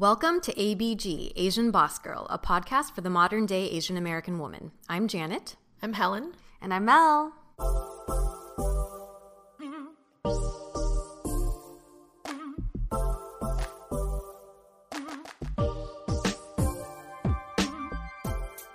Welcome 0.00 0.40
to 0.42 0.54
ABG, 0.54 1.32
Asian 1.34 1.72
Boss 1.72 1.98
Girl, 1.98 2.28
a 2.30 2.38
podcast 2.38 2.94
for 2.94 3.00
the 3.00 3.10
modern 3.10 3.46
day 3.46 3.68
Asian 3.70 3.96
American 3.96 4.38
woman. 4.38 4.70
I'm 4.88 5.08
Janet. 5.08 5.56
I'm 5.82 5.92
Helen. 5.92 6.34
And 6.62 6.72
I'm 6.72 6.84
Mel. 6.84 7.32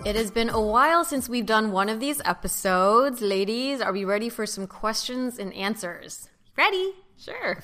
It 0.06 0.18
has 0.18 0.30
been 0.30 0.50
a 0.50 0.60
while 0.60 1.06
since 1.06 1.30
we've 1.30 1.46
done 1.46 1.72
one 1.72 1.88
of 1.88 2.02
these 2.02 2.22
episodes. 2.26 3.22
Ladies, 3.22 3.80
are 3.80 3.94
we 3.94 4.04
ready 4.04 4.28
for 4.28 4.46
some 4.46 4.68
questions 4.68 5.40
and 5.40 5.54
answers? 5.54 6.28
Ready? 6.58 6.92
Sure. 7.24 7.64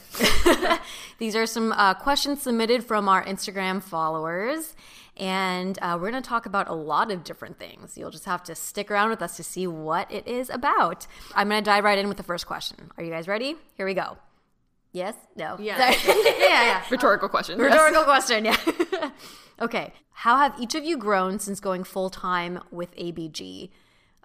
These 1.17 1.35
are 1.35 1.45
some 1.45 1.73
uh, 1.73 1.93
questions 1.93 2.41
submitted 2.41 2.83
from 2.83 3.09
our 3.09 3.23
Instagram 3.25 3.83
followers, 3.83 4.73
and 5.17 5.77
uh, 5.81 5.97
we're 5.99 6.11
going 6.11 6.23
to 6.23 6.29
talk 6.29 6.45
about 6.45 6.69
a 6.69 6.73
lot 6.73 7.11
of 7.11 7.25
different 7.25 7.59
things. 7.59 7.97
You'll 7.97 8.09
just 8.09 8.25
have 8.25 8.41
to 8.43 8.55
stick 8.55 8.89
around 8.89 9.09
with 9.09 9.21
us 9.21 9.35
to 9.35 9.43
see 9.43 9.67
what 9.67 10.09
it 10.09 10.25
is 10.25 10.49
about. 10.49 11.07
I'm 11.35 11.49
going 11.49 11.61
to 11.61 11.65
dive 11.65 11.83
right 11.83 11.97
in 11.97 12.07
with 12.07 12.15
the 12.15 12.23
first 12.23 12.47
question. 12.47 12.89
Are 12.97 13.03
you 13.03 13.11
guys 13.11 13.27
ready? 13.27 13.55
Here 13.75 13.85
we 13.85 13.93
go. 13.93 14.17
Yes? 14.93 15.15
No? 15.35 15.57
Yeah. 15.59 15.77
yeah, 16.07 16.33
yeah. 16.37 16.83
Rhetorical 16.89 17.27
question. 17.27 17.59
Rhetorical 17.59 18.03
question, 18.03 18.45
yeah. 18.45 18.57
okay. 19.61 19.93
How 20.11 20.37
have 20.37 20.55
each 20.57 20.73
of 20.73 20.85
you 20.85 20.97
grown 20.97 21.37
since 21.39 21.59
going 21.59 21.83
full 21.83 22.09
time 22.09 22.61
with 22.71 22.95
ABG? 22.95 23.71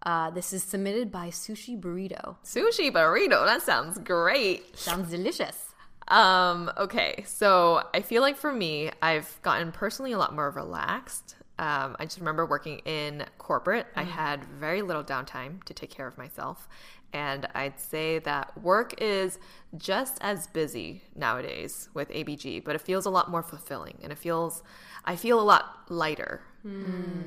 Uh, 0.04 0.30
this 0.30 0.52
is 0.52 0.62
submitted 0.62 1.10
by 1.10 1.28
Sushi 1.28 1.80
Burrito. 1.80 2.36
Sushi 2.44 2.92
burrito. 2.92 3.46
That 3.46 3.62
sounds 3.62 3.98
great. 3.98 4.76
Sounds 4.78 5.10
delicious. 5.10 5.74
Um, 6.08 6.70
okay, 6.76 7.24
so 7.26 7.82
I 7.94 8.02
feel 8.02 8.20
like 8.20 8.36
for 8.36 8.52
me, 8.52 8.90
I've 9.00 9.40
gotten 9.42 9.72
personally 9.72 10.12
a 10.12 10.18
lot 10.18 10.34
more 10.34 10.50
relaxed. 10.50 11.36
Um, 11.58 11.96
I 11.98 12.04
just 12.04 12.18
remember 12.18 12.44
working 12.44 12.80
in 12.80 13.24
corporate. 13.38 13.86
I 13.96 14.02
had 14.02 14.44
very 14.44 14.82
little 14.82 15.04
downtime 15.04 15.62
to 15.64 15.72
take 15.72 15.90
care 15.90 16.06
of 16.06 16.18
myself. 16.18 16.68
And 17.12 17.46
I'd 17.54 17.78
say 17.80 18.18
that 18.20 18.60
work 18.60 19.00
is 19.00 19.38
just 19.76 20.18
as 20.20 20.48
busy 20.48 21.02
nowadays 21.14 21.88
with 21.94 22.08
ABG, 22.10 22.64
but 22.64 22.74
it 22.74 22.80
feels 22.80 23.06
a 23.06 23.10
lot 23.10 23.30
more 23.30 23.42
fulfilling 23.42 23.98
and 24.02 24.10
it 24.10 24.18
feels, 24.18 24.64
I 25.04 25.14
feel 25.14 25.40
a 25.40 25.42
lot 25.42 25.84
lighter. 25.88 26.42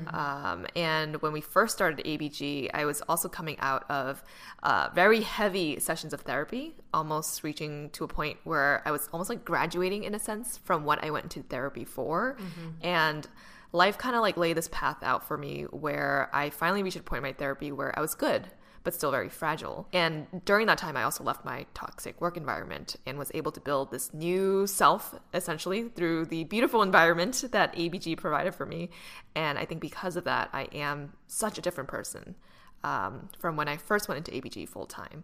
Um, 0.08 0.66
and 0.74 1.20
when 1.22 1.32
we 1.32 1.40
first 1.40 1.74
started 1.74 2.04
ABG, 2.04 2.70
I 2.72 2.84
was 2.86 3.02
also 3.08 3.28
coming 3.28 3.56
out 3.60 3.84
of 3.90 4.22
uh, 4.62 4.88
very 4.94 5.20
heavy 5.20 5.78
sessions 5.80 6.12
of 6.12 6.22
therapy, 6.22 6.74
almost 6.94 7.44
reaching 7.44 7.90
to 7.90 8.04
a 8.04 8.08
point 8.08 8.38
where 8.44 8.82
I 8.84 8.90
was 8.90 9.08
almost 9.12 9.30
like 9.30 9.44
graduating 9.44 10.04
in 10.04 10.14
a 10.14 10.18
sense 10.18 10.56
from 10.58 10.84
what 10.84 11.04
I 11.04 11.10
went 11.10 11.24
into 11.24 11.42
therapy 11.48 11.84
for. 11.84 12.36
And 12.82 13.26
life 13.72 13.98
kind 13.98 14.16
of 14.16 14.22
like 14.22 14.36
laid 14.36 14.56
this 14.56 14.68
path 14.72 15.02
out 15.02 15.28
for 15.28 15.36
me 15.36 15.64
where 15.64 16.30
I 16.32 16.50
finally 16.50 16.82
reached 16.82 16.96
a 16.96 17.02
point 17.02 17.18
in 17.18 17.22
my 17.24 17.34
therapy 17.34 17.70
where 17.70 17.96
I 17.96 18.00
was 18.00 18.14
good 18.14 18.48
but 18.88 18.94
still 18.94 19.10
very 19.10 19.28
fragile. 19.28 19.86
And 19.92 20.26
during 20.46 20.66
that 20.68 20.78
time, 20.78 20.96
I 20.96 21.02
also 21.02 21.22
left 21.22 21.44
my 21.44 21.66
toxic 21.74 22.18
work 22.22 22.38
environment 22.38 22.96
and 23.04 23.18
was 23.18 23.30
able 23.34 23.52
to 23.52 23.60
build 23.60 23.90
this 23.90 24.14
new 24.14 24.66
self 24.66 25.14
essentially 25.34 25.90
through 25.90 26.24
the 26.24 26.44
beautiful 26.44 26.80
environment 26.80 27.44
that 27.52 27.74
ABG 27.74 28.16
provided 28.16 28.54
for 28.54 28.64
me. 28.64 28.88
And 29.34 29.58
I 29.58 29.66
think 29.66 29.82
because 29.82 30.16
of 30.16 30.24
that, 30.24 30.48
I 30.54 30.68
am 30.72 31.12
such 31.26 31.58
a 31.58 31.60
different 31.60 31.90
person 31.90 32.34
um, 32.82 33.28
from 33.38 33.58
when 33.58 33.68
I 33.68 33.76
first 33.76 34.08
went 34.08 34.26
into 34.26 34.30
ABG 34.30 34.66
full 34.66 34.86
time. 34.86 35.22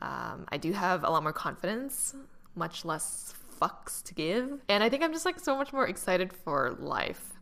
Um, 0.00 0.46
I 0.52 0.56
do 0.56 0.70
have 0.70 1.02
a 1.02 1.10
lot 1.10 1.24
more 1.24 1.32
confidence, 1.32 2.14
much 2.54 2.84
less 2.84 3.34
fucks 3.60 4.04
to 4.04 4.14
give. 4.14 4.60
And 4.68 4.84
I 4.84 4.88
think 4.88 5.02
I'm 5.02 5.12
just 5.12 5.24
like 5.24 5.40
so 5.40 5.56
much 5.56 5.72
more 5.72 5.88
excited 5.88 6.32
for 6.32 6.76
life. 6.78 7.33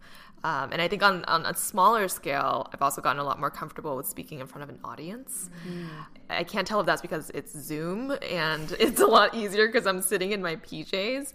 Um, 0.45 0.73
and 0.73 0.83
I 0.83 0.89
think 0.89 1.03
on, 1.03 1.25
on 1.27 1.47
a 1.47 1.55
smaller 1.55 2.09
scale, 2.09 2.69
I've 2.73 2.83
also 2.83 3.01
gotten 3.01 3.21
a 3.21 3.25
lot 3.25 3.39
more 3.39 3.51
comfortable 3.51 3.97
with 3.97 4.07
speaking 4.07 4.41
in 4.41 4.47
front 4.47 4.65
of 4.65 4.69
an 4.69 4.81
audience. 4.83 5.49
I 6.29 6.43
can't 6.45 6.67
tell 6.67 6.81
if 6.81 6.87
that's 6.87 7.03
because 7.03 7.31
it's 7.31 7.57
Zoom 7.57 8.17
and 8.29 8.73
it's 8.81 9.01
a 9.01 9.07
lot 9.07 9.35
easier 9.35 9.67
because 9.69 9.87
I'm 9.87 10.03
sitting 10.03 10.33
in 10.33 10.43
my 10.43 10.57
PJs. 10.57 11.33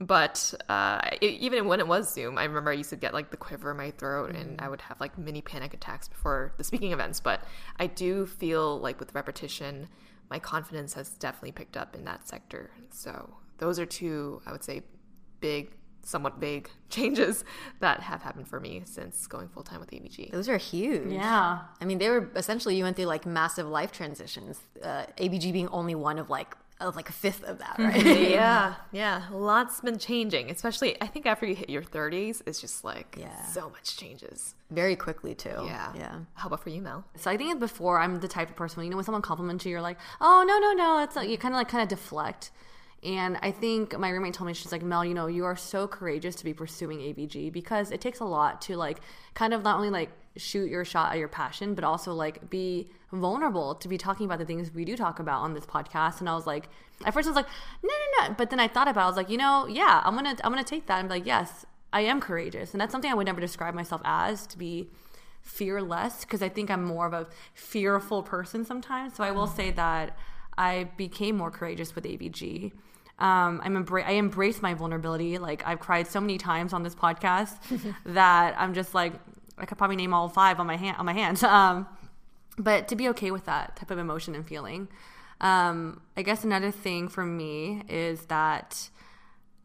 But 0.00 0.54
uh, 0.68 1.00
e- 1.22 1.26
even 1.40 1.66
when 1.66 1.78
it 1.78 1.86
was 1.86 2.12
Zoom, 2.12 2.38
I 2.38 2.44
remember 2.44 2.70
I 2.70 2.74
used 2.74 2.90
to 2.90 2.96
get 2.96 3.12
like 3.12 3.30
the 3.30 3.36
quiver 3.36 3.70
in 3.72 3.76
my 3.76 3.90
throat 3.90 4.34
and 4.34 4.60
I 4.60 4.68
would 4.68 4.80
have 4.80 4.98
like 4.98 5.16
mini 5.18 5.42
panic 5.42 5.74
attacks 5.74 6.08
before 6.08 6.52
the 6.56 6.64
speaking 6.64 6.92
events. 6.92 7.20
But 7.20 7.42
I 7.78 7.86
do 7.86 8.26
feel 8.26 8.80
like 8.80 8.98
with 8.98 9.14
repetition, 9.14 9.88
my 10.30 10.38
confidence 10.38 10.94
has 10.94 11.10
definitely 11.10 11.52
picked 11.52 11.76
up 11.76 11.94
in 11.94 12.04
that 12.06 12.26
sector. 12.26 12.70
So 12.90 13.34
those 13.58 13.78
are 13.78 13.86
two, 13.86 14.40
I 14.46 14.52
would 14.52 14.64
say, 14.64 14.82
big 15.40 15.76
somewhat 16.02 16.38
vague 16.38 16.70
changes 16.90 17.44
that 17.80 18.00
have 18.00 18.22
happened 18.22 18.48
for 18.48 18.60
me 18.60 18.82
since 18.84 19.26
going 19.26 19.48
full 19.48 19.62
time 19.62 19.80
with 19.80 19.90
ABG. 19.90 20.30
Those 20.32 20.48
are 20.48 20.56
huge. 20.56 21.12
Yeah. 21.12 21.60
I 21.80 21.84
mean, 21.84 21.98
they 21.98 22.08
were 22.10 22.30
essentially 22.36 22.76
you 22.76 22.84
went 22.84 22.96
through 22.96 23.06
like 23.06 23.26
massive 23.26 23.66
life 23.66 23.92
transitions. 23.92 24.60
Uh, 24.82 25.04
ABG 25.18 25.52
being 25.52 25.68
only 25.68 25.94
one 25.94 26.18
of 26.18 26.30
like 26.30 26.56
of 26.80 26.96
like 26.96 27.10
a 27.10 27.12
fifth 27.12 27.44
of 27.44 27.58
that, 27.58 27.76
right? 27.78 28.02
yeah, 28.30 28.74
yeah, 28.92 29.24
lots 29.30 29.82
been 29.82 29.98
changing. 29.98 30.50
Especially, 30.50 30.96
I 31.02 31.06
think 31.08 31.26
after 31.26 31.44
you 31.44 31.54
hit 31.54 31.68
your 31.68 31.82
30s, 31.82 32.40
it's 32.46 32.58
just 32.58 32.84
like 32.84 33.16
Yeah. 33.20 33.44
so 33.44 33.68
much 33.68 33.98
changes. 33.98 34.54
Very 34.70 34.96
quickly 34.96 35.34
too. 35.34 35.50
Yeah, 35.66 35.92
yeah. 35.94 36.14
How 36.34 36.46
about 36.46 36.62
for 36.62 36.70
you, 36.70 36.80
Mel? 36.80 37.04
So 37.16 37.30
I 37.30 37.36
think 37.36 37.60
before 37.60 37.98
I'm 38.00 38.20
the 38.20 38.28
type 38.28 38.48
of 38.48 38.56
person, 38.56 38.82
you 38.82 38.88
know, 38.88 38.96
when 38.96 39.04
someone 39.04 39.20
compliments 39.20 39.66
you, 39.66 39.72
you're 39.72 39.82
like, 39.82 39.98
oh 40.22 40.42
no 40.48 40.58
no 40.58 40.72
no, 40.72 41.02
it's 41.02 41.16
like 41.16 41.28
you 41.28 41.36
kind 41.36 41.52
of 41.52 41.58
like 41.58 41.68
kind 41.68 41.82
of 41.82 41.88
deflect. 41.90 42.50
And 43.02 43.38
I 43.40 43.50
think 43.50 43.98
my 43.98 44.10
roommate 44.10 44.34
told 44.34 44.46
me 44.48 44.52
she's 44.52 44.72
like 44.72 44.82
Mel, 44.82 45.04
you 45.04 45.14
know, 45.14 45.26
you 45.26 45.44
are 45.44 45.56
so 45.56 45.88
courageous 45.88 46.34
to 46.36 46.44
be 46.44 46.52
pursuing 46.52 46.98
ABG 46.98 47.50
because 47.52 47.90
it 47.90 48.00
takes 48.00 48.20
a 48.20 48.24
lot 48.24 48.60
to 48.62 48.76
like 48.76 49.00
kind 49.34 49.54
of 49.54 49.62
not 49.62 49.76
only 49.76 49.90
like 49.90 50.10
shoot 50.36 50.70
your 50.70 50.84
shot 50.84 51.12
at 51.12 51.18
your 51.18 51.28
passion, 51.28 51.74
but 51.74 51.82
also 51.82 52.12
like 52.12 52.50
be 52.50 52.90
vulnerable 53.12 53.74
to 53.74 53.88
be 53.88 53.96
talking 53.98 54.26
about 54.26 54.38
the 54.38 54.44
things 54.44 54.72
we 54.72 54.84
do 54.84 54.96
talk 54.96 55.18
about 55.18 55.40
on 55.40 55.54
this 55.54 55.64
podcast. 55.66 56.20
And 56.20 56.28
I 56.28 56.34
was 56.34 56.46
like, 56.46 56.68
at 57.04 57.14
first 57.14 57.26
I 57.26 57.30
was 57.30 57.36
like, 57.36 57.48
no 57.82 57.88
no 57.88 58.28
no, 58.28 58.34
but 58.36 58.50
then 58.50 58.60
I 58.60 58.68
thought 58.68 58.86
about, 58.86 59.00
it, 59.00 59.04
I 59.04 59.08
was 59.08 59.16
like, 59.16 59.30
you 59.30 59.38
know, 59.38 59.66
yeah, 59.66 60.02
I'm 60.04 60.14
gonna 60.14 60.36
I'm 60.44 60.52
gonna 60.52 60.62
take 60.62 60.86
that 60.86 61.00
and 61.00 61.08
be 61.08 61.14
like, 61.16 61.26
yes, 61.26 61.64
I 61.92 62.02
am 62.02 62.20
courageous, 62.20 62.72
and 62.72 62.80
that's 62.80 62.92
something 62.92 63.10
I 63.10 63.14
would 63.14 63.26
never 63.26 63.40
describe 63.40 63.74
myself 63.74 64.02
as 64.04 64.46
to 64.48 64.58
be 64.58 64.90
fearless 65.40 66.20
because 66.20 66.42
I 66.42 66.48
think 66.50 66.70
I'm 66.70 66.84
more 66.84 67.06
of 67.06 67.14
a 67.14 67.26
fearful 67.54 68.22
person 68.22 68.64
sometimes. 68.64 69.16
So 69.16 69.24
I 69.24 69.30
will 69.30 69.46
say 69.46 69.70
that 69.72 70.16
I 70.56 70.90
became 70.96 71.36
more 71.36 71.50
courageous 71.50 71.94
with 71.94 72.04
ABG. 72.04 72.72
Um, 73.20 73.60
I'm 73.62 73.84
embra- 73.84 74.06
I 74.06 74.12
embrace 74.12 74.62
my 74.62 74.74
vulnerability. 74.74 75.38
Like 75.38 75.66
I've 75.66 75.80
cried 75.80 76.06
so 76.06 76.20
many 76.20 76.38
times 76.38 76.72
on 76.72 76.82
this 76.82 76.94
podcast 76.94 77.56
that 78.06 78.54
I'm 78.58 78.74
just 78.74 78.94
like, 78.94 79.12
I 79.58 79.66
could 79.66 79.78
probably 79.78 79.96
name 79.96 80.14
all 80.14 80.28
five 80.28 80.58
on 80.58 80.66
my 80.66 80.76
hand 80.76 80.96
on 80.98 81.06
my 81.06 81.12
hands. 81.12 81.42
Um, 81.50 81.86
but 82.58 82.88
to 82.88 82.96
be 82.96 83.08
okay 83.10 83.30
with 83.30 83.46
that 83.46 83.76
type 83.76 83.90
of 83.90 83.98
emotion 83.98 84.34
and 84.34 84.46
feeling. 84.46 84.88
Um, 85.40 86.02
I 86.16 86.22
guess 86.22 86.44
another 86.44 86.70
thing 86.70 87.08
for 87.08 87.24
me 87.24 87.82
is 87.88 88.26
that 88.26 88.90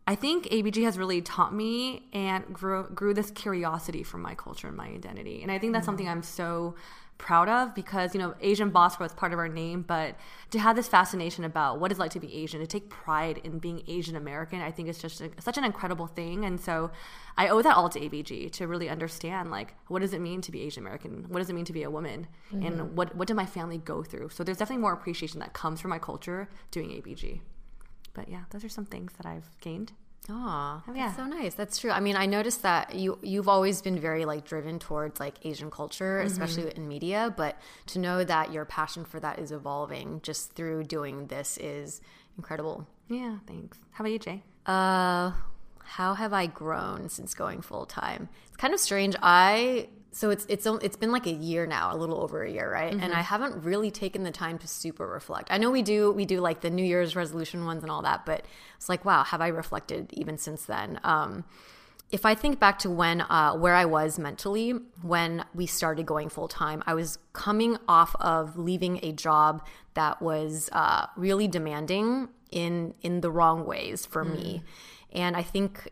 I 0.08 0.16
think 0.16 0.46
ABG 0.46 0.84
has 0.84 0.98
really 0.98 1.22
taught 1.22 1.54
me 1.54 2.08
and 2.14 2.46
grew 2.54 2.88
grew 2.94 3.14
this 3.14 3.32
curiosity 3.32 4.04
for 4.04 4.18
my 4.18 4.36
culture 4.36 4.68
and 4.68 4.78
my 4.78 4.88
identity. 4.88 5.42
And 5.42 5.52
I 5.52 5.60
think 5.60 5.74
that's 5.74 5.86
something 5.86 6.08
I'm 6.08 6.24
so 6.24 6.76
proud 7.18 7.48
of 7.48 7.74
because 7.74 8.14
you 8.14 8.20
know 8.20 8.36
Asian 8.42 8.70
Boss 8.70 8.98
Girl 8.98 9.08
is 9.08 9.14
part 9.14 9.34
of 9.34 9.40
our 9.40 9.48
name, 9.48 9.82
but 9.82 10.16
to 10.52 10.60
have 10.60 10.76
this 10.76 10.88
fascination 10.88 11.44
about 11.44 11.80
what 11.80 11.92
it's 11.92 12.00
like 12.00 12.12
to 12.12 12.20
be 12.20 12.34
Asian, 12.36 12.60
to 12.60 12.68
take 12.68 12.90
pride 12.90 13.40
in 13.44 13.60
being 13.60 13.84
Asian 13.88 14.16
American, 14.16 14.62
I 14.62 14.72
think 14.72 14.90
it's 14.90 15.00
just 15.00 15.22
a, 15.22 15.30
such 15.40 15.58
an 15.58 15.64
incredible 15.64 16.08
thing. 16.08 16.46
And 16.46 16.60
so 16.60 16.92
I 17.38 17.48
owe 17.48 17.62
that 17.62 17.76
all 17.76 17.90
to 17.90 18.00
ABG 18.00 18.52
to 18.54 18.68
really 18.68 18.90
understand 18.90 19.52
like 19.52 19.76
what 19.88 20.00
does 20.02 20.14
it 20.14 20.22
mean 20.22 20.42
to 20.42 20.52
be 20.52 20.62
Asian 20.62 20.84
American, 20.84 21.26
what 21.30 21.40
does 21.40 21.50
it 21.50 21.54
mean 21.54 21.66
to 21.66 21.74
be 21.74 21.84
a 21.84 21.90
woman, 21.90 22.28
and 22.52 22.64
mm-hmm. 22.64 22.96
what 22.96 23.16
what 23.16 23.28
did 23.28 23.36
my 23.36 23.46
family 23.46 23.78
go 23.78 24.04
through. 24.04 24.30
So 24.30 24.44
there's 24.44 24.58
definitely 24.58 24.82
more 24.82 24.94
appreciation 24.94 25.40
that 25.40 25.54
comes 25.54 25.82
from 25.82 25.90
my 25.90 26.00
culture 26.00 26.50
doing 26.72 26.90
ABG. 26.90 27.42
But 28.14 28.30
yeah, 28.30 28.44
those 28.50 28.64
are 28.64 28.70
some 28.70 28.86
things 28.86 29.14
that 29.18 29.26
I've 29.26 29.50
gained. 29.60 29.92
Aw, 30.30 30.82
that's 30.88 30.98
yeah. 30.98 31.16
so 31.16 31.26
nice. 31.26 31.54
That's 31.54 31.78
true. 31.78 31.92
I 31.92 32.00
mean, 32.00 32.16
I 32.16 32.26
noticed 32.26 32.64
that 32.64 32.96
you 32.96 33.20
you've 33.22 33.48
always 33.48 33.82
been 33.82 34.00
very 34.00 34.26
like 34.26 34.46
driven 34.46 34.80
towards 34.80 35.20
like 35.20 35.46
Asian 35.46 35.70
culture, 35.70 36.20
especially 36.20 36.72
in 36.76 36.88
media. 36.88 37.34
But 37.36 37.60
to 37.88 38.00
know 38.00 38.24
that 38.24 38.52
your 38.52 38.66
passion 38.66 39.06
for 39.06 39.20
that 39.20 39.40
is 39.40 39.52
evolving 39.52 40.22
just 40.24 40.54
through 40.54 40.86
doing 40.86 41.28
this 41.28 41.58
is 41.58 42.02
incredible. 42.38 42.88
Yeah, 43.08 43.38
thanks. 43.46 43.78
How 43.92 44.04
about 44.04 44.12
you, 44.12 44.20
Jay? 44.20 44.44
Uh, 44.66 45.32
how 45.84 46.16
have 46.16 46.34
I 46.34 46.48
grown 46.48 47.10
since 47.10 47.34
going 47.34 47.62
full 47.62 47.86
time? 47.86 48.30
It's 48.48 48.58
kind 48.58 48.74
of 48.74 48.80
strange. 48.80 49.16
I 49.22 49.90
so 50.16 50.30
it's 50.30 50.46
it's 50.48 50.66
it's 50.66 50.96
been 50.96 51.12
like 51.12 51.28
a 51.28 51.34
year 51.34 51.68
now, 51.68 51.94
a 51.94 51.98
little 51.98 52.24
over 52.24 52.42
a 52.42 52.50
year, 52.50 52.72
right? 52.72 52.94
And 52.94 53.14
I 53.14 53.20
haven't 53.20 53.66
really 53.66 53.92
taken 53.92 54.24
the 54.24 54.32
time 54.32 54.58
to 54.60 54.68
super 54.68 55.06
reflect. 55.06 55.50
I 55.52 55.58
know 55.58 55.72
we 55.72 55.82
do 55.82 56.10
we 56.14 56.24
do 56.24 56.40
like 56.40 56.62
the 56.62 56.70
New 56.70 56.86
Year's 56.86 57.18
resolution 57.18 57.66
ones 57.66 57.84
and 57.84 57.92
all 57.92 58.02
that, 58.04 58.26
but 58.26 58.46
it's 58.78 58.88
like 58.88 59.04
wow, 59.04 59.26
have 59.26 59.42
I 59.42 59.50
reflected 59.50 60.14
even 60.14 60.38
since 60.38 60.64
then? 60.64 61.02
Um, 61.04 61.44
if 62.12 62.26
I 62.26 62.34
think 62.34 62.62
back 62.62 62.80
to 62.80 62.90
when 62.90 63.22
uh, 63.22 63.56
where 63.56 63.76
I 63.76 63.84
was 63.84 64.18
mentally 64.18 64.70
when 65.02 65.44
we 65.54 65.66
started 65.66 66.06
going 66.06 66.30
full 66.30 66.48
time, 66.48 66.82
I 66.88 66.94
was 66.94 67.18
coming 67.34 67.78
off 67.90 68.16
of 68.22 68.58
leaving 68.58 69.02
a 69.04 69.12
job 69.12 69.68
that 69.96 70.22
was 70.22 70.70
uh, 70.72 71.08
really 71.18 71.50
demanding 71.50 72.30
in 72.52 72.94
in 73.02 73.20
the 73.20 73.30
wrong 73.30 73.66
ways 73.66 74.06
for 74.06 74.24
me, 74.24 74.64
and 75.12 75.36
I 75.36 75.44
think 75.44 75.90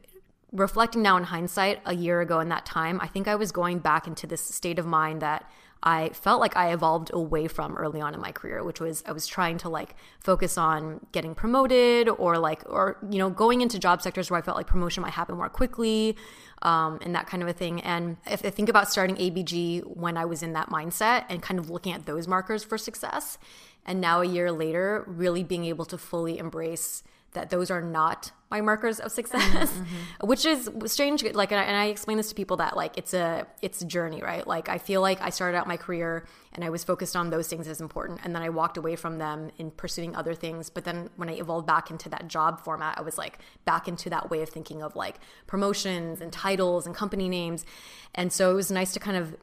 reflecting 0.54 1.02
now 1.02 1.18
in 1.18 1.24
hindsight, 1.24 1.82
a 1.86 1.96
year 1.96 2.22
ago 2.22 2.40
in 2.40 2.50
that 2.50 2.66
time, 2.66 3.00
I 3.02 3.08
think 3.08 3.28
I 3.28 3.36
was 3.36 3.52
going 3.52 3.80
back 3.80 4.08
into 4.08 4.28
this 4.28 4.42
state 4.42 4.80
of 4.80 4.86
mind 4.86 5.22
that 5.22 5.50
I 5.86 6.10
felt 6.10 6.40
like 6.40 6.56
I 6.56 6.72
evolved 6.72 7.12
away 7.14 7.50
from 7.50 7.76
early 7.76 8.00
on 8.00 8.14
in 8.14 8.22
my 8.22 8.32
career, 8.32 8.64
which 8.64 8.80
was 8.80 9.04
I 9.06 9.12
was 9.12 9.28
trying 9.28 9.58
to 9.60 9.70
like 9.70 9.96
focus 10.22 10.58
on 10.58 11.06
getting 11.12 11.36
promoted 11.36 12.08
or 12.08 12.38
like, 12.38 12.64
or, 12.68 12.98
you 13.10 13.18
know, 13.18 13.30
going 13.30 13.60
into 13.60 13.78
job 13.80 14.02
sectors 14.02 14.32
where 14.32 14.38
I 14.38 14.42
felt 14.42 14.56
like 14.56 14.68
promotion 14.68 15.02
might 15.02 15.12
happen 15.12 15.36
more 15.36 15.50
quickly 15.50 16.16
um, 16.62 17.00
and 17.02 17.14
that 17.16 17.28
kind 17.28 17.44
of 17.44 17.50
a 17.50 17.54
thing. 17.54 17.82
And 17.82 18.16
if 18.26 18.46
I 18.46 18.50
think 18.50 18.70
about 18.70 18.90
starting 18.90 19.18
ABG 19.18 19.82
when 19.82 20.16
I 20.16 20.24
was 20.24 20.42
in 20.42 20.54
that 20.54 20.70
mindset 20.70 21.26
and 21.28 21.42
kind 21.42 21.60
of 21.60 21.70
looking 21.70 21.92
at 21.92 22.06
those 22.06 22.30
markers 22.30 22.64
for 22.64 22.78
success, 22.78 23.38
and 23.86 24.00
now 24.00 24.22
a 24.22 24.26
year 24.26 24.54
later, 24.54 25.04
really 25.06 25.44
being 25.44 25.66
able 25.66 25.84
to 25.86 25.98
fully 25.98 26.38
embrace 26.38 27.04
that 27.34 27.50
those 27.50 27.70
are 27.70 27.82
not 27.82 28.32
my 28.54 28.62
markers 28.62 29.00
of 29.00 29.12
success 29.12 29.42
mm-hmm, 29.42 29.84
mm-hmm. 29.84 30.28
which 30.28 30.46
is 30.46 30.70
strange 30.86 31.24
like 31.34 31.52
and 31.52 31.60
I, 31.60 31.64
and 31.64 31.76
I 31.76 31.86
explain 31.86 32.18
this 32.18 32.30
to 32.30 32.36
people 32.36 32.58
that 32.58 32.78
like 32.78 32.96
it's 33.00 33.16
a 33.16 33.48
it's 33.64 33.82
a 33.82 33.86
journey 33.86 34.22
right? 34.22 34.46
Like 34.46 34.70
i 34.70 34.78
feel 34.78 35.02
like 35.02 35.20
i 35.22 35.32
started 35.32 35.58
out 35.58 35.66
my 35.68 35.76
career 35.76 36.28
and 36.54 36.64
i 36.64 36.70
was 36.70 36.84
focused 36.84 37.16
on 37.16 37.32
those 37.32 37.48
things 37.48 37.68
as 37.68 37.82
important 37.82 38.20
and 38.24 38.36
then 38.36 38.44
i 38.44 38.50
walked 38.50 38.78
away 38.78 38.96
from 38.96 39.18
them 39.18 39.50
in 39.58 39.72
pursuing 39.72 40.16
other 40.16 40.36
things. 40.36 40.70
But 40.70 40.84
then 40.86 41.10
when 41.16 41.30
i 41.30 41.34
evolved 41.34 41.66
back 41.66 41.90
into 41.90 42.10
that 42.10 42.28
job 42.28 42.64
format 42.64 43.00
i 43.00 43.02
was 43.02 43.18
like 43.18 43.40
back 43.66 43.88
into 43.88 44.08
that 44.12 44.30
way 44.30 44.44
of 44.44 44.50
thinking 44.50 44.84
of 44.84 44.96
like 44.96 45.16
promotions 45.48 46.22
and 46.22 46.32
titles 46.32 46.86
and 46.86 46.94
company 46.96 47.28
names. 47.28 47.66
And 48.14 48.32
so 48.32 48.52
it 48.52 48.54
was 48.54 48.70
nice 48.70 48.94
to 48.94 49.00
kind 49.00 49.18
of 49.18 49.36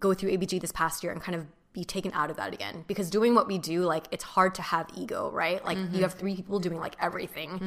go 0.00 0.14
through 0.14 0.30
abg 0.30 0.58
this 0.58 0.72
past 0.72 1.02
year 1.02 1.12
and 1.12 1.20
kind 1.20 1.36
of 1.36 1.44
be 1.74 1.84
taken 1.84 2.10
out 2.14 2.30
of 2.30 2.36
that 2.36 2.54
again. 2.54 2.84
Because 2.86 3.10
doing 3.10 3.34
what 3.34 3.46
we 3.46 3.58
do 3.58 3.82
like 3.82 4.04
it's 4.10 4.24
hard 4.24 4.54
to 4.54 4.62
have 4.62 4.86
ego 4.96 5.30
right? 5.30 5.62
Like 5.64 5.76
you 5.92 6.00
have 6.02 6.14
three 6.14 6.34
people 6.36 6.58
doing 6.60 6.78
like 6.78 6.96
everything. 7.00 7.60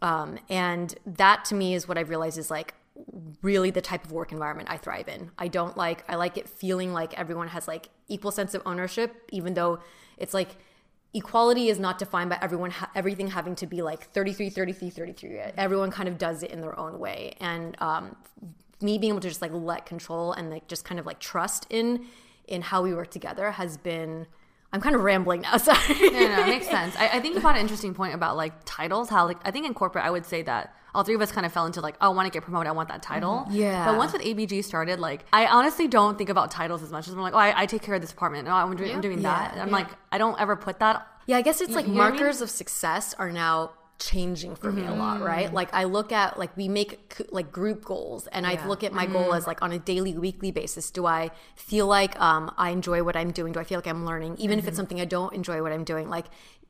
Um, 0.00 0.38
and 0.48 0.92
that 1.06 1.44
to 1.46 1.54
me 1.54 1.74
is 1.74 1.86
what 1.86 1.96
i've 1.98 2.08
realized 2.08 2.38
is 2.38 2.50
like 2.50 2.74
really 3.42 3.70
the 3.70 3.80
type 3.80 4.04
of 4.04 4.12
work 4.12 4.32
environment 4.32 4.68
i 4.70 4.76
thrive 4.76 5.08
in. 5.08 5.30
I 5.38 5.48
don't 5.48 5.76
like 5.76 6.04
i 6.08 6.16
like 6.16 6.36
it 6.36 6.48
feeling 6.48 6.92
like 6.92 7.16
everyone 7.18 7.48
has 7.48 7.68
like 7.68 7.88
equal 8.08 8.32
sense 8.32 8.54
of 8.54 8.62
ownership 8.66 9.14
even 9.30 9.54
though 9.54 9.78
it's 10.16 10.34
like 10.34 10.56
equality 11.14 11.68
is 11.68 11.78
not 11.78 11.98
defined 11.98 12.30
by 12.30 12.38
everyone 12.40 12.70
ha- 12.70 12.90
everything 12.94 13.28
having 13.28 13.54
to 13.56 13.66
be 13.66 13.82
like 13.82 14.10
33 14.12 14.50
33 14.50 14.90
33 14.90 15.38
everyone 15.58 15.90
kind 15.90 16.08
of 16.08 16.16
does 16.18 16.42
it 16.42 16.50
in 16.50 16.60
their 16.60 16.78
own 16.78 16.98
way. 16.98 17.34
And 17.40 17.76
um, 17.80 18.16
me 18.80 18.98
being 18.98 19.12
able 19.12 19.20
to 19.20 19.28
just 19.28 19.42
like 19.42 19.52
let 19.52 19.86
control 19.86 20.32
and 20.32 20.50
like 20.50 20.66
just 20.68 20.84
kind 20.84 20.98
of 20.98 21.06
like 21.06 21.18
trust 21.20 21.66
in 21.70 22.06
in 22.46 22.62
how 22.62 22.82
we 22.82 22.92
work 22.94 23.10
together 23.10 23.50
has 23.52 23.76
been 23.76 24.26
i'm 24.72 24.80
kind 24.80 24.94
of 24.94 25.02
rambling 25.02 25.42
now 25.42 25.56
sorry 25.68 25.78
Yeah, 26.00 26.36
no, 26.36 26.42
it 26.42 26.46
makes 26.48 26.66
sense. 26.68 26.96
I, 26.96 27.08
I 27.08 27.20
think 27.20 27.34
you 27.34 27.40
brought 27.40 27.56
an 27.56 27.60
interesting 27.60 27.94
point 27.94 28.14
about 28.14 28.36
like 28.36 28.52
titles. 28.64 29.08
How 29.08 29.26
like 29.26 29.38
I 29.44 29.50
think 29.50 29.66
in 29.66 29.74
corporate, 29.74 30.04
I 30.04 30.10
would 30.10 30.24
say 30.26 30.42
that 30.42 30.74
all 30.94 31.04
three 31.04 31.14
of 31.14 31.20
us 31.22 31.32
kind 31.32 31.46
of 31.46 31.52
fell 31.52 31.64
into 31.66 31.80
like, 31.80 31.94
oh, 32.00 32.06
I 32.10 32.14
want 32.14 32.26
to 32.26 32.30
get 32.30 32.42
promoted. 32.42 32.68
I 32.68 32.72
want 32.72 32.88
that 32.90 33.02
title. 33.02 33.44
Mm-hmm. 33.46 33.54
Yeah. 33.54 33.86
But 33.86 33.96
once 33.96 34.12
with 34.12 34.22
ABG 34.22 34.64
started, 34.64 34.98
like 34.98 35.24
I 35.32 35.46
honestly 35.46 35.88
don't 35.88 36.16
think 36.18 36.30
about 36.30 36.50
titles 36.50 36.82
as 36.82 36.90
much 36.90 37.06
as 37.08 37.14
I'm 37.14 37.20
like, 37.20 37.34
oh, 37.34 37.38
I, 37.38 37.62
I 37.62 37.66
take 37.66 37.82
care 37.82 37.94
of 37.94 38.00
this 38.00 38.10
department. 38.10 38.48
Oh, 38.48 38.52
I'm 38.52 38.74
doing, 38.76 38.92
I'm 38.92 39.00
doing 39.00 39.22
that. 39.22 39.56
I'm 39.58 39.70
like, 39.70 39.88
I 40.10 40.18
don't 40.18 40.38
ever 40.40 40.56
put 40.56 40.78
that. 40.80 41.06
Yeah, 41.26 41.36
I 41.36 41.42
guess 41.42 41.60
it's 41.60 41.74
like 41.74 41.86
you 41.86 41.92
hear 41.94 42.02
me? 42.02 42.10
markers 42.10 42.40
of 42.40 42.50
success 42.50 43.14
are 43.14 43.30
now 43.30 43.72
changing 43.98 44.56
for 44.56 44.72
me 44.72 44.84
a 44.84 44.90
lot, 44.92 45.16
Mm-hmm. 45.16 45.24
right? 45.24 45.54
Like 45.54 45.72
I 45.72 45.84
look 45.84 46.10
at 46.12 46.38
like 46.38 46.56
we 46.56 46.68
make 46.68 47.22
like 47.30 47.52
group 47.52 47.84
goals 47.84 48.26
and 48.28 48.46
I 48.46 48.64
look 48.66 48.82
at 48.82 48.92
my 48.92 49.04
Mm-hmm. 49.04 49.12
goal 49.12 49.34
as 49.34 49.46
like 49.46 49.62
on 49.62 49.70
a 49.72 49.78
daily 49.78 50.16
weekly 50.18 50.50
basis. 50.50 50.90
Do 50.90 51.06
I 51.06 51.30
feel 51.54 51.86
like 51.86 52.18
um 52.20 52.52
I 52.56 52.70
enjoy 52.70 53.02
what 53.04 53.16
I'm 53.16 53.30
doing? 53.30 53.52
Do 53.52 53.60
I 53.60 53.64
feel 53.64 53.78
like 53.78 53.86
I'm 53.86 54.04
learning 54.04 54.36
even 54.38 54.58
if 54.58 54.64
it's 54.66 54.72
Mm-hmm. 54.72 54.76
something 54.76 55.00
I 55.00 55.04
don't 55.04 55.32
enjoy 55.34 55.62
what 55.62 55.72
I'm 55.72 55.84
doing? 55.84 56.08
Like 56.10 56.26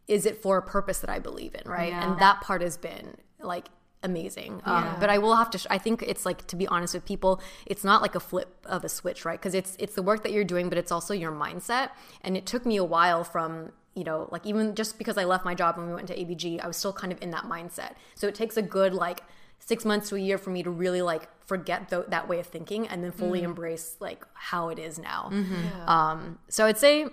is 0.08 0.26
it 0.26 0.42
for 0.42 0.58
a 0.58 0.62
purpose 0.62 0.98
that 0.98 1.10
I 1.10 1.20
believe 1.20 1.54
in, 1.54 1.70
right? 1.70 1.88
Yeah. 1.90 2.04
And 2.10 2.18
that 2.20 2.40
part 2.42 2.60
has 2.60 2.76
been 2.76 3.16
like 3.40 3.68
amazing. 4.02 4.60
Um, 4.64 4.96
but 4.98 5.08
I 5.10 5.18
will 5.18 5.36
have 5.36 5.48
to 5.50 5.58
sh- 5.58 5.66
I 5.70 5.78
think 5.78 6.02
it's 6.02 6.26
like 6.26 6.44
to 6.48 6.56
be 6.56 6.66
honest 6.66 6.92
with 6.92 7.04
people, 7.04 7.40
it's 7.66 7.84
not 7.84 8.02
like 8.02 8.14
a 8.16 8.20
flip 8.20 8.48
of 8.66 8.84
a 8.84 8.88
switch, 8.88 9.24
right? 9.24 9.40
Cuz 9.40 9.54
it's 9.54 9.76
it's 9.78 9.94
the 9.94 10.02
work 10.02 10.24
that 10.24 10.32
you're 10.32 10.44
doing, 10.44 10.68
but 10.68 10.76
it's 10.76 10.90
also 10.90 11.14
your 11.14 11.30
mindset. 11.32 11.90
And 12.20 12.36
it 12.36 12.44
took 12.44 12.66
me 12.66 12.76
a 12.76 12.84
while 12.84 13.22
from 13.24 13.70
you 13.94 14.04
know, 14.04 14.28
like 14.30 14.46
even 14.46 14.74
just 14.74 14.98
because 14.98 15.18
I 15.18 15.24
left 15.24 15.44
my 15.44 15.54
job 15.54 15.76
and 15.78 15.86
we 15.86 15.94
went 15.94 16.10
into 16.10 16.22
ABG, 16.22 16.62
I 16.62 16.66
was 16.66 16.76
still 16.76 16.92
kind 16.92 17.12
of 17.12 17.22
in 17.22 17.30
that 17.30 17.44
mindset. 17.44 17.94
So 18.14 18.26
it 18.26 18.34
takes 18.34 18.56
a 18.56 18.62
good 18.62 18.94
like 18.94 19.22
six 19.58 19.84
months 19.84 20.08
to 20.08 20.16
a 20.16 20.18
year 20.18 20.38
for 20.38 20.50
me 20.50 20.62
to 20.62 20.70
really 20.70 21.02
like 21.02 21.28
forget 21.46 21.88
th- 21.88 22.06
that 22.08 22.28
way 22.28 22.40
of 22.40 22.46
thinking 22.46 22.88
and 22.88 23.04
then 23.04 23.12
fully 23.12 23.40
mm. 23.40 23.44
embrace 23.44 23.96
like 24.00 24.24
how 24.34 24.70
it 24.70 24.78
is 24.78 24.98
now. 24.98 25.30
Mm-hmm. 25.32 25.88
Um, 25.88 26.38
so 26.48 26.66
I'd 26.66 26.78
say 26.78 27.06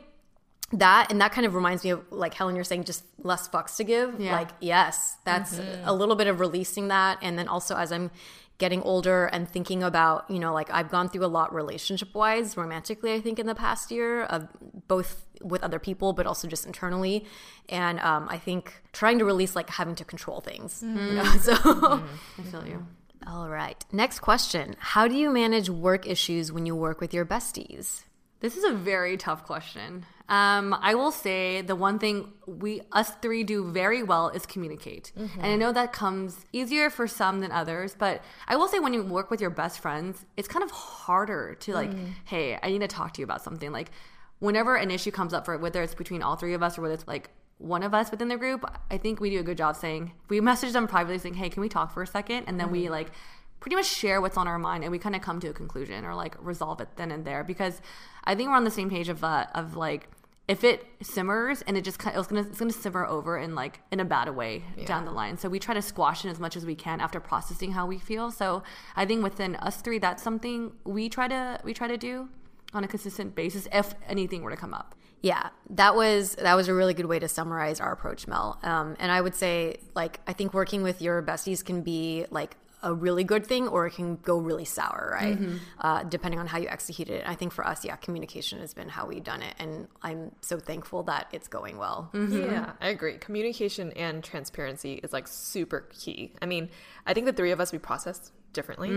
that 0.71 1.11
and 1.11 1.19
that 1.19 1.31
kind 1.31 1.45
of 1.45 1.55
reminds 1.55 1.83
me 1.83 1.91
of 1.91 2.03
like 2.11 2.33
Helen, 2.33 2.55
you're 2.55 2.63
saying 2.63 2.83
just 2.83 3.03
less 3.23 3.47
fucks 3.47 3.75
to 3.77 3.83
give. 3.83 4.19
Yeah. 4.19 4.33
Like 4.33 4.49
yes, 4.59 5.17
that's 5.25 5.59
mm-hmm. 5.59 5.87
a 5.87 5.93
little 5.93 6.15
bit 6.15 6.27
of 6.27 6.39
releasing 6.39 6.87
that, 6.89 7.17
and 7.21 7.37
then 7.37 7.47
also 7.47 7.75
as 7.75 7.91
I'm 7.91 8.11
getting 8.59 8.81
older 8.83 9.25
and 9.25 9.49
thinking 9.49 9.81
about 9.81 10.29
you 10.29 10.37
know 10.37 10.53
like 10.53 10.69
I've 10.71 10.89
gone 10.89 11.09
through 11.09 11.25
a 11.25 11.27
lot 11.27 11.53
relationship 11.53 12.13
wise, 12.13 12.55
romantically. 12.55 13.13
I 13.13 13.21
think 13.21 13.39
in 13.39 13.47
the 13.47 13.55
past 13.55 13.89
year 13.89 14.23
of 14.23 14.47
both 14.87 15.25
with 15.41 15.63
other 15.63 15.79
people, 15.79 16.13
but 16.13 16.27
also 16.27 16.47
just 16.47 16.65
internally, 16.65 17.25
and 17.67 17.99
um, 18.01 18.27
I 18.29 18.37
think 18.37 18.73
trying 18.93 19.19
to 19.19 19.25
release 19.25 19.55
like 19.55 19.69
having 19.69 19.95
to 19.95 20.05
control 20.05 20.41
things. 20.41 20.83
You 20.83 20.89
know, 20.89 21.23
so. 21.41 21.53
I 21.55 22.41
feel 22.51 22.67
you. 22.67 22.85
All 23.27 23.49
right. 23.49 23.83
Next 23.91 24.19
question. 24.19 24.75
How 24.79 25.07
do 25.07 25.15
you 25.15 25.29
manage 25.29 25.69
work 25.69 26.07
issues 26.07 26.51
when 26.51 26.65
you 26.65 26.75
work 26.75 27.01
with 27.01 27.13
your 27.13 27.25
besties? 27.25 28.03
This 28.39 28.55
is 28.55 28.63
a 28.63 28.71
very 28.71 29.17
tough 29.17 29.43
question. 29.45 30.05
Um, 30.29 30.75
I 30.79 30.93
will 30.93 31.11
say 31.11 31.61
the 31.61 31.75
one 31.75 31.97
thing 31.99 32.31
we 32.45 32.81
us 32.91 33.09
three 33.21 33.43
do 33.43 33.71
very 33.71 34.03
well 34.03 34.29
is 34.29 34.45
communicate, 34.45 35.11
and 35.15 35.45
I 35.45 35.55
know 35.55 35.71
that 35.73 35.91
comes 35.91 36.45
easier 36.53 36.89
for 36.91 37.07
some 37.07 37.39
than 37.41 37.51
others. 37.51 37.95
But 37.97 38.21
I 38.47 38.55
will 38.55 38.67
say 38.67 38.79
when 38.79 38.93
you 38.93 39.03
work 39.03 39.31
with 39.31 39.41
your 39.41 39.49
best 39.49 39.79
friends, 39.79 40.25
it's 40.37 40.47
kind 40.47 40.63
of 40.63 40.71
harder 40.71 41.55
to 41.61 41.73
like, 41.73 41.89
hey, 42.25 42.59
I 42.61 42.69
need 42.69 42.81
to 42.81 42.87
talk 42.87 43.13
to 43.13 43.21
you 43.21 43.25
about 43.25 43.41
something. 43.43 43.71
Like, 43.71 43.89
whenever 44.37 44.75
an 44.75 44.91
issue 44.91 45.11
comes 45.11 45.33
up 45.33 45.45
for 45.45 45.57
whether 45.57 45.81
it's 45.81 45.95
between 45.95 46.21
all 46.21 46.35
three 46.35 46.53
of 46.53 46.61
us 46.63 46.77
or 46.77 46.83
whether 46.83 46.93
it's 46.93 47.07
like 47.07 47.31
one 47.57 47.83
of 47.83 47.93
us 47.93 48.11
within 48.11 48.27
the 48.29 48.37
group, 48.37 48.63
I 48.89 48.97
think 48.97 49.19
we 49.19 49.31
do 49.31 49.39
a 49.39 49.43
good 49.43 49.57
job 49.57 49.75
saying 49.75 50.13
we 50.29 50.39
message 50.41 50.73
them 50.73 50.87
privately 50.87 51.17
saying, 51.17 51.33
hey, 51.33 51.49
can 51.49 51.61
we 51.61 51.69
talk 51.69 51.91
for 51.91 52.03
a 52.03 52.07
second? 52.07 52.45
And 52.47 52.59
then 52.59 52.71
we 52.71 52.87
like 52.89 53.11
pretty 53.59 53.75
much 53.75 53.87
share 53.87 54.21
what's 54.21 54.37
on 54.37 54.47
our 54.47 54.57
mind 54.57 54.83
and 54.83 54.91
we 54.91 54.99
kind 54.99 55.15
of 55.15 55.21
come 55.21 55.39
to 55.41 55.49
a 55.49 55.53
conclusion 55.53 56.05
or 56.05 56.15
like 56.15 56.35
resolve 56.39 56.79
it 56.79 56.87
then 56.95 57.11
and 57.11 57.25
there 57.25 57.43
because 57.43 57.81
I 58.23 58.35
think 58.35 58.49
we're 58.49 58.55
on 58.55 58.63
the 58.63 58.71
same 58.71 58.89
page 58.89 59.09
of 59.09 59.23
uh, 59.23 59.47
of 59.53 59.75
like 59.75 60.07
if 60.49 60.63
it 60.63 60.83
simmers 60.99 61.61
and 61.61 61.77
it 61.77 61.83
just 61.83 62.03
it's 62.03 62.27
gonna 62.27 62.41
it's 62.41 62.57
gonna 62.57 62.71
simmer 62.71 63.05
over 63.05 63.37
in 63.37 63.53
like 63.53 63.81
in 63.91 63.99
a 63.99 64.05
bad 64.05 64.27
way 64.35 64.63
down 64.85 65.05
the 65.05 65.11
line. 65.11 65.37
So 65.37 65.47
we 65.47 65.59
try 65.59 65.75
to 65.75 65.81
squash 65.81 66.25
it 66.25 66.29
as 66.29 66.39
much 66.39 66.57
as 66.57 66.65
we 66.65 66.73
can 66.73 66.99
after 66.99 67.19
processing 67.19 67.73
how 67.73 67.85
we 67.85 67.99
feel. 67.99 68.31
So 68.31 68.63
I 68.95 69.05
think 69.05 69.21
within 69.23 69.55
us 69.57 69.79
three, 69.79 69.99
that's 69.99 70.23
something 70.23 70.71
we 70.83 71.07
try 71.07 71.27
to 71.27 71.61
we 71.63 71.75
try 71.75 71.87
to 71.87 71.97
do 71.97 72.29
on 72.73 72.83
a 72.83 72.87
consistent 72.87 73.35
basis 73.35 73.67
if 73.71 73.93
anything 74.07 74.41
were 74.41 74.49
to 74.49 74.57
come 74.57 74.73
up. 74.73 74.95
Yeah, 75.21 75.49
that 75.69 75.95
was 75.95 76.33
that 76.35 76.55
was 76.55 76.67
a 76.67 76.73
really 76.73 76.95
good 76.95 77.05
way 77.05 77.19
to 77.19 77.27
summarize 77.27 77.79
our 77.79 77.91
approach, 77.91 78.27
Mel. 78.27 78.57
Um, 78.63 78.95
and 78.99 79.11
I 79.11 79.21
would 79.21 79.35
say, 79.35 79.81
like, 79.93 80.19
I 80.25 80.33
think 80.33 80.55
working 80.55 80.81
with 80.81 80.99
your 80.99 81.21
besties 81.21 81.63
can 81.63 81.83
be 81.83 82.25
like 82.31 82.55
a 82.81 82.93
really 82.93 83.23
good 83.23 83.45
thing, 83.45 83.67
or 83.67 83.87
it 83.87 83.93
can 83.93 84.15
go 84.17 84.37
really 84.37 84.65
sour, 84.65 85.11
right? 85.13 85.39
Mm-hmm. 85.39 85.57
Uh, 85.79 86.03
depending 86.03 86.39
on 86.39 86.47
how 86.47 86.57
you 86.57 86.67
execute 86.67 87.09
it. 87.09 87.23
I 87.27 87.35
think 87.35 87.51
for 87.51 87.65
us, 87.65 87.83
yeah, 87.83 87.95
communication 87.97 88.59
has 88.59 88.73
been 88.73 88.89
how 88.89 89.05
we've 89.05 89.23
done 89.23 89.41
it, 89.41 89.53
and 89.59 89.87
I'm 90.01 90.31
so 90.41 90.59
thankful 90.59 91.03
that 91.03 91.27
it's 91.31 91.47
going 91.47 91.77
well. 91.77 92.09
Mm-hmm. 92.13 92.37
Yeah, 92.37 92.45
mm-hmm. 92.45 92.83
I 92.83 92.87
agree. 92.89 93.17
Communication 93.17 93.91
and 93.93 94.23
transparency 94.23 94.93
is 95.03 95.13
like 95.13 95.27
super 95.27 95.87
key. 95.91 96.33
I 96.41 96.45
mean, 96.45 96.69
I 97.05 97.13
think 97.13 97.25
the 97.25 97.33
three 97.33 97.51
of 97.51 97.59
us 97.59 97.71
we 97.71 97.79
process 97.79 98.31
differently. 98.53 98.89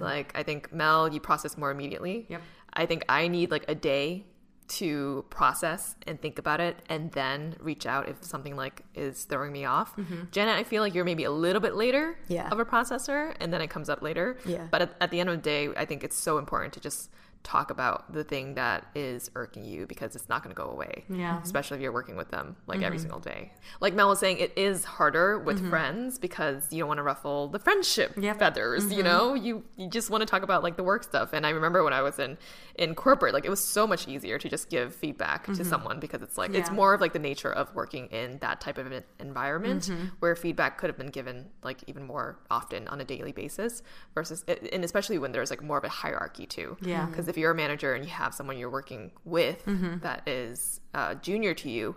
Like 0.00 0.32
I 0.34 0.42
think 0.42 0.72
Mel, 0.72 1.12
you 1.12 1.20
process 1.20 1.56
more 1.56 1.70
immediately. 1.70 2.26
Yep. 2.28 2.42
I 2.72 2.86
think 2.86 3.04
I 3.08 3.28
need 3.28 3.50
like 3.50 3.64
a 3.68 3.74
day 3.74 4.24
to 4.70 5.24
process 5.30 5.96
and 6.06 6.20
think 6.20 6.38
about 6.38 6.60
it 6.60 6.76
and 6.88 7.10
then 7.12 7.56
reach 7.60 7.86
out 7.86 8.08
if 8.08 8.22
something 8.22 8.54
like 8.56 8.82
is 8.94 9.24
throwing 9.24 9.52
me 9.52 9.64
off. 9.64 9.96
Mm-hmm. 9.96 10.24
Janet, 10.30 10.56
I 10.56 10.62
feel 10.64 10.82
like 10.82 10.94
you're 10.94 11.04
maybe 11.04 11.24
a 11.24 11.30
little 11.30 11.60
bit 11.60 11.74
later 11.74 12.16
Yeah. 12.28 12.48
of 12.50 12.58
a 12.60 12.64
processor 12.64 13.34
and 13.40 13.52
then 13.52 13.60
it 13.60 13.68
comes 13.68 13.88
up 13.88 14.00
later. 14.02 14.38
Yeah. 14.46 14.66
But 14.70 14.82
at, 14.82 14.94
at 15.00 15.10
the 15.10 15.18
end 15.20 15.28
of 15.28 15.36
the 15.36 15.42
day, 15.42 15.68
I 15.76 15.84
think 15.84 16.04
it's 16.04 16.16
so 16.16 16.38
important 16.38 16.72
to 16.74 16.80
just 16.80 17.10
talk 17.42 17.70
about 17.70 18.12
the 18.12 18.22
thing 18.22 18.54
that 18.54 18.86
is 18.94 19.30
irking 19.34 19.64
you 19.64 19.86
because 19.86 20.14
it's 20.14 20.28
not 20.28 20.42
going 20.42 20.54
to 20.54 20.62
go 20.62 20.68
away. 20.70 21.04
Yeah. 21.08 21.40
Especially 21.42 21.76
if 21.78 21.82
you're 21.82 21.90
working 21.92 22.16
with 22.16 22.28
them 22.30 22.54
like 22.66 22.82
every 22.82 22.98
single 22.98 23.18
day. 23.18 23.50
Like 23.80 23.94
Mel 23.94 24.08
was 24.10 24.18
saying, 24.18 24.38
it 24.38 24.52
is 24.56 24.84
harder 24.84 25.38
with 25.38 25.58
Mm-hmm. 25.58 25.70
friends 25.70 26.18
because 26.18 26.70
you 26.72 26.80
don't 26.80 26.88
want 26.88 26.98
to 26.98 27.02
ruffle 27.02 27.48
the 27.48 27.58
friendship 27.58 28.12
Yep. 28.18 28.38
feathers, 28.38 28.84
Mm-hmm. 28.84 28.92
you 28.92 29.02
know? 29.02 29.34
You 29.34 29.64
you 29.76 29.88
just 29.88 30.10
want 30.10 30.20
to 30.20 30.26
talk 30.26 30.42
about 30.42 30.62
like 30.62 30.76
the 30.76 30.82
work 30.82 31.02
stuff. 31.02 31.32
And 31.32 31.46
I 31.46 31.50
remember 31.50 31.82
when 31.82 31.92
I 31.94 32.02
was 32.02 32.18
in 32.18 32.36
in 32.76 32.94
corporate, 32.94 33.32
like 33.34 33.44
it 33.46 33.50
was 33.50 33.62
so 33.64 33.86
much 33.86 34.06
easier 34.06 34.38
to 34.38 34.48
just 34.48 34.68
give 34.68 34.94
feedback 34.94 35.46
to 35.46 35.64
someone 35.64 35.98
because 35.98 36.20
it's 36.22 36.36
like 36.36 36.50
it's 36.54 36.68
Mm-hmm. 36.68 36.76
More 36.76 36.94
of 36.94 37.00
like 37.00 37.14
the 37.14 37.18
nature 37.18 37.50
of 37.52 37.74
working 37.74 38.06
in 38.08 38.38
that 38.40 38.60
type 38.60 38.76
of 38.78 38.90
an 38.92 39.02
environment 39.18 39.84
Mm-hmm. 39.84 40.04
where 40.20 40.36
feedback 40.36 40.76
could 40.78 40.90
have 40.90 40.98
been 40.98 41.08
given 41.10 41.46
like 41.62 41.78
even 41.86 42.04
more 42.06 42.38
often 42.50 42.86
on 42.88 43.00
a 43.00 43.04
daily 43.04 43.32
basis 43.32 43.82
versus 44.14 44.44
and 44.72 44.84
especially 44.84 45.18
when 45.18 45.32
there's 45.32 45.48
like 45.50 45.62
more 45.62 45.78
of 45.78 45.84
a 45.84 45.88
hierarchy 45.88 46.44
too. 46.46 46.76
Yeah. 46.82 47.06
Because 47.06 47.28
if 47.30 47.38
you're 47.38 47.52
a 47.52 47.54
manager 47.54 47.94
and 47.94 48.04
you 48.04 48.10
have 48.10 48.34
someone 48.34 48.58
you're 48.58 48.70
working 48.70 49.10
with 49.24 49.64
Mm-hmm. 49.64 50.00
that 50.00 50.28
is 50.28 50.80
uh, 50.92 51.14
junior 51.14 51.54
to 51.54 51.70
you, 51.70 51.96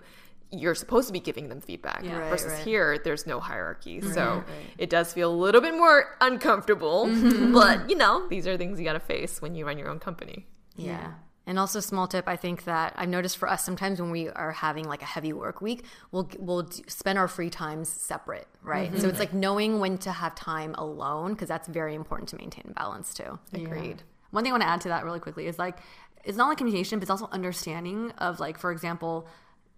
you're 0.52 0.76
supposed 0.76 1.08
to 1.08 1.14
be 1.14 1.20
giving 1.20 1.50
them 1.50 1.60
feedback. 1.60 2.02
Yeah. 2.04 2.18
Right, 2.20 2.30
versus 2.30 2.54
right. 2.54 2.64
here, 2.64 2.98
there's 3.04 3.26
no 3.26 3.40
hierarchy. 3.40 4.00
So 4.02 4.44
it 4.78 4.90
does 4.90 5.12
feel 5.12 5.34
a 5.34 5.36
little 5.36 5.62
bit 5.62 5.74
more 5.74 6.16
uncomfortable. 6.22 7.08
But, 7.52 7.90
you 7.90 7.96
know, 7.96 8.28
these 8.30 8.46
are 8.48 8.56
things 8.56 8.80
you 8.80 8.86
got 8.86 8.94
to 8.94 9.00
face 9.00 9.42
when 9.42 9.56
you 9.56 9.66
run 9.66 9.78
your 9.80 9.90
own 9.90 10.00
company. 10.00 10.46
Yeah. 10.76 11.14
And 11.46 11.60
also, 11.60 11.82
small 11.82 12.08
tip: 12.08 12.26
I 12.28 12.38
think 12.38 12.64
that 12.64 12.94
I've 12.96 13.10
noticed 13.10 13.38
for 13.38 13.50
us 13.50 13.66
sometimes 13.66 14.00
when 14.00 14.12
we 14.12 14.30
are 14.30 14.54
having 14.54 14.88
like 14.88 15.02
a 15.02 15.06
heavy 15.06 15.34
work 15.34 15.60
week, 15.60 15.84
we'll 16.14 16.30
we'll 16.40 16.62
d- 16.62 16.86
spend 16.88 17.20
our 17.20 17.28
free 17.28 17.50
times 17.50 17.90
separate, 17.90 18.48
right? 18.62 18.98
So 18.98 19.10
it's 19.10 19.20
like 19.20 19.34
knowing 19.34 19.82
when 19.82 19.98
to 20.00 20.12
have 20.14 20.36
time 20.36 20.74
alone 20.76 21.34
because 21.34 21.50
that's 21.50 21.68
very 21.68 21.96
important 21.96 22.30
to 22.30 22.38
maintain 22.38 22.72
balance 22.78 23.14
too. 23.14 23.40
Agreed. 23.54 24.04
One 24.34 24.44
thing 24.44 24.52
I 24.52 24.56
want 24.56 24.64
to 24.64 24.70
add 24.70 24.82
to 24.82 24.88
that 24.88 25.06
really 25.06 25.20
quickly 25.20 25.46
is 25.46 25.60
like 25.60 25.78
it's 26.24 26.38
not 26.38 26.46
only 26.46 26.56
communication, 26.56 26.98
but 26.98 27.04
it's 27.04 27.12
also 27.12 27.30
understanding 27.32 28.12
of 28.18 28.40
like, 28.40 28.58
for 28.58 28.72
example, 28.72 29.28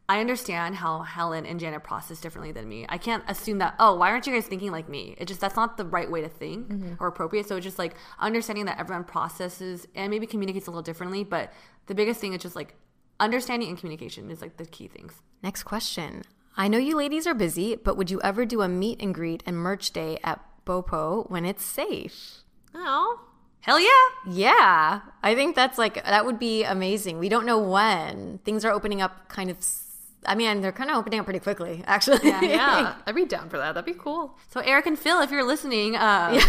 I 0.08 0.22
understand 0.22 0.76
how 0.76 1.02
Helen 1.02 1.46
and 1.46 1.60
Janet 1.60 1.84
process 1.84 2.22
differently 2.22 2.54
than 2.54 2.70
me. 2.70 2.86
I 2.88 2.98
can't 2.98 3.24
assume 3.28 3.58
that, 3.58 3.76
oh, 3.80 3.96
why 3.96 4.12
aren't 4.12 4.28
you 4.28 4.34
guys 4.34 4.46
thinking 4.46 4.72
like 4.72 4.88
me? 4.88 5.16
It 5.18 5.28
just 5.28 5.42
that's 5.42 5.58
not 5.58 5.76
the 5.76 5.84
right 5.84 6.10
way 6.10 6.22
to 6.22 6.30
think 6.30 6.70
mm-hmm. 6.70 6.94
or 7.04 7.08
appropriate. 7.08 7.50
So 7.50 7.58
it's 7.58 7.66
just 7.66 7.80
like 7.80 7.96
understanding 8.18 8.64
that 8.66 8.80
everyone 8.80 9.04
processes 9.04 9.86
and 9.94 10.10
maybe 10.10 10.26
communicates 10.26 10.68
a 10.68 10.70
little 10.70 10.84
differently, 10.84 11.26
but 11.26 11.52
the 11.88 11.96
biggest 11.96 12.22
thing 12.22 12.32
is 12.32 12.42
just 12.42 12.56
like 12.56 12.76
understanding 13.20 13.68
and 13.68 13.78
communication 13.78 14.32
is 14.32 14.42
like 14.42 14.56
the 14.56 14.66
key 14.66 14.88
things. 14.88 15.16
Next 15.44 15.64
question: 15.64 16.24
I 16.56 16.70
know 16.70 16.78
you 16.78 16.96
ladies 16.96 17.28
are 17.28 17.34
busy, 17.34 17.76
but 17.76 17.98
would 17.98 18.10
you 18.10 18.22
ever 18.22 18.46
do 18.46 18.62
a 18.62 18.70
meet 18.70 19.02
and 19.02 19.14
greet 19.14 19.44
and 19.46 19.58
merch 19.58 19.92
day 19.92 20.18
at 20.24 20.40
Bopo 20.66 21.30
when 21.30 21.44
it's 21.44 21.66
safe? 21.66 22.44
Oh, 22.74 23.22
Hell 23.66 23.80
yeah. 23.80 23.90
Yeah, 24.30 25.00
I 25.24 25.34
think 25.34 25.56
that's 25.56 25.80
like 25.80 25.96
that 26.04 26.24
would 26.24 26.38
be 26.38 26.64
amazing. 26.64 27.18
We 27.18 27.30
don't 27.30 27.48
know 27.48 27.58
when 27.58 28.38
things 28.46 28.64
are 28.64 28.72
opening 28.72 29.02
up. 29.02 29.28
Kind 29.28 29.50
of. 29.50 29.58
I 30.28 30.36
mean, 30.36 30.62
they're 30.62 30.72
kind 30.72 30.92
of 30.92 30.98
opening 30.98 31.20
up 31.20 31.26
pretty 31.26 31.40
quickly, 31.40 31.84
actually. 31.88 32.20
yeah. 32.30 32.94
I'd 33.08 33.16
be 33.16 33.26
down 33.26 33.50
for 33.50 33.58
that. 33.58 33.74
That'd 33.74 33.92
be 33.92 34.00
cool. 34.00 34.38
So 34.50 34.60
Eric 34.60 34.86
and 34.86 35.00
Phil, 35.00 35.20
if 35.22 35.32
you're 35.32 35.44
listening, 35.44 35.96
um, 35.96 36.40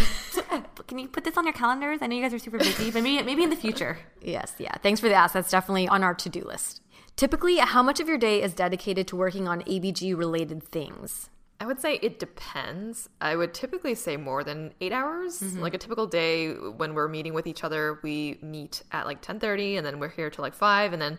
can 0.87 0.99
you 0.99 1.07
put 1.07 1.23
this 1.23 1.37
on 1.37 1.45
your 1.45 1.53
calendars? 1.53 1.99
I 2.03 2.07
know 2.07 2.15
you 2.15 2.21
guys 2.21 2.35
are 2.35 2.39
super 2.39 2.59
busy, 2.59 2.91
but 2.91 3.01
maybe 3.01 3.23
maybe 3.23 3.41
in 3.41 3.49
the 3.49 3.55
future. 3.55 3.97
Yes, 4.21 4.53
yeah. 4.59 4.75
Thanks 4.83 4.99
for 4.99 5.09
the 5.09 5.15
ask. 5.15 5.33
That's 5.33 5.49
definitely 5.49 5.87
on 5.87 6.03
our 6.03 6.13
to 6.13 6.29
do 6.29 6.43
list. 6.43 6.81
Typically, 7.15 7.57
how 7.57 7.81
much 7.81 7.99
of 7.99 8.07
your 8.07 8.19
day 8.19 8.43
is 8.43 8.53
dedicated 8.53 9.07
to 9.07 9.15
working 9.15 9.47
on 9.47 9.63
ABG 9.63 10.15
related 10.15 10.61
things? 10.61 11.31
I 11.59 11.65
would 11.65 11.79
say 11.79 11.95
it 12.01 12.19
depends. 12.19 13.09
I 13.19 13.35
would 13.35 13.53
typically 13.53 13.95
say 13.95 14.15
more 14.15 14.43
than 14.43 14.73
eight 14.79 14.91
hours. 14.91 15.41
Mm-hmm. 15.41 15.59
Like 15.59 15.73
a 15.73 15.77
typical 15.77 16.05
day 16.05 16.53
when 16.53 16.93
we're 16.93 17.07
meeting 17.07 17.33
with 17.33 17.47
each 17.47 17.63
other, 17.63 17.99
we 18.03 18.37
meet 18.41 18.83
at 18.91 19.05
like 19.05 19.21
ten 19.21 19.39
thirty, 19.39 19.75
and 19.77 19.85
then 19.85 19.99
we're 19.99 20.09
here 20.09 20.29
till 20.29 20.43
like 20.43 20.53
five, 20.53 20.93
and 20.93 21.01
then 21.01 21.17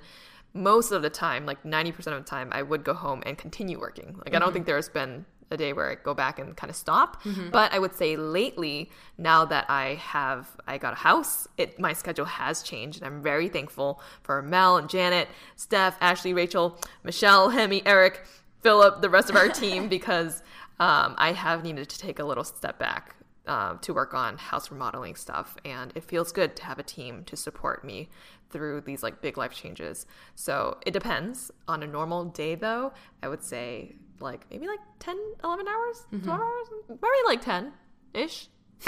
most 0.54 0.92
of 0.92 1.02
the 1.02 1.10
time, 1.10 1.44
like 1.44 1.64
ninety 1.64 1.92
percent 1.92 2.16
of 2.16 2.24
the 2.24 2.30
time, 2.30 2.50
I 2.52 2.62
would 2.62 2.84
go 2.84 2.94
home 2.94 3.22
and 3.26 3.36
continue 3.36 3.80
working. 3.80 4.16
Like 4.24 4.28
I 4.28 4.38
don't 4.38 4.48
mm-hmm. 4.48 4.54
think 4.54 4.66
there's 4.66 4.88
been 4.88 5.24
a 5.50 5.56
day 5.56 5.72
where 5.72 5.90
I 5.90 5.94
go 5.94 6.14
back 6.14 6.38
and 6.38 6.56
kind 6.56 6.70
of 6.70 6.76
stop. 6.76 7.22
Mm-hmm. 7.22 7.50
But 7.50 7.72
I 7.72 7.78
would 7.78 7.94
say 7.94 8.16
lately, 8.16 8.90
now 9.16 9.44
that 9.46 9.64
I 9.68 9.94
have 9.94 10.48
I 10.66 10.78
got 10.78 10.92
a 10.92 10.96
house, 10.96 11.48
it 11.56 11.80
my 11.80 11.92
schedule 11.92 12.26
has 12.26 12.62
changed, 12.62 12.98
and 12.98 13.06
I'm 13.06 13.22
very 13.22 13.48
thankful 13.48 14.00
for 14.22 14.40
Mel 14.42 14.76
and 14.76 14.88
Janet, 14.88 15.28
Steph, 15.56 15.96
Ashley, 16.00 16.32
Rachel, 16.32 16.78
Michelle, 17.02 17.50
Hemi, 17.50 17.84
Eric, 17.86 18.24
Philip, 18.62 19.00
the 19.00 19.10
rest 19.10 19.30
of 19.30 19.36
our 19.36 19.48
team, 19.48 19.88
because 19.96 20.42
um, 20.80 21.14
I 21.18 21.32
have 21.32 21.62
needed 21.64 21.88
to 21.88 21.98
take 21.98 22.18
a 22.18 22.24
little 22.24 22.44
step 22.44 22.78
back 22.78 23.14
um, 23.46 23.78
to 23.80 23.94
work 23.94 24.14
on 24.14 24.36
house 24.38 24.70
remodeling 24.70 25.16
stuff, 25.16 25.56
and 25.64 25.92
it 25.94 26.04
feels 26.04 26.32
good 26.32 26.54
to 26.56 26.64
have 26.64 26.78
a 26.78 26.82
team 26.82 27.24
to 27.24 27.36
support 27.36 27.84
me 27.84 28.08
through 28.50 28.80
these 28.82 29.02
like 29.02 29.20
big 29.20 29.36
life 29.38 29.52
changes. 29.54 30.06
So 30.34 30.78
it 30.86 30.92
depends. 30.92 31.50
On 31.66 31.82
a 31.82 31.86
normal 31.86 32.24
day, 32.26 32.54
though, 32.54 32.92
I 33.22 33.28
would 33.28 33.42
say 33.42 33.94
like 34.20 34.46
maybe 34.50 34.66
like 34.66 34.80
10, 34.98 35.16
11 35.44 35.66
hours, 35.68 36.06
12 36.24 36.40
hours, 36.40 36.66
maybe 36.88 37.00
like 37.26 37.42
10 37.42 37.72
ish. 38.14 38.48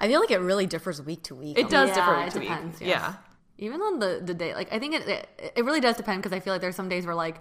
I 0.00 0.08
feel 0.08 0.20
like 0.20 0.30
it 0.30 0.40
really 0.40 0.66
differs 0.66 1.00
week 1.00 1.22
to 1.24 1.34
week. 1.34 1.58
It 1.58 1.68
does 1.68 1.90
Yeah, 1.90 1.94
differ 1.94 2.20
week 2.20 2.32
to 2.32 2.38
week. 2.40 2.48
yes. 2.48 2.80
Yeah. 2.80 3.14
Even 3.58 3.80
on 3.80 4.00
the 4.00 4.20
the 4.22 4.34
day, 4.34 4.52
like 4.54 4.72
I 4.72 4.78
think 4.80 4.94
it 4.94 5.08
it, 5.08 5.52
it 5.56 5.64
really 5.64 5.80
does 5.80 5.96
depend 5.96 6.20
because 6.22 6.36
I 6.36 6.40
feel 6.40 6.52
like 6.52 6.60
there's 6.60 6.74
some 6.74 6.88
days 6.88 7.06
where 7.06 7.14
like 7.14 7.36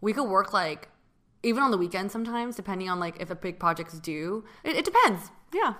we 0.00 0.12
could 0.12 0.28
work 0.28 0.52
like 0.52 0.88
even 1.42 1.62
on 1.62 1.70
the 1.70 1.78
weekend 1.78 2.10
sometimes, 2.10 2.56
depending 2.56 2.88
on 2.90 2.98
like 2.98 3.20
if 3.20 3.30
a 3.30 3.34
big 3.34 3.58
project's 3.58 3.98
due. 3.98 4.44
It, 4.64 4.76
it 4.76 4.84
depends. 4.84 5.30
Yeah. 5.54 5.74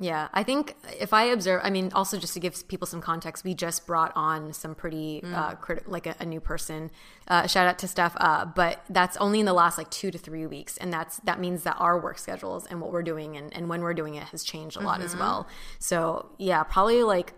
Yeah, 0.00 0.26
I 0.32 0.42
think 0.42 0.74
if 0.98 1.12
I 1.12 1.26
observe, 1.26 1.60
I 1.62 1.70
mean, 1.70 1.92
also 1.94 2.18
just 2.18 2.34
to 2.34 2.40
give 2.40 2.66
people 2.66 2.84
some 2.84 3.00
context, 3.00 3.44
we 3.44 3.54
just 3.54 3.86
brought 3.86 4.10
on 4.16 4.52
some 4.52 4.74
pretty, 4.74 5.22
uh, 5.22 5.54
crit- 5.54 5.88
like 5.88 6.06
a, 6.08 6.16
a 6.18 6.26
new 6.26 6.40
person. 6.40 6.90
Uh, 7.28 7.46
shout 7.46 7.68
out 7.68 7.78
to 7.78 7.86
Steph, 7.86 8.16
uh, 8.16 8.44
but 8.44 8.82
that's 8.90 9.16
only 9.18 9.38
in 9.38 9.46
the 9.46 9.52
last 9.52 9.78
like 9.78 9.88
two 9.90 10.10
to 10.10 10.18
three 10.18 10.46
weeks, 10.46 10.76
and 10.78 10.92
that's 10.92 11.18
that 11.18 11.38
means 11.38 11.62
that 11.62 11.76
our 11.78 11.96
work 11.96 12.18
schedules 12.18 12.66
and 12.66 12.80
what 12.80 12.90
we're 12.90 13.04
doing 13.04 13.36
and, 13.36 13.54
and 13.54 13.68
when 13.68 13.82
we're 13.82 13.94
doing 13.94 14.16
it 14.16 14.24
has 14.24 14.42
changed 14.42 14.76
a 14.76 14.80
lot 14.80 15.00
as 15.00 15.16
well. 15.16 15.46
So 15.78 16.28
yeah, 16.38 16.64
probably 16.64 17.04
like, 17.04 17.34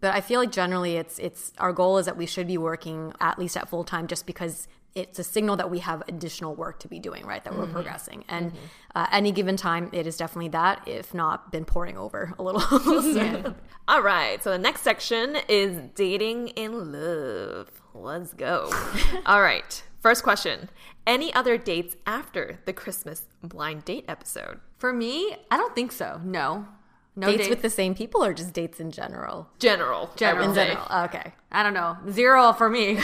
but 0.00 0.14
I 0.14 0.22
feel 0.22 0.40
like 0.40 0.50
generally 0.50 0.96
it's 0.96 1.18
it's 1.18 1.52
our 1.58 1.74
goal 1.74 1.98
is 1.98 2.06
that 2.06 2.16
we 2.16 2.24
should 2.24 2.46
be 2.46 2.56
working 2.56 3.12
at 3.20 3.38
least 3.38 3.54
at 3.54 3.68
full 3.68 3.84
time, 3.84 4.06
just 4.06 4.24
because 4.24 4.66
it's 4.94 5.18
a 5.18 5.24
signal 5.24 5.56
that 5.56 5.70
we 5.70 5.78
have 5.78 6.02
additional 6.08 6.54
work 6.54 6.78
to 6.80 6.88
be 6.88 6.98
doing, 6.98 7.24
right? 7.24 7.42
That 7.44 7.56
we're 7.56 7.66
progressing, 7.66 8.24
and 8.28 8.52
uh, 8.94 9.06
any 9.10 9.32
given 9.32 9.56
time, 9.56 9.88
it 9.92 10.06
is 10.06 10.16
definitely 10.16 10.48
that, 10.50 10.86
if 10.86 11.14
not 11.14 11.50
been 11.50 11.64
pouring 11.64 11.96
over 11.96 12.34
a 12.38 12.42
little. 12.42 12.60
So- 13.02 13.54
All 13.88 14.02
right. 14.02 14.42
So 14.42 14.50
the 14.50 14.58
next 14.58 14.82
section 14.82 15.36
is 15.48 15.76
dating 15.94 16.48
in 16.48 16.92
love. 16.92 17.68
Let's 17.94 18.32
go. 18.34 18.70
All 19.26 19.42
right. 19.42 19.82
First 20.00 20.22
question. 20.22 20.68
Any 21.06 21.32
other 21.34 21.56
dates 21.58 21.96
after 22.06 22.60
the 22.64 22.72
Christmas 22.72 23.26
blind 23.42 23.84
date 23.84 24.04
episode? 24.08 24.60
For 24.78 24.92
me, 24.92 25.36
I 25.50 25.56
don't 25.56 25.74
think 25.74 25.90
so. 25.92 26.20
No. 26.24 26.68
No 27.16 27.26
dates 27.26 27.38
dates 27.38 27.50
with 27.50 27.62
the 27.62 27.70
same 27.70 27.94
people 27.94 28.24
or 28.24 28.32
just 28.32 28.52
dates 28.54 28.78
in 28.80 28.90
general? 28.90 29.48
General. 29.58 30.10
General. 30.16 30.48
In 30.48 30.54
general, 30.54 30.86
okay. 31.06 31.32
I 31.50 31.62
don't 31.62 31.74
know. 31.74 31.96
Zero 32.10 32.52
for 32.52 32.70
me. 32.70 32.98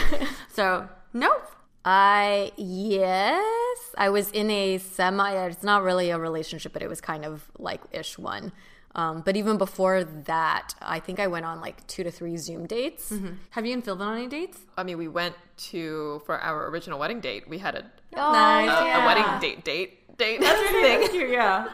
so 0.52 0.88
nope. 1.12 1.45
I 1.85 2.52
yes, 2.56 3.78
I 3.97 4.11
was 4.11 4.30
in 4.32 4.50
a 4.50 4.78
semi. 4.78 5.32
It's 5.47 5.62
not 5.62 5.82
really 5.82 6.11
a 6.11 6.18
relationship, 6.18 6.73
but 6.73 6.82
it 6.82 6.88
was 6.88 7.00
kind 7.00 7.25
of 7.25 7.50
like 7.58 7.80
ish 7.92 8.18
one. 8.18 8.52
Um, 8.94 9.23
but 9.25 9.37
even 9.37 9.58
before 9.58 10.02
that, 10.02 10.75
I 10.80 10.99
think 10.99 11.20
I 11.20 11.28
went 11.28 11.44
on 11.47 11.61
like 11.61 11.87
two 11.87 12.02
to 12.02 12.11
three 12.11 12.37
Zoom 12.37 12.66
dates. 12.66 13.12
Have 13.50 13.64
you 13.64 13.73
and 13.75 13.85
Phil 13.85 13.94
been 13.97 14.08
on 14.08 14.16
any 14.16 14.26
dates? 14.26 14.58
I 14.76 14.82
mean, 14.82 14.99
we 14.99 15.08
went 15.08 15.37
to 15.68 16.20
for 16.26 16.38
our 16.38 16.68
original 16.68 16.99
wedding 16.99 17.20
date. 17.20 17.49
We 17.49 17.58
had 17.58 17.75
a 17.76 17.85
nice. 18.14 18.68
a, 18.68 19.02
a 19.02 19.06
wedding 19.06 19.40
date 19.40 19.64
date 19.64 20.16
date 20.18 20.40
thing. 21.11 21.30
yeah. 21.30 21.68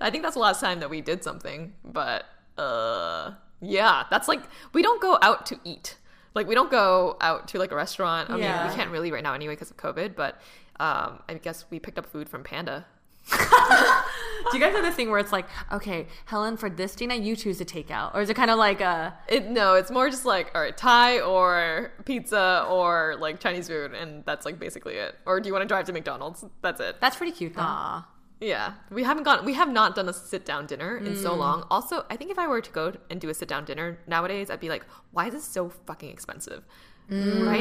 I 0.00 0.10
think 0.10 0.22
that's 0.22 0.34
the 0.34 0.40
last 0.40 0.60
time 0.60 0.80
that 0.80 0.88
we 0.88 1.00
did 1.02 1.22
something. 1.22 1.74
But 1.84 2.24
uh, 2.56 3.32
yeah, 3.60 4.04
that's 4.10 4.26
like 4.26 4.42
we 4.72 4.80
don't 4.82 5.02
go 5.02 5.18
out 5.20 5.46
to 5.46 5.60
eat. 5.64 5.96
Like 6.34 6.46
we 6.46 6.54
don't 6.54 6.70
go 6.70 7.16
out 7.20 7.48
to 7.48 7.58
like 7.58 7.72
a 7.72 7.76
restaurant. 7.76 8.30
I 8.30 8.34
mean, 8.34 8.42
we 8.70 8.74
can't 8.76 8.90
really 8.90 9.10
right 9.12 9.22
now 9.22 9.34
anyway 9.34 9.54
because 9.54 9.70
of 9.70 9.76
COVID. 9.76 10.14
But 10.14 10.40
um, 10.78 11.20
I 11.28 11.34
guess 11.42 11.64
we 11.70 11.78
picked 11.80 11.98
up 11.98 12.06
food 12.06 12.28
from 12.28 12.42
Panda. 12.44 12.86
Do 13.30 14.56
you 14.56 14.64
guys 14.64 14.74
have 14.74 14.82
this 14.82 14.94
thing 14.94 15.10
where 15.10 15.20
it's 15.20 15.30
like, 15.32 15.46
okay, 15.70 16.06
Helen, 16.24 16.56
for 16.56 16.70
this 16.70 16.94
dinner, 16.94 17.14
you 17.14 17.36
choose 17.36 17.58
to 17.58 17.64
take 17.64 17.90
out? 17.90 18.14
Or 18.14 18.22
is 18.22 18.30
it 18.30 18.34
kind 18.34 18.50
of 18.50 18.58
like 18.58 18.80
a, 18.80 19.14
It, 19.28 19.48
no, 19.50 19.74
it's 19.74 19.90
more 19.90 20.08
just 20.08 20.24
like 20.24 20.50
all 20.54 20.62
right, 20.62 20.76
Thai 20.76 21.20
or 21.20 21.92
pizza 22.06 22.66
or 22.68 23.16
like 23.20 23.38
Chinese 23.38 23.68
food, 23.68 23.92
and 23.92 24.24
that's 24.24 24.46
like 24.46 24.58
basically 24.58 24.94
it. 24.94 25.16
Or 25.26 25.38
do 25.40 25.48
you 25.48 25.52
want 25.52 25.62
to 25.62 25.68
drive 25.68 25.84
to 25.86 25.92
McDonald's? 25.92 26.44
That's 26.62 26.80
it. 26.80 26.96
that's 27.00 27.16
pretty 27.16 27.32
cute 27.32 27.54
though. 27.54 27.62
Aw. 27.62 28.08
Yeah, 28.40 28.72
we 28.90 29.04
haven't 29.04 29.24
gone. 29.24 29.44
We 29.44 29.54
have 29.54 29.68
not 29.70 29.94
done 29.94 30.08
a 30.08 30.12
sit 30.14 30.44
down 30.46 30.66
dinner 30.66 30.96
in 30.96 31.12
Mm. 31.14 31.22
so 31.22 31.34
long. 31.34 31.66
Also, 31.70 32.06
I 32.08 32.16
think 32.16 32.30
if 32.30 32.38
I 32.38 32.46
were 32.48 32.60
to 32.62 32.70
go 32.70 32.92
and 33.10 33.20
do 33.20 33.28
a 33.28 33.34
sit 33.34 33.48
down 33.48 33.64
dinner 33.66 33.98
nowadays, 34.06 34.50
I'd 34.50 34.60
be 34.60 34.70
like, 34.70 34.84
why 35.12 35.26
is 35.26 35.34
this 35.34 35.44
so 35.44 35.68
fucking 35.68 36.08
expensive? 36.10 36.64
Right? 37.10 37.16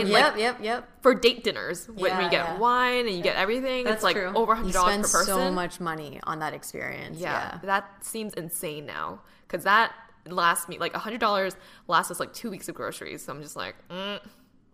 Mm. 0.05 0.09
Yep, 0.09 0.31
Like 0.33 0.37
yep, 0.39 0.57
yep. 0.61 0.87
for 1.01 1.13
date 1.15 1.43
dinners, 1.43 1.87
when 1.89 2.11
Yeah, 2.11 2.17
we 2.23 2.23
get 2.29 2.45
yeah. 2.45 2.57
wine 2.59 3.07
and 3.07 3.15
you 3.17 3.21
get 3.23 3.35
everything, 3.35 3.83
That's 3.83 3.95
it's 3.95 4.03
like 4.03 4.15
true. 4.15 4.31
over 4.35 4.53
hundred 4.55 4.73
dollars 4.73 4.95
per 5.11 5.19
person. 5.19 5.25
so 5.25 5.51
much 5.51 5.79
money 5.79 6.19
on 6.23 6.39
that 6.39 6.53
experience. 6.53 7.17
Yeah, 7.19 7.57
that 7.63 8.05
seems 8.05 8.33
insane 8.35 8.85
now 8.85 9.21
because 9.47 9.63
that 9.63 9.91
lasts 10.27 10.69
me 10.69 10.77
like 10.77 10.93
hundred 10.95 11.19
dollars 11.19 11.55
lasts 11.87 12.11
us 12.11 12.19
like 12.19 12.31
two 12.31 12.51
weeks 12.51 12.69
of 12.69 12.75
groceries. 12.75 13.25
So 13.25 13.33
I'm 13.33 13.41
just 13.41 13.55
like, 13.55 13.75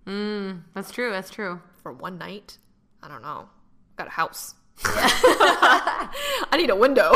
mm, 0.05 0.62
That's 0.74 0.91
true. 0.91 1.09
That's 1.09 1.29
true. 1.29 1.62
for 1.81 1.93
one 1.93 2.17
night, 2.17 2.57
I 3.01 3.07
don't 3.07 3.21
know. 3.21 3.47
Got 3.95 4.07
a 4.07 4.12
house. 4.12 4.55
I 4.84 6.55
need 6.58 6.70
a 6.70 6.75
window. 6.75 7.12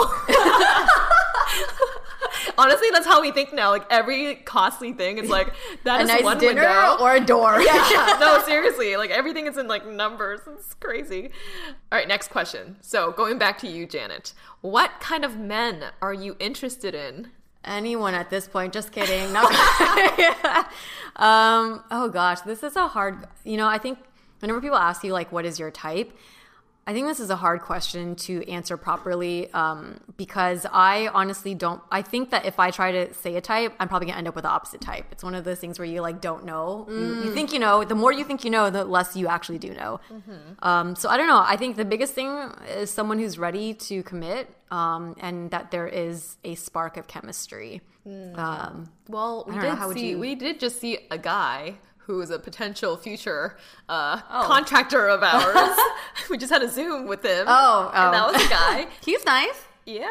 Honestly, 2.58 2.88
that's 2.92 3.06
how 3.06 3.22
we 3.22 3.32
think 3.32 3.54
now. 3.54 3.70
Like 3.70 3.86
every 3.90 4.36
costly 4.36 4.94
thing 4.94 5.18
is 5.18 5.30
like 5.30 5.54
that 5.84 6.02
A 6.02 6.04
is 6.04 6.10
nice 6.10 6.24
one 6.24 6.38
dinner 6.38 6.62
window. 6.62 6.98
or 7.00 7.16
a 7.16 7.20
door. 7.20 7.62
yeah, 7.62 8.18
no, 8.20 8.42
seriously. 8.46 8.96
Like 8.98 9.10
everything 9.10 9.48
is 9.48 9.58
in 9.58 9.68
like 9.68 9.88
numbers. 9.88 10.42
It's 10.48 10.74
crazy. 10.76 11.32
All 11.92 11.98
right, 11.98 12.08
next 12.08 12.30
question. 12.30 12.78
So 12.82 13.12
going 13.12 13.38
back 13.38 13.58
to 13.60 13.68
you, 13.68 13.86
Janet. 13.86 14.34
What 14.62 14.92
kind 15.00 15.24
of 15.24 15.38
men 15.38 15.86
are 16.02 16.14
you 16.14 16.36
interested 16.40 16.96
in? 16.96 17.32
Anyone 17.66 18.14
at 18.14 18.30
this 18.30 18.48
point, 18.48 18.74
just 18.74 18.92
kidding. 18.92 19.32
No. 19.34 19.42
um, 21.18 21.84
oh 21.92 22.10
gosh, 22.12 22.42
this 22.42 22.64
is 22.64 22.76
a 22.76 22.88
hard, 22.88 23.26
you 23.44 23.58
know, 23.58 23.68
I 23.68 23.78
think 23.78 24.00
whenever 24.40 24.62
people 24.62 24.78
ask 24.78 25.04
you 25.04 25.14
like 25.14 25.32
what 25.32 25.46
is 25.46 25.60
your 25.60 25.72
type, 25.72 26.12
I 26.90 26.94
think 26.94 27.06
this 27.06 27.20
is 27.20 27.30
a 27.30 27.36
hard 27.36 27.62
question 27.62 28.16
to 28.28 28.34
answer 28.58 28.76
properly 28.76 29.36
um, 29.54 30.00
because 30.18 30.66
I 30.72 31.10
honestly 31.14 31.54
don't. 31.54 31.82
I 31.92 32.02
think 32.02 32.32
that 32.32 32.46
if 32.46 32.58
I 32.60 32.72
try 32.72 32.90
to 32.98 33.14
say 33.14 33.36
a 33.36 33.42
type, 33.42 33.72
I'm 33.80 33.88
probably 33.88 34.08
gonna 34.08 34.18
end 34.18 34.28
up 34.28 34.34
with 34.36 34.46
the 34.50 34.50
opposite 34.50 34.82
type. 34.82 35.06
It's 35.12 35.24
one 35.24 35.36
of 35.36 35.44
those 35.44 35.60
things 35.60 35.78
where 35.78 35.86
you 35.94 36.02
like 36.02 36.20
don't 36.30 36.46
know. 36.46 36.88
You, 36.90 37.24
you 37.26 37.34
think 37.38 37.54
you 37.54 37.60
know. 37.60 37.84
The 37.84 37.94
more 38.04 38.12
you 38.12 38.24
think 38.24 38.44
you 38.44 38.50
know, 38.50 38.72
the 38.72 38.84
less 38.86 39.16
you 39.16 39.28
actually 39.28 39.60
do 39.60 39.72
know. 39.82 40.00
Um, 40.70 40.96
so 40.96 41.10
I 41.10 41.16
don't 41.18 41.28
know. 41.28 41.44
I 41.46 41.58
think 41.58 41.76
the 41.78 41.86
biggest 41.86 42.14
thing 42.16 42.32
is 42.78 42.90
someone 42.90 43.20
who's 43.20 43.38
ready 43.38 43.76
to 43.90 44.02
commit 44.02 44.50
um, 44.72 45.16
and 45.20 45.52
that 45.52 45.70
there 45.70 45.88
is 45.88 46.38
a 46.44 46.56
spark 46.56 46.98
of 46.98 47.06
chemistry. 47.08 47.82
Um, 48.36 48.90
Well, 49.08 49.46
we 49.48 49.54
did 49.62 49.70
see 50.00 50.10
you- 50.10 50.20
we 50.20 50.34
did 50.34 50.60
just 50.60 50.80
see 50.80 50.94
a 51.12 51.18
guy 51.20 51.76
who 52.10 52.20
is 52.22 52.32
a 52.32 52.40
potential 52.40 52.98
future 52.98 53.56
uh, 53.88 54.20
Oh. 54.32 54.44
contractor 54.48 55.08
of 55.08 55.22
ours. 55.32 55.78
we 56.28 56.40
just 56.40 56.52
had 56.52 56.64
a 56.64 56.68
Zoom 56.68 57.06
with 57.06 57.24
him. 57.24 57.46
Oh, 57.48 57.92
and 57.94 58.14
that 58.16 58.24
oh. 58.28 58.32
was 58.34 58.44
a 58.44 58.50
guy. 58.50 58.88
He's 59.06 59.24
nice. 59.26 59.62
yeah. 59.86 60.08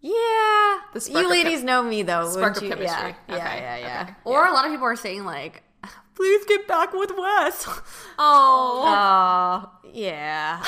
yeah, 0.00 0.10
you 0.94 0.94
of 0.94 1.04
chem- 1.04 1.28
ladies 1.28 1.62
know 1.62 1.82
me 1.82 2.02
though. 2.02 2.30
Spark 2.30 2.56
of 2.56 2.62
you? 2.62 2.70
chemistry. 2.70 3.14
Yeah, 3.28 3.34
Okay, 3.34 3.44
yeah, 3.44 3.58
yeah, 3.58 3.76
yeah. 3.76 4.02
okay. 4.04 4.14
Or 4.24 4.46
a 4.46 4.52
lot 4.52 4.64
of 4.64 4.70
people 4.70 4.86
are 4.86 4.96
saying 4.96 5.26
like, 5.26 5.62
please 6.14 6.42
get 6.46 6.66
back 6.66 6.94
with 6.94 7.10
Wes. 7.16 7.68
Oh, 8.18 8.84
Oh, 8.86 9.70
yeah. 9.92 10.62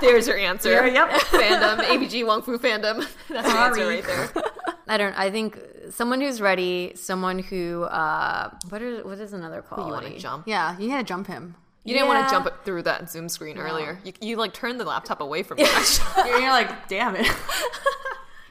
there's 0.00 0.28
your 0.28 0.36
answer. 0.38 0.86
yep. 0.86 1.10
fandom, 1.10 1.78
ABG 1.82 2.24
Wong 2.24 2.42
Fu 2.42 2.58
fandom. 2.58 3.04
That's 3.28 3.48
the 3.52 3.58
answer 3.58 3.86
right 3.88 4.04
there. 4.04 4.44
I 4.86 4.96
don't. 4.96 5.18
I 5.18 5.32
think 5.32 5.58
someone 5.90 6.20
who's 6.20 6.40
ready, 6.40 6.92
someone 6.94 7.38
who 7.38 7.84
uh, 7.84 8.50
what 8.70 8.80
is 8.82 9.04
what 9.04 9.18
is 9.18 9.32
another 9.32 9.56
You 9.56 9.62
quality? 9.62 9.90
want 10.06 10.06
to 10.16 10.20
jump? 10.20 10.46
yeah, 10.46 10.78
you 10.78 10.90
had 10.90 10.98
to 11.06 11.08
jump 11.08 11.26
him. 11.26 11.54
You 11.84 11.94
didn't 11.94 12.08
want 12.08 12.28
to 12.28 12.34
jump 12.34 12.46
it 12.46 12.54
through 12.64 12.82
that 12.82 13.10
Zoom 13.10 13.28
screen 13.28 13.56
earlier. 13.58 13.98
You, 14.04 14.12
you 14.20 14.36
like 14.36 14.52
turned 14.52 14.78
the 14.78 14.84
laptop 14.84 15.20
away 15.22 15.42
from 15.42 15.58
you. 15.58 15.64
actually. 15.66 16.28
You're 16.30 16.40
you're 16.40 16.50
like, 16.50 16.88
damn 16.88 17.16
it. 17.16 17.26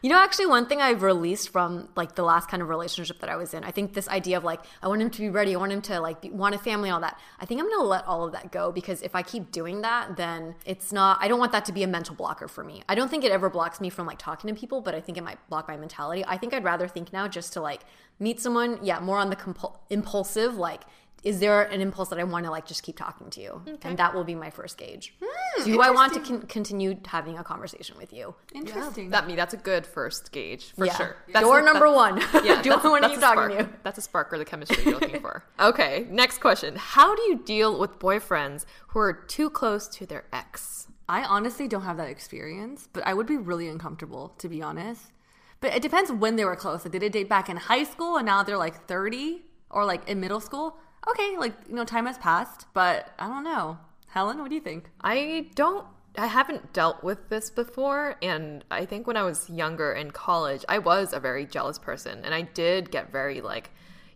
You 0.02 0.10
know, 0.10 0.18
actually, 0.18 0.46
one 0.46 0.66
thing 0.66 0.82
I've 0.82 1.02
released 1.02 1.50
from 1.50 1.90
like 1.96 2.16
the 2.16 2.24
last 2.24 2.50
kind 2.50 2.64
of 2.64 2.70
relationship 2.70 3.20
that 3.20 3.30
I 3.30 3.36
was 3.36 3.54
in, 3.54 3.66
I 3.66 3.72
think 3.72 3.94
this 3.94 4.08
idea 4.08 4.38
of 4.38 4.46
like 4.46 4.62
I 4.82 4.88
want 4.88 5.02
him 5.02 5.10
to 5.10 5.20
be 5.20 5.30
ready, 5.30 5.56
I 5.56 5.60
want 5.60 5.74
him 5.74 5.82
to 5.84 6.00
like 6.00 6.22
be, 6.22 6.30
want 6.30 6.56
a 6.56 6.58
family, 6.58 6.90
all 6.90 7.02
that. 7.02 7.20
I 7.40 7.46
think 7.46 7.60
I'm 7.60 7.70
gonna 7.70 7.84
let 7.84 8.06
all 8.06 8.26
of 8.26 8.32
that 8.32 8.52
go 8.52 8.72
because 8.72 9.02
if 9.02 9.14
I 9.14 9.24
keep 9.24 9.52
doing 9.52 9.82
that, 9.82 10.16
then 10.16 10.56
it's 10.66 10.94
not. 10.94 11.18
I 11.22 11.28
don't 11.28 11.40
want 11.40 11.52
that 11.52 11.66
to 11.66 11.74
be 11.74 11.84
a 11.84 11.88
mental 11.88 12.16
blocker 12.16 12.48
for 12.48 12.64
me. 12.64 12.82
I 12.88 12.96
don't 12.96 13.10
think 13.10 13.26
it 13.26 13.32
ever 13.32 13.50
blocks 13.50 13.82
me 13.82 13.90
from 13.90 14.08
like 14.08 14.20
talking 14.20 14.54
to 14.54 14.58
people, 14.58 14.80
but 14.80 14.96
I 14.96 15.02
think 15.02 15.18
it 15.18 15.24
might 15.24 15.46
block 15.50 15.68
my 15.68 15.76
mentality. 15.76 16.24
I 16.26 16.38
think 16.38 16.54
I'd 16.54 16.64
rather 16.64 16.88
think 16.88 17.12
now 17.12 17.28
just 17.28 17.52
to 17.54 17.62
like 17.62 17.82
meet 18.20 18.40
someone, 18.40 18.80
yeah, 18.82 19.00
more 19.00 19.18
on 19.18 19.30
the 19.30 19.36
compul- 19.36 19.78
impulsive, 19.90 20.56
like. 20.56 20.84
Is 21.24 21.40
there 21.40 21.64
an 21.64 21.82
impulse 21.82 22.08
that 22.10 22.20
I 22.20 22.24
want 22.24 22.46
to 22.46 22.52
like 22.52 22.66
just 22.66 22.82
keep 22.84 22.96
talking 22.98 23.30
to 23.32 23.42
you, 23.42 23.62
and 23.84 23.98
that 23.98 24.14
will 24.16 24.24
be 24.24 24.36
my 24.36 24.50
first 24.50 24.78
gauge. 24.78 25.14
Hmm, 25.22 25.64
do 25.66 25.82
I 25.82 25.90
want 25.90 26.14
to 26.14 26.22
con- 26.22 26.42
continue 26.44 26.96
having 27.06 27.38
a 27.38 27.44
conversation 27.44 27.98
with 27.98 28.14
you? 28.14 28.36
Interesting. 28.56 29.10
that 29.10 29.28
me. 29.28 29.36
That's 29.36 29.54
a 29.54 29.58
good 29.58 29.86
first 29.86 30.32
gauge 30.32 30.72
for 30.78 30.86
Yeah. 30.86 30.96
sure. 30.96 31.16
Door 31.34 31.64
number 31.64 31.88
that- 31.90 31.96
one. 31.96 32.22
Yeah, 32.46 32.62
Do 32.62 32.72
I 32.72 32.88
want 32.88 33.04
to 33.04 33.10
keep 33.10 33.20
talking 33.20 33.58
to 33.58 33.64
you? 33.64 33.70
That's 33.84 33.98
a 33.98 34.02
spark 34.02 34.32
or 34.32 34.38
the 34.38 34.46
chemistry 34.46 34.84
you're 34.84 34.94
looking 35.00 35.20
for. 35.20 35.44
Okay, 35.60 36.08
next 36.10 36.40
question. 36.40 36.76
How 36.78 37.14
do 37.16 37.22
you 37.24 37.38
deal 37.44 37.78
with 37.78 38.00
boyfriends 38.00 38.64
who 38.88 39.00
are 39.00 39.12
too 39.14 39.50
close 39.50 39.88
to 39.90 40.06
their 40.06 40.24
ex? 40.32 40.88
I 41.10 41.24
honestly 41.24 41.68
don't 41.68 41.82
have 41.82 41.98
that 41.98 42.08
experience, 42.08 42.88
but 42.94 43.06
I 43.06 43.14
would 43.14 43.28
be 43.28 43.36
really 43.36 43.68
uncomfortable, 43.68 44.30
to 44.38 44.48
be 44.48 44.62
honest. 44.62 45.12
But 45.60 45.74
it 45.76 45.82
depends 45.82 46.12
when 46.12 46.38
they 46.38 46.46
were 46.46 46.56
close. 46.56 46.86
Like, 46.86 46.94
did 46.94 47.04
it 47.04 47.12
date 47.12 47.28
back 47.28 47.50
in 47.50 47.58
high 47.58 47.84
school 47.84 48.16
and 48.16 48.26
now 48.26 48.44
they're 48.44 48.58
like 48.58 48.88
30 48.88 49.42
or 49.70 49.84
like 49.84 50.08
in 50.08 50.22
middle 50.22 50.40
school? 50.40 50.78
Okay, 51.08 51.38
like, 51.38 51.54
you 51.68 51.76
know, 51.76 51.86
time 51.86 52.06
has 52.06 52.18
passed, 52.18 52.66
but 52.74 53.14
I 53.18 53.28
don't 53.28 53.44
know. 53.44 53.78
Helen, 54.08 54.40
what 54.40 54.50
do 54.50 54.56
you 54.56 54.62
think? 54.62 54.90
I 55.02 55.48
don't 55.56 55.86
I 56.18 56.26
haven't 56.26 56.74
dealt 56.74 57.04
with 57.04 57.30
this 57.30 57.50
before 57.50 58.16
and 58.22 58.66
I 58.72 58.86
think 58.86 59.08
when 59.08 59.16
I 59.16 59.24
was 59.24 59.50
younger 59.50 59.94
in 59.94 60.12
college, 60.12 60.66
I 60.68 60.80
was 60.80 61.14
a 61.14 61.20
very 61.20 61.46
jealous 61.46 61.78
person 61.78 62.26
and 62.26 62.34
I 62.34 62.42
did 62.42 62.92
get 62.92 63.12
very 63.12 63.42
like 63.42 63.70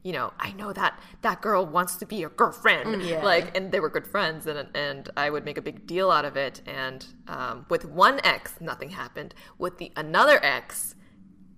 you 0.04 0.12
know, 0.12 0.34
I 0.38 0.52
know 0.52 0.74
that 0.74 1.00
that 1.22 1.42
girl 1.42 1.66
wants 1.66 1.96
to 1.98 2.06
be 2.06 2.18
your 2.18 2.30
girlfriend. 2.30 3.04
Yeah. 3.04 3.24
Like, 3.24 3.56
and 3.58 3.72
they 3.72 3.80
were 3.80 3.90
good 3.90 4.06
friends, 4.06 4.46
and 4.46 4.68
and 4.76 5.10
I 5.16 5.30
would 5.30 5.46
make 5.46 5.58
a 5.58 5.62
big 5.62 5.88
deal 5.88 6.12
out 6.12 6.26
of 6.26 6.36
it. 6.36 6.62
And 6.66 7.06
um, 7.28 7.66
with 7.70 7.86
one 7.86 8.20
ex, 8.24 8.60
nothing 8.60 8.90
happened. 8.90 9.34
With 9.58 9.78
the 9.78 9.94
another 9.96 10.44
ex, 10.44 10.96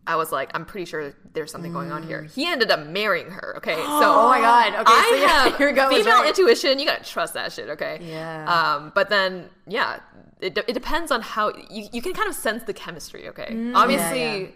I 0.08 0.16
was 0.16 0.32
like, 0.32 0.52
I'm 0.54 0.66
pretty 0.66 0.86
sure 0.86 1.14
there's 1.34 1.52
something 1.52 1.74
going 1.74 1.92
on 1.92 2.04
here. 2.04 2.24
He 2.24 2.46
ended 2.46 2.70
up 2.72 2.86
marrying 2.86 3.32
her. 3.32 3.56
Okay, 3.58 3.76
so 3.76 3.82
Oh 3.84 4.30
my 4.30 4.40
God. 4.40 4.74
Okay, 4.74 4.84
I 4.86 5.10
so 5.10 5.16
yeah, 5.16 5.68
have 5.68 5.76
gut 5.76 5.92
was 5.92 6.00
female 6.00 6.20
right. 6.20 6.28
intuition. 6.28 6.80
You 6.80 6.86
gotta 6.86 7.04
trust 7.04 7.34
that 7.34 7.52
shit. 7.52 7.70
Okay. 7.70 8.00
Yeah. 8.02 8.46
Um, 8.76 8.92
but 8.94 9.10
then 9.10 9.50
yeah, 9.68 10.00
it, 10.42 10.58
it 10.58 10.74
depends 10.74 11.12
on 11.12 11.22
how 11.22 11.54
you 11.70 11.88
you 11.92 12.02
can 12.02 12.14
kind 12.14 12.30
of 12.30 12.36
sense 12.36 12.64
the 12.64 12.74
chemistry. 12.74 13.28
Okay. 13.30 13.48
Mm, 13.50 13.76
obviously, 13.76 14.42
yeah. 14.42 14.48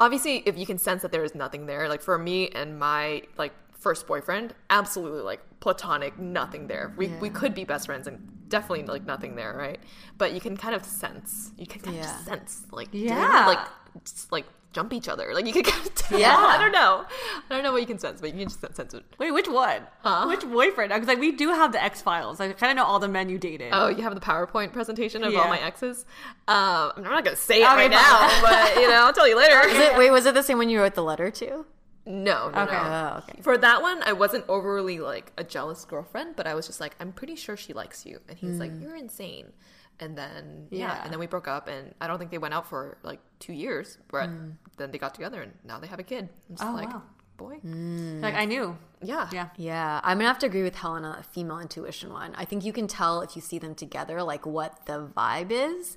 obviously, 0.00 0.42
if 0.46 0.56
you 0.56 0.66
can 0.66 0.78
sense 0.78 1.02
that 1.02 1.12
there 1.12 1.24
is 1.24 1.34
nothing 1.34 1.66
there, 1.66 1.88
like 1.88 2.00
for 2.00 2.18
me 2.18 2.48
and 2.48 2.78
my 2.78 3.22
like 3.36 3.52
first 3.72 4.06
boyfriend, 4.06 4.54
absolutely 4.70 5.20
like 5.20 5.40
platonic, 5.60 6.18
nothing 6.18 6.66
there. 6.66 6.94
We 6.96 7.08
we 7.20 7.30
could 7.30 7.54
be 7.54 7.64
best 7.64 7.86
friends 7.86 8.06
and 8.06 8.35
definitely 8.48 8.84
like 8.86 9.04
nothing 9.06 9.34
there, 9.36 9.54
right? 9.56 9.80
But 10.18 10.32
you 10.32 10.40
can 10.40 10.56
kind 10.56 10.74
of 10.74 10.84
sense. 10.84 11.52
You 11.58 11.66
can 11.66 11.80
kind 11.80 11.96
of 11.96 12.02
Yeah. 12.04 12.10
just 12.12 12.24
sense 12.24 12.62
like 12.70 12.88
Yeah. 12.92 13.46
like 13.46 13.58
just 14.04 14.30
like 14.32 14.44
jump 14.72 14.92
each 14.92 15.08
other. 15.08 15.32
Like 15.32 15.46
you 15.46 15.52
can 15.54 15.62
kind 15.72 15.86
of 15.86 15.94
tell. 15.94 16.18
Yeah. 16.20 16.36
I 16.36 16.58
don't 16.58 16.72
know. 16.72 17.04
I 17.50 17.54
don't 17.54 17.62
know 17.62 17.72
what 17.72 17.80
you 17.80 17.86
can 17.86 17.98
sense, 17.98 18.20
but 18.20 18.32
you 18.34 18.38
can 18.40 18.48
just 18.48 18.60
sense 18.76 18.92
it. 18.94 19.04
Wait, 19.18 19.30
which 19.32 19.48
one? 19.48 19.82
Huh? 20.02 20.26
Which 20.28 20.42
boyfriend? 20.42 20.92
Because 20.92 21.08
like 21.08 21.18
we 21.18 21.32
do 21.32 21.48
have 21.48 21.72
the 21.72 21.82
X 21.82 22.02
Files. 22.02 22.40
I 22.40 22.52
kind 22.52 22.70
of 22.72 22.76
know 22.76 22.84
all 22.84 22.98
the 22.98 23.08
men 23.08 23.28
you 23.28 23.38
dated. 23.38 23.70
Oh, 23.72 23.88
you 23.88 24.02
have 24.02 24.14
the 24.14 24.20
PowerPoint 24.20 24.72
presentation 24.72 25.24
of 25.24 25.34
all 25.34 25.48
my 25.48 25.58
exes. 25.60 26.04
Um, 26.46 26.92
I'm 26.96 27.02
not 27.04 27.24
gonna 27.24 27.36
say 27.36 27.62
it 27.62 27.64
Okay, 27.66 27.74
right 27.74 27.90
fine. 27.90 27.90
now, 27.92 28.40
but 28.42 28.76
you 28.76 28.88
know, 28.88 29.06
I'll 29.06 29.12
tell 29.12 29.26
you 29.28 29.36
later. 29.36 29.60
Is 29.68 29.78
it, 29.78 29.96
wait, 29.96 30.10
was 30.10 30.26
it 30.26 30.34
the 30.34 30.42
same 30.42 30.58
when 30.58 30.68
you 30.68 30.80
wrote 30.80 30.94
the 30.94 31.02
letter 31.02 31.30
to? 31.30 31.64
No, 32.06 32.50
no, 32.50 32.62
Okay. 32.62 32.72
no. 32.72 33.12
Oh, 33.14 33.18
okay. 33.28 33.42
For 33.42 33.58
that 33.58 33.82
one, 33.82 34.02
I 34.04 34.12
wasn't 34.12 34.44
overly 34.48 34.98
like 35.00 35.32
a 35.36 35.44
jealous 35.44 35.84
girlfriend, 35.84 36.36
but 36.36 36.46
I 36.46 36.54
was 36.54 36.66
just 36.66 36.80
like, 36.80 36.94
I'm 37.00 37.12
pretty 37.12 37.34
sure 37.34 37.56
she 37.56 37.72
likes 37.72 38.06
you, 38.06 38.20
and 38.28 38.38
he's 38.38 38.58
like, 38.60 38.70
hmm. 38.70 38.82
you're 38.82 38.96
insane. 38.96 39.52
And 39.98 40.16
then 40.16 40.68
yeah. 40.70 40.78
Yeah. 40.94 41.02
and 41.04 41.12
then 41.12 41.18
we 41.18 41.26
broke 41.26 41.48
up, 41.48 41.68
and 41.68 41.94
I 42.00 42.06
don't 42.06 42.18
think 42.18 42.30
they 42.30 42.38
went 42.38 42.54
out 42.54 42.68
for 42.68 42.98
like 43.02 43.18
two 43.40 43.52
years. 43.52 43.98
But 44.08 44.26
hmm. 44.28 44.50
then 44.76 44.90
they 44.92 44.98
got 44.98 45.14
together, 45.14 45.42
and 45.42 45.52
now 45.64 45.78
they 45.80 45.86
have 45.88 45.98
a 45.98 46.04
kid. 46.04 46.28
I'm 46.48 46.56
just 46.56 46.68
Oh, 46.68 46.74
like, 46.74 46.90
wow. 46.90 47.02
boy, 47.38 47.54
hmm. 47.56 48.20
Like 48.20 48.34
I 48.34 48.44
knew. 48.44 48.76
yeah, 49.02 49.28
Yeah. 49.32 49.48
Yeah, 49.56 50.00
I'm 50.04 50.18
gonna 50.18 50.28
have 50.28 50.38
to 50.40 50.46
agree 50.46 50.62
with 50.62 50.76
Helena, 50.76 51.16
a 51.18 51.22
female 51.22 51.58
intuition 51.58 52.12
one. 52.12 52.34
I 52.36 52.44
think 52.44 52.64
you 52.64 52.72
can 52.72 52.86
tell 52.86 53.20
if 53.22 53.34
you 53.36 53.42
see 53.42 53.58
them 53.58 53.74
together, 53.74 54.22
like 54.22 54.46
what 54.46 54.86
the 54.86 55.08
vibe 55.16 55.50
is. 55.50 55.96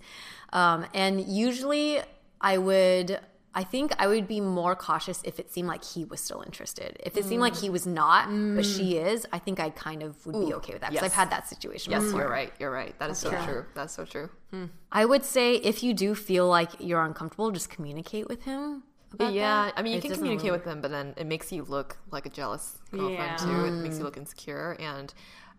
Um, 0.54 0.86
and 0.94 1.22
usually, 1.22 2.02
I 2.42 2.58
would, 2.58 3.20
I 3.56 3.64
think 3.64 3.94
I 3.98 4.08
would 4.08 4.28
be 4.28 4.42
more 4.42 4.76
cautious 4.76 5.22
if 5.24 5.40
it 5.40 5.52
seemed 5.52 5.68
like 5.68 5.84
he 5.84 6.06
was 6.06 6.22
still 6.22 6.42
interested. 6.42 6.98
If 7.04 7.18
it 7.18 7.26
seemed 7.26 7.42
like 7.42 7.54
mm. 7.54 7.62
he 7.62 7.70
was 7.70 7.88
not, 7.88 8.28
but 8.28 8.34
mm. 8.34 8.78
she 8.78 8.98
is, 8.98 9.26
I 9.34 9.40
think 9.40 9.60
I 9.60 9.72
kind 9.72 10.04
of 10.04 10.24
would 10.28 10.46
be 10.48 10.54
okay 10.54 10.74
with 10.74 10.82
that 10.82 10.92
because 10.92 11.04
yes. 11.04 11.12
I've 11.12 11.18
had 11.18 11.32
that 11.32 11.48
situation. 11.48 11.92
Yes, 11.92 12.04
before. 12.04 12.22
you're 12.22 12.30
right. 12.30 12.54
You're 12.60 12.72
right. 12.72 12.98
That 13.00 13.10
is 13.10 13.18
so 13.18 13.32
true. 13.44 13.66
That's 13.74 13.94
so 13.94 14.06
true. 14.06 14.30
Hmm. 14.52 14.66
I 14.92 15.06
would 15.06 15.26
say 15.26 15.56
if 15.56 15.82
you 15.82 15.94
do 15.96 16.14
feel 16.14 16.48
like 16.48 16.70
you're 16.80 17.04
uncomfortable, 17.04 17.50
just 17.52 17.70
communicate 17.70 18.28
with 18.28 18.44
him. 18.44 18.84
About 19.14 19.34
yeah, 19.34 19.66
that. 19.66 19.74
I 19.76 19.82
mean, 19.82 19.94
you 19.94 19.98
It 19.98 20.02
can 20.04 20.14
communicate 20.14 20.52
with 20.52 20.66
them, 20.66 20.82
but 20.82 20.92
then 20.92 21.16
it 21.18 21.26
makes 21.26 21.52
you 21.52 21.64
look 21.64 21.98
like 22.12 22.28
a 22.28 22.30
jealous 22.30 22.78
girlfriend 22.92 23.18
Yeah. 23.18 23.36
too. 23.38 23.66
It 23.66 23.72
makes 23.72 23.96
mm. 23.96 24.00
you 24.00 24.04
look 24.04 24.18
insecure, 24.18 24.78
and 24.80 25.12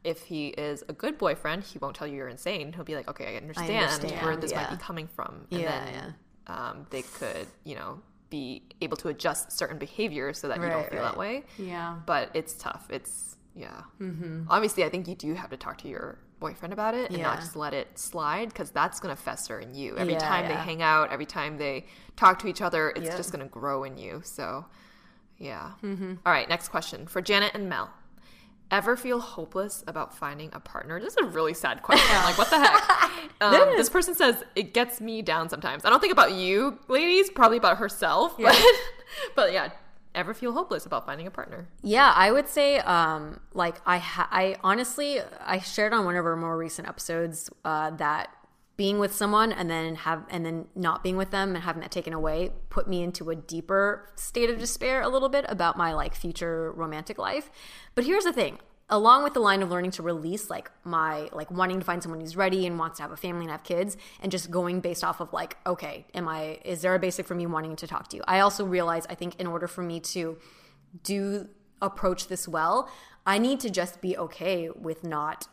if 0.04 0.22
he 0.22 0.48
is 0.48 0.84
a 0.88 0.92
good 0.92 1.18
boyfriend, 1.18 1.64
he 1.64 1.78
won't 1.78 1.96
tell 1.96 2.06
you 2.06 2.16
you're 2.16 2.28
insane. 2.28 2.72
He'll 2.72 2.84
be 2.84 2.94
like, 2.94 3.08
"Okay, 3.08 3.34
I 3.34 3.36
understand, 3.36 3.68
where 3.70 3.80
understand, 3.80 4.42
this 4.42 4.54
might 4.54 4.70
be 4.70 4.76
coming 4.76 5.08
from," 5.08 5.46
and 5.50 5.60
Yeah, 5.60 5.84
then 5.84 6.14
Um, 6.46 6.86
they 6.90 7.02
could, 7.02 7.46
you 7.64 7.74
know, 7.76 8.00
be 8.30 8.62
able 8.80 8.96
to 8.98 9.08
adjust 9.08 9.52
certain 9.52 9.78
behaviors 9.78 10.38
so 10.38 10.48
that 10.48 10.56
you 10.58 10.68
don't 10.68 10.88
feel 10.88 11.00
right. 11.00 11.04
that 11.10 11.16
way. 11.16 11.44
Yeah. 11.58 11.96
But 12.06 12.30
it's 12.34 12.54
tough. 12.54 12.86
It's 12.90 13.36
yeah. 13.54 13.82
Mm-hmm. 14.00 14.44
Obviously, 14.48 14.84
I 14.84 14.88
think 14.88 15.08
you 15.08 15.14
do 15.14 15.34
have 15.34 15.50
to 15.50 15.56
talk 15.56 15.78
to 15.78 15.88
your 15.88 16.18
boyfriend 16.38 16.72
about 16.72 16.94
it 16.94 17.10
and 17.10 17.20
not 17.22 17.40
just 17.40 17.54
let 17.56 17.74
it 17.74 17.98
slide 17.98 18.48
because 18.48 18.70
that's 18.70 18.98
going 19.00 19.14
to 19.14 19.20
fester 19.20 19.60
in 19.60 19.74
you. 19.74 19.96
Every 19.96 20.14
Yeah, 20.14 20.20
time 20.20 20.48
they 20.48 20.54
hang 20.54 20.80
out, 20.80 21.12
every 21.12 21.26
time 21.26 21.58
they 21.58 21.84
talk 22.16 22.38
to 22.40 22.48
each 22.48 22.62
other, 22.62 22.90
it's 22.90 23.06
Yeah. 23.06 23.16
just 23.16 23.32
going 23.32 23.44
to 23.44 23.50
grow 23.50 23.84
in 23.84 23.98
you. 23.98 24.22
So, 24.24 24.64
yeah. 25.36 25.72
Mm-hmm. 25.82 26.14
All 26.24 26.32
right, 26.32 26.48
next 26.48 26.68
question 26.68 27.06
for 27.06 27.20
Janet 27.20 27.52
and 27.54 27.68
Mel. 27.68 27.90
Ever 28.70 28.96
feel 28.96 29.18
hopeless 29.18 29.82
about 29.86 30.16
finding 30.16 30.50
a 30.52 30.60
partner? 30.60 31.00
This 31.00 31.14
is 31.14 31.16
a 31.16 31.24
really 31.24 31.54
sad 31.54 31.82
question. 31.82 32.14
like, 32.22 32.38
what 32.38 32.50
the 32.50 32.58
heck? 32.58 33.10
Um, 33.42 33.70
this 33.74 33.88
person 33.88 34.14
says 34.14 34.44
it 34.54 34.74
gets 34.74 35.00
me 35.00 35.22
down 35.22 35.48
sometimes. 35.48 35.86
I 35.86 35.88
don't 35.88 36.00
think 36.00 36.12
about 36.12 36.32
you, 36.32 36.78
ladies. 36.88 37.30
Probably 37.30 37.56
about 37.56 37.78
herself. 37.78 38.36
But, 38.36 38.62
but 39.34 39.52
yeah, 39.54 39.70
ever 40.14 40.34
feel 40.34 40.52
hopeless 40.52 40.84
about 40.84 41.06
finding 41.06 41.26
a 41.26 41.30
partner? 41.30 41.66
Yeah, 41.82 42.12
I 42.14 42.32
would 42.32 42.48
say, 42.48 42.80
um, 42.80 43.40
like 43.54 43.80
I, 43.86 43.96
ha- 43.96 44.28
I 44.30 44.56
honestly, 44.62 45.20
I 45.42 45.60
shared 45.60 45.94
on 45.94 46.04
one 46.04 46.16
of 46.16 46.26
our 46.26 46.36
more 46.36 46.56
recent 46.58 46.86
episodes 46.86 47.48
uh, 47.64 47.90
that 47.92 48.28
being 48.80 48.98
with 48.98 49.14
someone 49.14 49.52
and 49.52 49.68
then 49.70 49.94
have 49.94 50.24
and 50.30 50.46
then 50.46 50.66
not 50.74 51.02
being 51.02 51.18
with 51.18 51.30
them 51.30 51.54
and 51.54 51.64
having 51.64 51.82
that 51.82 51.90
taken 51.90 52.14
away 52.14 52.50
put 52.70 52.88
me 52.88 53.02
into 53.02 53.28
a 53.28 53.36
deeper 53.36 54.08
state 54.14 54.48
of 54.48 54.58
despair 54.58 55.02
a 55.02 55.08
little 55.10 55.28
bit 55.28 55.44
about 55.50 55.76
my 55.76 55.92
like 55.92 56.14
future 56.14 56.72
romantic 56.72 57.18
life. 57.18 57.50
But 57.94 58.06
here's 58.06 58.24
the 58.24 58.32
thing. 58.32 58.58
Along 58.88 59.22
with 59.22 59.34
the 59.34 59.40
line 59.40 59.60
of 59.62 59.70
learning 59.70 59.90
to 59.92 60.02
release 60.02 60.48
like 60.48 60.70
my 60.82 61.28
like 61.30 61.50
wanting 61.50 61.78
to 61.78 61.84
find 61.84 62.02
someone 62.02 62.22
who's 62.22 62.38
ready 62.38 62.66
and 62.66 62.78
wants 62.78 62.96
to 62.96 63.02
have 63.02 63.12
a 63.12 63.18
family 63.18 63.42
and 63.42 63.50
have 63.50 63.64
kids 63.64 63.98
and 64.22 64.32
just 64.32 64.50
going 64.50 64.80
based 64.80 65.04
off 65.04 65.20
of 65.20 65.30
like 65.30 65.58
okay 65.66 66.06
am 66.14 66.26
I 66.26 66.58
is 66.64 66.80
there 66.80 66.94
a 66.94 66.98
basic 66.98 67.26
for 67.26 67.34
me 67.34 67.44
wanting 67.44 67.76
to 67.76 67.86
talk 67.86 68.08
to 68.08 68.16
you 68.16 68.22
I 68.26 68.40
also 68.40 68.64
realize 68.64 69.04
I 69.10 69.14
think 69.14 69.38
in 69.38 69.46
order 69.46 69.68
for 69.68 69.82
me 69.82 70.00
to 70.14 70.38
do 71.02 71.50
approach 71.82 72.28
this 72.28 72.48
well, 72.48 72.88
I 73.26 73.36
need 73.36 73.60
to 73.60 73.68
just 73.68 74.00
be 74.00 74.16
okay 74.16 74.70
with 74.70 75.04
not 75.04 75.48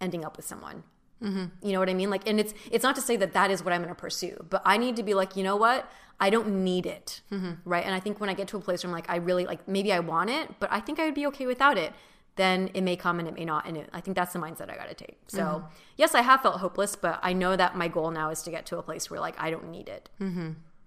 ending 0.00 0.24
up 0.24 0.36
with 0.36 0.46
someone. 0.46 0.82
Mm-hmm. 1.22 1.66
You 1.66 1.72
know 1.72 1.78
what 1.78 1.88
I 1.88 1.94
mean? 1.94 2.10
Like, 2.10 2.28
and 2.28 2.40
it's 2.40 2.52
it's 2.70 2.82
not 2.82 2.94
to 2.96 3.00
say 3.00 3.16
that 3.16 3.32
that 3.32 3.50
is 3.50 3.64
what 3.64 3.72
I'm 3.72 3.82
going 3.82 3.94
to 3.94 4.00
pursue, 4.00 4.44
but 4.50 4.62
I 4.64 4.76
need 4.76 4.96
to 4.96 5.02
be 5.02 5.14
like, 5.14 5.36
you 5.36 5.42
know 5.42 5.56
what? 5.56 5.90
I 6.20 6.30
don't 6.30 6.64
need 6.64 6.86
it, 6.86 7.20
mm-hmm. 7.32 7.52
right? 7.64 7.84
And 7.84 7.94
I 7.94 8.00
think 8.00 8.20
when 8.20 8.30
I 8.30 8.34
get 8.34 8.48
to 8.48 8.56
a 8.56 8.60
place 8.60 8.84
where 8.84 8.88
I'm 8.88 8.94
like, 8.94 9.10
I 9.10 9.16
really 9.16 9.44
like, 9.44 9.66
maybe 9.66 9.92
I 9.92 10.00
want 10.00 10.30
it, 10.30 10.60
but 10.60 10.70
I 10.72 10.80
think 10.80 11.00
I 11.00 11.04
would 11.06 11.14
be 11.14 11.26
okay 11.28 11.46
without 11.46 11.76
it. 11.78 11.92
Then 12.36 12.70
it 12.74 12.80
may 12.80 12.96
come 12.96 13.18
and 13.18 13.28
it 13.28 13.34
may 13.34 13.44
not, 13.44 13.66
and 13.66 13.76
it, 13.76 13.90
I 13.92 14.00
think 14.00 14.16
that's 14.16 14.32
the 14.32 14.38
mindset 14.38 14.70
I 14.70 14.76
got 14.76 14.88
to 14.88 14.94
take. 14.94 15.18
So 15.26 15.42
mm-hmm. 15.42 15.66
yes, 15.96 16.14
I 16.14 16.22
have 16.22 16.40
felt 16.40 16.60
hopeless, 16.60 16.96
but 16.96 17.18
I 17.22 17.32
know 17.32 17.56
that 17.56 17.76
my 17.76 17.88
goal 17.88 18.10
now 18.10 18.30
is 18.30 18.42
to 18.42 18.50
get 18.50 18.66
to 18.66 18.78
a 18.78 18.82
place 18.82 19.10
where 19.10 19.20
like 19.20 19.34
I 19.38 19.50
don't 19.50 19.70
need 19.70 19.88
it. 19.88 20.08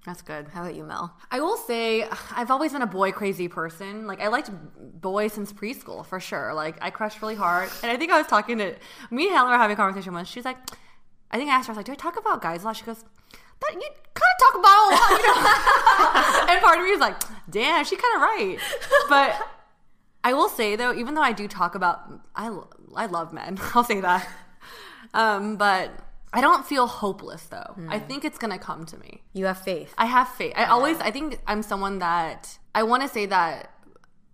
That's 0.06 0.22
good. 0.22 0.48
How 0.50 0.62
about 0.62 0.76
you, 0.76 0.84
Mel? 0.84 1.18
I 1.32 1.40
will 1.40 1.58
say 1.58 2.08
I've 2.36 2.52
always 2.52 2.74
been 2.74 2.84
a 2.84 2.88
boy 2.88 3.12
crazy 3.12 3.48
person. 3.48 4.06
Like 4.06 4.22
I 4.22 4.28
liked 4.28 4.52
boys 5.02 5.34
since 5.34 5.52
preschool 5.52 6.06
for 6.06 6.20
sure. 6.20 6.54
Like 6.54 6.78
I 6.80 6.92
crushed 6.92 7.22
really 7.22 7.36
hard. 7.36 7.70
And 7.82 7.92
I 7.92 7.98
think 7.98 8.12
I 8.12 8.18
was 8.20 8.28
talking 8.28 8.60
to 8.60 8.76
me 9.10 9.26
and 9.26 9.36
Helen 9.36 9.52
were 9.52 9.58
having 9.58 9.74
a 9.74 9.78
conversation 9.78 10.14
once. 10.14 10.28
She's 10.28 10.46
like, 10.46 10.58
I 11.32 11.38
think 11.38 11.50
I 11.50 11.56
asked 11.56 11.68
her, 11.68 11.72
I 11.72 11.74
was 11.74 11.78
like, 11.78 11.88
do 11.88 11.92
I 11.94 11.96
talk 11.96 12.20
about 12.20 12.42
guys 12.42 12.62
a 12.62 12.66
lot? 12.66 12.78
She 12.78 12.84
goes, 12.84 13.04
that 13.62 13.74
you 13.74 13.82
kind 14.14 14.32
of 14.32 14.40
talk 14.40 14.56
about 14.60 14.78
a 14.78 14.94
lot, 14.94 15.10
you 15.10 15.28
know? 15.28 16.54
and 16.54 16.62
part 16.62 16.78
of 16.78 16.86
me 16.86 16.92
was 16.92 17.00
like, 17.00 17.20
damn, 17.50 17.84
she's 17.84 18.00
kind 18.00 18.16
of 18.16 18.22
right. 18.22 18.58
But 19.10 19.48
I 20.24 20.34
will 20.34 20.50
say 20.50 20.76
though, 20.76 20.94
even 20.94 21.16
though 21.16 21.22
I 21.22 21.32
do 21.32 21.48
talk 21.48 21.74
about, 21.74 22.12
I 22.36 22.56
I 22.96 23.08
love 23.08 23.34
men. 23.34 23.58
I'll 23.74 23.84
say 23.84 24.02
that. 24.02 24.28
Um, 25.16 25.58
but 25.58 25.92
I 26.36 26.42
don't 26.42 26.66
feel 26.66 26.86
hopeless 26.86 27.44
though. 27.46 27.72
I 27.90 27.98
think 28.00 28.26
it's 28.26 28.38
gonna 28.38 28.60
come 28.60 28.86
to 28.92 28.98
me. 29.00 29.12
You 29.34 29.46
have 29.46 29.62
faith. 29.72 29.94
I 29.98 30.06
have 30.06 30.28
faith. 30.28 30.54
I 30.56 30.66
always, 30.66 30.98
I 31.00 31.12
think 31.12 31.40
I'm 31.48 31.64
someone 31.64 32.00
that 32.00 32.60
I 32.80 32.84
want 32.84 33.04
to 33.04 33.10
say 33.10 33.26
that 33.28 33.72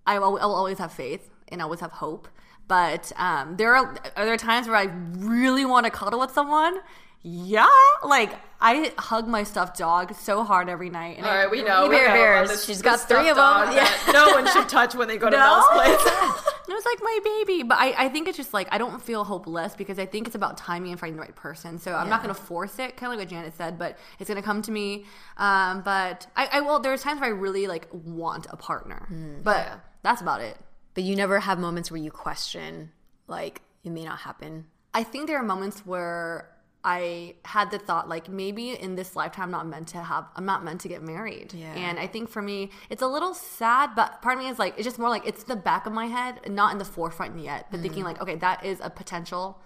I 0.08 0.18
will, 0.20 0.38
I 0.44 0.46
will 0.46 0.56
always 0.56 0.80
have 0.80 0.92
faith 0.92 1.30
and 1.50 1.62
always 1.62 1.80
have 1.80 1.92
hope. 1.92 2.28
But 2.68 3.12
um, 3.18 3.58
there 3.58 3.76
are 3.76 3.96
are 4.16 4.26
there 4.26 4.38
times 4.38 4.68
where 4.68 4.78
I 4.78 4.88
really 5.18 5.66
want 5.66 5.86
to 5.86 5.92
cuddle 5.92 6.20
with 6.20 6.32
someone. 6.32 6.76
Yeah, 7.24 7.68
like 8.04 8.32
I 8.60 8.92
hug 8.98 9.28
my 9.28 9.44
stuffed 9.44 9.78
dog 9.78 10.16
so 10.16 10.44
hard 10.44 10.70
every 10.70 10.90
night. 10.90 11.18
And 11.18 11.26
All 11.26 11.32
right, 11.36 11.50
we 11.52 11.62
know. 11.62 11.84
Hey, 11.84 11.90
we 11.90 11.96
Bear 11.98 12.08
know 12.08 12.14
Bears. 12.14 12.50
this- 12.50 12.66
She's 12.66 12.82
this 12.82 12.82
got 12.82 13.00
three 13.08 13.30
of 13.30 13.36
them. 13.36 13.74
Yeah. 13.76 13.90
no 14.12 14.30
one 14.32 14.48
should 14.52 14.68
touch 14.70 14.96
when 14.96 15.08
they 15.08 15.18
go 15.18 15.30
to 15.30 15.38
No? 15.38 15.40
Mel's 15.40 15.66
place. 15.68 16.14
it 16.68 16.74
was 16.74 16.86
like 16.86 17.00
my 17.02 17.20
baby. 17.24 17.62
But 17.64 17.78
I, 17.78 18.06
I 18.06 18.10
think 18.10 18.28
it's 18.28 18.38
just 18.38 18.54
like 18.56 18.68
I 18.72 18.80
don't 18.80 19.02
feel 19.02 19.24
hopeless 19.24 19.76
because 19.76 20.00
I 20.00 20.08
think 20.08 20.26
it's 20.26 20.36
about 20.36 20.58
timing 20.58 20.92
and 20.92 21.00
finding 21.00 21.16
the 21.18 21.22
right 21.22 21.36
person. 21.36 21.78
So 21.78 21.94
I'm 21.94 22.10
not 22.10 22.24
going 22.24 22.34
to 22.34 22.42
force 22.42 22.80
it, 22.80 22.98
kind 22.98 23.12
of 23.14 23.20
like 23.20 23.26
what 23.28 23.30
Janet 23.30 23.54
said, 23.56 23.78
but 23.78 24.00
it's 24.20 24.28
going 24.28 24.42
to 24.42 24.46
come 24.46 24.64
to 24.64 24.72
me. 24.72 25.06
Um, 25.38 25.82
but 25.84 26.26
I, 26.36 26.50
I 26.54 26.62
will. 26.62 26.80
There's 26.80 27.04
times 27.04 27.20
where 27.22 27.30
I 27.30 27.34
really 27.34 27.68
like 27.68 27.88
want 27.92 28.48
a 28.50 28.58
partner, 28.58 29.08
but 29.44 29.80
that's 30.02 30.22
about 30.22 30.42
it. 30.42 30.58
But 30.96 31.04
you 31.04 31.16
never 31.16 31.40
have 31.40 31.60
moments 31.60 31.90
where 31.92 32.02
you 32.02 32.10
question, 32.12 32.92
like, 33.28 33.62
it 33.84 33.92
may 33.92 34.04
not 34.06 34.20
happen. 34.20 34.66
I 34.94 35.04
think 35.04 35.28
there 35.28 35.38
are 35.38 35.44
moments 35.44 35.86
where 35.86 36.50
I 36.84 37.36
had 37.46 37.70
the 37.70 37.78
thought 37.78 38.10
like 38.10 38.28
maybe 38.28 38.72
in 38.72 38.96
this 38.96 39.16
lifetime 39.16 39.44
I'm 39.46 39.52
not 39.52 39.68
meant 39.68 39.88
to 39.90 40.00
have 40.00 40.26
I'm 40.36 40.46
not 40.46 40.64
meant 40.64 40.82
to 40.82 40.88
get 40.88 41.04
married. 41.04 41.54
Yeah. 41.54 41.74
And 41.74 42.00
I 42.00 42.08
think 42.08 42.30
for 42.30 42.42
me 42.42 42.72
it's 42.90 43.02
a 43.02 43.08
little 43.08 43.34
sad, 43.34 43.92
but 43.96 44.22
part 44.22 44.38
of 44.38 44.44
me 44.44 44.50
is 44.50 44.58
like 44.58 44.74
it's 44.78 44.86
just 44.86 44.98
more 44.98 45.10
like 45.10 45.28
it's 45.28 45.44
the 45.44 45.56
back 45.56 45.86
of 45.86 45.94
my 45.94 46.08
head, 46.08 46.40
not 46.50 46.72
in 46.72 46.80
the 46.80 46.86
forefront 46.86 47.40
yet, 47.40 47.68
but 47.70 47.82
thinking 47.82 48.04
mm. 48.04 48.08
like, 48.08 48.22
okay, 48.22 48.36
that 48.36 48.66
is 48.66 48.80
a 48.82 48.90
potential 48.90 49.60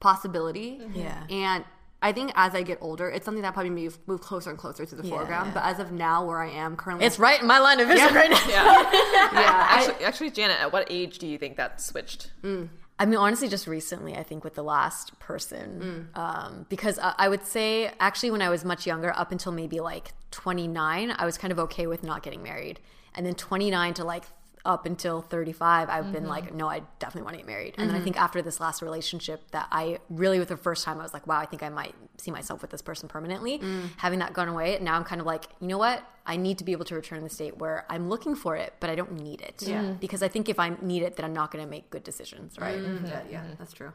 possibility. 0.00 0.78
Mm-hmm. 0.78 0.98
Yeah. 0.98 1.24
And 1.28 1.64
I 2.02 2.12
think 2.12 2.32
as 2.34 2.54
I 2.54 2.62
get 2.62 2.78
older, 2.80 3.08
it's 3.08 3.24
something 3.24 3.42
that 3.42 3.54
probably 3.54 3.70
move, 3.70 3.98
move 4.06 4.20
closer 4.20 4.50
and 4.50 4.58
closer 4.58 4.84
to 4.84 4.94
the 4.94 5.04
foreground. 5.04 5.48
yeah. 5.48 5.54
But 5.54 5.64
as 5.64 5.78
of 5.78 5.92
now, 5.92 6.26
where 6.26 6.42
I 6.42 6.50
am 6.50 6.76
currently, 6.76 7.06
It's 7.06 7.18
right 7.18 7.40
in 7.40 7.46
my 7.46 7.60
line 7.60 7.78
of 7.78 7.86
vision 7.86 8.12
right 8.12 8.28
now. 8.28 8.44
yeah, 8.48 8.64
I- 9.32 9.66
Actually, 9.70 10.04
actually, 10.04 10.30
Janet, 10.32 10.60
at 10.60 10.72
what 10.72 10.88
age 10.90 11.18
do 11.18 11.28
you 11.28 11.38
think 11.38 11.56
that 11.58 11.80
switched? 11.80 12.32
Mm. 12.42 12.70
I 12.98 13.06
mean, 13.06 13.16
honestly, 13.16 13.48
just 13.48 13.66
recently, 13.66 14.14
I 14.16 14.22
think 14.22 14.44
with 14.44 14.54
the 14.54 14.62
last 14.62 15.18
person, 15.18 16.08
um, 16.14 16.66
because 16.68 16.98
I, 16.98 17.14
I 17.18 17.28
would 17.28 17.44
say 17.44 17.90
actually 17.98 18.30
when 18.30 18.42
I 18.42 18.48
was 18.48 18.64
much 18.64 18.86
younger, 18.86 19.12
up 19.16 19.32
until 19.32 19.50
maybe 19.50 19.80
like 19.80 20.12
29, 20.30 21.14
I 21.16 21.24
was 21.24 21.36
kind 21.36 21.50
of 21.50 21.58
okay 21.60 21.86
with 21.86 22.04
not 22.04 22.22
getting 22.22 22.42
married, 22.42 22.78
and 23.14 23.26
then 23.26 23.34
29 23.34 23.94
to 23.94 24.04
like 24.04 24.24
up 24.64 24.86
until 24.86 25.22
35, 25.22 25.88
I've 25.88 26.12
been 26.12 26.26
like, 26.26 26.46
mm-hmm. 26.46 26.56
no, 26.56 26.68
I 26.68 26.82
definitely 26.98 27.22
want 27.22 27.34
to 27.34 27.38
get 27.38 27.46
married. 27.46 27.74
And 27.78 27.88
then 27.88 27.94
I 27.94 27.98
mm-hmm. 27.98 28.04
think 28.04 28.20
after 28.20 28.42
this 28.42 28.60
last 28.60 28.82
relationship, 28.82 29.50
that 29.50 29.68
I 29.72 29.98
really, 30.08 30.38
with 30.38 30.48
the 30.48 30.56
first 30.56 30.84
time, 30.84 31.00
I 31.00 31.02
was 31.02 31.12
like, 31.12 31.26
wow, 31.26 31.38
I 31.38 31.46
think 31.46 31.62
I 31.62 31.68
might 31.68 31.94
see 32.18 32.30
myself 32.30 32.62
with 32.62 32.70
this 32.70 32.82
person 32.82 33.08
permanently. 33.08 33.58
Mm. 33.58 33.88
Having 33.96 34.20
that 34.20 34.32
gone 34.32 34.48
away, 34.48 34.78
now 34.80 34.94
I'm 34.94 35.04
kind 35.04 35.20
of 35.20 35.26
like, 35.26 35.46
you 35.60 35.66
know 35.66 35.78
what? 35.78 36.04
I 36.24 36.36
need 36.36 36.58
to 36.58 36.64
be 36.64 36.72
able 36.72 36.84
to 36.84 36.94
return 36.94 37.18
to 37.18 37.24
the 37.24 37.34
state 37.34 37.58
where 37.58 37.84
I'm 37.90 38.08
looking 38.08 38.36
for 38.36 38.56
it, 38.56 38.74
but 38.78 38.88
I 38.88 38.94
don't 38.94 39.20
need 39.20 39.40
it. 39.40 39.62
Yeah. 39.66 39.82
Mm. 39.82 40.00
Because 40.00 40.22
I 40.22 40.28
think 40.28 40.48
if 40.48 40.60
I 40.60 40.76
need 40.80 41.02
it, 41.02 41.16
then 41.16 41.24
I'm 41.24 41.34
not 41.34 41.50
going 41.50 41.64
to 41.64 41.70
make 41.70 41.90
good 41.90 42.04
decisions, 42.04 42.58
right? 42.58 42.78
Mm-hmm. 42.78 43.06
yeah, 43.06 43.22
yeah, 43.30 43.44
that's 43.58 43.72
true. 43.72 43.92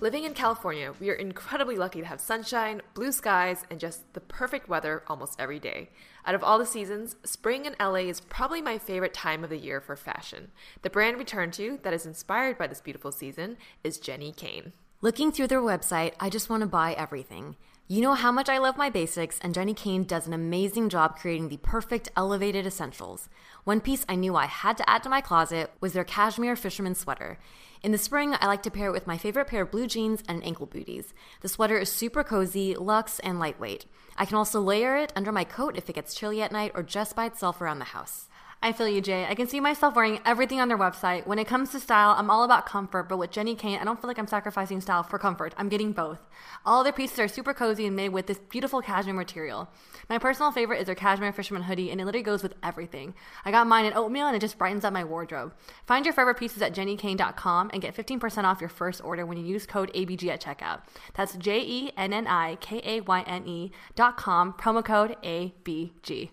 Living 0.00 0.22
in 0.22 0.32
California, 0.32 0.94
we 1.00 1.10
are 1.10 1.14
incredibly 1.14 1.74
lucky 1.74 2.00
to 2.00 2.06
have 2.06 2.20
sunshine, 2.20 2.80
blue 2.94 3.10
skies, 3.10 3.64
and 3.68 3.80
just 3.80 4.12
the 4.14 4.20
perfect 4.20 4.68
weather 4.68 5.02
almost 5.08 5.40
every 5.40 5.58
day. 5.58 5.90
Out 6.24 6.36
of 6.36 6.44
all 6.44 6.56
the 6.56 6.66
seasons, 6.66 7.16
spring 7.24 7.66
in 7.66 7.74
LA 7.80 8.06
is 8.06 8.20
probably 8.20 8.62
my 8.62 8.78
favorite 8.78 9.12
time 9.12 9.42
of 9.42 9.50
the 9.50 9.58
year 9.58 9.80
for 9.80 9.96
fashion. 9.96 10.52
The 10.82 10.90
brand 10.90 11.16
we 11.16 11.24
turn 11.24 11.50
to 11.52 11.80
that 11.82 11.92
is 11.92 12.06
inspired 12.06 12.56
by 12.56 12.68
this 12.68 12.80
beautiful 12.80 13.10
season 13.10 13.56
is 13.82 13.98
Jenni 13.98 14.36
Kayne. 14.36 14.72
Looking 15.00 15.32
through 15.32 15.48
their 15.48 15.60
website, 15.60 16.12
I 16.20 16.30
just 16.30 16.48
want 16.48 16.60
to 16.60 16.68
buy 16.68 16.92
everything. 16.92 17.56
You 17.88 18.00
know 18.00 18.14
how 18.14 18.30
much 18.30 18.48
I 18.48 18.58
love 18.58 18.76
my 18.76 18.90
basics, 18.90 19.40
and 19.40 19.52
Jenni 19.52 19.74
Kayne 19.74 20.04
does 20.04 20.28
an 20.28 20.32
amazing 20.32 20.90
job 20.90 21.16
creating 21.16 21.48
the 21.48 21.56
perfect 21.56 22.08
elevated 22.14 22.66
essentials. 22.66 23.28
One 23.64 23.80
piece 23.80 24.04
I 24.08 24.14
knew 24.14 24.36
I 24.36 24.46
had 24.46 24.76
to 24.76 24.88
add 24.88 25.02
to 25.02 25.08
my 25.08 25.20
closet 25.20 25.72
was 25.80 25.92
their 25.92 26.04
cashmere 26.04 26.54
fisherman 26.54 26.94
sweater. 26.94 27.38
In 27.80 27.92
the 27.92 27.98
spring, 27.98 28.34
I 28.40 28.46
like 28.46 28.64
to 28.64 28.70
pair 28.70 28.88
it 28.88 28.92
with 28.92 29.06
my 29.06 29.16
favorite 29.16 29.46
pair 29.46 29.62
of 29.62 29.70
blue 29.70 29.86
jeans 29.86 30.24
and 30.28 30.44
ankle 30.44 30.66
booties. 30.66 31.14
The 31.42 31.48
sweater 31.48 31.78
is 31.78 31.90
super 31.90 32.24
cozy, 32.24 32.74
luxe, 32.74 33.20
and 33.20 33.38
lightweight. 33.38 33.86
I 34.16 34.24
can 34.24 34.36
also 34.36 34.60
layer 34.60 34.96
it 34.96 35.12
under 35.14 35.30
my 35.30 35.44
coat 35.44 35.76
if 35.76 35.88
it 35.88 35.94
gets 35.94 36.14
chilly 36.14 36.42
at 36.42 36.50
night 36.50 36.72
or 36.74 36.82
just 36.82 37.14
by 37.14 37.26
itself 37.26 37.60
around 37.60 37.78
the 37.78 37.84
house. 37.86 38.27
I 38.60 38.72
feel 38.72 38.88
you, 38.88 39.00
Jay. 39.00 39.24
I 39.24 39.36
can 39.36 39.46
see 39.46 39.60
myself 39.60 39.94
wearing 39.94 40.18
everything 40.26 40.60
on 40.60 40.66
their 40.66 40.76
website. 40.76 41.28
When 41.28 41.38
it 41.38 41.46
comes 41.46 41.70
to 41.70 41.78
style, 41.78 42.16
I'm 42.18 42.28
all 42.28 42.42
about 42.42 42.66
comfort, 42.66 43.04
but 43.08 43.16
with 43.16 43.30
Jenni 43.30 43.56
Kayne, 43.56 43.78
I 43.78 43.84
don't 43.84 44.00
feel 44.00 44.08
like 44.08 44.18
I'm 44.18 44.26
sacrificing 44.26 44.80
style 44.80 45.04
for 45.04 45.16
comfort. 45.16 45.54
I'm 45.56 45.68
getting 45.68 45.92
both. 45.92 46.26
All 46.66 46.82
their 46.82 46.92
pieces 46.92 47.20
are 47.20 47.28
super 47.28 47.54
cozy 47.54 47.86
and 47.86 47.94
made 47.94 48.08
with 48.08 48.26
this 48.26 48.40
beautiful 48.40 48.82
cashmere 48.82 49.14
material. 49.14 49.68
My 50.08 50.18
personal 50.18 50.50
favorite 50.50 50.80
is 50.80 50.86
their 50.86 50.96
cashmere 50.96 51.32
fisherman 51.32 51.62
hoodie, 51.62 51.92
and 51.92 52.00
it 52.00 52.04
literally 52.04 52.24
goes 52.24 52.42
with 52.42 52.54
everything. 52.60 53.14
I 53.44 53.52
got 53.52 53.68
mine 53.68 53.84
in 53.84 53.94
oatmeal, 53.94 54.26
and 54.26 54.34
it 54.34 54.40
just 54.40 54.58
brightens 54.58 54.84
up 54.84 54.92
my 54.92 55.04
wardrobe. 55.04 55.54
Find 55.86 56.04
your 56.04 56.12
favorite 56.12 56.38
pieces 56.38 56.60
at 56.60 56.74
jennikayne.com 56.74 57.70
and 57.72 57.80
get 57.80 57.94
15% 57.94 58.42
off 58.42 58.60
your 58.60 58.68
first 58.68 59.00
order 59.04 59.24
when 59.24 59.38
you 59.38 59.44
use 59.44 59.66
code 59.66 59.92
ABG 59.94 60.26
at 60.30 60.42
checkout. 60.42 60.80
That's 61.14 61.36
J 61.36 61.60
E 61.60 61.92
N 61.96 62.12
N 62.12 62.26
I 62.26 62.56
K 62.56 62.80
A 62.84 63.02
Y 63.02 63.22
N 63.24 63.46
E 63.46 63.70
dot 63.94 64.16
com, 64.16 64.52
promo 64.52 64.84
code 64.84 65.16
ABG. 65.22 66.30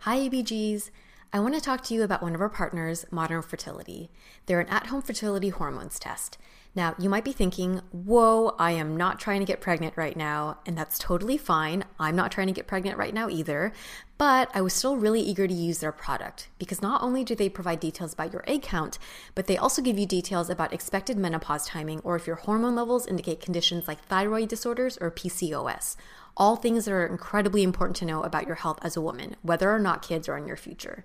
Hi, 0.00 0.18
ABGs. 0.18 0.90
I 1.34 1.40
want 1.40 1.54
to 1.54 1.60
talk 1.60 1.82
to 1.84 1.94
you 1.94 2.04
about 2.04 2.22
one 2.22 2.36
of 2.36 2.40
our 2.40 2.48
partners, 2.48 3.06
Modern 3.10 3.42
Fertility. 3.42 4.08
They're 4.46 4.60
an 4.60 4.68
at 4.68 4.86
home 4.86 5.02
fertility 5.02 5.48
hormones 5.48 5.98
test. 5.98 6.38
Now, 6.76 6.94
you 6.96 7.08
might 7.08 7.24
be 7.24 7.32
thinking, 7.32 7.80
whoa, 7.90 8.54
I 8.56 8.70
am 8.70 8.96
not 8.96 9.18
trying 9.18 9.40
to 9.40 9.44
get 9.44 9.60
pregnant 9.60 9.96
right 9.96 10.16
now, 10.16 10.58
and 10.64 10.78
that's 10.78 10.96
totally 10.96 11.36
fine. 11.36 11.86
I'm 11.98 12.14
not 12.14 12.30
trying 12.30 12.46
to 12.46 12.52
get 12.52 12.68
pregnant 12.68 12.98
right 12.98 13.12
now 13.12 13.28
either, 13.28 13.72
but 14.16 14.48
I 14.54 14.60
was 14.60 14.74
still 14.74 14.96
really 14.96 15.22
eager 15.22 15.48
to 15.48 15.52
use 15.52 15.78
their 15.78 15.90
product 15.90 16.50
because 16.56 16.80
not 16.80 17.02
only 17.02 17.24
do 17.24 17.34
they 17.34 17.48
provide 17.48 17.80
details 17.80 18.12
about 18.12 18.32
your 18.32 18.44
egg 18.46 18.62
count, 18.62 19.00
but 19.34 19.48
they 19.48 19.56
also 19.56 19.82
give 19.82 19.98
you 19.98 20.06
details 20.06 20.48
about 20.48 20.72
expected 20.72 21.18
menopause 21.18 21.66
timing 21.66 21.98
or 22.04 22.14
if 22.14 22.28
your 22.28 22.36
hormone 22.36 22.76
levels 22.76 23.08
indicate 23.08 23.40
conditions 23.40 23.88
like 23.88 24.04
thyroid 24.04 24.48
disorders 24.48 24.96
or 24.98 25.10
PCOS. 25.10 25.96
All 26.36 26.54
things 26.54 26.84
that 26.84 26.92
are 26.92 27.06
incredibly 27.06 27.64
important 27.64 27.96
to 27.96 28.04
know 28.04 28.22
about 28.22 28.46
your 28.46 28.56
health 28.56 28.78
as 28.82 28.96
a 28.96 29.00
woman, 29.00 29.34
whether 29.42 29.72
or 29.72 29.80
not 29.80 30.00
kids 30.00 30.28
are 30.28 30.38
in 30.38 30.46
your 30.46 30.56
future. 30.56 31.04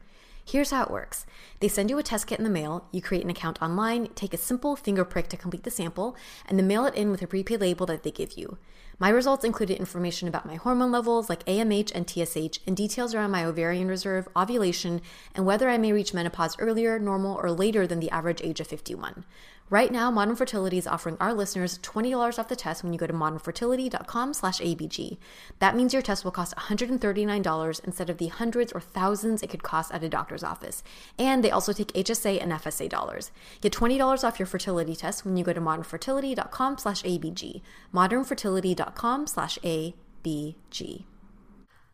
Here's 0.51 0.71
how 0.71 0.81
it 0.81 0.89
works 0.89 1.27
they 1.59 1.67
send 1.67 1.91
you 1.91 1.99
a 1.99 2.03
test 2.03 2.25
kit 2.25 2.39
in 2.39 2.43
the 2.43 2.49
mail, 2.49 2.87
you 2.91 3.03
create 3.03 3.23
an 3.23 3.29
account 3.29 3.61
online, 3.61 4.07
take 4.15 4.33
a 4.33 4.37
simple 4.37 4.75
finger 4.75 5.05
prick 5.05 5.27
to 5.29 5.37
complete 5.37 5.61
the 5.61 5.69
sample, 5.69 6.15
and 6.47 6.57
then 6.57 6.65
mail 6.65 6.87
it 6.87 6.95
in 6.95 7.11
with 7.11 7.21
a 7.21 7.27
prepaid 7.27 7.61
label 7.61 7.85
that 7.85 8.01
they 8.01 8.09
give 8.09 8.35
you. 8.35 8.57
My 8.97 9.09
results 9.09 9.45
included 9.45 9.77
information 9.77 10.27
about 10.27 10.47
my 10.47 10.55
hormone 10.55 10.91
levels 10.91 11.29
like 11.29 11.45
AMH 11.45 11.91
and 11.93 12.09
TSH, 12.09 12.61
and 12.65 12.75
details 12.75 13.13
around 13.13 13.29
my 13.29 13.45
ovarian 13.45 13.87
reserve, 13.87 14.27
ovulation, 14.35 15.01
and 15.35 15.45
whether 15.45 15.69
I 15.69 15.77
may 15.77 15.93
reach 15.93 16.15
menopause 16.15 16.57
earlier, 16.57 16.97
normal, 16.97 17.37
or 17.37 17.51
later 17.51 17.85
than 17.85 17.99
the 17.99 18.09
average 18.09 18.41
age 18.41 18.59
of 18.59 18.65
51. 18.65 19.25
Right 19.71 19.91
now, 19.91 20.09
Modern 20.09 20.35
Fertility 20.35 20.79
is 20.79 20.87
offering 20.87 21.15
our 21.19 21.31
listeners 21.31 21.77
$20 21.79 22.39
off 22.39 22.47
the 22.47 22.55
test 22.55 22.83
when 22.83 22.91
you 22.91 22.97
go 22.97 23.05
to 23.05 23.13
modernfertility.com 23.13 24.33
slash 24.33 24.59
ABG. 24.59 25.17
That 25.59 25.75
means 25.75 25.93
your 25.93 26.01
test 26.01 26.23
will 26.23 26.31
cost 26.31 26.55
$139 26.55 27.85
instead 27.85 28.09
of 28.09 28.17
the 28.17 28.29
hundreds 28.29 28.71
or 28.71 28.79
thousands 28.79 29.43
it 29.43 29.51
could 29.51 29.61
cost 29.61 29.93
at 29.93 30.03
a 30.03 30.09
doctor's 30.09 30.43
office. 30.43 30.81
And 31.19 31.43
they 31.43 31.51
also 31.51 31.71
take 31.71 31.93
HSA 31.93 32.41
and 32.41 32.51
FSA 32.51 32.89
dollars. 32.89 33.29
Get 33.61 33.71
$20 33.71 34.23
off 34.23 34.39
your 34.39 34.47
fertility 34.47 34.95
test 34.95 35.23
when 35.23 35.37
you 35.37 35.43
go 35.43 35.53
to 35.53 35.61
modernfertility.com 35.61 36.79
slash 36.79 37.03
ABG. 37.03 37.61
modernfertility.com 37.93 39.27
slash 39.27 39.59
ABG. 39.59 41.03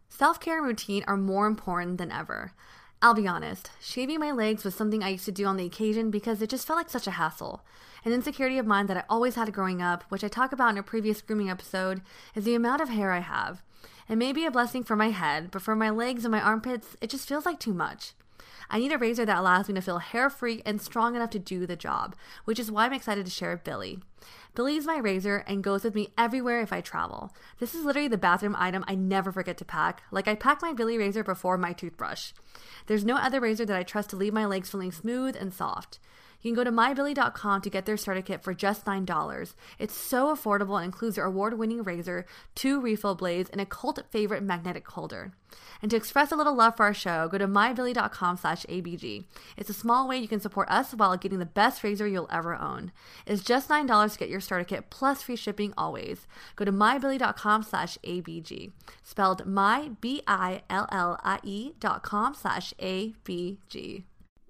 Self 0.07 0.39
care 0.39 0.59
and 0.59 0.65
routine 0.65 1.03
are 1.07 1.17
more 1.17 1.45
important 1.45 1.97
than 1.97 2.09
ever. 2.09 2.53
I'll 3.01 3.13
be 3.13 3.27
honest, 3.27 3.69
shaving 3.81 4.19
my 4.19 4.31
legs 4.31 4.63
was 4.63 4.73
something 4.73 5.03
I 5.03 5.10
used 5.10 5.25
to 5.25 5.31
do 5.31 5.45
on 5.45 5.58
the 5.58 5.65
occasion 5.65 6.10
because 6.10 6.41
it 6.41 6.49
just 6.49 6.65
felt 6.65 6.77
like 6.77 6.89
such 6.89 7.08
a 7.08 7.12
hassle. 7.12 7.63
An 8.03 8.13
insecurity 8.13 8.58
of 8.58 8.65
mine 8.65 8.88
that 8.88 8.97
I 8.97 9.03
always 9.10 9.36
had 9.36 9.51
growing 9.53 9.81
up, 9.81 10.03
which 10.10 10.23
I 10.23 10.27
talk 10.27 10.51
about 10.51 10.71
in 10.71 10.77
a 10.77 10.84
previous 10.84 11.21
grooming 11.21 11.49
episode, 11.49 12.01
is 12.34 12.45
the 12.45 12.55
amount 12.55 12.81
of 12.81 12.89
hair 12.89 13.12
I 13.12 13.19
have. 13.19 13.62
It 14.08 14.17
may 14.17 14.31
be 14.31 14.45
a 14.45 14.51
blessing 14.51 14.84
for 14.84 14.95
my 14.95 15.10
head, 15.10 15.51
but 15.51 15.62
for 15.62 15.75
my 15.75 15.89
legs 15.89 16.23
and 16.25 16.31
my 16.31 16.41
armpits, 16.41 16.95
it 17.01 17.10
just 17.10 17.27
feels 17.27 17.45
like 17.45 17.60
too 17.60 17.73
much. 17.73 18.13
I 18.69 18.79
need 18.79 18.91
a 18.91 18.97
razor 18.97 19.25
that 19.25 19.38
allows 19.38 19.67
me 19.67 19.75
to 19.75 19.81
feel 19.81 19.99
hair 19.99 20.29
free 20.29 20.62
and 20.65 20.81
strong 20.81 21.15
enough 21.15 21.29
to 21.31 21.39
do 21.39 21.67
the 21.67 21.75
job, 21.75 22.15
which 22.45 22.60
is 22.60 22.71
why 22.71 22.86
I'm 22.86 22.93
excited 22.93 23.25
to 23.25 23.31
share. 23.31 23.58
Billie 23.58 23.99
is 24.57 24.87
my 24.87 24.97
razor 24.97 25.43
and 25.47 25.63
goes 25.63 25.83
with 25.83 25.95
me 25.95 26.09
everywhere 26.17 26.61
if 26.61 26.73
I 26.73 26.81
travel. 26.81 27.33
This 27.59 27.75
is 27.75 27.85
literally 27.85 28.07
the 28.07 28.17
bathroom 28.17 28.55
item 28.57 28.83
I 28.87 28.95
never 28.95 29.31
forget 29.31 29.57
to 29.57 29.65
pack, 29.65 30.03
like 30.11 30.27
I 30.27 30.35
pack 30.35 30.61
my 30.61 30.73
Billie 30.73 30.97
razor 30.97 31.23
before 31.23 31.57
my 31.57 31.73
toothbrush. 31.73 32.31
There's 32.87 33.05
no 33.05 33.15
other 33.15 33.39
razor 33.39 33.65
that 33.65 33.77
I 33.77 33.83
trust 33.83 34.09
to 34.11 34.15
leave 34.15 34.33
my 34.33 34.45
legs 34.45 34.69
feeling 34.69 34.91
smooth 34.91 35.35
and 35.39 35.53
soft. 35.53 35.99
You 36.45 36.53
can 36.53 36.63
go 36.63 36.63
to 36.63 36.71
mybillie.com 36.71 37.62
to 37.62 37.69
get 37.71 37.88
their 37.88 37.97
starter 37.97 38.21
kit 38.21 38.43
for 38.43 38.53
just 38.53 38.86
$9. 38.86 39.53
It's 39.79 39.95
so 39.95 40.27
affordable 40.27 40.75
and 40.75 40.86
includes 40.86 41.15
their 41.15 41.25
award 41.25 41.58
winning 41.58 41.81
razor, 41.81 42.27
two 42.53 42.79
refill 42.79 43.15
blades, 43.15 43.49
and 43.49 43.60
a 43.60 43.65
cult 43.65 43.99
favorite 44.12 44.43
magnetic 44.43 44.88
holder. 44.89 45.34
And 45.81 45.89
to 45.89 45.97
express 45.97 46.31
a 46.31 46.36
little 46.36 46.53
love 46.53 46.77
for 46.77 46.84
our 46.84 46.93
show, 46.93 47.27
go 47.27 47.39
to 47.39 47.47
mybillie.com 47.47 48.38
slash 48.38 48.63
ABG. 48.67 49.23
It's 49.58 49.71
a 49.71 49.73
small 49.73 50.08
way 50.08 50.19
you 50.19 50.27
can 50.27 50.39
support 50.39 50.69
us 50.69 50.93
while 50.93 51.17
getting 51.17 51.39
the 51.39 51.47
best 51.47 51.84
razor 51.84 52.05
you'll 52.05 52.29
ever 52.31 52.53
own. 52.53 52.91
It's 53.25 53.41
just 53.41 53.67
$9 53.67 54.13
to 54.13 54.19
get 54.19 54.29
your 54.29 54.39
starter 54.39 54.65
kit 54.65 54.91
plus 54.91 55.23
free 55.23 55.36
shipping 55.36 55.73
always. 55.75 56.27
Go 56.55 56.63
to 56.63 56.71
mybillie.com 56.71 57.63
slash 57.63 57.97
ABG. 58.03 58.71
Spelled 59.01 59.47
my, 59.47 59.93
B-I-L-L-I-E 59.99 61.71
dot 61.79 62.03
com 62.03 62.36
slash 62.36 62.71
A-B-G. 62.79 64.03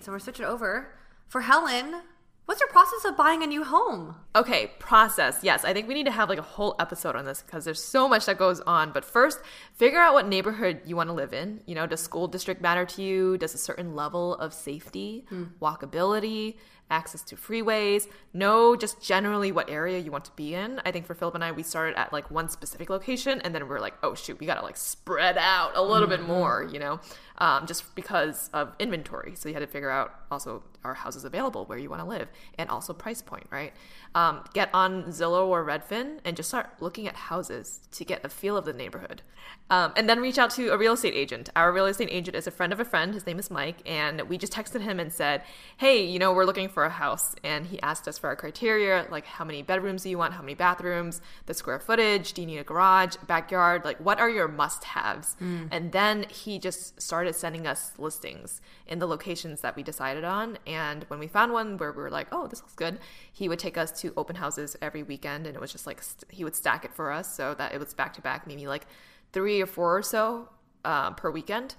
Right, 0.00 0.04
so 0.06 0.12
we're 0.12 0.18
switching 0.18 0.46
over. 0.46 0.88
For 1.28 1.42
Helen, 1.42 2.02
What's 2.46 2.60
your 2.60 2.68
process 2.70 3.04
of 3.04 3.16
buying 3.16 3.44
a 3.44 3.46
new 3.46 3.62
home? 3.62 4.16
Okay, 4.34 4.72
process. 4.80 5.38
Yes, 5.44 5.64
I 5.64 5.72
think 5.72 5.86
we 5.86 5.94
need 5.94 6.06
to 6.06 6.10
have 6.10 6.28
like 6.28 6.40
a 6.40 6.42
whole 6.42 6.74
episode 6.80 7.14
on 7.14 7.24
this 7.24 7.42
because 7.42 7.64
there's 7.64 7.80
so 7.80 8.08
much 8.08 8.26
that 8.26 8.38
goes 8.38 8.58
on. 8.62 8.90
But 8.90 9.04
first, 9.04 9.38
figure 9.74 10.00
out 10.00 10.14
what 10.14 10.26
neighborhood 10.26 10.80
you 10.84 10.96
want 10.96 11.10
to 11.10 11.12
live 11.12 11.32
in. 11.32 11.60
You 11.66 11.76
know, 11.76 11.86
does 11.86 12.00
school 12.00 12.26
district 12.26 12.60
matter 12.60 12.84
to 12.84 13.02
you? 13.02 13.38
Does 13.38 13.54
a 13.54 13.58
certain 13.58 13.94
level 13.94 14.34
of 14.34 14.52
safety, 14.52 15.26
hmm. 15.28 15.44
walkability, 15.62 16.56
access 16.90 17.22
to 17.22 17.36
freeways, 17.36 18.08
know 18.32 18.76
just 18.76 19.00
generally 19.02 19.52
what 19.52 19.70
area 19.70 19.98
you 19.98 20.10
want 20.10 20.24
to 20.26 20.32
be 20.32 20.54
in. 20.54 20.80
I 20.84 20.90
think 20.90 21.06
for 21.06 21.14
Philip 21.14 21.34
and 21.34 21.44
I, 21.44 21.52
we 21.52 21.62
started 21.62 21.98
at 21.98 22.12
like 22.12 22.30
one 22.30 22.48
specific 22.48 22.90
location 22.90 23.40
and 23.42 23.54
then 23.54 23.68
we 23.68 23.74
are 23.74 23.80
like, 23.80 23.94
oh 24.02 24.14
shoot, 24.14 24.38
we 24.40 24.46
gotta 24.46 24.62
like 24.62 24.76
spread 24.76 25.38
out 25.38 25.72
a 25.74 25.82
little 25.82 26.08
bit 26.08 26.22
more, 26.22 26.68
you 26.70 26.78
know, 26.78 27.00
um, 27.38 27.66
just 27.66 27.94
because 27.94 28.50
of 28.52 28.74
inventory. 28.78 29.34
So 29.36 29.48
you 29.48 29.54
had 29.54 29.60
to 29.60 29.66
figure 29.66 29.90
out 29.90 30.14
also 30.30 30.62
are 30.84 30.94
houses 30.94 31.24
available 31.24 31.64
where 31.66 31.78
you 31.78 31.90
want 31.90 32.02
to 32.02 32.08
live 32.08 32.28
and 32.58 32.68
also 32.70 32.92
price 32.92 33.22
point, 33.22 33.46
right? 33.50 33.72
Um, 34.14 34.44
get 34.54 34.70
on 34.74 35.04
Zillow 35.04 35.46
or 35.46 35.64
Redfin 35.64 36.18
and 36.24 36.36
just 36.36 36.48
start 36.48 36.70
looking 36.80 37.06
at 37.06 37.14
houses 37.14 37.80
to 37.92 38.04
get 38.04 38.24
a 38.24 38.28
feel 38.28 38.56
of 38.56 38.64
the 38.64 38.72
neighborhood. 38.72 39.22
Um, 39.68 39.92
and 39.96 40.08
then 40.08 40.20
reach 40.20 40.38
out 40.38 40.50
to 40.50 40.70
a 40.70 40.78
real 40.78 40.94
estate 40.94 41.14
agent. 41.14 41.48
Our 41.54 41.72
real 41.72 41.86
estate 41.86 42.08
agent 42.10 42.36
is 42.36 42.46
a 42.46 42.50
friend 42.50 42.72
of 42.72 42.80
a 42.80 42.84
friend. 42.84 43.14
His 43.14 43.24
name 43.24 43.38
is 43.38 43.50
Mike. 43.50 43.78
And 43.86 44.22
we 44.22 44.36
just 44.36 44.52
texted 44.52 44.80
him 44.80 44.98
and 44.98 45.12
said, 45.12 45.42
hey, 45.76 46.04
you 46.04 46.18
know, 46.18 46.32
we're 46.32 46.44
looking 46.44 46.68
for 46.68 46.84
a 46.84 46.90
house. 46.90 47.34
And 47.44 47.66
he 47.66 47.80
asked 47.80 48.08
us 48.08 48.18
for 48.18 48.28
our 48.28 48.36
criteria 48.36 49.06
like 49.10 49.26
how 49.26 49.44
many 49.44 49.62
bedrooms 49.62 50.02
do 50.02 50.10
you 50.10 50.18
want? 50.18 50.34
How 50.34 50.42
many 50.42 50.54
bathrooms? 50.54 51.20
The 51.46 51.54
square 51.54 51.78
footage? 51.78 52.32
Do 52.32 52.40
you 52.42 52.46
need 52.48 52.58
a 52.58 52.64
garage? 52.64 53.16
Backyard? 53.26 53.84
Like, 53.84 53.98
what 53.98 54.18
are 54.18 54.28
your 54.30 54.48
must 54.48 54.84
haves? 54.84 55.36
And 55.70 55.92
then 55.92 56.26
he 56.28 56.58
just 56.58 57.00
started 57.00 57.34
sending 57.34 57.66
us 57.66 57.92
listings 57.96 58.60
in 58.86 58.98
the 58.98 59.06
locations 59.06 59.60
that 59.60 59.76
we 59.76 59.82
decided 59.84 60.24
on. 60.24 60.58
And 60.70 61.04
when 61.08 61.18
we 61.18 61.26
found 61.26 61.52
one 61.52 61.76
where 61.78 61.92
we 61.92 62.02
were 62.02 62.10
like, 62.10 62.28
oh, 62.32 62.46
this 62.46 62.60
looks 62.62 62.74
good, 62.74 62.98
he 63.32 63.48
would 63.48 63.58
take 63.58 63.76
us 63.76 63.90
to 64.02 64.12
open 64.16 64.36
houses 64.36 64.76
every 64.80 65.02
weekend. 65.02 65.46
And 65.46 65.54
it 65.56 65.60
was 65.60 65.72
just 65.72 65.86
like, 65.86 66.00
st- 66.02 66.30
he 66.30 66.44
would 66.44 66.54
stack 66.54 66.84
it 66.84 66.92
for 66.94 67.10
us 67.18 67.26
so 67.34 67.54
that 67.54 67.74
it 67.74 67.78
was 67.78 67.92
back 67.94 68.12
to 68.14 68.20
back, 68.20 68.46
maybe 68.46 68.66
like 68.66 68.86
three 69.32 69.60
or 69.60 69.66
four 69.66 69.96
or 69.98 70.02
so 70.02 70.48
uh, 70.84 71.10
per 71.20 71.30
weekend. 71.30 71.74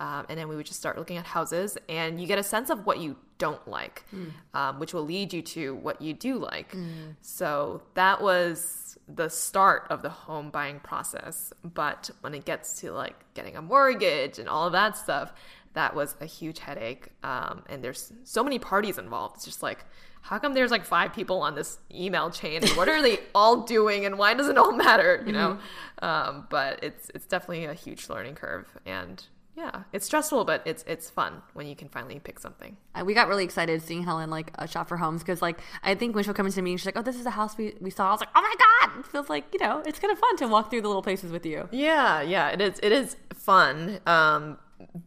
Um, 0.00 0.26
and 0.28 0.36
then 0.38 0.48
we 0.48 0.56
would 0.56 0.66
just 0.66 0.80
start 0.80 0.98
looking 0.98 1.18
at 1.18 1.24
houses, 1.24 1.78
and 1.88 2.20
you 2.20 2.26
get 2.26 2.38
a 2.38 2.42
sense 2.42 2.68
of 2.68 2.84
what 2.84 2.98
you 2.98 3.14
don't 3.38 3.64
like, 3.68 4.04
um, 4.52 4.80
which 4.80 4.92
will 4.92 5.04
lead 5.04 5.32
you 5.32 5.40
to 5.42 5.76
what 5.76 6.02
you 6.02 6.12
do 6.12 6.36
like. 6.36 6.74
So 7.22 7.80
that 7.94 8.20
was 8.20 8.98
the 9.06 9.28
start 9.28 9.86
of 9.90 10.02
the 10.02 10.08
home 10.08 10.50
buying 10.50 10.80
process. 10.80 11.52
But 11.62 12.10
when 12.22 12.34
it 12.34 12.44
gets 12.44 12.80
to 12.80 12.90
like 12.90 13.14
getting 13.34 13.54
a 13.56 13.62
mortgage 13.62 14.40
and 14.40 14.48
all 14.48 14.66
of 14.66 14.72
that 14.72 14.96
stuff, 14.96 15.32
that 15.74 15.94
was 15.94 16.16
a 16.20 16.26
huge 16.26 16.58
headache. 16.60 17.10
Um, 17.22 17.62
and 17.68 17.82
there's 17.84 18.12
so 18.24 18.42
many 18.42 18.58
parties 18.58 18.96
involved. 18.98 19.36
It's 19.36 19.44
just 19.44 19.62
like, 19.62 19.84
how 20.22 20.38
come 20.38 20.54
there's 20.54 20.70
like 20.70 20.84
five 20.86 21.12
people 21.12 21.42
on 21.42 21.54
this 21.54 21.78
email 21.94 22.30
chain 22.30 22.62
and 22.62 22.70
what 22.78 22.88
are 22.88 23.02
they 23.02 23.18
all 23.34 23.62
doing 23.62 24.06
and 24.06 24.16
why 24.18 24.32
does 24.32 24.48
it 24.48 24.56
all 24.56 24.72
matter 24.72 25.22
you 25.26 25.32
know 25.32 25.58
um, 26.00 26.46
but 26.48 26.82
it's 26.82 27.10
it's 27.14 27.26
definitely 27.26 27.66
a 27.66 27.74
huge 27.74 28.08
learning 28.08 28.34
curve 28.34 28.66
and 28.86 29.24
yeah 29.54 29.82
it's 29.92 30.06
stressful 30.06 30.46
but 30.46 30.62
it's 30.64 30.82
it's 30.88 31.10
fun 31.10 31.42
when 31.52 31.66
you 31.66 31.76
can 31.76 31.88
finally 31.90 32.18
pick 32.20 32.38
something 32.38 32.74
Uh, 32.94 33.04
We 33.04 33.12
got 33.12 33.28
really 33.28 33.44
excited 33.44 33.82
seeing 33.82 34.02
Helen 34.04 34.30
like 34.30 34.50
uh, 34.58 34.64
shop 34.64 34.88
for 34.88 34.96
homes 34.96 35.20
because 35.22 35.42
like 35.42 35.60
I 35.82 35.94
think 35.94 36.14
when 36.14 36.24
she'll 36.24 36.32
come 36.32 36.46
into 36.46 36.62
me, 36.62 36.74
she's 36.78 36.86
like, 36.86 36.96
"Oh, 36.98 37.02
this 37.02 37.16
is 37.20 37.26
a 37.26 37.30
house 37.40 37.58
we, 37.58 37.74
we 37.80 37.90
saw." 37.90 38.08
I 38.08 38.12
was 38.12 38.20
like, 38.20 38.30
"Oh 38.34 38.40
my 38.40 38.54
god!" 38.88 39.00
It 39.00 39.06
feels 39.06 39.28
like 39.28 39.44
you 39.52 39.60
know 39.60 39.82
it's 39.84 39.98
kind 39.98 40.10
of 40.10 40.18
fun 40.18 40.38
to 40.38 40.48
walk 40.48 40.70
through 40.70 40.80
the 40.80 40.88
little 40.88 41.02
places 41.02 41.32
with 41.32 41.44
you. 41.44 41.68
yeah 41.70 42.22
yeah 42.22 42.48
it 42.48 42.62
is 42.62 42.80
it 42.82 42.92
is 42.92 43.16
fun 43.34 44.00
um 44.06 44.56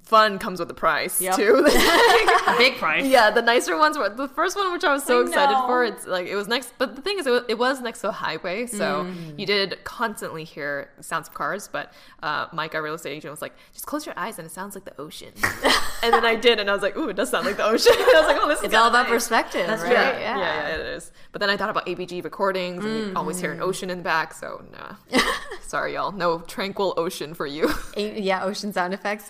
fun 0.03 0.39
comes 0.39 0.59
with 0.59 0.69
a 0.71 0.73
price 0.73 1.21
Yep. 1.21 1.35
too 1.35 1.63
Big 2.57 2.75
price. 2.77 3.05
yeah 3.15 3.29
the 3.31 3.41
nicer 3.41 3.77
ones 3.77 3.97
were 3.97 4.09
the 4.09 4.27
first 4.27 4.55
one 4.55 4.71
which 4.71 4.83
i 4.83 4.91
was 4.93 5.03
so 5.03 5.19
I 5.19 5.27
excited 5.27 5.53
know. 5.53 5.67
for 5.67 5.83
it's 5.83 6.05
like 6.07 6.27
it 6.27 6.35
was 6.35 6.47
next 6.47 6.73
but 6.77 6.95
the 6.95 7.01
thing 7.01 7.19
is 7.19 7.27
it 7.27 7.31
was, 7.31 7.43
it 7.49 7.57
was 7.57 7.81
next 7.81 8.01
to 8.01 8.09
a 8.09 8.11
highway 8.11 8.65
so 8.65 8.87
Mm. 9.05 9.37
you 9.39 9.45
did 9.45 9.77
constantly 9.83 10.43
hear 10.43 10.89
sounds 11.01 11.27
of 11.27 11.33
cars 11.33 11.67
but 11.71 11.93
uh, 12.23 12.47
mike 12.53 12.73
our 12.75 12.81
real 12.81 12.93
estate 12.95 13.11
agent 13.11 13.31
was 13.31 13.41
like 13.41 13.53
just 13.73 13.85
close 13.85 14.05
your 14.05 14.17
eyes 14.17 14.37
and 14.39 14.45
it 14.47 14.51
sounds 14.51 14.75
like 14.75 14.85
the 14.85 14.99
ocean 15.01 15.31
and 16.03 16.13
then 16.13 16.25
i 16.25 16.35
did 16.35 16.59
and 16.59 16.69
i 16.69 16.73
was 16.73 16.81
like 16.81 16.95
ooh 16.97 17.09
it 17.09 17.15
does 17.15 17.29
sound 17.29 17.45
like 17.45 17.57
the 17.57 17.65
ocean 17.65 17.93
i 17.95 18.13
was 18.21 18.27
like 18.27 18.37
oh 18.41 18.47
this 18.47 18.61
is 18.63 18.73
all 18.73 18.87
about 18.87 19.03
nice. 19.03 19.11
perspective, 19.11 19.67
right? 19.67 19.91
yeah, 19.91 20.19
yeah, 20.19 20.37
yeah, 20.37 20.67
it 20.75 20.79
is. 20.81 21.11
But 21.31 21.41
then 21.41 21.49
I 21.49 21.57
thought 21.57 21.69
about 21.69 21.85
ABG 21.85 22.23
recordings, 22.23 22.83
and 22.85 22.93
you 23.09 23.13
always 23.15 23.39
hear 23.39 23.51
an 23.51 23.61
ocean 23.61 23.89
in 23.89 23.97
the 23.99 24.03
back. 24.03 24.33
So 24.33 24.63
nah, 24.71 24.95
sorry 25.61 25.93
y'all, 25.93 26.11
no 26.11 26.39
tranquil 26.39 26.93
ocean 26.97 27.33
for 27.33 27.45
you. 27.45 27.69
A- 27.95 28.19
Yeah, 28.19 28.43
ocean 28.43 28.71
sound 28.73 28.93
effects. 28.93 29.29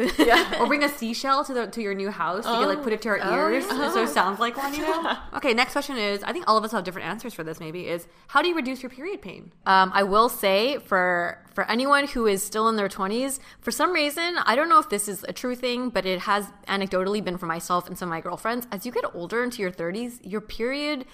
Or 0.60 0.68
bring 0.68 0.84
a 0.84 0.90
seashell 0.90 1.44
to 1.46 1.54
the 1.54 1.68
to 1.68 1.82
your 1.82 1.94
new 1.94 2.10
house. 2.10 2.46
You 2.46 2.52
can 2.52 2.68
like 2.68 2.84
put 2.84 2.94
it 2.94 3.02
to 3.04 3.10
our 3.10 3.52
ears, 3.52 3.68
so 3.68 4.04
it 4.04 4.10
sounds 4.10 4.40
like 4.40 4.58
one. 4.58 4.74
You 4.74 4.82
know. 4.82 5.18
Okay. 5.36 5.54
Next 5.54 5.74
question 5.74 5.98
is: 5.98 6.24
I 6.24 6.34
think 6.34 6.46
all 6.48 6.58
of 6.58 6.64
us 6.64 6.72
have 6.72 6.84
different 6.84 7.08
answers 7.08 7.34
for 7.34 7.44
this. 7.44 7.60
Maybe 7.60 7.88
is 7.88 8.08
how 8.28 8.42
do 8.42 8.48
you 8.48 8.56
reduce 8.56 8.82
your 8.82 8.90
period 8.90 9.22
pain? 9.22 9.52
Um, 9.66 9.92
I 9.94 10.04
will 10.04 10.30
say 10.30 10.80
for 10.80 11.44
for 11.54 11.70
anyone 11.70 12.08
who 12.08 12.28
is 12.28 12.44
still 12.44 12.68
in 12.70 12.76
their 12.76 12.88
20s, 12.88 13.40
for 13.62 13.72
some 13.72 13.92
reason, 13.92 14.38
I 14.46 14.56
don't 14.56 14.70
know 14.70 14.78
if 14.78 14.90
this 14.90 15.08
is 15.08 15.24
a 15.28 15.34
true 15.34 15.56
thing, 15.56 15.90
but 15.90 16.06
it 16.06 16.20
has 16.20 16.46
anecdotally 16.68 17.24
been 17.24 17.38
for 17.38 17.48
myself 17.48 17.88
and 17.88 17.98
some 17.98 18.10
of 18.10 18.12
my 18.12 18.22
girlfriends. 18.22 18.68
As 18.72 18.86
you 18.86 18.92
get 18.92 19.06
older 19.16 19.44
into 19.44 19.64
your 19.64 19.72
30s, 19.72 20.20
your 20.24 20.42
period 20.42 21.06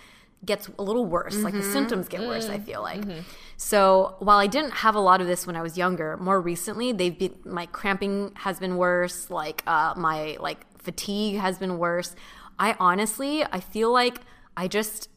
gets 0.45 0.69
a 0.77 0.83
little 0.83 1.05
worse. 1.05 1.35
Like 1.37 1.53
the 1.53 1.59
mm-hmm. 1.59 1.71
symptoms 1.71 2.07
get 2.07 2.21
worse, 2.21 2.49
I 2.49 2.55
mm-hmm. 2.55 2.65
feel 2.65 2.81
like. 2.81 3.01
Mm-hmm. 3.01 3.21
So 3.57 4.15
while 4.19 4.37
I 4.37 4.47
didn't 4.47 4.71
have 4.71 4.95
a 4.95 4.99
lot 4.99 5.21
of 5.21 5.27
this 5.27 5.47
when 5.47 5.55
I 5.55 5.61
was 5.61 5.77
younger, 5.77 6.17
more 6.17 6.41
recently 6.41 6.91
they've 6.91 7.17
been 7.17 7.35
my 7.45 7.65
cramping 7.67 8.31
has 8.35 8.59
been 8.59 8.77
worse, 8.77 9.29
like 9.29 9.63
uh, 9.67 9.93
my 9.95 10.37
like 10.39 10.65
fatigue 10.77 11.37
has 11.37 11.57
been 11.57 11.77
worse. 11.77 12.15
I 12.59 12.75
honestly 12.79 13.43
I 13.43 13.59
feel 13.59 13.91
like 13.91 14.21
I 14.57 14.67
just 14.67 15.09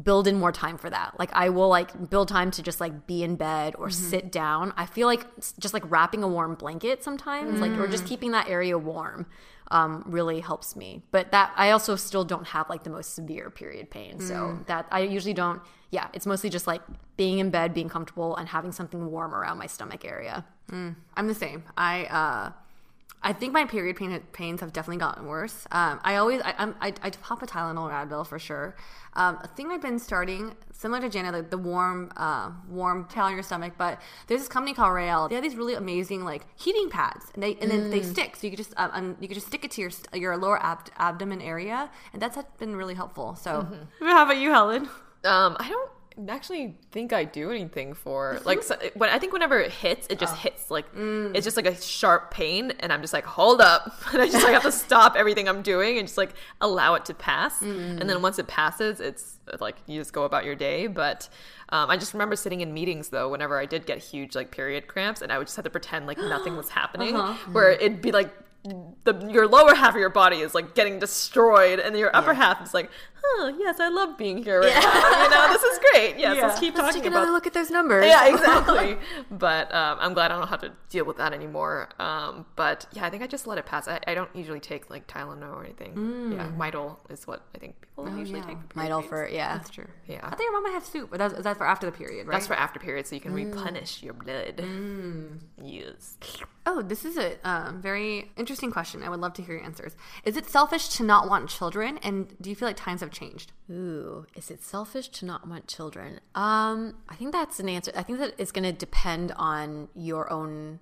build 0.00 0.26
in 0.26 0.38
more 0.38 0.52
time 0.52 0.78
for 0.78 0.88
that. 0.88 1.18
Like 1.18 1.30
I 1.32 1.50
will 1.50 1.68
like 1.68 2.08
build 2.08 2.28
time 2.28 2.50
to 2.52 2.62
just 2.62 2.80
like 2.80 3.06
be 3.06 3.22
in 3.22 3.36
bed 3.36 3.74
or 3.76 3.90
sit 3.90 4.32
down. 4.32 4.72
I 4.76 4.86
feel 4.86 5.06
like 5.06 5.26
just 5.58 5.74
like 5.74 5.90
wrapping 5.90 6.22
a 6.22 6.28
warm 6.28 6.54
blanket 6.54 7.04
sometimes, 7.04 7.60
like 7.60 7.72
or 7.72 7.86
just 7.86 8.04
mm. 8.04 8.08
keeping 8.08 8.30
that 8.30 8.48
area 8.48 8.78
warm, 8.78 9.26
um, 9.70 10.04
really 10.06 10.40
helps 10.40 10.76
me. 10.76 11.02
But 11.10 11.30
that 11.32 11.52
I 11.56 11.70
also 11.70 11.96
still 11.96 12.24
don't 12.24 12.46
have 12.48 12.68
like 12.68 12.82
the 12.84 12.90
most 12.90 13.14
severe 13.14 13.50
period 13.50 13.90
pain, 13.90 14.20
so 14.20 14.58
that 14.66 14.86
I 14.90 15.00
usually 15.00 15.34
don't. 15.34 15.62
Yeah, 15.90 16.08
it's 16.14 16.26
mostly 16.26 16.50
just 16.50 16.66
like 16.66 16.82
being 17.16 17.38
in 17.38 17.50
bed, 17.50 17.74
being 17.74 17.88
comfortable, 17.88 18.36
and 18.36 18.48
having 18.48 18.72
something 18.72 19.10
warm 19.10 19.34
around 19.34 19.58
my 19.58 19.66
stomach 19.66 20.04
area. 20.04 20.44
I'm 21.16 21.26
the 21.26 21.34
same. 21.34 21.64
I 21.76 22.04
uh, 22.06 22.52
I 23.24 23.32
think 23.32 23.52
my 23.52 23.64
period 23.64 23.96
pain 23.96 24.20
pains 24.32 24.60
have 24.60 24.72
definitely 24.72 24.98
gotten 24.98 25.26
worse. 25.26 25.66
Um, 25.70 26.00
I 26.02 26.16
always 26.16 26.40
I, 26.42 26.54
I'm, 26.58 26.74
I 26.80 26.92
I 27.02 27.10
pop 27.10 27.42
a 27.42 27.46
Tylenol 27.46 27.84
or 27.84 27.90
Advil 27.90 28.26
for 28.26 28.38
sure. 28.38 28.74
Um, 29.14 29.38
a 29.42 29.48
thing 29.48 29.70
I've 29.70 29.82
been 29.82 29.98
starting 29.98 30.54
similar 30.72 31.00
to 31.02 31.08
Janet, 31.08 31.34
like 31.34 31.50
the 31.50 31.58
warm 31.58 32.10
uh, 32.16 32.50
warm 32.68 33.04
towel 33.06 33.26
on 33.26 33.34
your 33.34 33.42
stomach. 33.42 33.74
But 33.78 34.00
there's 34.26 34.40
this 34.40 34.48
company 34.48 34.74
called 34.74 34.94
Rael. 34.94 35.28
They 35.28 35.36
have 35.36 35.44
these 35.44 35.54
really 35.56 35.74
amazing 35.74 36.24
like 36.24 36.46
heating 36.56 36.90
pads, 36.90 37.26
and 37.34 37.42
they 37.42 37.54
and 37.56 37.70
then 37.70 37.90
they 37.90 38.02
stick, 38.02 38.36
so 38.36 38.46
you 38.46 38.50
could 38.50 38.58
just 38.58 38.74
um, 38.76 38.90
um, 38.92 39.16
you 39.20 39.28
could 39.28 39.34
just 39.34 39.46
stick 39.46 39.64
it 39.64 39.70
to 39.72 39.80
your 39.80 39.90
your 40.14 40.36
lower 40.36 40.60
ab- 40.62 40.90
abdomen 40.96 41.40
area, 41.40 41.90
and 42.12 42.20
that's 42.20 42.38
been 42.58 42.74
really 42.74 42.94
helpful. 42.94 43.36
So 43.36 43.66
how 44.00 44.24
about 44.24 44.38
you, 44.38 44.50
Helen? 44.50 44.88
Um, 45.24 45.56
I 45.60 45.68
don't 45.68 45.90
actually 46.28 46.76
think 46.90 47.12
I 47.12 47.24
do 47.24 47.50
anything 47.50 47.94
for 47.94 48.40
like 48.44 48.62
so, 48.62 48.76
when 48.94 49.10
I 49.10 49.18
think 49.18 49.32
whenever 49.32 49.58
it 49.58 49.70
hits, 49.70 50.06
it 50.10 50.18
just 50.18 50.34
oh. 50.34 50.36
hits 50.36 50.70
like 50.70 50.92
mm. 50.94 51.34
it's 51.34 51.44
just 51.44 51.56
like 51.56 51.66
a 51.66 51.80
sharp 51.80 52.30
pain, 52.30 52.72
and 52.80 52.92
I'm 52.92 53.00
just 53.00 53.12
like 53.12 53.24
hold 53.24 53.60
up, 53.60 53.92
and 54.12 54.20
I 54.20 54.26
just 54.26 54.44
like 54.44 54.52
have 54.54 54.62
to 54.62 54.72
stop 54.72 55.16
everything 55.16 55.48
I'm 55.48 55.62
doing 55.62 55.98
and 55.98 56.06
just 56.06 56.18
like 56.18 56.34
allow 56.60 56.94
it 56.94 57.04
to 57.06 57.14
pass, 57.14 57.60
mm. 57.60 58.00
and 58.00 58.08
then 58.08 58.22
once 58.22 58.38
it 58.38 58.46
passes, 58.46 59.00
it's 59.00 59.38
like 59.60 59.76
you 59.86 60.00
just 60.00 60.12
go 60.12 60.24
about 60.24 60.44
your 60.44 60.54
day. 60.54 60.86
But 60.86 61.28
um, 61.70 61.90
I 61.90 61.96
just 61.96 62.12
remember 62.12 62.36
sitting 62.36 62.60
in 62.60 62.74
meetings 62.74 63.08
though, 63.08 63.28
whenever 63.28 63.58
I 63.58 63.66
did 63.66 63.86
get 63.86 63.98
huge 63.98 64.34
like 64.34 64.50
period 64.50 64.86
cramps, 64.86 65.22
and 65.22 65.32
I 65.32 65.38
would 65.38 65.46
just 65.46 65.56
have 65.56 65.64
to 65.64 65.70
pretend 65.70 66.06
like 66.06 66.18
nothing 66.18 66.56
was 66.56 66.68
happening, 66.70 67.16
uh-huh. 67.16 67.50
where 67.52 67.70
it'd 67.70 68.00
be 68.00 68.12
like. 68.12 68.32
The, 69.02 69.28
your 69.28 69.48
lower 69.48 69.74
half 69.74 69.96
of 69.96 69.98
your 69.98 70.08
body 70.08 70.36
is 70.36 70.54
like 70.54 70.76
getting 70.76 71.00
destroyed, 71.00 71.80
and 71.80 71.98
your 71.98 72.14
upper 72.14 72.32
half 72.32 72.62
is 72.64 72.72
like, 72.72 72.92
"Huh, 73.24 73.52
yes, 73.58 73.80
I 73.80 73.88
love 73.88 74.18
being 74.18 74.42
here 74.42 74.60
right 74.60 74.74
now. 74.74 75.22
You 75.22 75.30
know, 75.30 75.52
this 75.52 75.62
is 75.62 75.78
great. 75.90 76.18
Yes, 76.18 76.36
let's 76.42 76.60
keep 76.60 76.74
Let's 76.74 76.88
talking 76.88 77.02
take 77.02 77.08
about 77.08 77.18
another 77.22 77.32
look 77.32 77.46
at 77.46 77.54
those 77.54 77.70
numbers. 77.70 78.06
yeah, 78.06 78.26
exactly. 78.34 78.96
but 79.30 79.72
um, 79.74 79.98
I'm 80.00 80.14
glad 80.14 80.30
I 80.30 80.38
don't 80.38 80.48
have 80.48 80.60
to 80.62 80.72
deal 80.90 81.04
with 81.04 81.18
that 81.18 81.32
anymore. 81.32 81.88
Um, 81.98 82.46
but 82.56 82.86
yeah, 82.92 83.04
I 83.04 83.10
think 83.10 83.22
I 83.22 83.26
just 83.26 83.46
let 83.46 83.58
it 83.58 83.66
pass. 83.66 83.88
I, 83.88 84.00
I 84.06 84.14
don't 84.14 84.34
usually 84.34 84.60
take 84.60 84.90
like 84.90 85.06
Tylenol 85.06 85.54
or 85.54 85.64
anything. 85.64 86.32
Yeah, 86.32 86.50
Midol 86.56 86.96
is 87.10 87.26
what 87.26 87.42
I 87.54 87.58
think 87.58 87.76
people 87.80 88.18
usually 88.18 88.40
yeah. 88.40 88.46
take. 88.46 88.58
for 88.68 88.80
Midol 88.80 89.08
for 89.08 89.28
yeah. 89.28 89.56
That's 89.56 89.70
true. 89.70 89.88
Yeah. 90.06 90.20
I 90.22 90.30
think 90.30 90.42
your 90.42 90.52
mom 90.52 90.64
might 90.64 90.72
have 90.72 90.84
soup, 90.84 91.10
but 91.10 91.18
that's, 91.18 91.34
that's 91.34 91.58
for 91.58 91.66
after 91.66 91.86
the 91.86 91.92
period, 91.92 92.26
right? 92.26 92.34
That's 92.34 92.46
for 92.46 92.54
after 92.54 92.80
period, 92.80 93.06
so 93.06 93.14
you 93.14 93.20
can 93.20 93.32
replenish 93.32 94.02
your 94.02 94.14
blood. 94.14 94.64
Yes. 95.62 96.16
Oh, 96.64 96.80
this 96.80 97.04
is 97.04 97.16
a 97.16 97.36
um, 97.48 97.82
very 97.82 98.30
interesting 98.36 98.70
question. 98.70 99.02
I 99.02 99.08
would 99.08 99.20
love 99.20 99.32
to 99.34 99.42
hear 99.42 99.56
your 99.56 99.64
answers. 99.64 99.96
Is 100.24 100.36
it 100.36 100.48
selfish 100.48 100.88
to 100.90 101.02
not 101.02 101.28
want 101.28 101.50
children, 101.50 101.98
and 101.98 102.34
do 102.40 102.50
you 102.50 102.56
feel 102.56 102.68
like 102.68 102.76
times 102.76 103.00
have 103.00 103.10
changed? 103.12 103.52
Ooh, 103.70 104.26
is 104.34 104.50
it 104.50 104.62
selfish 104.62 105.08
to 105.08 105.26
not 105.26 105.46
want 105.46 105.68
children? 105.68 106.20
Um, 106.34 106.96
I 107.08 107.14
think 107.14 107.32
that's 107.32 107.60
an 107.60 107.68
answer. 107.68 107.92
I 107.94 108.02
think 108.02 108.18
that 108.18 108.34
it's 108.38 108.52
going 108.52 108.64
to 108.64 108.72
depend 108.72 109.32
on 109.36 109.88
your 109.94 110.32
own 110.32 110.80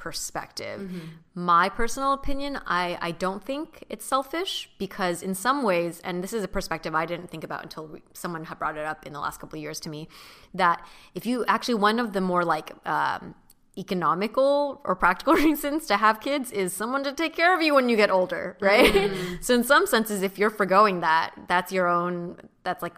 perspective. 0.00 0.80
Mm-hmm. 0.80 0.98
My 1.34 1.68
personal 1.68 2.14
opinion, 2.14 2.58
I, 2.66 2.96
I 3.02 3.10
don't 3.10 3.44
think 3.44 3.84
it's 3.90 4.04
selfish 4.04 4.70
because 4.78 5.22
in 5.22 5.34
some 5.34 5.62
ways, 5.62 6.00
and 6.02 6.24
this 6.24 6.32
is 6.32 6.42
a 6.42 6.48
perspective 6.48 6.94
I 6.94 7.04
didn't 7.04 7.28
think 7.30 7.44
about 7.44 7.62
until 7.62 7.86
we, 7.86 8.02
someone 8.14 8.44
had 8.44 8.58
brought 8.58 8.78
it 8.78 8.86
up 8.86 9.06
in 9.06 9.12
the 9.12 9.20
last 9.20 9.40
couple 9.40 9.58
of 9.58 9.62
years 9.62 9.78
to 9.80 9.90
me, 9.90 10.08
that 10.54 10.82
if 11.14 11.26
you 11.26 11.44
actually 11.46 11.74
one 11.74 11.98
of 11.98 12.14
the 12.14 12.22
more 12.22 12.46
like 12.46 12.72
um, 12.86 13.34
economical 13.78 14.80
or 14.84 14.94
practical 14.96 15.34
reasons 15.46 15.86
to 15.86 15.96
have 15.96 16.20
kids 16.20 16.50
is 16.52 16.72
someone 16.72 17.04
to 17.04 17.12
take 17.12 17.34
care 17.34 17.54
of 17.54 17.62
you 17.62 17.74
when 17.74 17.88
you 17.88 17.96
get 17.96 18.10
older, 18.10 18.56
right? 18.60 19.10
so 19.40 19.54
in 19.54 19.64
some 19.64 19.86
senses, 19.86 20.22
if 20.22 20.38
you're 20.38 20.50
foregoing 20.50 21.00
that, 21.00 21.34
that's 21.48 21.72
your 21.72 21.88
own. 21.88 22.36
That's 22.62 22.82
like 22.82 22.94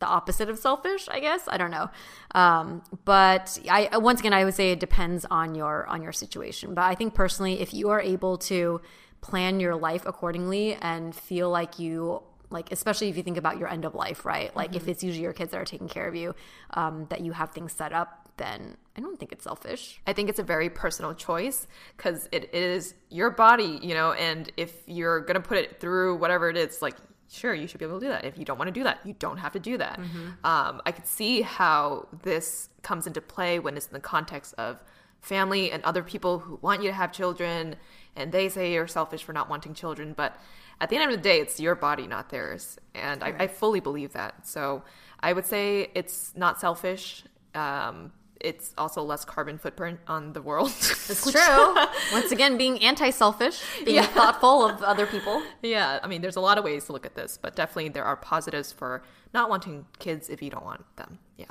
the 0.00 0.06
opposite 0.06 0.50
of 0.50 0.58
selfish, 0.58 1.08
I 1.08 1.20
guess. 1.20 1.44
I 1.46 1.56
don't 1.56 1.70
know. 1.70 1.88
Um, 2.34 2.82
but 3.04 3.58
I 3.70 3.96
once 3.96 4.20
again, 4.20 4.32
I 4.32 4.44
would 4.44 4.54
say 4.54 4.72
it 4.72 4.80
depends 4.80 5.24
on 5.30 5.54
your 5.54 5.86
on 5.86 6.02
your 6.02 6.12
situation. 6.12 6.74
But 6.74 6.84
I 6.84 6.94
think 6.94 7.14
personally, 7.14 7.60
if 7.60 7.72
you 7.72 7.90
are 7.90 8.00
able 8.00 8.36
to 8.38 8.80
plan 9.20 9.60
your 9.60 9.76
life 9.76 10.04
accordingly 10.04 10.74
and 10.74 11.14
feel 11.14 11.48
like 11.48 11.78
you 11.78 12.22
like 12.50 12.70
especially 12.70 13.08
if 13.08 13.16
you 13.16 13.22
think 13.22 13.38
about 13.38 13.56
your 13.56 13.68
end 13.68 13.84
of 13.84 13.94
life 13.94 14.26
right 14.26 14.54
like 14.54 14.74
if 14.74 14.88
it's 14.88 15.02
usually 15.02 15.22
your 15.22 15.32
kids 15.32 15.52
that 15.52 15.58
are 15.58 15.64
taking 15.64 15.88
care 15.88 16.06
of 16.06 16.14
you 16.14 16.34
um, 16.74 17.06
that 17.08 17.20
you 17.22 17.32
have 17.32 17.50
things 17.52 17.72
set 17.72 17.92
up 17.92 18.28
then 18.36 18.76
i 18.96 19.00
don't 19.00 19.18
think 19.18 19.32
it's 19.32 19.44
selfish 19.44 20.00
I 20.06 20.12
think 20.12 20.28
it's 20.28 20.38
a 20.38 20.42
very 20.42 20.68
personal 20.70 21.14
choice 21.14 21.66
because 21.96 22.28
it 22.32 22.54
is 22.54 22.94
your 23.08 23.30
body, 23.30 23.78
you 23.82 23.94
know, 23.94 24.12
and 24.12 24.50
if 24.56 24.72
you're 24.86 25.20
going 25.20 25.34
to 25.34 25.40
put 25.40 25.58
it 25.58 25.80
through 25.80 26.16
whatever 26.16 26.48
it 26.50 26.56
is, 26.56 26.82
like, 26.82 26.96
sure, 27.30 27.54
you 27.54 27.66
should 27.66 27.78
be 27.78 27.84
able 27.86 28.00
to 28.00 28.06
do 28.06 28.10
that. 28.10 28.24
If 28.24 28.36
you 28.38 28.44
don't 28.44 28.58
want 28.58 28.68
to 28.68 28.72
do 28.72 28.84
that, 28.84 28.98
you 29.04 29.14
don't 29.18 29.38
have 29.38 29.52
to 29.52 29.60
do 29.60 29.78
that. 29.78 29.98
Um, 30.44 30.82
I 30.84 30.92
could 30.92 31.06
see 31.06 31.42
how 31.42 32.08
this 32.22 32.68
comes 32.82 33.06
into 33.06 33.20
play 33.20 33.58
when 33.58 33.76
it's 33.76 33.86
in 33.86 33.92
the 33.94 34.00
context 34.00 34.54
of 34.58 34.82
family 35.20 35.70
and 35.72 35.82
other 35.84 36.02
people 36.02 36.40
who 36.40 36.58
want 36.62 36.82
you 36.82 36.88
to 36.88 36.94
have 36.94 37.12
children, 37.12 37.76
and 38.16 38.32
they 38.32 38.48
say 38.48 38.72
you're 38.72 38.88
selfish 38.88 39.22
for 39.22 39.32
not 39.32 39.48
wanting 39.48 39.72
children. 39.74 40.12
But 40.14 40.36
at 40.80 40.88
the 40.90 40.96
end 40.96 41.10
of 41.10 41.16
the 41.16 41.22
day, 41.22 41.38
it's 41.40 41.60
your 41.60 41.74
body, 41.74 42.06
not 42.06 42.28
theirs. 42.30 42.78
And 42.94 43.22
I, 43.22 43.34
I 43.38 43.46
fully 43.46 43.80
believe 43.80 44.12
that. 44.14 44.46
So 44.46 44.82
I 45.20 45.32
would 45.32 45.46
say 45.46 45.90
it's 45.94 46.32
not 46.36 46.60
selfish. 46.60 47.24
Um, 47.54 48.12
it's 48.42 48.74
also 48.76 49.02
less 49.02 49.24
carbon 49.24 49.56
footprint 49.58 50.00
on 50.06 50.32
the 50.32 50.42
world. 50.42 50.68
it's 51.08 51.30
true 51.32 51.74
once 52.12 52.32
again 52.32 52.58
being 52.58 52.82
anti-selfish 52.82 53.62
being 53.84 54.02
thoughtful 54.02 54.66
of 54.66 54.82
other 54.82 55.06
people 55.06 55.42
yeah, 55.62 56.00
I 56.02 56.08
mean, 56.08 56.20
there's 56.22 56.36
a 56.36 56.40
lot 56.40 56.58
of 56.58 56.64
ways 56.64 56.84
to 56.86 56.92
look 56.92 57.06
at 57.06 57.14
this, 57.14 57.38
but 57.40 57.56
definitely 57.56 57.88
there 57.90 58.04
are 58.04 58.16
positives 58.16 58.72
for 58.72 59.02
not 59.32 59.48
wanting 59.48 59.86
kids 59.98 60.28
if 60.28 60.42
you 60.42 60.50
don't 60.50 60.64
want 60.64 60.84
them. 60.96 61.18
Yeah. 61.36 61.46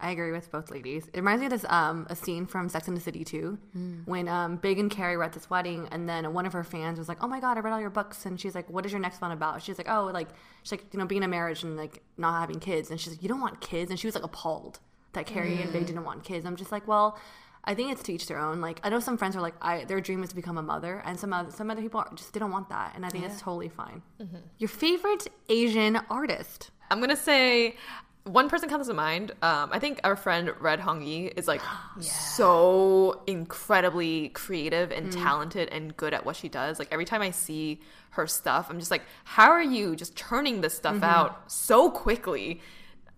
I 0.00 0.10
agree 0.10 0.32
with 0.32 0.50
both 0.50 0.70
ladies. 0.70 1.06
It 1.12 1.18
reminds 1.18 1.40
me 1.40 1.46
of 1.46 1.52
this 1.52 1.64
um 1.68 2.06
a 2.10 2.16
scene 2.16 2.46
from 2.46 2.68
Sex 2.68 2.88
and 2.88 2.96
the 2.96 3.00
City 3.00 3.24
too, 3.24 3.58
when 4.04 4.26
um 4.26 4.56
Big 4.56 4.78
and 4.80 4.90
Carrie 4.90 5.16
were 5.16 5.22
at 5.22 5.32
this 5.32 5.48
wedding, 5.48 5.88
and 5.92 6.08
then 6.08 6.32
one 6.34 6.44
of 6.46 6.52
her 6.52 6.64
fans 6.64 6.98
was 6.98 7.08
like, 7.08 7.18
"Oh 7.22 7.28
my 7.28 7.38
god, 7.38 7.56
I 7.56 7.60
read 7.60 7.72
all 7.72 7.80
your 7.80 7.90
books," 7.90 8.26
and 8.26 8.40
she's 8.40 8.54
like, 8.54 8.68
"What 8.68 8.84
is 8.84 8.90
your 8.90 9.00
next 9.00 9.20
one 9.20 9.30
about?" 9.30 9.62
She's 9.62 9.78
like, 9.78 9.88
"Oh, 9.88 10.10
like 10.12 10.28
she's 10.64 10.72
like 10.72 10.86
you 10.92 10.98
know 10.98 11.06
being 11.06 11.22
in 11.22 11.28
a 11.28 11.28
marriage 11.28 11.62
and 11.62 11.76
like 11.76 12.02
not 12.18 12.40
having 12.40 12.58
kids," 12.58 12.90
and 12.90 13.00
she's 13.00 13.12
like, 13.12 13.22
"You 13.22 13.28
don't 13.28 13.40
want 13.40 13.60
kids," 13.60 13.90
and 13.90 14.00
she 14.00 14.08
was 14.08 14.16
like 14.16 14.24
appalled 14.24 14.80
that 15.12 15.26
Carrie 15.26 15.60
and 15.60 15.72
Big 15.72 15.84
mm. 15.84 15.86
didn't 15.86 16.04
want 16.04 16.24
kids. 16.24 16.46
I'm 16.46 16.56
just 16.56 16.72
like, 16.72 16.86
well. 16.86 17.18
I 17.64 17.76
think 17.76 17.92
it's 17.92 18.02
to 18.02 18.12
each 18.12 18.26
their 18.26 18.40
own. 18.40 18.60
Like 18.60 18.80
I 18.82 18.88
know 18.88 18.98
some 18.98 19.16
friends 19.16 19.36
are 19.36 19.40
like, 19.40 19.54
I 19.62 19.84
their 19.84 20.00
dream 20.00 20.24
is 20.24 20.30
to 20.30 20.34
become 20.34 20.58
a 20.58 20.62
mother, 20.64 21.00
and 21.04 21.16
some 21.16 21.32
other, 21.32 21.52
some 21.52 21.70
other 21.70 21.80
people 21.80 22.00
are, 22.00 22.10
just 22.16 22.32
they 22.32 22.40
don't 22.40 22.50
want 22.50 22.68
that, 22.70 22.96
and 22.96 23.06
I 23.06 23.08
think 23.08 23.24
it's 23.24 23.40
totally 23.40 23.68
fine. 23.68 24.02
Mm-hmm. 24.20 24.38
Your 24.58 24.66
favorite 24.66 25.28
Asian 25.48 26.00
artist? 26.10 26.72
I'm 26.90 26.98
going 26.98 27.10
to 27.10 27.16
say 27.16 27.76
one 28.24 28.48
person 28.48 28.68
comes 28.68 28.86
to 28.86 28.94
mind. 28.94 29.32
Um, 29.42 29.70
I 29.72 29.78
think 29.78 30.00
our 30.04 30.14
friend 30.14 30.52
Red 30.60 30.80
Hong 30.80 31.02
Yi 31.02 31.26
is 31.26 31.48
like 31.48 31.60
so 32.00 33.22
incredibly 33.26 34.28
creative 34.30 34.92
and 34.92 35.08
mm. 35.08 35.22
talented 35.22 35.68
and 35.70 35.96
good 35.96 36.14
at 36.14 36.24
what 36.24 36.36
she 36.36 36.48
does. 36.48 36.78
Like 36.78 36.88
every 36.92 37.04
time 37.04 37.22
I 37.22 37.30
see 37.30 37.80
her 38.10 38.26
stuff, 38.26 38.68
I'm 38.70 38.78
just 38.78 38.90
like, 38.90 39.02
how 39.24 39.50
are 39.50 39.62
you 39.62 39.96
just 39.96 40.14
churning 40.14 40.60
this 40.60 40.74
stuff 40.74 40.96
mm-hmm. 40.96 41.04
out 41.04 41.50
so 41.50 41.90
quickly? 41.90 42.60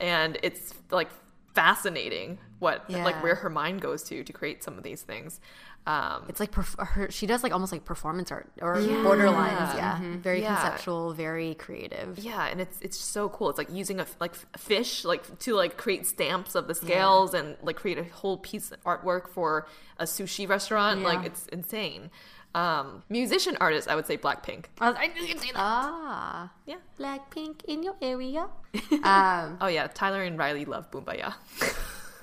And 0.00 0.38
it's 0.42 0.74
like 0.90 1.08
fascinating 1.54 2.38
what 2.58 2.88
like 2.90 3.22
where 3.22 3.34
her 3.36 3.50
mind 3.50 3.80
goes 3.80 4.02
to 4.04 4.24
to 4.24 4.32
create 4.32 4.62
some 4.62 4.76
of 4.78 4.84
these 4.84 5.02
things. 5.02 5.40
Um, 5.86 6.24
it's 6.30 6.40
like 6.40 6.50
perf- 6.50 6.82
her, 6.82 7.10
she 7.10 7.26
does 7.26 7.42
like 7.42 7.52
almost 7.52 7.70
like 7.70 7.84
performance 7.84 8.32
art 8.32 8.50
or 8.62 8.76
borderlines 8.76 9.74
yeah 9.76 10.00
very 10.16 10.40
Yeah. 10.40 10.54
conceptual 10.54 11.12
very 11.12 11.54
creative 11.56 12.18
Yeah, 12.18 12.46
and 12.46 12.58
it's 12.58 12.78
it's 12.80 12.96
so 12.96 13.28
cool. 13.28 13.50
It's 13.50 13.58
like 13.58 13.70
using 13.70 14.00
a 14.00 14.06
like 14.18 14.34
fish 14.56 15.04
like 15.04 15.38
to 15.40 15.54
like 15.54 15.76
create 15.76 16.06
stamps 16.06 16.54
of 16.54 16.68
the 16.68 16.74
scales 16.74 17.34
and 17.34 17.56
like 17.62 17.76
create 17.76 17.98
a 17.98 18.04
whole 18.04 18.38
piece 18.38 18.72
of 18.72 18.82
artwork 18.84 19.28
for 19.28 19.66
a 19.98 20.04
sushi 20.04 20.48
restaurant. 20.48 21.02
Like 21.02 21.26
it's 21.26 21.46
insane. 21.48 22.10
Um, 22.54 23.02
musician 23.08 23.56
artist, 23.60 23.88
I 23.88 23.96
would 23.96 24.06
say 24.06 24.16
Blackpink. 24.16 24.66
I, 24.80 24.88
was, 24.90 24.96
I 24.98 25.06
knew 25.08 25.22
you'd 25.26 25.40
say 25.40 25.48
that. 25.52 25.56
ah 25.58 26.52
Yeah. 26.66 26.76
blackpink 26.98 27.64
in 27.66 27.82
your 27.82 27.96
area 28.00 28.46
Um, 29.02 29.58
Oh 29.60 29.66
yeah, 29.66 29.88
Tyler 29.88 30.22
and 30.22 30.38
Riley 30.38 30.64
love 30.64 30.90
Boombayah. 30.90 31.34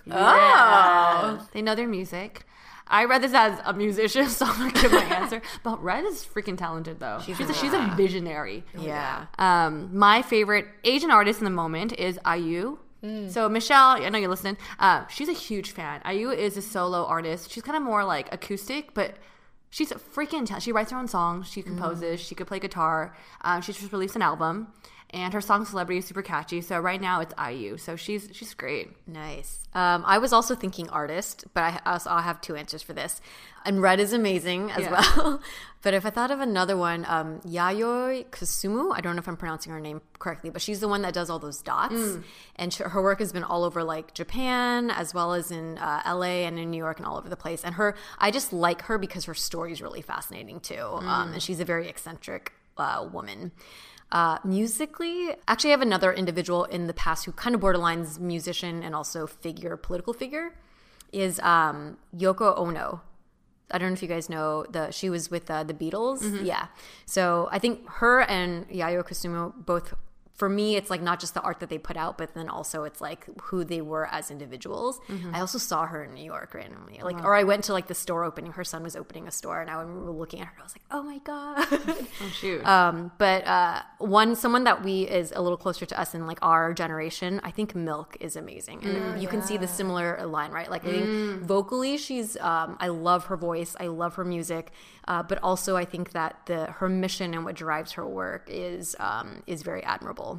Oh. 0.09 1.47
They 1.53 1.61
know 1.61 1.75
their 1.75 1.87
music. 1.87 2.45
I 2.87 3.05
read 3.05 3.21
this 3.21 3.33
as 3.33 3.59
a 3.63 3.73
musician, 3.73 4.27
so 4.37 4.45
I'm 4.45 4.57
gonna 4.57 4.81
give 4.81 4.91
my 4.91 5.03
answer. 5.03 5.41
But 5.63 5.81
Red 5.83 6.03
is 6.05 6.25
freaking 6.25 6.57
talented, 6.57 6.99
though. 6.99 7.19
She's 7.25 7.39
a, 7.39 7.53
she's 7.53 7.71
a 7.73 7.93
visionary. 7.95 8.63
yeah 8.77 9.27
Um, 9.37 9.95
my 9.97 10.21
favorite 10.21 10.67
Asian 10.83 11.11
artist 11.11 11.39
in 11.39 11.45
the 11.45 11.51
moment 11.51 11.93
is 11.93 12.19
IU. 12.25 12.79
So 13.29 13.49
Michelle, 13.49 13.97
I 14.03 14.09
know 14.09 14.19
you're 14.19 14.29
listening. 14.29 14.57
Uh, 14.79 15.07
she's 15.07 15.27
a 15.27 15.33
huge 15.33 15.71
fan. 15.71 16.01
IU 16.07 16.29
is 16.29 16.55
a 16.55 16.61
solo 16.61 17.03
artist. 17.05 17.49
She's 17.51 17.63
kind 17.63 17.75
of 17.75 17.81
more 17.81 18.03
like 18.05 18.31
acoustic, 18.31 18.93
but 18.93 19.15
she's 19.71 19.91
freaking. 19.91 20.45
ta- 20.45 20.59
she 20.59 20.71
writes 20.71 20.91
her 20.91 20.97
own 20.99 21.07
songs. 21.07 21.47
She 21.49 21.63
composes. 21.63 22.19
She 22.19 22.35
could 22.35 22.45
play 22.45 22.59
guitar. 22.59 23.15
Um, 23.41 23.61
she 23.63 23.73
just 23.73 23.91
released 23.91 24.15
an 24.15 24.21
album, 24.21 24.67
and 25.13 25.33
her 25.33 25.41
song 25.41 25.65
"Celebrity" 25.65 25.99
is 25.99 26.05
super 26.05 26.21
catchy. 26.21 26.61
So 26.61 26.79
right 26.79 26.99
now 27.01 27.21
it's 27.21 27.33
IU. 27.37 27.77
So 27.77 27.95
she's 27.95 28.29
she's 28.33 28.53
great. 28.53 28.89
Nice. 29.07 29.59
Um, 29.73 30.03
I 30.05 30.17
was 30.17 30.33
also 30.33 30.55
thinking 30.55 30.89
artist, 30.89 31.45
but 31.53 31.61
I 31.63 31.81
also 31.85 32.09
I'll 32.09 32.21
have 32.21 32.41
two 32.41 32.55
answers 32.55 32.81
for 32.81 32.93
this. 32.93 33.21
And 33.63 33.79
Red 33.81 33.99
is 33.99 34.11
amazing 34.11 34.71
as 34.71 34.83
Yeah. 34.83 34.91
well. 35.15 35.39
but 35.83 35.93
if 35.93 36.03
I 36.03 36.09
thought 36.09 36.31
of 36.31 36.39
another 36.39 36.75
one, 36.75 37.05
um, 37.07 37.39
Yayoi 37.41 38.25
Kusama, 38.31 38.91
I 38.95 39.01
don't 39.01 39.15
know 39.15 39.19
if 39.19 39.27
I'm 39.27 39.37
pronouncing 39.37 39.71
her 39.71 39.79
name 39.79 40.01
correctly, 40.17 40.49
but 40.49 40.63
she's 40.63 40.79
the 40.79 40.87
one 40.87 41.03
that 41.03 41.13
does 41.13 41.29
all 41.29 41.37
those 41.37 41.61
dots. 41.61 42.17
And 42.55 42.73
sh- 42.73 42.77
her 42.83 43.01
work 43.03 43.19
has 43.19 43.31
been 43.31 43.43
all 43.43 43.63
over 43.63 43.83
like 43.83 44.15
Japan, 44.15 44.89
as 44.89 45.13
well 45.13 45.33
as 45.33 45.51
in 45.51 45.77
uh, 45.77 46.01
LA 46.07 46.43
and 46.47 46.57
in 46.57 46.71
New 46.71 46.77
York 46.77 46.97
and 46.97 47.05
all 47.05 47.17
over 47.17 47.29
the 47.29 47.35
place. 47.37 47.63
And 47.63 47.75
her, 47.75 47.95
I 48.17 48.31
just 48.31 48.51
like 48.51 48.81
her 48.83 48.97
because 48.97 49.25
her 49.25 49.35
story 49.35 49.71
is 49.73 49.81
really 49.81 50.01
fascinating 50.01 50.59
too. 50.59 50.81
Um, 50.81 51.33
and 51.33 51.41
she's 51.43 51.59
a 51.59 51.65
very 51.65 51.87
eccentric 51.87 52.53
uh, 52.77 53.07
woman. 53.13 53.51
Uh, 54.11 54.37
musically, 54.43 55.29
actually, 55.47 55.69
I 55.69 55.71
have 55.71 55.81
another 55.81 56.11
individual 56.11 56.65
in 56.65 56.87
the 56.87 56.93
past 56.93 57.25
who 57.25 57.31
kind 57.31 57.55
of 57.55 57.61
borderlines 57.61 58.19
musician 58.19 58.83
and 58.83 58.93
also 58.93 59.25
figure, 59.25 59.77
political 59.77 60.13
figure, 60.13 60.53
is 61.13 61.39
um, 61.39 61.97
Yoko 62.15 62.57
Ono. 62.57 63.01
I 63.71 63.77
don't 63.77 63.89
know 63.89 63.93
if 63.93 64.01
you 64.01 64.09
guys 64.09 64.29
know 64.29 64.65
the 64.69 64.91
she 64.91 65.09
was 65.09 65.31
with 65.31 65.49
uh, 65.49 65.63
the 65.63 65.73
Beatles. 65.73 66.43
Yeah, 66.45 66.67
so 67.05 67.47
I 67.53 67.59
think 67.59 67.87
her 67.87 68.21
and 68.21 68.67
Yayoi 68.69 69.03
Kusama 69.03 69.53
both. 69.65 69.93
For 70.41 70.49
me, 70.49 70.75
it's 70.75 70.89
like 70.89 71.03
not 71.03 71.19
just 71.19 71.35
the 71.35 71.41
art 71.41 71.59
that 71.59 71.69
they 71.69 71.77
put 71.77 71.97
out, 71.97 72.17
but 72.17 72.33
then 72.33 72.49
also 72.49 72.83
it's 72.83 72.99
like 72.99 73.27
who 73.43 73.63
they 73.63 73.79
were 73.79 74.07
as 74.07 74.31
individuals. 74.31 74.99
I 75.35 75.39
also 75.39 75.59
saw 75.59 75.85
her 75.85 76.03
in 76.03 76.15
New 76.15 76.23
York 76.23 76.55
randomly, 76.55 76.99
like, 77.03 77.23
or 77.23 77.35
I 77.35 77.43
went 77.43 77.63
to 77.65 77.73
like 77.73 77.85
the 77.85 77.93
store 77.93 78.23
opening. 78.23 78.53
Her 78.53 78.63
son 78.63 78.81
was 78.81 78.95
opening 78.95 79.27
a 79.27 79.31
store, 79.31 79.61
and 79.61 79.69
I 79.69 79.75
remember 79.79 80.09
looking 80.23 80.41
at 80.41 80.47
her. 80.47 80.53
I 80.59 80.63
was 80.63 80.73
like, 80.73 80.87
"Oh 80.89 81.03
my 81.03 81.19
god!" 81.19 81.67
Oh 82.23 82.29
shoot. 82.41 82.65
Um, 82.65 83.11
but 83.19 83.45
uh, 83.45 83.83
one 83.99 84.35
someone 84.35 84.63
that 84.63 84.83
we 84.83 85.03
is 85.19 85.31
a 85.35 85.41
little 85.45 85.61
closer 85.65 85.85
to 85.85 85.99
us 86.01 86.15
in 86.15 86.25
like 86.25 86.39
our 86.41 86.73
generation, 86.73 87.39
I 87.43 87.51
think 87.51 87.75
MILCK 87.75 88.17
is 88.19 88.35
amazing, 88.35 88.83
and 88.83 89.21
you 89.21 89.27
can 89.27 89.43
see 89.43 89.57
the 89.57 89.67
similar 89.67 90.25
line, 90.25 90.49
right? 90.49 90.71
Like 90.71 90.83
I 90.87 90.91
think 90.91 91.43
vocally, 91.43 91.97
she's 91.97 92.35
um, 92.37 92.77
I 92.79 92.87
love 92.87 93.25
her 93.25 93.37
voice, 93.37 93.75
I 93.79 93.87
love 94.03 94.15
her 94.15 94.25
music, 94.25 94.71
uh, 95.07 95.21
but 95.21 95.37
also 95.43 95.75
I 95.83 95.85
think 95.85 96.13
that 96.13 96.31
the 96.45 96.65
her 96.79 96.89
mission 96.89 97.35
and 97.35 97.45
what 97.45 97.55
drives 97.55 97.91
her 97.91 98.07
work 98.07 98.47
is 98.49 98.95
um, 98.99 99.43
is 99.45 99.61
very 99.61 99.83
admirable. 99.83 100.30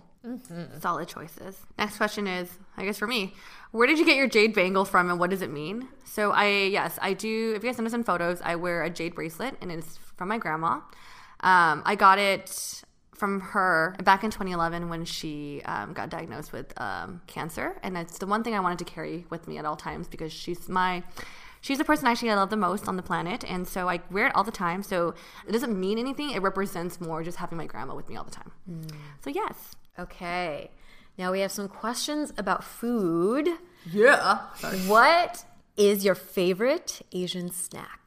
Solid 0.80 1.08
choices. 1.08 1.58
Next 1.78 1.96
question 1.96 2.26
is, 2.26 2.48
I 2.76 2.84
guess 2.84 2.98
for 2.98 3.06
me, 3.06 3.34
where 3.72 3.86
did 3.86 3.98
you 3.98 4.04
get 4.04 4.16
your 4.16 4.28
jade 4.28 4.54
bangle 4.54 4.84
from 4.84 5.10
and 5.10 5.18
what 5.18 5.30
does 5.30 5.42
it 5.42 5.50
mean? 5.50 5.88
So 6.04 6.30
I 6.30 6.46
yes, 6.46 6.98
I 7.02 7.12
do 7.12 7.54
if 7.56 7.64
you 7.64 7.70
guys 7.70 7.78
notice 7.78 7.92
in 7.92 8.04
photos, 8.04 8.40
I 8.42 8.56
wear 8.56 8.82
a 8.82 8.90
jade 8.90 9.14
bracelet 9.14 9.56
and 9.60 9.72
it's 9.72 9.98
from 10.16 10.28
my 10.28 10.38
grandma. 10.38 10.80
Um, 11.40 11.82
I 11.84 11.96
got 11.96 12.18
it 12.18 12.82
from 13.14 13.40
her 13.40 13.96
back 14.02 14.24
in 14.24 14.30
2011 14.30 14.88
when 14.88 15.04
she 15.04 15.62
um, 15.64 15.92
got 15.92 16.08
diagnosed 16.10 16.52
with 16.52 16.72
um, 16.80 17.20
cancer, 17.26 17.78
and 17.82 17.96
it's 17.96 18.18
the 18.18 18.26
one 18.26 18.42
thing 18.44 18.54
I 18.54 18.60
wanted 18.60 18.78
to 18.78 18.84
carry 18.84 19.26
with 19.30 19.48
me 19.48 19.58
at 19.58 19.64
all 19.64 19.76
times 19.76 20.08
because 20.08 20.32
she's 20.32 20.68
my 20.68 21.02
she's 21.60 21.78
the 21.78 21.84
person 21.84 22.06
actually 22.06 22.30
I 22.30 22.34
love 22.34 22.50
the 22.50 22.56
most 22.56 22.86
on 22.88 22.96
the 22.96 23.02
planet, 23.02 23.44
and 23.48 23.66
so 23.66 23.88
I 23.88 24.00
wear 24.10 24.26
it 24.26 24.36
all 24.36 24.44
the 24.44 24.52
time. 24.52 24.82
So 24.82 25.14
it 25.48 25.52
doesn't 25.52 25.78
mean 25.78 25.98
anything; 25.98 26.30
it 26.30 26.42
represents 26.42 27.00
more 27.00 27.22
just 27.24 27.38
having 27.38 27.58
my 27.58 27.66
grandma 27.66 27.94
with 27.94 28.08
me 28.08 28.16
all 28.16 28.24
the 28.24 28.30
time. 28.30 28.52
So 29.20 29.30
yes, 29.30 29.54
Okay, 29.98 30.70
now 31.18 31.32
we 31.32 31.40
have 31.40 31.52
some 31.52 31.68
questions 31.68 32.32
about 32.38 32.64
food. 32.64 33.48
yeah. 33.92 34.38
What 34.86 35.44
is 35.76 36.04
your 36.04 36.14
favorite 36.14 37.02
Asian 37.12 37.50
snack? 37.50 37.98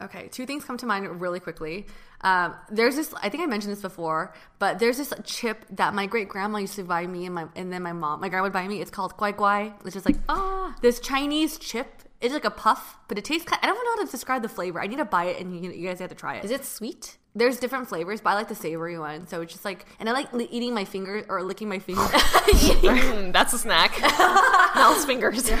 Okay, 0.00 0.28
two 0.28 0.46
things 0.46 0.64
come 0.64 0.76
to 0.78 0.86
mind 0.86 1.20
really 1.20 1.40
quickly. 1.40 1.86
Um, 2.20 2.54
there's 2.70 2.96
this. 2.96 3.12
I 3.22 3.28
think 3.28 3.42
I 3.42 3.46
mentioned 3.46 3.72
this 3.72 3.82
before, 3.82 4.32
but 4.58 4.78
there's 4.78 4.96
this 4.96 5.12
chip 5.24 5.64
that 5.70 5.94
my 5.94 6.06
great 6.06 6.28
grandma 6.28 6.58
used 6.58 6.74
to 6.76 6.84
buy 6.84 7.06
me, 7.06 7.26
and 7.26 7.34
my 7.34 7.46
and 7.54 7.72
then 7.72 7.82
my 7.82 7.92
mom, 7.92 8.20
my 8.20 8.28
grandma 8.28 8.44
would 8.44 8.52
buy 8.52 8.66
me. 8.66 8.80
It's 8.80 8.90
called 8.90 9.16
Guai 9.16 9.34
Guai. 9.34 9.74
It's 9.84 9.94
just 9.94 10.06
like 10.06 10.16
ah, 10.28 10.74
this 10.82 10.98
Chinese 11.00 11.58
chip. 11.58 12.02
It's 12.20 12.34
like 12.34 12.44
a 12.44 12.50
puff, 12.50 12.96
but 13.06 13.18
it 13.18 13.24
tastes. 13.24 13.50
I 13.52 13.64
don't 13.66 13.84
know 13.84 13.90
how 13.96 14.04
to 14.04 14.10
describe 14.10 14.42
the 14.42 14.48
flavor. 14.48 14.80
I 14.80 14.88
need 14.88 14.96
to 14.96 15.04
buy 15.04 15.24
it, 15.26 15.40
and 15.40 15.64
you, 15.64 15.70
you 15.70 15.86
guys 15.86 16.00
have 16.00 16.08
to 16.08 16.16
try 16.16 16.36
it. 16.36 16.44
Is 16.44 16.50
it 16.50 16.64
sweet? 16.64 17.17
There's 17.38 17.58
different 17.58 17.88
flavors, 17.88 18.20
but 18.20 18.30
I 18.30 18.34
like 18.34 18.48
the 18.48 18.54
savory 18.54 18.98
one. 18.98 19.26
So 19.28 19.40
it's 19.42 19.52
just 19.52 19.64
like, 19.64 19.86
and 20.00 20.08
I 20.08 20.12
like 20.12 20.32
li- 20.32 20.48
eating 20.50 20.74
my 20.74 20.84
finger 20.84 21.24
or 21.28 21.42
licking 21.42 21.68
my 21.68 21.78
finger. 21.78 22.02
Mm, 22.88 23.32
that's 23.32 23.52
a 23.52 23.58
snack. 23.58 23.92
Mel's 24.74 25.04
fingers. 25.04 25.48
Yeah. 25.48 25.60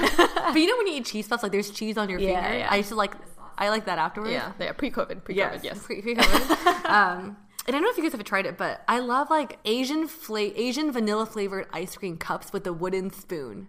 but 0.52 0.56
you 0.56 0.66
know 0.66 0.76
when 0.76 0.86
you 0.88 0.94
eat 0.94 1.04
cheese 1.06 1.28
puffs, 1.28 1.42
like 1.42 1.52
there's 1.52 1.70
cheese 1.70 1.96
on 1.96 2.08
your 2.08 2.18
Yeah, 2.18 2.42
finger. 2.42 2.58
yeah. 2.58 2.68
I 2.70 2.76
used 2.76 2.88
to 2.90 2.94
like, 2.94 3.12
I 3.56 3.68
like 3.70 3.84
that 3.86 3.98
afterwards. 3.98 4.32
Yeah, 4.32 4.52
yeah. 4.60 4.72
pre-COVID, 4.72 5.24
pre-COVID, 5.24 5.36
Yes, 5.36 5.60
yes. 5.64 5.78
pre- 5.84 6.00
pre-COVID. 6.02 6.84
um, 6.90 7.36
and 7.66 7.76
I 7.76 7.78
don't 7.78 7.82
know 7.82 7.90
if 7.90 7.96
you 7.98 8.02
guys 8.02 8.12
have 8.12 8.24
tried 8.24 8.46
it, 8.46 8.56
but 8.56 8.82
I 8.88 8.98
love 9.00 9.30
like 9.30 9.58
Asian 9.64 10.06
fla- 10.08 10.52
Asian 10.54 10.90
vanilla 10.92 11.26
flavored 11.26 11.66
ice 11.72 11.96
cream 11.96 12.16
cups 12.16 12.52
with 12.52 12.66
a 12.66 12.72
wooden 12.72 13.10
spoon. 13.12 13.68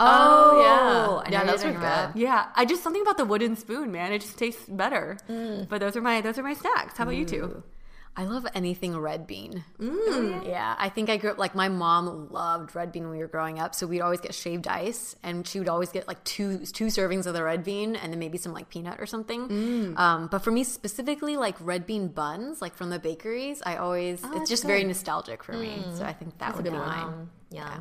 Oh, 0.00 1.22
I 1.24 1.30
yeah. 1.30 1.40
Yeah, 1.40 1.50
those 1.50 1.62
you're 1.62 1.72
are 1.72 1.80
talking 1.80 2.12
good. 2.12 2.20
Yeah, 2.22 2.46
I 2.54 2.64
just 2.64 2.82
something 2.82 3.02
about 3.02 3.18
the 3.18 3.24
wooden 3.24 3.56
spoon, 3.56 3.92
man. 3.92 4.12
It 4.12 4.22
just 4.22 4.38
tastes 4.38 4.64
better. 4.68 5.18
Mm. 5.28 5.68
But 5.68 5.80
those 5.80 5.96
are 5.96 6.00
my 6.00 6.20
those 6.20 6.38
are 6.38 6.42
my 6.42 6.54
snacks. 6.54 6.96
How 6.96 7.04
about 7.04 7.16
you 7.16 7.24
two? 7.26 7.62
I 8.16 8.24
love 8.24 8.44
anything 8.54 8.98
red 8.98 9.26
bean. 9.26 9.64
Mm. 9.78 10.44
Yeah, 10.46 10.74
I 10.76 10.88
think 10.88 11.08
I 11.08 11.16
grew 11.16 11.30
up 11.30 11.38
like 11.38 11.54
my 11.54 11.68
mom 11.68 12.28
loved 12.30 12.74
red 12.74 12.90
bean 12.90 13.04
when 13.04 13.12
we 13.12 13.18
were 13.18 13.28
growing 13.28 13.60
up, 13.60 13.74
so 13.74 13.86
we'd 13.86 14.00
always 14.00 14.20
get 14.20 14.34
shaved 14.34 14.66
ice, 14.66 15.14
and 15.22 15.46
she 15.46 15.60
would 15.60 15.68
always 15.68 15.90
get 15.90 16.08
like 16.08 16.22
two 16.24 16.66
two 16.66 16.86
servings 16.86 17.26
of 17.26 17.34
the 17.34 17.42
red 17.44 17.62
bean, 17.62 17.94
and 17.94 18.12
then 18.12 18.18
maybe 18.18 18.36
some 18.36 18.52
like 18.52 18.68
peanut 18.68 19.00
or 19.00 19.06
something. 19.06 19.48
Mm. 19.48 19.98
Um, 19.98 20.26
but 20.26 20.40
for 20.40 20.50
me 20.50 20.64
specifically, 20.64 21.36
like 21.36 21.56
red 21.60 21.86
bean 21.86 22.08
buns, 22.08 22.60
like 22.60 22.74
from 22.74 22.90
the 22.90 22.98
bakeries, 22.98 23.62
I 23.64 23.76
always 23.76 24.20
Oh, 24.24 24.36
it's 24.40 24.50
just 24.50 24.64
very 24.64 24.82
nostalgic 24.82 25.44
for 25.44 25.52
me. 25.52 25.84
So 25.94 26.04
I 26.04 26.12
think 26.12 26.38
that 26.38 26.56
would 26.56 26.64
be 26.64 26.70
mine. 26.70 27.30
Yeah. 27.50 27.78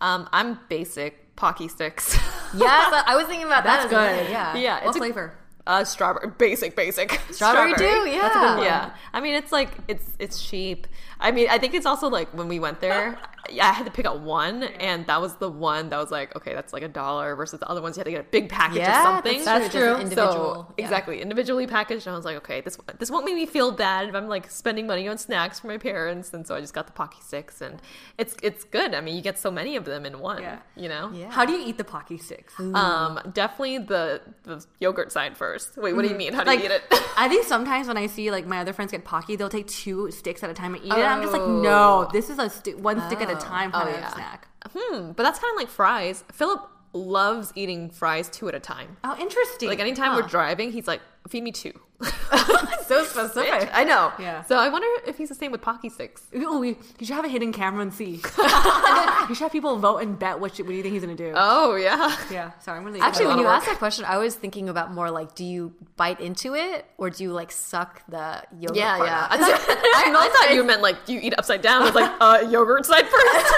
Um, 0.00 0.28
I'm 0.32 0.58
basic 0.68 1.21
Pocky 1.36 1.68
sticks. 1.68 2.16
Yes, 2.54 2.92
I 2.92 3.04
I 3.06 3.16
was 3.16 3.24
thinking 3.26 3.46
about 3.46 3.64
that. 3.64 3.88
That's 3.88 3.90
good. 3.90 4.30
Yeah. 4.30 4.54
yeah, 4.54 4.74
What 4.84 4.88
it's 4.88 4.96
a- 4.96 4.98
flavor? 4.98 5.32
Uh, 5.66 5.84
strawberry, 5.84 6.28
basic, 6.36 6.76
basic. 6.76 7.18
Strawberry 7.30 7.72
too? 7.74 7.84
Yeah. 8.10 8.18
That's 8.20 8.36
a 8.36 8.38
good 8.40 8.56
one. 8.58 8.62
Yeah. 8.64 8.90
I 9.14 9.20
mean, 9.22 9.34
it's 9.36 9.52
like 9.52 9.70
it's 9.88 10.04
it's 10.18 10.42
cheap. 10.42 10.86
I 11.20 11.30
mean, 11.30 11.46
I 11.48 11.56
think 11.58 11.72
it's 11.72 11.86
also 11.86 12.08
like 12.10 12.28
when 12.36 12.48
we 12.48 12.58
went 12.58 12.80
there, 12.80 13.12
yeah, 13.12 13.26
I 13.60 13.72
had 13.72 13.84
to 13.86 13.92
pick 13.92 14.06
out 14.06 14.20
one, 14.20 14.62
and 14.62 15.06
that 15.06 15.20
was 15.20 15.36
the 15.36 15.48
one 15.50 15.88
that 15.90 15.98
was 15.98 16.10
like, 16.10 16.34
okay, 16.36 16.54
that's 16.54 16.72
like 16.72 16.82
a 16.82 16.88
dollar 16.88 17.34
versus 17.36 17.60
the 17.60 17.68
other 17.68 17.82
ones 17.82 17.96
you 17.96 18.00
had 18.00 18.04
to 18.06 18.10
get 18.10 18.20
a 18.20 18.24
big 18.30 18.48
package 18.48 18.78
Yeah, 18.78 19.00
or 19.00 19.04
something. 19.16 19.44
that's 19.44 19.72
true. 19.72 19.80
That's 19.80 19.94
true. 19.94 20.02
Individual, 20.02 20.54
So 20.68 20.74
yeah. 20.78 20.84
exactly, 20.84 21.20
individually 21.20 21.66
packaged. 21.66 22.06
And 22.06 22.14
I 22.14 22.16
was 22.16 22.24
like, 22.24 22.36
okay, 22.38 22.60
this 22.60 22.78
this 22.98 23.10
won't 23.10 23.24
make 23.24 23.34
me 23.34 23.46
feel 23.46 23.72
bad 23.72 24.08
if 24.08 24.14
I'm 24.14 24.28
like 24.28 24.50
spending 24.50 24.86
money 24.86 25.08
on 25.08 25.18
snacks 25.18 25.60
for 25.60 25.66
my 25.66 25.78
parents, 25.78 26.32
and 26.32 26.46
so 26.46 26.54
I 26.54 26.60
just 26.60 26.74
got 26.74 26.86
the 26.86 26.92
Pocky 26.92 27.18
sticks, 27.22 27.60
and 27.60 27.80
it's 28.18 28.36
it's 28.42 28.64
good. 28.64 28.94
I 28.94 29.00
mean, 29.00 29.16
you 29.16 29.22
get 29.22 29.38
so 29.38 29.50
many 29.50 29.76
of 29.76 29.84
them 29.84 30.06
in 30.06 30.18
one. 30.20 30.42
Yeah. 30.42 30.58
You 30.76 30.88
know. 30.88 31.10
Yeah. 31.12 31.30
How 31.30 31.44
do 31.44 31.52
you 31.52 31.66
eat 31.66 31.78
the 31.78 31.84
Pocky 31.84 32.18
sticks? 32.18 32.58
Um, 32.58 33.20
definitely 33.34 33.78
the 33.78 34.20
the 34.44 34.64
yogurt 34.80 35.12
side 35.12 35.36
first. 35.36 35.76
Wait, 35.76 35.94
what 35.94 36.02
do 36.02 36.08
you 36.08 36.14
mean? 36.16 36.32
How 36.32 36.44
do 36.44 36.50
Like, 36.50 36.60
you 36.60 36.66
eat 36.66 36.70
it? 36.70 36.82
I 37.16 37.28
think 37.28 37.44
sometimes 37.46 37.88
when 37.88 37.96
I 37.96 38.06
see 38.06 38.30
like 38.30 38.46
my 38.46 38.58
other 38.60 38.72
friends 38.72 38.92
get 38.92 39.04
Pocky, 39.04 39.36
they'll 39.36 39.48
take 39.48 39.66
two 39.66 40.10
sticks 40.10 40.42
at 40.42 40.50
a 40.50 40.54
time 40.54 40.74
and 40.74 40.84
eat 40.84 40.88
it. 40.92 40.98
I'm 40.98 41.20
just 41.22 41.32
like, 41.32 41.46
no, 41.46 42.08
this 42.12 42.30
is 42.30 42.38
a 42.38 42.48
sti- 42.48 42.74
one 42.74 43.00
stick 43.08 43.20
at 43.20 43.30
a 43.30 43.34
time 43.42 43.72
kind 43.72 43.88
Oh, 43.88 43.92
of 43.92 43.98
yeah. 44.00 44.14
snack. 44.14 44.48
Hmm, 44.74 45.12
but 45.12 45.22
that's 45.22 45.38
kind 45.38 45.50
of 45.52 45.56
like 45.56 45.68
fries. 45.68 46.24
Philip 46.32 46.62
loves 46.92 47.52
eating 47.54 47.90
fries 47.90 48.28
two 48.28 48.48
at 48.48 48.54
a 48.54 48.60
time. 48.60 48.96
Oh, 49.02 49.16
interesting. 49.18 49.68
Like 49.68 49.80
anytime 49.80 50.14
we're 50.14 50.22
driving, 50.28 50.72
he's 50.72 50.86
like, 50.86 51.00
"Feed 51.28 51.42
me 51.42 51.50
two. 51.52 51.72
So 52.92 53.04
specific. 53.04 53.70
I 53.72 53.84
know. 53.84 54.12
Yeah. 54.18 54.42
So 54.42 54.56
I 54.56 54.68
wonder 54.68 54.86
if 55.06 55.16
he's 55.16 55.30
the 55.30 55.34
same 55.34 55.50
with 55.52 55.62
Pocky 55.62 55.88
sticks. 55.88 56.22
Oh, 56.44 56.58
we, 56.58 56.70
you 56.98 57.06
should 57.06 57.14
have 57.14 57.24
a 57.24 57.28
hidden 57.28 57.52
camera 57.52 57.80
and 57.80 57.94
see. 57.94 58.20
and 58.42 59.28
you 59.28 59.34
should 59.34 59.44
have 59.44 59.52
people 59.52 59.78
vote 59.78 59.98
and 59.98 60.18
bet 60.18 60.38
what, 60.40 60.58
you- 60.58 60.64
what 60.64 60.70
do 60.72 60.76
you 60.76 60.82
think 60.82 60.92
he's 60.92 61.02
gonna 61.02 61.14
do. 61.14 61.32
Oh 61.34 61.76
yeah. 61.76 62.14
yeah, 62.30 62.50
sorry, 62.58 62.76
I'm 62.78 62.84
gonna 62.84 62.94
leave 62.94 63.02
Actually, 63.02 63.28
when 63.28 63.38
you 63.38 63.46
asked 63.46 63.66
that 63.66 63.78
question, 63.78 64.04
I 64.04 64.18
was 64.18 64.34
thinking 64.34 64.68
about 64.68 64.92
more 64.92 65.10
like, 65.10 65.34
do 65.34 65.44
you 65.44 65.72
bite 65.96 66.20
into 66.20 66.54
it 66.54 66.84
or 66.98 67.08
do 67.08 67.22
you 67.22 67.32
like 67.32 67.50
suck 67.52 68.02
the 68.08 68.42
yogurt? 68.58 68.76
Yeah, 68.76 68.96
part 68.96 69.08
yeah. 69.08 69.20
out? 69.22 69.32
I 69.32 69.38
thought, 69.38 69.60
I, 69.68 70.12
I 70.14 70.28
thought 70.28 70.54
you 70.54 70.64
meant 70.64 70.82
like 70.82 71.06
do 71.06 71.14
you 71.14 71.20
eat 71.22 71.34
upside 71.38 71.62
down 71.62 71.84
with 71.84 71.94
like 71.94 72.10
uh, 72.20 72.44
yogurt 72.50 72.84
side 72.84 73.06
first. 73.06 73.54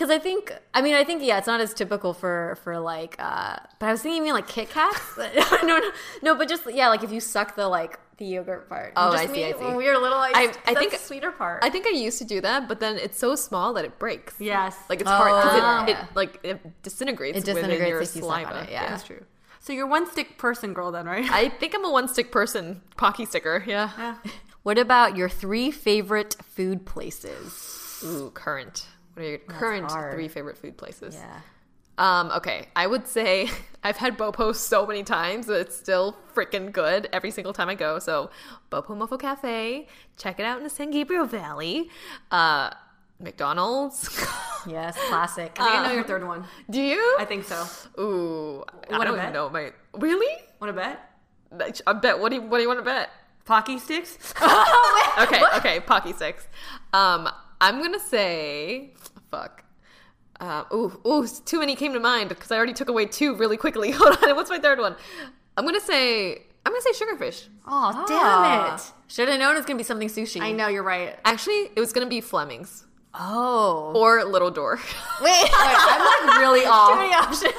Because 0.00 0.10
I 0.10 0.18
think, 0.18 0.56
I 0.72 0.80
mean, 0.80 0.94
I 0.94 1.04
think, 1.04 1.22
yeah, 1.22 1.36
it's 1.36 1.46
not 1.46 1.60
as 1.60 1.74
typical 1.74 2.14
for 2.14 2.56
for 2.64 2.78
like, 2.78 3.16
uh, 3.18 3.56
but 3.78 3.86
I 3.86 3.92
was 3.92 4.00
thinking, 4.00 4.16
you 4.16 4.22
mean 4.22 4.32
like 4.32 4.48
Kit 4.48 4.70
Kats? 4.70 5.18
no, 5.18 5.76
no, 5.76 5.90
no, 6.22 6.34
but 6.34 6.48
just 6.48 6.62
yeah, 6.72 6.88
like 6.88 7.04
if 7.04 7.12
you 7.12 7.20
suck 7.20 7.49
the 7.56 7.68
like 7.68 7.98
the 8.18 8.24
yogurt 8.26 8.68
part. 8.68 8.92
Oh, 8.96 9.12
just 9.12 9.24
I 9.24 9.26
see, 9.28 9.32
me, 9.32 9.44
I 9.46 9.52
see. 9.52 9.64
When 9.64 9.76
we 9.76 9.86
were 9.86 9.92
a 9.94 9.98
little, 9.98 10.18
I, 10.18 10.30
I- 10.34 10.54
I 10.66 10.74
think- 10.74 10.92
the 10.92 10.98
sweeter 10.98 11.30
part. 11.32 11.64
I 11.64 11.70
think 11.70 11.86
I 11.86 11.90
used 11.90 12.18
to 12.18 12.24
do 12.24 12.40
that, 12.42 12.68
but 12.68 12.80
then 12.80 12.96
it's 12.98 13.18
so 13.18 13.34
small 13.34 13.72
that 13.74 13.84
it 13.84 13.98
breaks. 13.98 14.34
Yes. 14.38 14.76
Like 14.88 15.00
it's 15.00 15.08
hard 15.10 15.42
because 15.42 15.60
Oh. 15.62 15.90
it, 15.90 15.96
it 15.96 16.16
like 16.16 16.40
it 16.42 16.82
disintegrates. 16.82 17.38
It 17.38 17.44
disintegrates 17.44 17.88
your 17.88 18.00
if 18.02 18.14
you 18.16 18.22
suck 18.22 18.30
on 18.30 18.42
saliva. 18.44 18.62
it, 18.64 18.72
yeah. 18.72 18.88
That's 18.90 19.04
true. 19.04 19.24
So 19.60 19.72
you're 19.74 19.86
one 19.86 20.10
stick 20.10 20.38
person 20.38 20.72
girl 20.74 20.90
then, 20.90 21.06
right? 21.06 21.30
I 21.30 21.48
think 21.50 21.74
I'm 21.74 21.84
a 21.84 21.90
one 21.90 22.08
stick 22.08 22.32
person, 22.32 22.80
Pocky 22.96 23.24
sticker. 23.26 23.62
Yeah. 23.66 24.16
what 24.62 24.78
about 24.78 25.16
your 25.16 25.28
three 25.28 25.70
favorite 25.70 26.36
food 26.44 26.86
places? 26.86 28.02
Ooh, 28.04 28.30
current. 28.30 28.86
What 29.14 29.24
are 29.24 29.28
your 29.28 29.38
current 29.38 29.90
hard. 29.90 30.14
three 30.14 30.28
favorite 30.28 30.56
food 30.56 30.76
places? 30.78 31.14
Yeah. 31.14 31.40
Um, 32.00 32.30
okay, 32.32 32.66
I 32.74 32.86
would 32.86 33.06
say 33.06 33.48
I've 33.84 33.98
had 33.98 34.16
Bopo 34.18 34.54
so 34.56 34.86
many 34.86 35.02
times 35.04 35.46
that 35.46 35.60
it's 35.60 35.76
still 35.76 36.16
freaking 36.34 36.72
good 36.72 37.08
every 37.12 37.30
single 37.30 37.52
time 37.52 37.68
I 37.68 37.74
go. 37.74 37.98
So, 37.98 38.30
Bopomofo 38.72 39.20
Cafe, 39.20 39.86
check 40.16 40.40
it 40.40 40.44
out 40.44 40.58
in 40.58 40.64
the 40.64 40.70
San 40.70 40.90
Gabriel 40.90 41.26
Valley. 41.26 41.90
Uh, 42.30 42.70
McDonald's. 43.20 44.08
Yes, 44.66 44.94
classic. 45.08 45.56
I 45.58 45.64
think 45.64 45.76
I 45.76 45.86
know 45.86 45.94
your 45.94 46.04
third 46.04 46.26
one. 46.26 46.44
Do 46.68 46.82
you? 46.82 47.16
I 47.18 47.24
think 47.24 47.44
so. 47.44 47.64
Ooh, 47.98 48.62
what 48.88 49.00
I 49.00 49.04
don't 49.04 49.16
bet? 49.16 49.22
even 49.24 49.32
know 49.32 49.48
my. 49.48 49.72
Really? 49.94 50.36
Want 50.60 50.76
to 50.76 50.78
bet? 50.78 51.80
I 51.86 51.94
bet. 51.94 52.20
What 52.20 52.28
do 52.28 52.34
you 52.34 52.42
What 52.42 52.58
do 52.58 52.62
you 52.64 52.68
want 52.68 52.78
to 52.78 52.84
bet? 52.84 53.08
Pocky 53.46 53.78
sticks? 53.78 54.34
Okay, 55.18 55.42
okay, 55.56 55.80
Pocky 55.80 56.12
sticks. 56.12 56.46
Um, 56.92 57.26
I'm 57.58 57.80
gonna 57.80 57.98
say, 57.98 58.92
fuck. 59.30 59.64
Uh, 60.40 60.64
ooh, 60.72 61.00
ooh, 61.06 61.26
too 61.44 61.60
many 61.60 61.76
came 61.76 61.92
to 61.92 62.00
mind 62.00 62.30
because 62.30 62.50
I 62.50 62.56
already 62.56 62.72
took 62.72 62.88
away 62.88 63.04
two 63.06 63.34
really 63.34 63.58
quickly. 63.58 63.90
Hold 63.94 64.16
on, 64.22 64.34
what's 64.36 64.50
my 64.50 64.58
third 64.58 64.78
one? 64.78 64.96
I'm 65.56 65.64
gonna 65.66 65.80
say, 65.80 66.42
I'm 66.64 66.72
gonna 66.72 66.80
say 66.80 66.92
sugarfish. 66.92 67.46
oh, 67.66 68.04
damn 68.08 68.74
it. 68.74 68.82
Should 69.08 69.28
have 69.28 69.38
known 69.38 69.56
it's 69.56 69.66
gonna 69.66 69.76
be 69.76 69.84
something 69.84 70.08
sushi. 70.08 70.40
I 70.40 70.52
know, 70.52 70.68
you're 70.68 70.82
right. 70.82 71.18
Actually, 71.24 71.70
it 71.76 71.80
was 71.80 71.92
gonna 71.92 72.06
be 72.06 72.20
Fleming's 72.22 72.84
Oh. 73.12 73.92
or 73.96 74.24
Little 74.24 74.50
Door. 74.50 74.78
Wait, 75.20 75.50
I'm 75.52 76.28
like 76.28 76.38
really 76.38 76.64
off. 76.66 76.90
too 76.90 76.96
many 76.96 77.12
options. 77.12 77.54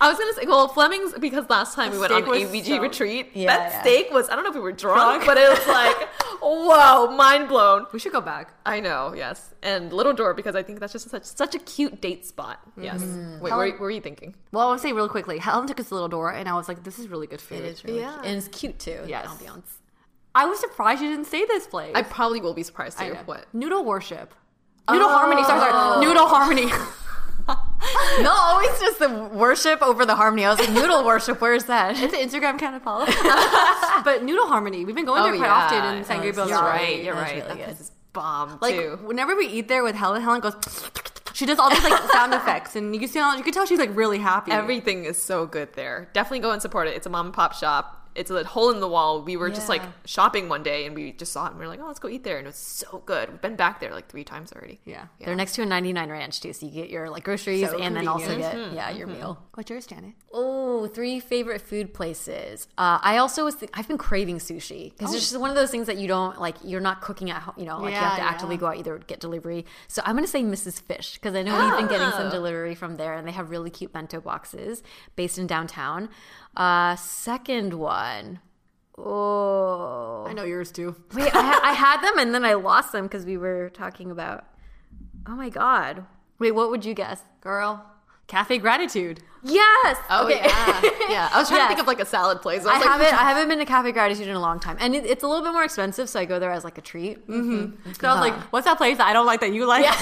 I 0.00 0.08
was 0.08 0.18
gonna 0.18 0.32
say, 0.34 0.46
well, 0.46 0.66
Fleming's 0.68 1.12
because 1.18 1.48
last 1.48 1.74
time 1.76 1.92
we 1.92 1.98
went 1.98 2.12
on 2.12 2.22
ABG 2.24 2.64
so- 2.66 2.80
retreat, 2.80 3.30
Yeah, 3.34 3.46
that 3.56 3.72
yeah. 3.72 3.80
steak 3.82 4.10
was, 4.12 4.28
I 4.28 4.34
don't 4.34 4.42
know 4.44 4.50
if 4.50 4.56
we 4.56 4.60
were 4.60 4.72
drunk, 4.72 5.22
Drunk? 5.22 5.26
but 5.26 5.36
it 5.38 5.48
was 5.48 5.66
like, 5.68 6.08
whoa, 6.42 7.14
mind 7.16 7.48
blown. 7.48 7.86
We 7.92 7.98
should 8.00 8.12
go 8.12 8.20
back. 8.20 8.52
I 8.66 8.80
know, 8.80 9.14
yes. 9.14 9.54
And 9.62 9.92
Little 9.92 10.12
Door 10.12 10.34
because 10.34 10.56
I 10.56 10.62
think 10.62 10.80
that's 10.80 10.92
just 10.92 11.08
such 11.08 11.24
such 11.24 11.54
a 11.54 11.58
cute 11.60 12.00
date 12.00 12.26
spot. 12.26 12.58
Yes. 12.80 13.00
Mm-hmm. 13.02 13.40
Wait, 13.40 13.52
where, 13.52 13.58
where 13.70 13.78
were 13.78 13.90
you 13.90 14.00
thinking? 14.00 14.34
Well, 14.50 14.66
I 14.68 14.70
would 14.72 14.80
say 14.80 14.92
really 14.92 15.08
quickly. 15.08 15.38
Helen 15.38 15.66
took 15.68 15.78
us 15.78 15.88
to 15.90 15.94
Little 15.94 16.08
Door, 16.08 16.32
and 16.32 16.48
I 16.48 16.54
was 16.54 16.66
like, 16.66 16.82
this 16.82 16.98
is 16.98 17.06
really 17.08 17.26
good 17.28 17.40
food. 17.40 17.58
It 17.60 17.64
is 17.66 17.84
really 17.84 18.00
Yeah. 18.00 18.12
cute. 18.14 18.24
and 18.26 18.36
it's 18.38 18.48
cute 18.48 18.78
too. 18.80 19.04
Yes. 19.06 19.32
The 19.36 19.44
ambiance. 19.44 19.62
I 20.34 20.46
was 20.46 20.60
surprised 20.60 21.02
you 21.02 21.08
didn't 21.10 21.26
say 21.26 21.44
this 21.44 21.66
place. 21.66 21.92
I 21.94 22.02
probably 22.02 22.40
will 22.40 22.54
be 22.54 22.62
surprised 22.62 22.98
too. 22.98 23.14
What? 23.26 23.46
Noodle 23.52 23.84
worship. 23.84 24.32
Noodle 24.88 25.08
harmony. 25.08 25.42
Sorry, 25.44 25.60
sorry. 25.60 25.72
Oh. 25.74 26.00
Noodle 26.00 26.26
harmony. 26.26 26.70
No, 28.20 28.30
always 28.30 28.78
just 28.78 28.98
the 28.98 29.08
worship 29.08 29.80
over 29.82 30.04
the 30.04 30.14
harmony. 30.14 30.44
I 30.44 30.50
was 30.50 30.58
like, 30.58 30.70
noodle 30.70 31.04
worship. 31.04 31.40
Where's 31.40 31.64
that? 31.64 31.96
it's 31.98 32.12
an 32.12 32.20
Instagram 32.20 32.58
kind 32.58 32.76
of 32.76 32.82
follow. 32.82 33.06
but 34.04 34.22
Noodle 34.22 34.46
Harmony. 34.46 34.84
We've 34.84 34.94
been 34.94 35.06
going 35.06 35.22
oh, 35.22 35.24
there 35.24 35.36
quite 35.36 35.48
often 35.48 35.96
in 35.96 36.04
San 36.04 36.20
Gabriel. 36.20 36.48
You're 36.48 36.58
Valley. 36.58 36.70
right. 36.70 37.04
You're 37.04 37.14
right. 37.14 37.36
really 37.36 37.48
that 37.48 37.56
good. 37.56 37.80
is 37.80 37.90
bomb 38.12 38.58
Like 38.60 38.74
too. 38.74 38.98
whenever 39.02 39.34
we 39.34 39.46
eat 39.46 39.68
there 39.68 39.82
with 39.82 39.94
Helen, 39.94 40.20
Helen 40.22 40.40
goes. 40.40 40.54
She 41.32 41.46
does 41.46 41.58
all 41.58 41.70
these 41.70 41.82
like 41.82 42.10
sound 42.10 42.34
effects, 42.34 42.76
and 42.76 42.92
you 42.94 43.00
can 43.00 43.08
see 43.08 43.18
you 43.18 43.42
can 43.42 43.52
tell 43.52 43.64
she's 43.64 43.78
like 43.78 43.96
really 43.96 44.18
happy. 44.18 44.52
Everything 44.52 45.04
is 45.04 45.22
so 45.22 45.46
good 45.46 45.72
there. 45.72 46.10
Definitely 46.12 46.40
go 46.40 46.50
and 46.50 46.60
support 46.60 46.86
it. 46.86 46.96
It's 46.96 47.06
a 47.06 47.10
mom 47.10 47.26
and 47.26 47.34
pop 47.34 47.54
shop. 47.54 47.99
It's 48.14 48.30
a 48.30 48.44
hole 48.44 48.70
in 48.70 48.80
the 48.80 48.88
wall. 48.88 49.22
We 49.22 49.36
were 49.36 49.50
just 49.50 49.68
like 49.68 49.82
shopping 50.04 50.48
one 50.48 50.62
day 50.62 50.86
and 50.86 50.94
we 50.94 51.12
just 51.12 51.32
saw 51.32 51.46
it 51.46 51.50
and 51.50 51.58
we 51.58 51.64
were 51.64 51.68
like, 51.70 51.80
oh, 51.80 51.86
let's 51.86 51.98
go 52.00 52.08
eat 52.08 52.24
there. 52.24 52.38
And 52.38 52.46
it 52.46 52.50
was 52.50 52.56
so 52.56 53.02
good. 53.06 53.30
We've 53.30 53.40
been 53.40 53.56
back 53.56 53.80
there 53.80 53.92
like 53.92 54.08
three 54.08 54.24
times 54.24 54.52
already. 54.52 54.80
yeah. 54.84 55.06
They're 55.20 55.34
next 55.36 55.54
to 55.54 55.62
a 55.62 55.66
99 55.66 56.10
ranch 56.10 56.40
too, 56.40 56.52
so 56.52 56.66
you 56.66 56.72
get 56.72 56.90
your 56.90 57.08
like 57.10 57.24
groceries 57.24 57.68
So 57.70 57.78
and 57.78 57.94
then 57.94 58.08
also 58.08 58.26
convenient. 58.26 58.72
get 58.72 58.72
yeah 58.74 58.90
your 58.90 59.06
meal. 59.06 59.38
What's 59.54 59.70
yours, 59.70 59.86
Janet? 59.86 60.14
Oh, 60.32 60.86
three 60.86 61.20
favorite 61.20 61.60
food 61.60 61.92
places. 61.94 62.66
Uh, 62.78 62.98
I 63.02 63.18
also 63.18 63.44
was. 63.44 63.56
Th- 63.56 63.70
I've 63.74 63.86
been 63.88 63.98
craving 63.98 64.38
sushi 64.38 64.90
because 64.96 65.12
it's 65.14 65.28
just 65.30 65.40
one 65.40 65.50
of 65.50 65.56
those 65.56 65.70
things 65.70 65.86
that 65.86 65.98
you 65.98 66.08
don't 66.08 66.40
like. 66.40 66.56
You're 66.64 66.80
not 66.80 67.00
cooking 67.02 67.30
at 67.30 67.42
home. 67.42 67.54
You 67.58 67.66
know, 67.66 67.78
like 67.78 67.92
you 67.92 67.98
have 67.98 68.16
to 68.16 68.22
Yeah, 68.22 68.28
actively 68.28 68.56
go 68.56 68.66
out 68.66 68.76
either 68.78 68.98
get 68.98 69.20
delivery. 69.20 69.66
So 69.88 70.02
I'm 70.04 70.14
gonna 70.14 70.26
say 70.26 70.42
Mrs. 70.42 70.80
Fish 70.82 71.14
because 71.14 71.34
I 71.34 71.42
know 71.42 71.52
we've 71.58 71.76
been 71.78 71.88
getting 71.88 72.06
Ah. 72.06 72.16
some 72.16 72.30
delivery 72.30 72.74
from 72.74 72.96
there, 72.96 73.14
and 73.14 73.26
they 73.28 73.32
have 73.32 73.50
really 73.50 73.70
cute 73.70 73.92
bento 73.92 74.20
boxes 74.20 74.82
based 75.16 75.38
in 75.38 75.46
downtown. 75.46 76.08
Uh, 76.56 76.96
second 76.96 77.74
one. 77.74 78.40
Oh. 78.98 80.26
I 80.28 80.32
know 80.32 80.44
yours 80.44 80.70
too. 80.70 80.94
Wait, 81.14 81.34
I, 81.34 81.40
ha- 81.42 81.60
I 81.62 81.72
had 81.72 82.02
them 82.02 82.18
and 82.18 82.34
then 82.34 82.44
I 82.44 82.54
lost 82.54 82.92
them 82.92 83.04
because 83.04 83.24
we 83.24 83.36
were 83.36 83.70
talking 83.70 84.10
about. 84.10 84.44
Oh 85.26 85.34
my 85.36 85.48
god. 85.48 86.04
Wait, 86.38 86.52
what 86.52 86.70
would 86.70 86.84
you 86.84 86.94
guess? 86.94 87.22
Girl, 87.40 87.84
Cafe 88.26 88.58
Gratitude. 88.58 89.20
Yes. 89.42 89.96
Oh 90.10 90.26
okay. 90.26 90.40
yeah, 90.44 90.80
yeah. 91.08 91.28
I 91.32 91.38
was 91.38 91.48
trying 91.48 91.60
Yes. 91.60 91.64
to 91.64 91.68
think 91.68 91.80
of 91.80 91.86
like 91.86 92.00
a 92.00 92.04
salad 92.04 92.42
place. 92.42 92.66
I 92.66 92.74
was 92.76 92.84
like, 92.84 92.90
haven't. 92.90 93.14
I 93.14 93.22
haven't 93.30 93.48
been 93.48 93.58
to 93.58 93.64
Cafe 93.64 93.90
Gratitude 93.92 94.28
in 94.28 94.34
a 94.36 94.40
long 94.40 94.60
time, 94.60 94.76
and 94.80 94.94
it, 94.94 95.06
it's 95.06 95.22
a 95.22 95.26
little 95.28 95.42
bit 95.42 95.52
more 95.52 95.64
expensive, 95.64 96.10
so 96.10 96.20
I 96.20 96.26
go 96.26 96.38
there 96.38 96.50
as 96.50 96.62
like 96.62 96.76
a 96.76 96.82
treat. 96.82 97.26
Mm-hmm. 97.26 97.92
So 97.92 98.08
I 98.08 98.12
was 98.12 98.20
like, 98.20 98.34
what's 98.52 98.66
that 98.66 98.76
place 98.76 98.98
that 98.98 99.06
I 99.06 99.12
don't 99.14 99.24
like 99.26 99.40
that 99.40 99.52
you 99.54 99.64
like? 99.66 99.86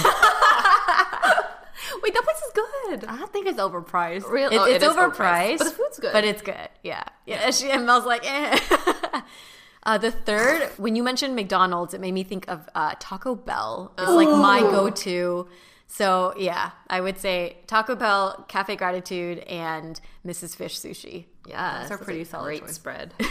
Wait, 2.02 2.14
that 2.14 2.22
place 2.24 2.36
is 2.36 2.52
good. 2.54 3.04
I 3.08 3.16
don't 3.18 3.32
think 3.32 3.46
it's 3.46 3.58
overpriced. 3.58 4.28
Really? 4.30 4.56
It- 4.56 4.58
oh, 4.58 4.64
it's 4.64 4.82
it 4.84 4.86
is 4.88 4.96
overpriced, 4.96 5.58
but 5.58 5.64
the 5.64 5.70
food's 5.70 5.98
good. 5.98 6.12
But 6.12 6.24
it's 6.24 6.42
good. 6.42 6.68
Yeah, 6.82 7.02
yeah. 7.26 7.50
She 7.50 7.70
and 7.70 7.86
Mel's 7.86 8.06
like, 8.06 8.22
eh. 8.24 8.58
uh, 9.84 9.98
the 9.98 10.10
third, 10.10 10.70
when 10.76 10.96
you 10.96 11.02
mentioned 11.02 11.34
McDonald's, 11.36 11.94
it 11.94 12.00
made 12.00 12.12
me 12.12 12.24
think 12.24 12.48
of 12.48 12.68
uh, 12.74 12.94
Taco 12.98 13.34
Bell. 13.34 13.92
It's 13.98 14.10
like 14.10 14.28
my 14.28 14.60
go-to. 14.60 15.48
So 15.86 16.34
yeah, 16.36 16.72
I 16.90 17.00
would 17.00 17.18
say 17.18 17.58
Taco 17.66 17.96
Bell, 17.96 18.44
Cafe 18.48 18.76
Gratitude, 18.76 19.38
and 19.40 19.98
Mrs. 20.26 20.54
Fish 20.54 20.78
Sushi. 20.78 21.24
Yeah, 21.48 21.82
Those 21.82 21.90
are 21.92 21.98
pretty 21.98 22.24
solid 22.24 22.46
Great 22.46 22.60
choice. 22.62 22.74
spread. 22.74 23.14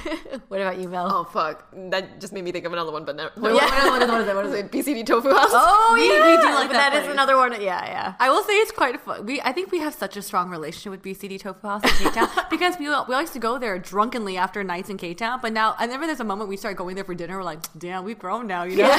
What 0.49 0.61
about 0.61 0.77
you, 0.77 0.87
Mel? 0.87 1.07
oh 1.11 1.23
fuck, 1.25 1.67
that 1.91 2.19
just 2.21 2.31
made 2.33 2.43
me 2.43 2.51
think 2.51 2.65
of 2.65 2.73
another 2.73 2.91
one. 2.91 3.05
But 3.05 3.15
no, 3.15 3.29
yeah. 3.35 3.89
What 3.89 4.01
is, 4.01 4.09
what 4.09 4.21
is 4.21 4.27
it? 4.27 4.35
What 4.35 4.45
is 4.45 4.53
it? 4.53 4.71
BCD 4.71 5.05
Tofu 5.05 5.29
House. 5.29 5.49
Oh, 5.51 5.91
We- 5.93 6.07
yeah. 6.07 6.35
we 6.37 6.41
do 6.41 6.53
like 6.53 6.69
that 6.71 6.91
That 6.91 6.93
is 6.93 6.99
place. 7.03 7.13
another 7.13 7.35
one. 7.37 7.51
Yeah, 7.53 7.83
yeah. 7.85 8.13
I 8.19 8.29
will 8.29 8.43
say 8.43 8.53
it's 8.53 8.71
quite 8.71 8.99
fun. 9.01 9.25
We 9.25 9.41
I 9.41 9.51
think 9.51 9.71
we 9.71 9.79
have 9.79 9.93
such 9.93 10.15
a 10.17 10.21
strong 10.21 10.49
relationship 10.49 10.91
with 10.91 11.01
BCD 11.03 11.39
Tofu 11.39 11.67
House 11.67 11.83
in 11.83 11.89
K 12.05 12.11
Town 12.11 12.29
because 12.49 12.77
we 12.79 12.85
we 12.87 12.93
always 12.93 13.21
used 13.27 13.33
to 13.33 13.39
go 13.39 13.57
there 13.57 13.77
drunkenly 13.79 14.37
after 14.37 14.63
nights 14.63 14.89
in 14.89 14.97
K 14.97 15.13
Town. 15.13 15.39
But 15.41 15.53
now, 15.53 15.75
whenever 15.79 16.05
there's 16.05 16.19
a 16.19 16.23
moment 16.23 16.49
we 16.49 16.57
start 16.57 16.77
going 16.77 16.95
there 16.95 17.03
for 17.05 17.15
dinner, 17.15 17.37
we're 17.37 17.43
like, 17.43 17.59
damn, 17.77 18.03
we've 18.05 18.19
grown 18.19 18.47
now. 18.47 18.63
You 18.63 18.77
know, 18.77 18.93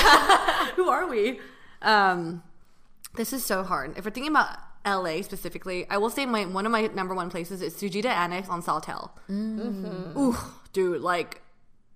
who 0.76 0.88
are 0.88 1.06
we? 1.08 1.40
Um, 1.82 2.42
this 3.14 3.32
is 3.32 3.44
so 3.44 3.62
hard. 3.62 3.96
If 3.96 4.04
we're 4.04 4.10
thinking 4.10 4.32
about 4.32 4.56
LA 4.86 5.22
specifically, 5.22 5.86
I 5.90 5.98
will 5.98 6.10
say 6.10 6.26
my 6.26 6.44
one 6.46 6.66
of 6.66 6.72
my 6.72 6.86
number 6.88 7.14
one 7.14 7.30
places 7.30 7.62
is 7.62 7.74
Tsujita 7.74 8.06
Annex 8.06 8.48
on 8.48 8.62
Sawtelle. 8.62 9.12
Mm-hmm. 9.28 10.18
Ooh, 10.18 10.36
dude, 10.72 11.00
like 11.02 11.42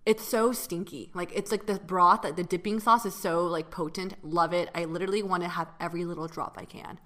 it's 0.05 0.27
so 0.27 0.53
stinky. 0.53 1.11
Like 1.15 1.31
it's 1.35 1.51
like 1.53 1.67
the 1.67 1.75
broth, 1.75 2.25
like 2.25 2.37
the 2.37 2.43
dipping 2.45 2.81
sauce 2.81 3.07
is 3.07 3.15
so 3.15 3.47
like 3.47 3.71
potent. 3.71 4.15
Love 4.25 4.53
it. 4.53 4.69
I 4.75 4.85
literally 4.85 5.23
want 5.23 5.43
to 5.45 5.49
have 5.49 5.69
every 5.81 6.05
little 6.05 6.27
drop 6.27 6.57
I 6.59 6.65
can. 6.65 6.99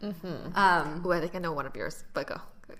Um, 0.55 1.03
Ooh, 1.05 1.13
I 1.13 1.21
think 1.21 1.35
I 1.35 1.39
know 1.39 1.53
one 1.53 1.67
of 1.67 1.77
yours. 1.77 2.05
But 2.15 2.27
go. 2.29 2.37
go, 2.67 2.75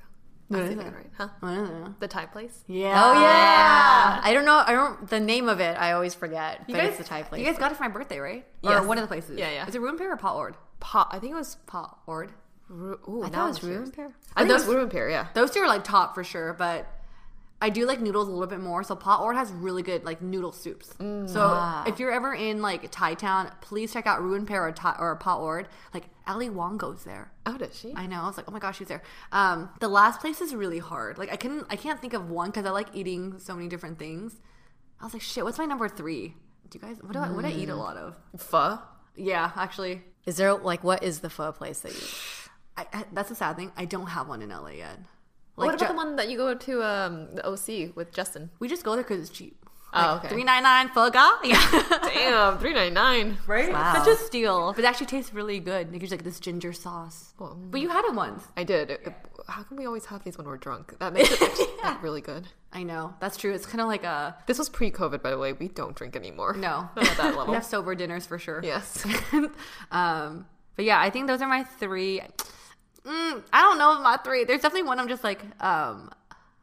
go. 0.51 0.59
I 0.59 0.63
is 0.63 0.69
think 0.69 0.81
I 0.81 0.87
it? 0.87 0.95
right, 0.95 1.11
huh? 1.19 1.29
I 1.43 1.55
don't 1.55 1.85
know. 1.85 1.95
The 2.01 2.09
Thai 2.09 2.27
place. 2.27 2.65
Yeah. 2.67 2.95
Oh 3.05 3.21
yeah. 3.21 4.21
I 4.23 4.33
don't 4.33 4.47
know. 4.47 4.63
I 4.67 4.73
don't. 4.73 5.09
The 5.09 5.21
name 5.21 5.49
of 5.49 5.61
it, 5.61 5.77
I 5.79 5.93
always 5.93 6.15
forget. 6.15 6.61
You 6.67 6.75
but 6.75 6.81
guys, 6.81 6.89
it's 6.91 6.99
the 6.99 7.05
Thai 7.05 7.23
place. 7.25 7.41
You 7.41 7.47
guys 7.47 7.59
got 7.59 7.71
it 7.73 7.77
for 7.77 7.83
my 7.83 7.91
birthday, 7.91 8.19
right? 8.19 8.47
Yes. 8.63 8.83
Or 8.83 8.87
one 8.87 8.97
of 8.97 9.03
the 9.03 9.09
places. 9.09 9.39
Yeah, 9.39 9.51
yeah. 9.51 9.69
Is 9.69 9.75
it 9.75 9.83
Ruen 9.83 9.99
Pair 9.99 10.13
or 10.13 10.17
Pa 10.17 10.35
Ord? 10.35 10.57
Pot. 10.81 11.09
I 11.11 11.19
think 11.19 11.33
it 11.33 11.37
was. 11.37 11.57
Pa 11.67 11.99
Ord. 12.07 12.33
Ru- 12.69 12.99
Ooh, 13.09 13.23
I 13.23 13.29
thought 13.29 13.45
it 13.45 13.49
was 13.49 13.59
curious. 13.61 13.89
Ruen 13.89 13.95
Pair. 13.95 14.13
I 14.35 14.41
think 14.41 14.51
it 14.51 14.53
was 14.55 14.67
those- 14.67 14.75
Ruen 14.75 14.91
Pair. 14.91 15.09
Yeah. 15.09 15.29
Those 15.35 15.51
two 15.51 15.61
are 15.61 15.69
like 15.69 15.85
top 15.85 16.15
for 16.15 16.25
sure, 16.25 16.53
but 16.53 16.87
I 17.61 17.71
do 17.71 17.87
like 17.87 18.01
noodles 18.01 18.29
a 18.29 18.31
little 18.31 18.47
bit 18.47 18.61
more. 18.61 18.83
So 18.83 18.95
Pa 18.95 19.23
Ord 19.23 19.37
has 19.37 19.51
really 19.51 19.83
good 19.83 20.05
like 20.05 20.21
noodle 20.21 20.53
soups. 20.53 20.93
Mm. 20.99 21.29
So 21.29 21.41
ah. 21.43 21.85
if 21.87 21.99
you're 21.99 22.13
ever 22.13 22.35
in 22.35 22.61
like 22.61 22.91
Thai 22.91 23.15
town, 23.15 23.51
please 23.61 23.93
check 23.93 24.07
out 24.07 24.21
Ruen 24.21 24.47
Pair 24.47 24.67
or, 24.67 24.73
Thai, 24.73 24.97
or 24.99 25.17
Pa 25.17 25.39
Ord. 25.39 25.69
Like 25.95 26.05
Ali 26.27 26.51
Wong 26.51 26.77
goes 26.77 27.05
there. 27.05 27.33
Oh, 27.47 27.57
does 27.57 27.79
she? 27.79 27.95
I 27.95 28.07
know. 28.07 28.21
I 28.21 28.27
was 28.27 28.37
like, 28.37 28.47
oh 28.49 28.53
my 28.53 28.59
gosh, 28.59 28.79
she's 28.79 28.89
there. 28.89 29.03
Um, 29.33 29.71
the 29.81 29.89
last 29.89 30.21
place 30.21 30.41
is 30.41 30.55
really 30.55 30.81
hard. 30.81 31.19
Like 31.19 31.33
I 31.33 31.37
couldn't, 31.37 31.67
I 31.71 31.77
can't 31.77 32.01
think 32.01 32.13
of 32.13 32.31
one 32.31 32.51
because 32.51 32.67
I 32.67 32.71
like 32.71 32.89
eating 32.95 33.39
so 33.39 33.55
many 33.55 33.69
different 33.69 33.99
things. 33.99 34.37
I 35.01 35.05
was 35.05 35.13
like, 35.13 35.23
shit, 35.23 35.45
what's 35.45 35.59
my 35.59 35.67
number 35.67 35.89
three? 35.89 36.35
Do 36.69 36.79
you 36.79 36.87
guys? 36.87 36.99
What 37.01 37.13
do 37.13 37.21
I? 37.21 37.31
What 37.31 37.43
do 37.43 37.49
I 37.49 37.53
eat 37.53 37.69
a 37.69 37.73
mm. 37.73 37.79
lot 37.79 37.97
of? 37.97 38.17
Pho. 38.39 38.79
Yeah, 39.15 39.53
actually, 39.57 40.03
Is 40.27 40.37
there 40.37 40.55
like 40.55 40.85
what 40.85 41.03
is 41.03 41.21
the 41.21 41.31
pho 41.31 41.53
place 41.53 41.81
that 41.81 41.93
you? 41.93 42.07
I, 42.77 42.87
I, 42.93 43.05
that's 43.13 43.31
a 43.31 43.35
sad 43.35 43.57
thing. 43.57 43.73
I 43.77 43.85
don't 43.85 44.07
have 44.09 44.29
one 44.29 44.43
in 44.43 44.51
LA 44.51 44.69
yet. 44.71 44.99
what 45.55 45.69
about 45.69 45.79
Ju- 45.81 45.87
the 45.89 45.95
one 45.95 46.17
that 46.17 46.29
you 46.29 46.37
go 46.37 46.55
to 46.55 46.83
um, 46.83 47.35
the 47.35 47.47
OC 47.47 47.97
with 47.97 48.13
Justin? 48.13 48.51
We 48.59 48.69
just 48.69 48.85
go 48.85 48.93
there 48.95 49.03
because 49.03 49.21
it's 49.21 49.31
cheap. 49.39 49.63
Oh, 49.99 50.17
okay. 50.17 50.29
Three 50.29 50.45
nine 50.45 50.63
nine 50.63 50.89
fuga. 50.91 51.39
Yeah. 51.45 51.99
Damn, 52.03 52.59
three 52.59 52.75
ninety 52.75 52.93
nine. 52.93 53.39
right? 53.47 53.73
Wow. 53.73 53.95
Such 54.05 54.09
a 54.09 54.17
steal. 54.17 54.73
But 54.75 54.85
it 54.85 54.89
actually 54.89 55.07
tastes 55.07 55.33
really 55.33 55.59
good. 55.59 55.91
Like, 55.91 56.01
There's 56.01 56.11
like 56.11 56.25
this 56.25 56.39
ginger 56.39 56.75
sauce. 56.75 57.33
But 57.39 57.81
you 57.81 57.89
had 57.89 58.05
it 58.05 58.15
once. 58.15 58.45
I 58.59 58.65
did. 58.65 58.91
It- 58.91 59.15
How 59.49 59.63
can 59.63 59.79
we 59.79 59.87
always 59.87 60.05
have 60.07 60.23
these 60.23 60.37
when 60.37 60.47
we're 60.47 60.59
drunk? 60.59 60.99
That 60.99 61.13
makes 61.15 61.31
it 61.41 61.69
like, 61.83 62.03
really 62.03 62.21
good. 62.21 62.47
I 62.75 62.83
know. 62.83 63.15
That's 63.21 63.39
true. 63.39 63.55
It's 63.55 63.65
kind 63.65 63.81
of 63.81 63.87
like 63.87 64.05
a 64.05 64.37
This 64.47 64.59
was 64.59 64.69
pre-COVID, 64.69 65.23
by 65.23 65.31
the 65.31 65.39
way. 65.39 65.55
We 65.55 65.69
don't 65.69 65.97
drink 65.97 66.15
anymore. 66.15 66.53
no. 66.55 66.91
Not 66.97 67.09
at 67.09 67.17
that 67.17 67.31
we 67.33 67.39
level. 67.39 67.55
have 67.55 67.65
sober 67.65 67.95
dinners 67.95 68.27
for 68.27 68.39
sure. 68.39 68.61
yes. 68.63 69.07
um, 69.91 70.47
but 70.75 70.85
yeah, 70.85 71.01
I 71.01 71.09
think 71.11 71.27
those 71.27 71.41
are 71.41 71.49
my 71.49 71.63
three. 71.65 72.21
Mm, 73.07 73.43
I 73.53 73.63
don't 73.63 73.79
know 73.79 74.01
my 74.01 74.17
three. 74.19 74.45
There's 74.45 74.63
definitely 74.63 74.89
one 74.89 74.99
I'm 74.99 75.09
just 75.09 75.23
like, 75.23 75.43
um, 75.63 76.11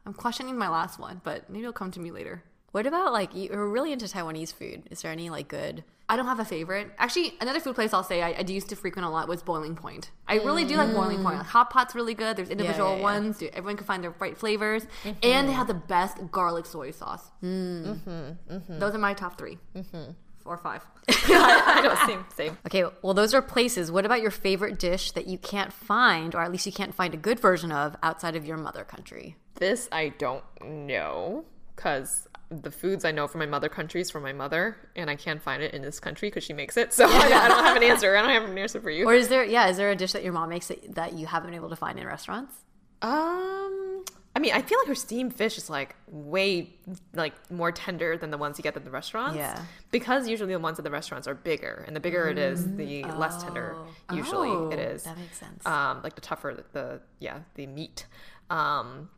I'm 0.06 0.12
questioning 0.12 0.58
my 0.58 0.68
last 0.68 0.98
one, 0.98 1.20
but 1.24 1.48
maybe 1.48 1.62
it'll 1.62 1.72
come 1.72 1.90
to 1.92 2.00
me 2.00 2.10
later. 2.10 2.42
What 2.72 2.86
about 2.86 3.12
like 3.12 3.30
you're 3.34 3.68
really 3.68 3.92
into 3.92 4.06
Taiwanese 4.06 4.52
food? 4.52 4.82
Is 4.90 5.02
there 5.02 5.12
any 5.12 5.30
like 5.30 5.48
good? 5.48 5.84
I 6.06 6.16
don't 6.16 6.26
have 6.26 6.40
a 6.40 6.44
favorite. 6.44 6.90
Actually, 6.98 7.34
another 7.40 7.60
food 7.60 7.74
place 7.74 7.94
I'll 7.94 8.02
say 8.02 8.20
I, 8.20 8.32
I 8.32 8.40
used 8.42 8.68
to 8.68 8.76
frequent 8.76 9.06
a 9.06 9.10
lot 9.10 9.26
was 9.26 9.42
Boiling 9.42 9.74
Point. 9.74 10.10
I 10.28 10.34
really 10.34 10.66
do 10.66 10.76
like 10.76 10.92
Boiling 10.92 11.22
Point. 11.22 11.38
Like, 11.38 11.46
hot 11.46 11.70
pot's 11.70 11.94
really 11.94 12.12
good. 12.12 12.36
There's 12.36 12.50
individual 12.50 12.90
yeah, 12.90 12.96
yeah. 12.96 13.02
ones. 13.02 13.38
Dude, 13.38 13.54
Everyone 13.54 13.78
can 13.78 13.86
find 13.86 14.04
their 14.04 14.14
right 14.18 14.36
flavors, 14.36 14.86
and 15.22 15.48
they 15.48 15.52
have 15.52 15.66
the 15.66 15.72
best 15.72 16.18
garlic 16.30 16.66
soy 16.66 16.90
sauce. 16.90 17.30
Mm-hmm. 17.42 18.78
Those 18.78 18.94
are 18.94 18.98
my 18.98 19.14
top 19.14 19.38
3 19.38 19.56
mm-hmm. 19.74 20.10
Or 20.44 20.56
five. 20.56 20.84
I 21.08 21.80
know. 21.82 22.06
Same. 22.06 22.24
Same. 22.34 22.58
Okay, 22.66 22.84
well 23.02 23.14
those 23.14 23.34
are 23.34 23.42
places. 23.42 23.90
What 23.90 24.06
about 24.06 24.22
your 24.22 24.30
favorite 24.30 24.78
dish 24.78 25.12
that 25.12 25.26
you 25.26 25.38
can't 25.38 25.72
find, 25.72 26.34
or 26.34 26.42
at 26.42 26.50
least 26.52 26.66
you 26.66 26.72
can't 26.72 26.94
find 26.94 27.14
a 27.14 27.18
good 27.18 27.40
version 27.40 27.72
of 27.72 27.96
outside 28.02 28.36
of 28.36 28.44
your 28.46 28.56
mother 28.56 28.84
country? 28.84 29.36
This 29.56 29.88
I 29.92 30.10
don't 30.10 30.44
know 30.62 31.44
because 31.74 32.28
the 32.50 32.70
foods 32.70 33.04
I 33.04 33.10
know 33.10 33.26
from 33.26 33.40
my 33.40 33.46
mother 33.46 33.68
country 33.68 34.00
is 34.00 34.10
from 34.10 34.22
my 34.22 34.32
mother, 34.32 34.76
and 34.94 35.10
I 35.10 35.16
can't 35.16 35.42
find 35.42 35.62
it 35.62 35.74
in 35.74 35.82
this 35.82 35.98
country 35.98 36.28
because 36.28 36.44
she 36.44 36.52
makes 36.52 36.76
it. 36.76 36.92
So 36.94 37.06
I, 37.08 37.08
I 37.08 37.48
don't 37.48 37.64
have 37.64 37.76
an 37.76 37.82
answer. 37.82 38.16
I 38.16 38.22
don't 38.22 38.30
have 38.30 38.48
an 38.48 38.56
answer 38.56 38.80
for 38.80 38.90
you. 38.90 39.06
Or 39.06 39.14
is 39.14 39.28
there? 39.28 39.44
Yeah, 39.44 39.68
is 39.68 39.76
there 39.76 39.90
a 39.90 39.96
dish 39.96 40.12
that 40.12 40.22
your 40.22 40.32
mom 40.32 40.48
makes 40.48 40.68
that, 40.68 40.94
that 40.94 41.14
you 41.14 41.26
haven't 41.26 41.50
been 41.50 41.56
able 41.56 41.70
to 41.70 41.76
find 41.76 41.98
in 41.98 42.06
restaurants? 42.06 42.54
Um, 43.02 44.04
I 44.36 44.40
mean, 44.40 44.52
I 44.52 44.62
feel 44.62 44.78
like 44.80 44.88
her 44.88 44.94
steamed 44.96 45.34
fish 45.36 45.56
is 45.58 45.70
like 45.70 45.94
way 46.08 46.74
like 47.14 47.34
more 47.52 47.70
tender 47.70 48.16
than 48.16 48.30
the 48.30 48.38
ones 48.38 48.58
you 48.58 48.62
get 48.62 48.74
at 48.76 48.84
the 48.84 48.90
restaurants. 48.90 49.36
Yeah. 49.36 49.62
because 49.92 50.28
usually 50.28 50.52
the 50.52 50.58
ones 50.58 50.78
at 50.78 50.84
the 50.84 50.90
restaurants 50.90 51.28
are 51.28 51.34
bigger, 51.34 51.84
and 51.86 51.94
the 51.94 52.00
bigger 52.00 52.28
it 52.28 52.36
is, 52.38 52.64
the 52.76 53.04
less 53.04 53.42
tender 53.42 53.76
usually 54.12 54.48
it 54.74 54.78
Oh, 54.80 54.92
is. 54.92 55.04
that 55.04 55.16
makes 55.18 55.38
sense. 55.38 55.64
Um, 55.66 56.02
like 56.02 56.14
the 56.16 56.20
tougher 56.20 56.52
the, 56.56 56.64
the 56.78 57.00
yeah 57.20 57.38
the 57.54 57.66
meat. 57.66 58.06
Um, 58.50 59.08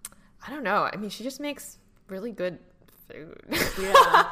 I 0.47 0.51
don't 0.51 0.63
know. 0.63 0.89
I 0.93 0.97
mean, 0.97 1.11
she 1.11 1.25
just 1.25 1.41
makes 1.41 1.79
really 2.09 2.31
good 2.33 2.59
food. 3.09 3.41
Yeah. 3.81 4.29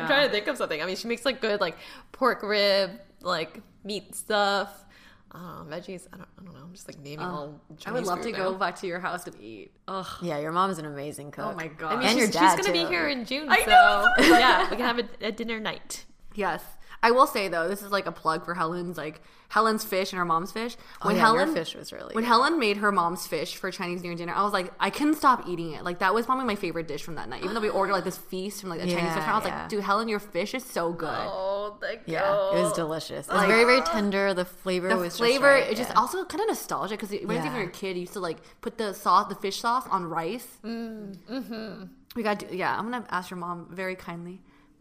I'm 0.00 0.06
trying 0.06 0.26
to 0.26 0.32
think 0.32 0.46
of 0.48 0.56
something. 0.56 0.82
I 0.82 0.86
mean, 0.86 0.96
she 0.96 1.06
makes 1.08 1.24
like 1.24 1.40
good 1.40 1.60
like 1.60 1.76
pork 2.12 2.42
rib, 2.42 2.90
like 3.20 3.60
meat 3.84 4.14
stuff. 4.14 4.84
Uh, 5.32 5.62
veggies. 5.64 6.06
I 6.12 6.16
don't, 6.16 6.28
I 6.38 6.42
don't 6.42 6.54
know. 6.54 6.60
I'm 6.60 6.72
just 6.72 6.88
like 6.88 6.98
naming 7.00 7.20
all. 7.20 7.60
I 7.84 7.92
would 7.92 8.06
love 8.06 8.20
to 8.20 8.24
food 8.24 8.36
go 8.36 8.54
back 8.54 8.76
to 8.76 8.86
your 8.86 8.98
house 8.98 9.26
and 9.26 9.38
eat. 9.40 9.72
Ugh. 9.86 10.06
Yeah, 10.22 10.38
your 10.38 10.52
mom's 10.52 10.78
an 10.78 10.86
amazing 10.86 11.32
cook. 11.32 11.52
Oh 11.52 11.54
my 11.54 11.68
God. 11.68 11.92
I 11.92 11.96
mean, 11.96 12.08
and 12.08 12.10
she's, 12.12 12.18
your 12.18 12.28
dad 12.28 12.56
she's 12.56 12.66
gonna 12.66 12.78
too. 12.78 12.84
be 12.86 12.88
here 12.90 13.08
in 13.08 13.24
June, 13.26 13.48
I 13.48 13.60
so 13.64 13.70
know. 13.70 14.08
yeah, 14.38 14.70
we 14.70 14.76
can 14.76 14.86
have 14.86 14.98
a, 14.98 15.26
a 15.26 15.32
dinner 15.32 15.60
night. 15.60 16.06
Yes. 16.34 16.62
I 17.02 17.10
will 17.10 17.26
say 17.26 17.48
though, 17.48 17.68
this 17.68 17.82
is 17.82 17.90
like 17.90 18.06
a 18.06 18.12
plug 18.12 18.44
for 18.44 18.54
Helen's 18.54 18.96
like 18.96 19.20
Helen's 19.50 19.82
fish 19.82 20.12
and 20.12 20.18
her 20.18 20.26
mom's 20.26 20.52
fish. 20.52 20.76
When 21.00 21.14
Oh, 21.14 21.18
yeah, 21.18 21.26
your 21.32 21.38
Helen 21.38 21.54
fish 21.54 21.74
was 21.74 21.90
really 21.92 22.14
when 22.14 22.24
good. 22.24 22.28
Helen 22.28 22.58
made 22.58 22.78
her 22.78 22.92
mom's 22.92 23.26
fish 23.26 23.56
for 23.56 23.70
Chinese 23.70 24.02
New 24.02 24.08
Year 24.10 24.16
dinner, 24.18 24.34
I 24.34 24.42
was 24.42 24.52
like, 24.52 24.72
I 24.78 24.90
couldn't 24.90 25.14
stop 25.14 25.48
eating 25.48 25.72
it. 25.72 25.84
Like 25.84 26.00
that 26.00 26.12
was 26.12 26.26
probably 26.26 26.44
my 26.44 26.54
favorite 26.54 26.86
dish 26.86 27.02
from 27.02 27.14
that 27.14 27.28
night. 27.28 27.42
Even 27.42 27.54
though 27.54 27.60
we 27.60 27.70
ordered 27.70 27.92
like 27.92 28.04
this 28.04 28.18
feast 28.18 28.60
from 28.60 28.68
like 28.70 28.80
a 28.80 28.86
Chinese 28.86 29.04
restaurant, 29.04 29.28
I 29.28 29.34
was 29.36 29.46
yeah. 29.46 29.60
like, 29.60 29.68
dude, 29.70 29.84
Helen, 29.84 30.08
your 30.08 30.18
fish 30.18 30.54
is 30.54 30.64
so 30.64 30.92
good. 30.92 31.08
Oh, 31.08 31.78
thank 31.80 32.00
Yeah, 32.06 32.50
it 32.52 32.62
was 32.62 32.72
delicious. 32.74 33.26
It 33.28 33.32
was 33.32 33.44
very, 33.44 33.64
very 33.64 33.80
tender. 33.82 34.34
The 34.34 34.44
flavor 34.44 34.88
the 34.88 34.96
was 34.96 35.16
flavor 35.16 35.56
just 35.56 35.62
right. 35.64 35.72
is 35.72 35.78
just 35.78 35.90
yeah. 35.90 35.98
also 36.00 36.24
kind 36.24 36.42
of 36.42 36.48
nostalgic 36.48 37.00
because 37.00 37.10
when 37.24 37.36
Yeah. 37.36 37.44
you 37.52 37.58
were 37.58 37.68
a 37.68 37.70
kid, 37.70 37.96
you 37.96 38.02
used 38.02 38.12
to 38.14 38.20
like 38.20 38.38
put 38.60 38.76
the 38.76 38.92
sauce, 38.92 39.28
the 39.28 39.34
fish 39.34 39.60
sauce 39.60 39.86
on 39.90 40.04
rice. 40.04 40.58
Mm, 40.64 41.16
mm-hmm. 41.30 41.84
We 42.16 42.22
got 42.22 42.40
to, 42.40 42.54
yeah. 42.56 42.76
I'm 42.76 42.90
gonna 42.90 43.06
ask 43.10 43.30
your 43.30 43.38
mom 43.38 43.68
very 43.70 43.94
kindly, 43.94 44.40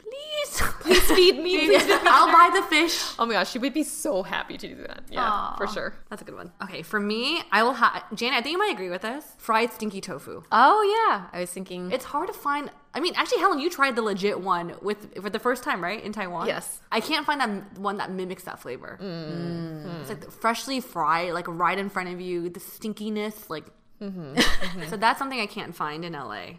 please, 0.09 0.61
Please 0.81 1.11
feed 1.11 1.37
me. 1.39 1.57
Please 1.57 1.83
feed 1.83 1.89
me. 1.89 2.09
I'll 2.09 2.31
buy 2.31 2.57
the 2.57 2.65
fish. 2.67 3.13
Oh 3.19 3.25
my 3.25 3.33
gosh, 3.33 3.51
she 3.51 3.59
would 3.59 3.73
be 3.73 3.83
so 3.83 4.23
happy 4.23 4.57
to 4.57 4.67
do 4.67 4.75
that. 4.75 5.03
Yeah, 5.09 5.55
for 5.55 5.67
sure. 5.67 5.93
That's 6.09 6.21
a 6.21 6.25
good 6.25 6.35
one. 6.35 6.51
Okay, 6.63 6.81
for 6.81 6.99
me, 6.99 7.41
I 7.51 7.63
will 7.63 7.73
have 7.73 8.03
Janet. 8.13 8.39
I 8.39 8.41
think 8.41 8.53
you 8.53 8.57
might 8.57 8.73
agree 8.73 8.89
with 8.89 9.01
this. 9.01 9.25
Fried 9.37 9.73
stinky 9.73 10.01
tofu. 10.01 10.43
Oh 10.51 11.07
yeah, 11.09 11.27
I 11.33 11.41
was 11.41 11.51
thinking. 11.51 11.91
It's 11.91 12.05
hard 12.05 12.27
to 12.27 12.33
find. 12.33 12.71
I 12.93 12.99
mean, 12.99 13.13
actually, 13.15 13.39
Helen, 13.39 13.59
you 13.59 13.69
tried 13.69 13.95
the 13.95 14.01
legit 14.01 14.39
one 14.39 14.75
with 14.81 15.21
for 15.21 15.29
the 15.29 15.39
first 15.39 15.63
time, 15.63 15.83
right, 15.83 16.03
in 16.03 16.13
Taiwan? 16.13 16.47
Yes. 16.47 16.81
I 16.91 16.99
can't 16.99 17.25
find 17.25 17.39
that 17.41 17.77
one 17.77 17.97
that 17.97 18.11
mimics 18.11 18.43
that 18.43 18.59
flavor. 18.59 18.97
Mm. 19.01 19.85
Mm. 19.85 20.01
It's 20.01 20.09
like 20.09 20.25
mm. 20.25 20.31
freshly 20.31 20.79
fried, 20.79 21.33
like 21.33 21.47
right 21.47 21.77
in 21.77 21.89
front 21.89 22.09
of 22.09 22.21
you. 22.21 22.49
The 22.49 22.59
stinkiness, 22.59 23.49
like. 23.49 23.65
Mm-hmm. 24.01 24.35
Mm-hmm. 24.67 24.89
So 24.89 24.97
that's 24.97 25.17
something 25.17 25.39
I 25.39 25.45
can't 25.45 25.75
find 25.75 26.03
in 26.03 26.13
LA. 26.13 26.57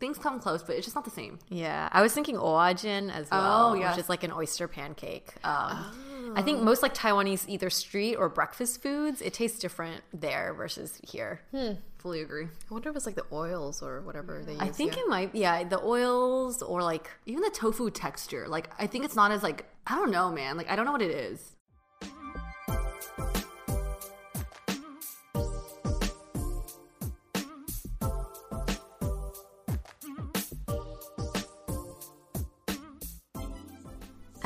Things 0.00 0.18
come 0.18 0.40
close, 0.40 0.62
but 0.62 0.76
it's 0.76 0.86
just 0.86 0.94
not 0.94 1.04
the 1.04 1.10
same. 1.10 1.38
Yeah, 1.48 1.88
I 1.92 2.02
was 2.02 2.12
thinking 2.14 2.36
oajin 2.36 3.12
as 3.12 3.30
well, 3.30 3.70
Oh, 3.70 3.74
yes. 3.74 3.96
which 3.96 4.04
is 4.04 4.08
like 4.08 4.22
an 4.24 4.32
oyster 4.32 4.68
pancake. 4.68 5.34
Um, 5.44 6.32
I 6.36 6.42
think 6.42 6.62
most 6.62 6.82
like 6.82 6.94
Taiwanese 6.94 7.48
either 7.48 7.70
street 7.70 8.16
or 8.16 8.28
breakfast 8.28 8.82
foods, 8.82 9.20
it 9.22 9.34
tastes 9.34 9.58
different 9.58 10.02
there 10.12 10.54
versus 10.54 11.00
here. 11.02 11.40
Hmm. 11.50 11.72
Fully 11.98 12.20
agree. 12.20 12.44
I 12.44 12.72
wonder 12.74 12.90
if 12.90 12.96
it's 12.96 13.06
like 13.06 13.16
the 13.16 13.26
oils 13.32 13.82
or 13.82 14.02
whatever 14.02 14.42
they 14.44 14.52
use. 14.52 14.60
I 14.60 14.68
think 14.68 14.96
yeah. 14.96 15.02
it 15.02 15.08
might, 15.08 15.34
yeah, 15.34 15.64
the 15.64 15.82
oils 15.82 16.62
or 16.62 16.82
like 16.82 17.10
Even 17.26 17.42
the 17.42 17.50
tofu 17.50 17.90
texture, 17.90 18.46
like 18.46 18.70
I 18.78 18.86
think 18.86 19.04
it's 19.04 19.16
not 19.16 19.32
as 19.32 19.42
like 19.42 19.64
I 19.86 19.96
don't 19.96 20.10
know, 20.10 20.30
man. 20.30 20.56
Like 20.56 20.70
I 20.70 20.76
don't 20.76 20.84
know 20.84 20.92
what 20.92 21.02
it 21.02 21.10
is. 21.10 21.56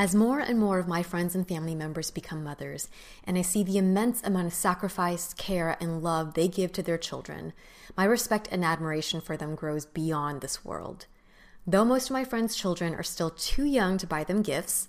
As 0.03 0.16
more 0.16 0.40
and 0.40 0.59
more 0.59 0.80
of 0.80 0.88
my 0.88 1.05
friends 1.05 1.36
and 1.36 1.46
family 1.46 1.76
members 1.76 2.11
become 2.11 2.42
mothers, 2.42 2.88
and 3.22 3.38
I 3.38 3.42
see 3.42 3.62
the 3.62 3.78
immense 3.78 4.20
amount 4.24 4.48
of 4.48 4.53
sacrifice, 4.53 5.32
care, 5.32 5.76
and 5.80 6.03
love 6.03 6.34
they 6.34 6.48
give 6.48 6.72
to 6.72 6.82
their 6.82 6.98
children, 6.98 7.53
my 7.96 8.03
respect 8.03 8.48
and 8.50 8.64
admiration 8.64 9.20
for 9.20 9.36
them 9.36 9.55
grows 9.55 9.86
beyond 9.86 10.40
this 10.40 10.64
world. 10.64 11.07
Though 11.68 11.84
most 11.84 12.11
of 12.11 12.14
my 12.14 12.24
friends' 12.24 12.57
children 12.57 12.96
are 12.96 13.05
still 13.05 13.30
too 13.30 13.64
young 13.64 13.96
to 13.98 14.07
buy 14.09 14.24
them 14.24 14.42
gifts, 14.42 14.88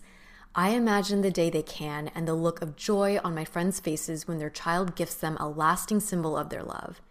I 0.56 0.70
imagine 0.70 1.22
the 1.22 1.30
day 1.30 1.52
they 1.52 1.62
can 1.62 2.10
and 2.16 2.28
the 2.28 2.34
look 2.34 2.64
of 2.64 2.76
joy 2.76 3.20
on 3.24 3.36
my 3.36 3.46
friends' 3.46 3.80
faces 3.80 4.28
when 4.28 4.40
their 4.40 4.50
child 4.50 4.96
gifts 4.96 5.14
them 5.14 5.38
a 5.40 5.48
lasting 5.48 6.00
symbol 6.00 6.36
of 6.36 6.50
their 6.50 6.64
love. 6.64 7.02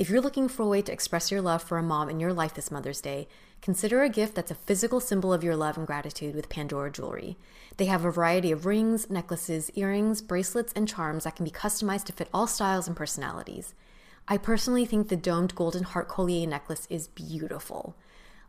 If 0.00 0.08
you're 0.08 0.22
looking 0.22 0.48
for 0.48 0.62
a 0.62 0.66
way 0.66 0.80
to 0.80 0.92
express 0.92 1.30
your 1.30 1.42
love 1.42 1.62
for 1.62 1.76
a 1.76 1.82
mom 1.82 2.08
in 2.08 2.20
your 2.20 2.32
life 2.32 2.54
this 2.54 2.70
Mother's 2.70 3.02
Day, 3.02 3.28
consider 3.60 4.02
a 4.02 4.08
gift 4.08 4.34
that's 4.34 4.50
a 4.50 4.54
physical 4.54 4.98
symbol 4.98 5.30
of 5.30 5.44
your 5.44 5.54
love 5.54 5.76
and 5.76 5.86
gratitude 5.86 6.34
with 6.34 6.48
Pandora 6.48 6.90
Jewelry. 6.90 7.36
They 7.76 7.84
have 7.84 8.06
a 8.06 8.10
variety 8.10 8.50
of 8.50 8.64
rings, 8.64 9.10
necklaces, 9.10 9.70
earrings, 9.74 10.22
bracelets, 10.22 10.72
and 10.74 10.88
charms 10.88 11.24
that 11.24 11.36
can 11.36 11.44
be 11.44 11.50
customized 11.50 12.04
to 12.04 12.14
fit 12.14 12.30
all 12.32 12.46
styles 12.46 12.86
and 12.88 12.96
personalities. 12.96 13.74
I 14.26 14.38
personally 14.38 14.86
think 14.86 15.08
the 15.08 15.16
domed 15.16 15.54
golden 15.54 15.82
heart 15.82 16.08
collier 16.08 16.46
necklace 16.46 16.86
is 16.88 17.08
beautiful. 17.08 17.94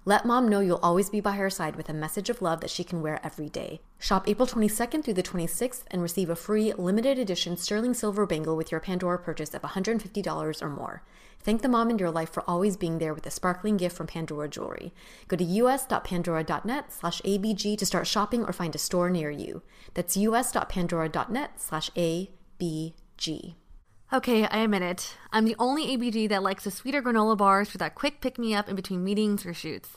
Let 0.03 0.25
mom 0.25 0.47
know 0.47 0.61
you'll 0.61 0.79
always 0.81 1.11
be 1.11 1.19
by 1.19 1.33
her 1.33 1.51
side 1.51 1.75
with 1.75 1.87
a 1.87 1.93
message 1.93 2.31
of 2.31 2.41
love 2.41 2.61
that 2.61 2.71
she 2.71 2.83
can 2.83 3.03
wear 3.03 3.23
every 3.23 3.49
day. 3.49 3.81
Shop 3.99 4.27
April 4.27 4.47
22nd 4.47 5.03
through 5.03 5.13
the 5.13 5.21
26th 5.21 5.83
and 5.91 6.01
receive 6.01 6.27
a 6.27 6.35
free 6.35 6.73
limited 6.73 7.19
edition 7.19 7.55
sterling 7.55 7.93
silver 7.93 8.25
bangle 8.25 8.57
with 8.57 8.71
your 8.71 8.79
Pandora 8.79 9.19
purchase 9.19 9.53
of 9.53 9.61
$150 9.61 10.61
or 10.61 10.69
more. 10.69 11.03
Thank 11.43 11.61
the 11.61 11.69
mom 11.69 11.91
in 11.91 11.99
your 11.99 12.09
life 12.09 12.31
for 12.31 12.41
always 12.49 12.77
being 12.77 12.97
there 12.97 13.13
with 13.13 13.27
a 13.27 13.31
sparkling 13.31 13.77
gift 13.77 13.95
from 13.95 14.07
Pandora 14.07 14.49
Jewelry. 14.49 14.91
Go 15.27 15.37
to 15.37 15.45
us.pandora.net 15.45 16.91
slash 16.91 17.21
ABG 17.21 17.77
to 17.77 17.85
start 17.85 18.07
shopping 18.07 18.43
or 18.43 18.53
find 18.53 18.73
a 18.73 18.79
store 18.79 19.11
near 19.11 19.29
you. 19.29 19.61
That's 19.93 20.17
us.pandora.net 20.17 21.61
slash 21.61 21.91
ABG. 21.91 23.53
Okay, 24.13 24.45
I 24.45 24.57
admit 24.57 24.81
it. 24.81 25.15
I'm 25.31 25.45
the 25.45 25.55
only 25.57 25.95
ABG 25.95 26.27
that 26.27 26.43
likes 26.43 26.65
the 26.65 26.71
sweeter 26.71 27.01
granola 27.01 27.37
bars 27.37 27.69
for 27.69 27.77
that 27.77 27.95
quick 27.95 28.19
pick 28.19 28.37
me 28.37 28.53
up 28.53 28.67
in 28.67 28.75
between 28.75 29.05
meetings 29.05 29.45
or 29.45 29.53
shoots. 29.53 29.91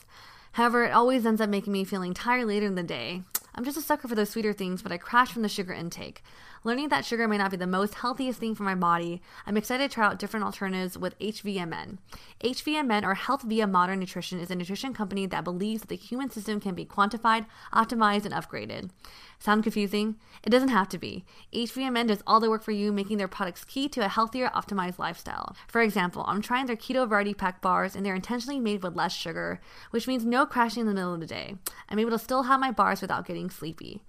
However, 0.53 0.85
it 0.85 0.91
always 0.91 1.25
ends 1.25 1.41
up 1.41 1.49
making 1.49 1.73
me 1.73 1.83
feeling 1.83 2.13
tired 2.13 2.47
later 2.47 2.65
in 2.65 2.75
the 2.75 2.83
day. 2.83 3.23
I'm 3.53 3.65
just 3.65 3.77
a 3.77 3.81
sucker 3.81 4.07
for 4.07 4.15
those 4.15 4.29
sweeter 4.29 4.53
things, 4.53 4.81
but 4.81 4.93
I 4.93 4.97
crash 4.97 5.33
from 5.33 5.41
the 5.41 5.49
sugar 5.49 5.73
intake. 5.73 6.23
Learning 6.65 6.89
that 6.89 7.05
sugar 7.05 7.27
may 7.27 7.37
not 7.37 7.51
be 7.51 7.57
the 7.57 7.67
most 7.67 7.93
healthiest 7.93 8.39
thing 8.39 8.55
for 8.55 8.63
my 8.63 8.73
body, 8.73 9.21
I'm 9.45 9.55
excited 9.55 9.87
to 9.87 9.93
try 9.93 10.07
out 10.07 10.17
different 10.17 10.47
alternatives 10.47 10.97
with 10.97 11.17
HVMN. 11.19 11.99
HVMN, 12.43 13.03
or 13.03 13.13
Health 13.13 13.43
Via 13.43 13.67
Modern 13.67 13.99
Nutrition, 13.99 14.39
is 14.39 14.49
a 14.49 14.55
nutrition 14.55 14.91
company 14.91 15.27
that 15.27 15.43
believes 15.43 15.81
that 15.81 15.89
the 15.89 15.95
human 15.95 16.31
system 16.31 16.59
can 16.59 16.73
be 16.73 16.83
quantified, 16.83 17.45
optimized, 17.71 18.25
and 18.25 18.33
upgraded. 18.33 18.89
Sound 19.37 19.61
confusing? 19.61 20.15
It 20.43 20.49
doesn't 20.49 20.69
have 20.69 20.89
to 20.89 20.97
be. 20.97 21.23
HVMN 21.53 22.07
does 22.07 22.23
all 22.25 22.39
the 22.39 22.49
work 22.49 22.63
for 22.63 22.71
you, 22.71 22.91
making 22.91 23.19
their 23.19 23.27
products 23.27 23.63
key 23.63 23.87
to 23.89 24.03
a 24.03 24.07
healthier, 24.07 24.49
optimized 24.55 24.97
lifestyle. 24.97 25.55
For 25.67 25.81
example, 25.81 26.25
I'm 26.27 26.41
trying 26.41 26.65
their 26.65 26.75
Keto 26.75 27.07
Variety 27.07 27.35
Pack 27.35 27.61
bars, 27.61 27.95
and 27.95 28.03
they're 28.03 28.15
intentionally 28.15 28.59
made 28.59 28.81
with 28.81 28.95
less 28.95 29.13
sugar, 29.13 29.61
which 29.91 30.07
means 30.07 30.25
no 30.25 30.47
crashing 30.47 30.81
in 30.81 30.87
the 30.87 30.95
middle 30.95 31.13
of 31.13 31.19
the 31.19 31.27
day. 31.27 31.57
I'm 31.89 31.99
able 31.99 32.09
to 32.09 32.17
still 32.17 32.43
have 32.43 32.59
my 32.59 32.71
bars 32.71 33.01
without 33.01 33.27
getting 33.27 33.51
sleepy. 33.51 34.01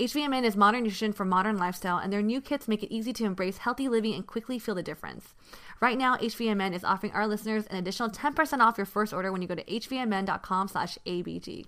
HVMN 0.00 0.44
is 0.44 0.56
modern 0.56 0.84
nutrition 0.84 1.12
for 1.12 1.26
modern 1.26 1.58
lifestyle, 1.58 1.98
and 1.98 2.10
their 2.10 2.22
new 2.22 2.40
kits 2.40 2.66
make 2.66 2.82
it 2.82 2.90
easy 2.90 3.12
to 3.12 3.26
embrace 3.26 3.58
healthy 3.58 3.86
living 3.86 4.14
and 4.14 4.26
quickly 4.26 4.58
feel 4.58 4.74
the 4.74 4.82
difference. 4.82 5.34
Right 5.78 5.98
now, 5.98 6.16
HVMN 6.16 6.74
is 6.74 6.84
offering 6.84 7.12
our 7.12 7.26
listeners 7.26 7.66
an 7.66 7.76
additional 7.76 8.08
10% 8.08 8.60
off 8.60 8.78
your 8.78 8.86
first 8.86 9.12
order 9.12 9.30
when 9.30 9.42
you 9.42 9.48
go 9.48 9.54
to 9.54 9.64
hvmn.com 9.64 10.68
slash 10.68 10.96
ABG. 11.04 11.66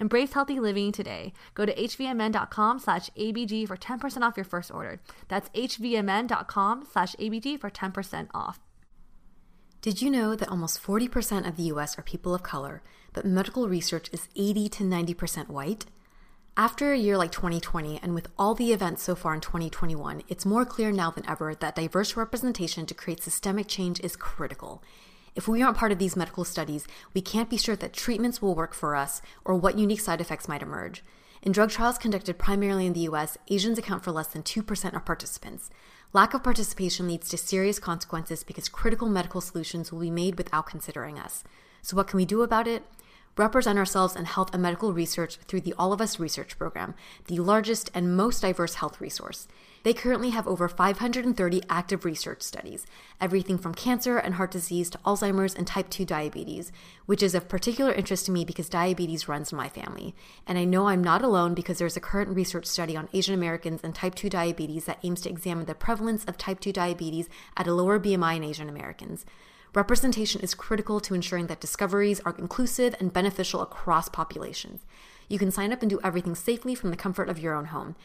Embrace 0.00 0.32
healthy 0.32 0.58
living 0.58 0.92
today. 0.92 1.34
Go 1.52 1.66
to 1.66 1.74
hvmn.com 1.74 2.78
slash 2.78 3.10
ABG 3.18 3.68
for 3.68 3.76
10% 3.76 4.22
off 4.22 4.38
your 4.38 4.44
first 4.44 4.70
order. 4.70 4.98
That's 5.28 5.50
hvmn.com 5.50 6.88
slash 6.90 7.14
ABG 7.16 7.60
for 7.60 7.68
10% 7.68 8.28
off. 8.32 8.60
Did 9.82 10.00
you 10.00 10.10
know 10.10 10.34
that 10.34 10.48
almost 10.48 10.82
40% 10.82 11.46
of 11.46 11.58
the 11.58 11.64
US 11.64 11.98
are 11.98 12.02
people 12.02 12.34
of 12.34 12.42
color, 12.42 12.82
but 13.12 13.26
medical 13.26 13.68
research 13.68 14.08
is 14.10 14.28
80 14.34 14.70
to 14.70 14.84
90% 14.84 15.48
white? 15.48 15.84
After 16.56 16.92
a 16.92 16.96
year 16.96 17.18
like 17.18 17.32
2020, 17.32 17.98
and 18.00 18.14
with 18.14 18.28
all 18.38 18.54
the 18.54 18.72
events 18.72 19.02
so 19.02 19.16
far 19.16 19.34
in 19.34 19.40
2021, 19.40 20.22
it's 20.28 20.46
more 20.46 20.64
clear 20.64 20.92
now 20.92 21.10
than 21.10 21.28
ever 21.28 21.52
that 21.52 21.74
diverse 21.74 22.16
representation 22.16 22.86
to 22.86 22.94
create 22.94 23.20
systemic 23.20 23.66
change 23.66 23.98
is 23.98 24.14
critical. 24.14 24.80
If 25.34 25.48
we 25.48 25.62
aren't 25.62 25.76
part 25.76 25.90
of 25.90 25.98
these 25.98 26.14
medical 26.14 26.44
studies, 26.44 26.86
we 27.12 27.22
can't 27.22 27.50
be 27.50 27.56
sure 27.56 27.74
that 27.74 27.92
treatments 27.92 28.40
will 28.40 28.54
work 28.54 28.72
for 28.72 28.94
us 28.94 29.20
or 29.44 29.56
what 29.56 29.80
unique 29.80 29.98
side 29.98 30.20
effects 30.20 30.46
might 30.46 30.62
emerge. 30.62 31.02
In 31.42 31.50
drug 31.50 31.70
trials 31.70 31.98
conducted 31.98 32.38
primarily 32.38 32.86
in 32.86 32.92
the 32.92 33.08
US, 33.10 33.36
Asians 33.48 33.76
account 33.76 34.04
for 34.04 34.12
less 34.12 34.28
than 34.28 34.44
2% 34.44 34.94
of 34.94 35.04
participants. 35.04 35.70
Lack 36.12 36.34
of 36.34 36.44
participation 36.44 37.08
leads 37.08 37.28
to 37.30 37.36
serious 37.36 37.80
consequences 37.80 38.44
because 38.44 38.68
critical 38.68 39.08
medical 39.08 39.40
solutions 39.40 39.90
will 39.90 39.98
be 39.98 40.08
made 40.08 40.38
without 40.38 40.66
considering 40.66 41.18
us. 41.18 41.42
So, 41.82 41.96
what 41.96 42.06
can 42.06 42.16
we 42.16 42.24
do 42.24 42.42
about 42.42 42.68
it? 42.68 42.84
Represent 43.36 43.78
ourselves 43.80 44.14
in 44.14 44.26
health 44.26 44.50
and 44.52 44.62
medical 44.62 44.92
research 44.92 45.38
through 45.48 45.62
the 45.62 45.74
All 45.76 45.92
of 45.92 46.00
Us 46.00 46.20
Research 46.20 46.56
Program, 46.56 46.94
the 47.26 47.40
largest 47.40 47.90
and 47.92 48.16
most 48.16 48.42
diverse 48.42 48.74
health 48.74 49.00
resource. 49.00 49.48
They 49.82 49.92
currently 49.92 50.30
have 50.30 50.46
over 50.46 50.68
530 50.68 51.62
active 51.68 52.04
research 52.04 52.42
studies, 52.42 52.86
everything 53.20 53.58
from 53.58 53.74
cancer 53.74 54.18
and 54.18 54.34
heart 54.34 54.52
disease 54.52 54.88
to 54.90 54.98
Alzheimer's 54.98 55.54
and 55.54 55.66
type 55.66 55.90
2 55.90 56.04
diabetes, 56.04 56.70
which 57.06 57.24
is 57.24 57.34
of 57.34 57.48
particular 57.48 57.92
interest 57.92 58.26
to 58.26 58.32
me 58.32 58.44
because 58.44 58.68
diabetes 58.68 59.28
runs 59.28 59.50
in 59.50 59.58
my 59.58 59.68
family. 59.68 60.14
And 60.46 60.56
I 60.56 60.64
know 60.64 60.86
I'm 60.86 61.02
not 61.02 61.22
alone 61.22 61.54
because 61.54 61.78
there's 61.78 61.96
a 61.96 62.00
current 62.00 62.30
research 62.30 62.66
study 62.66 62.96
on 62.96 63.08
Asian 63.12 63.34
Americans 63.34 63.80
and 63.82 63.94
type 63.94 64.14
2 64.14 64.30
diabetes 64.30 64.84
that 64.84 65.00
aims 65.02 65.22
to 65.22 65.28
examine 65.28 65.66
the 65.66 65.74
prevalence 65.74 66.24
of 66.24 66.38
type 66.38 66.60
2 66.60 66.72
diabetes 66.72 67.28
at 67.56 67.66
a 67.66 67.74
lower 67.74 67.98
BMI 67.98 68.36
in 68.36 68.44
Asian 68.44 68.68
Americans. 68.68 69.26
Representation 69.74 70.40
is 70.40 70.54
critical 70.54 71.00
to 71.00 71.14
ensuring 71.14 71.48
that 71.48 71.60
discoveries 71.60 72.20
are 72.20 72.36
inclusive 72.38 72.94
and 73.00 73.12
beneficial 73.12 73.60
across 73.60 74.08
populations. 74.08 74.86
You 75.28 75.38
can 75.38 75.50
sign 75.50 75.72
up 75.72 75.82
and 75.82 75.90
do 75.90 75.98
everything 76.04 76.36
safely 76.36 76.76
from 76.76 76.90
the 76.90 76.96
comfort 76.96 77.28
of 77.28 77.40
your 77.40 77.54
own 77.54 77.64
home. 77.66 77.96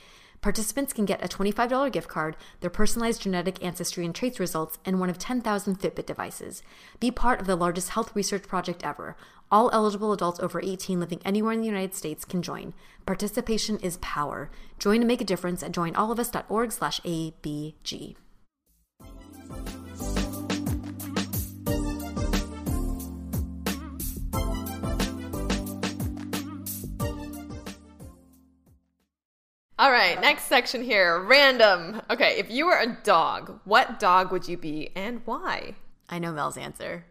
Participants 0.42 0.94
can 0.94 1.06
get 1.06 1.24
a 1.24 1.28
$25 1.28 1.92
gift 1.92 2.08
card, 2.08 2.36
their 2.62 2.72
personalized 2.72 3.22
genetic 3.22 3.64
ancestry 3.64 4.04
and 4.04 4.16
traits 4.16 4.40
results, 4.40 4.80
and 4.84 5.00
one 5.00 5.12
of 5.12 5.20
10,000 5.20 5.80
Fitbit 5.80 6.08
devices. 6.08 6.64
Be 7.00 7.12
part 7.12 7.40
of 7.40 7.46
the 7.46 7.56
largest 7.56 7.90
health 7.90 8.16
research 8.16 8.48
project 8.48 8.84
ever. 8.84 9.16
All 9.52 9.70
eligible 9.72 10.12
adults 10.12 10.40
over 10.40 10.60
18 10.62 11.00
living 11.00 11.22
anywhere 11.24 11.54
in 11.54 11.60
the 11.60 11.68
United 11.68 11.94
States 11.94 12.26
can 12.26 12.42
join. 12.42 12.74
Participation 13.06 13.78
is 13.80 13.98
power. 13.98 14.50
Join 14.80 15.02
to 15.02 15.06
make 15.06 15.22
a 15.22 15.26
difference 15.26 15.62
at 15.62 15.72
joinallofus.org/abg. 15.72 18.16
All 29.80 29.90
right, 29.92 30.20
next 30.20 30.44
section 30.46 30.84
here. 30.84 31.24
Random. 31.24 32.02
Okay, 32.10 32.36
if 32.38 32.52
you 32.52 32.66
were 32.66 32.78
a 32.78 32.98
dog, 33.04 33.62
what 33.64 33.98
dog 34.00 34.32
would 34.32 34.46
you 34.48 34.58
be 34.58 34.90
and 34.96 35.22
why? 35.24 35.76
I 36.10 36.20
know 36.20 36.34
Mel's 36.34 36.58
answer. 36.58 37.06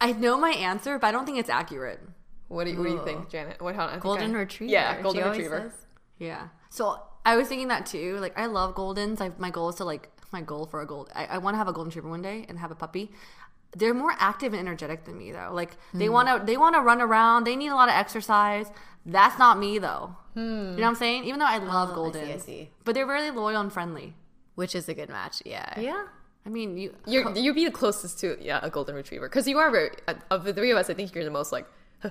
I 0.00 0.12
know 0.12 0.38
my 0.38 0.50
answer, 0.50 0.98
but 0.98 1.06
I 1.06 1.10
don't 1.12 1.24
think 1.24 1.38
it's 1.38 1.48
accurate. 1.48 2.00
What 2.48 2.64
do 2.64 2.70
you, 2.72 2.76
what 2.78 2.84
do 2.86 2.90
you 2.92 3.02
think, 3.04 3.30
Janet? 3.30 3.62
What, 3.62 3.76
hold 3.76 3.90
on, 3.92 3.98
Golden 4.00 4.34
I- 4.36 4.40
retriever. 4.40 4.72
Yeah, 4.72 5.00
golden 5.00 5.26
retriever. 5.26 5.70
says. 5.70 5.86
Yeah. 6.18 6.48
So 6.68 7.00
I 7.24 7.36
was 7.36 7.48
thinking 7.48 7.68
that 7.68 7.86
too. 7.86 8.18
Like 8.18 8.38
I 8.38 8.44
love 8.46 8.74
Goldens. 8.74 9.20
I, 9.22 9.30
my 9.38 9.48
goal 9.50 9.70
is 9.70 9.76
to 9.76 9.84
like 9.86 10.10
my 10.32 10.42
goal 10.42 10.66
for 10.66 10.82
a 10.82 10.86
gold. 10.86 11.08
I, 11.14 11.24
I 11.26 11.38
want 11.38 11.54
to 11.54 11.58
have 11.58 11.68
a 11.68 11.72
golden 11.72 11.88
retriever 11.88 12.10
one 12.10 12.20
day 12.20 12.44
and 12.48 12.58
have 12.58 12.70
a 12.70 12.74
puppy. 12.74 13.10
They're 13.74 13.94
more 13.94 14.12
active 14.18 14.52
and 14.52 14.60
energetic 14.60 15.04
than 15.06 15.16
me 15.16 15.32
though. 15.32 15.48
Like 15.52 15.78
they 15.94 16.06
Hmm. 16.06 16.12
want 16.12 16.28
to 16.28 16.44
they 16.44 16.58
want 16.58 16.74
to 16.74 16.82
run 16.82 17.00
around. 17.00 17.44
They 17.44 17.56
need 17.56 17.68
a 17.68 17.74
lot 17.74 17.88
of 17.88 17.94
exercise. 17.94 18.66
That's 19.06 19.38
not 19.38 19.58
me 19.58 19.78
though. 19.78 20.16
You 20.34 20.42
know 20.42 20.74
what 20.76 20.84
I'm 20.84 20.94
saying? 20.94 21.24
Even 21.24 21.40
though 21.40 21.46
I 21.46 21.58
love 21.58 21.90
Hmm. 21.90 21.98
Oh, 21.98 22.08
I 22.08 22.12
see, 22.12 22.32
I 22.32 22.36
see. 22.38 22.70
but 22.84 22.94
they're 22.94 23.06
really 23.06 23.30
loyal 23.30 23.60
and 23.60 23.72
friendly. 23.72 24.14
Which 24.54 24.74
is 24.74 24.88
a 24.88 24.94
good 24.94 25.08
match, 25.08 25.42
yeah. 25.44 25.78
Yeah. 25.80 26.04
I 26.44 26.48
mean, 26.48 26.76
you. 26.76 26.94
You're, 27.06 27.32
you'd 27.36 27.54
be 27.54 27.64
the 27.66 27.70
closest 27.70 28.18
to 28.20 28.36
yeah 28.40 28.58
a 28.62 28.68
golden 28.70 28.94
retriever 28.96 29.28
because 29.28 29.46
you 29.46 29.58
are 29.58 29.70
very 29.70 29.90
of 30.30 30.44
the 30.44 30.52
three 30.52 30.70
of 30.70 30.76
us. 30.78 30.90
I 30.90 30.94
think 30.94 31.14
you're 31.14 31.24
the 31.24 31.30
most 31.30 31.52
like 31.52 31.66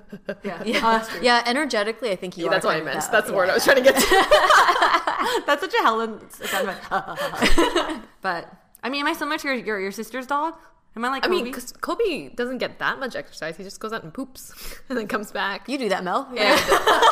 Yeah, 0.44 0.64
Yeah, 0.64 1.06
true. 1.10 1.20
yeah. 1.22 1.44
Energetically, 1.46 2.12
I 2.12 2.16
think 2.16 2.38
you. 2.38 2.46
Yeah, 2.46 2.52
that's 2.52 2.66
what 2.66 2.78
I 2.78 2.82
meant. 2.82 3.00
that- 3.02 3.12
That's 3.12 3.26
the 3.28 3.34
yeah, 3.34 3.38
word 3.38 3.50
I 3.50 3.54
was 3.56 3.64
trying 3.66 3.78
to 3.78 3.84
get 3.84 3.96
to. 3.96 5.44
That's 5.46 5.62
such 5.62 5.74
a 5.74 5.82
Helen 5.84 6.30
sound 6.32 6.68
but 8.22 8.54
I 8.84 8.90
mean, 8.90 9.02
am 9.02 9.08
I 9.08 9.14
similar 9.14 9.38
to 9.38 9.48
your, 9.48 9.58
your, 9.58 9.80
your 9.80 9.92
sister's 9.92 10.26
dog? 10.28 10.56
Am 10.96 11.06
I 11.06 11.10
like 11.10 11.24
I 11.24 11.28
Kobe? 11.28 11.36
mean, 11.36 11.46
because 11.46 11.72
Kobe 11.72 12.30
doesn't 12.30 12.58
get 12.58 12.80
that 12.80 13.00
much 13.00 13.16
exercise. 13.16 13.56
He 13.56 13.64
just 13.64 13.80
goes 13.80 13.94
out 13.94 14.04
and 14.04 14.14
poops 14.14 14.54
and 14.90 14.98
then 14.98 15.08
comes 15.08 15.32
back. 15.32 15.70
You 15.70 15.78
do 15.78 15.88
that, 15.90 16.04
Mel. 16.04 16.28
Yeah, 16.34 16.60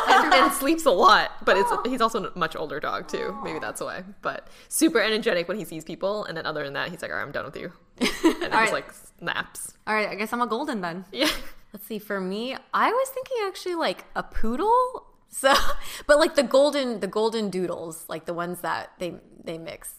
and, 0.08 0.34
and 0.34 0.52
sleeps 0.52 0.84
a 0.84 0.90
lot. 0.90 1.30
But 1.44 1.56
it's 1.56 1.68
oh. 1.70 1.82
he's 1.88 2.02
also 2.02 2.24
a 2.26 2.38
much 2.38 2.56
older 2.56 2.78
dog 2.78 3.08
too. 3.08 3.38
Maybe 3.42 3.58
that's 3.58 3.80
why. 3.80 4.04
But 4.20 4.48
super 4.68 5.00
energetic 5.00 5.48
when 5.48 5.56
he 5.56 5.64
sees 5.64 5.84
people, 5.84 6.24
and 6.24 6.36
then 6.36 6.44
other 6.44 6.62
than 6.62 6.74
that, 6.74 6.90
he's 6.90 7.00
like, 7.00 7.10
"All 7.10 7.16
right, 7.16 7.22
I'm 7.22 7.32
done 7.32 7.46
with 7.46 7.56
you," 7.56 7.72
and 8.00 8.42
then 8.42 8.50
right. 8.50 8.60
just 8.62 8.72
like 8.72 8.92
naps. 9.20 9.72
All 9.86 9.94
right, 9.94 10.08
I 10.08 10.14
guess 10.14 10.32
I'm 10.32 10.42
a 10.42 10.46
golden 10.46 10.82
then. 10.82 11.06
Yeah. 11.10 11.30
Let's 11.72 11.86
see. 11.86 11.98
For 11.98 12.20
me, 12.20 12.56
I 12.74 12.90
was 12.90 13.08
thinking 13.08 13.36
actually 13.46 13.76
like 13.76 14.04
a 14.14 14.22
poodle. 14.22 15.06
So, 15.28 15.54
but 16.06 16.18
like 16.18 16.34
the 16.34 16.42
golden, 16.42 17.00
the 17.00 17.06
golden 17.06 17.50
doodles, 17.50 18.04
like 18.08 18.26
the 18.26 18.34
ones 18.34 18.60
that 18.60 18.90
they 18.98 19.14
they 19.42 19.58
mix. 19.58 19.94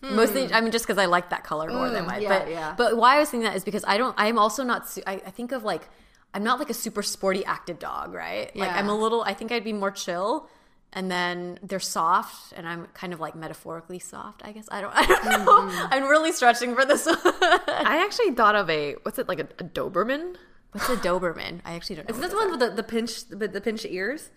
Mostly, 0.00 0.46
hmm. 0.46 0.54
I 0.54 0.60
mean, 0.60 0.70
just 0.70 0.86
because 0.86 0.98
I 0.98 1.06
like 1.06 1.30
that 1.30 1.42
color 1.42 1.70
more 1.70 1.90
than 1.90 2.04
mm, 2.04 2.06
white. 2.06 2.22
yeah, 2.22 2.28
but 2.28 2.50
yeah. 2.50 2.74
but 2.76 2.96
why 2.96 3.16
I 3.16 3.18
was 3.18 3.30
thinking 3.30 3.48
that 3.48 3.56
is 3.56 3.64
because 3.64 3.84
I 3.86 3.98
don't. 3.98 4.14
I'm 4.16 4.38
also 4.38 4.62
not. 4.62 4.88
Su- 4.88 5.02
I, 5.06 5.14
I 5.14 5.30
think 5.30 5.50
of 5.50 5.64
like 5.64 5.88
I'm 6.34 6.44
not 6.44 6.58
like 6.58 6.70
a 6.70 6.74
super 6.74 7.02
sporty 7.02 7.44
active 7.44 7.78
dog, 7.78 8.14
right? 8.14 8.54
Like 8.54 8.70
Yeah. 8.70 8.78
I'm 8.78 8.88
a 8.88 8.94
little. 8.94 9.22
I 9.22 9.34
think 9.34 9.50
I'd 9.50 9.64
be 9.64 9.72
more 9.72 9.90
chill. 9.90 10.48
And 10.90 11.10
then 11.10 11.58
they're 11.62 11.80
soft, 11.80 12.54
and 12.56 12.66
I'm 12.66 12.86
kind 12.94 13.12
of 13.12 13.20
like 13.20 13.34
metaphorically 13.34 13.98
soft. 13.98 14.40
I 14.42 14.52
guess 14.52 14.66
I 14.70 14.80
don't. 14.80 14.92
I 14.96 15.04
don't 15.04 15.22
mm, 15.22 15.44
know. 15.44 15.70
Mm. 15.70 15.88
I'm 15.90 16.04
really 16.04 16.32
stretching 16.32 16.74
for 16.74 16.86
this 16.86 17.04
one. 17.04 17.18
I 17.22 18.02
actually 18.02 18.30
thought 18.30 18.54
of 18.54 18.70
a 18.70 18.94
what's 19.02 19.18
it 19.18 19.28
like 19.28 19.40
a, 19.40 19.48
a 19.58 19.64
Doberman? 19.64 20.36
What's 20.72 20.88
a 20.88 20.96
Doberman? 20.96 21.60
I 21.64 21.74
actually 21.74 21.96
don't 21.96 22.08
know. 22.08 22.14
Is 22.14 22.20
this 22.20 22.30
the 22.30 22.36
one 22.36 22.50
with 22.52 22.60
the, 22.60 22.70
the 22.70 22.82
pinch 22.82 23.26
the, 23.28 23.48
the 23.48 23.60
pinched 23.60 23.84
ears? 23.86 24.30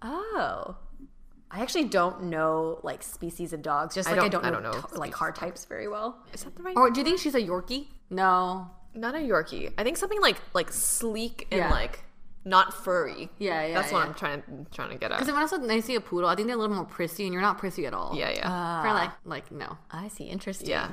Oh. 0.00 0.76
I 1.50 1.60
actually 1.62 1.84
don't 1.84 2.24
know 2.24 2.78
like 2.82 3.02
species 3.02 3.52
of 3.52 3.62
dogs. 3.62 3.94
Just 3.94 4.08
I 4.08 4.12
like 4.12 4.20
I 4.20 4.28
don't- 4.28 4.42
don't, 4.42 4.44
I 4.44 4.50
know, 4.50 4.62
don't 4.72 4.82
know 4.82 4.88
t- 4.88 4.96
like 4.96 5.12
car 5.12 5.32
types 5.32 5.64
very 5.64 5.88
well. 5.88 6.18
Is 6.32 6.44
that 6.44 6.54
the 6.56 6.62
right? 6.62 6.76
Or 6.76 6.90
do 6.90 7.00
you 7.00 7.04
think 7.04 7.18
she's 7.18 7.34
a 7.34 7.40
Yorkie? 7.40 7.88
No. 8.08 8.70
not 8.94 9.14
a 9.14 9.18
Yorkie. 9.18 9.72
I 9.78 9.82
think 9.84 9.96
something 9.96 10.20
like 10.20 10.36
like 10.54 10.70
sleek 10.72 11.46
and 11.50 11.58
Yeah. 11.58 11.70
like 11.70 12.04
not 12.44 12.72
furry. 12.72 13.28
Yeah, 13.38 13.66
yeah, 13.66 13.74
That's 13.74 13.92
what. 13.92 14.06
I'm 14.06 14.14
trying 14.14 14.42
to 14.42 14.66
trying 14.72 14.90
to 14.90 14.96
get 14.96 15.12
at. 15.12 15.18
Because 15.18 15.32
when 15.32 15.42
I 15.42 15.46
said 15.46 15.60
I 15.70 15.80
see 15.80 15.94
a 15.94 16.00
poodle, 16.00 16.28
I 16.28 16.34
think 16.36 16.46
they're 16.48 16.56
a 16.56 16.58
little 16.58 16.74
more 16.74 16.86
prissy, 16.86 17.24
and 17.24 17.32
you're 17.34 17.42
not 17.42 17.58
prissy 17.58 17.84
at 17.86 17.92
all. 17.94 18.14
Yeah, 18.16 18.30
yeah. 18.30 18.82
For 18.82 18.92
like, 18.94 19.10
ah. 19.10 19.16
like 19.26 19.52
no. 19.52 19.76
I 19.90 20.08
see. 20.08 20.24
Interesting. 20.24 20.70
Yeah. 20.70 20.88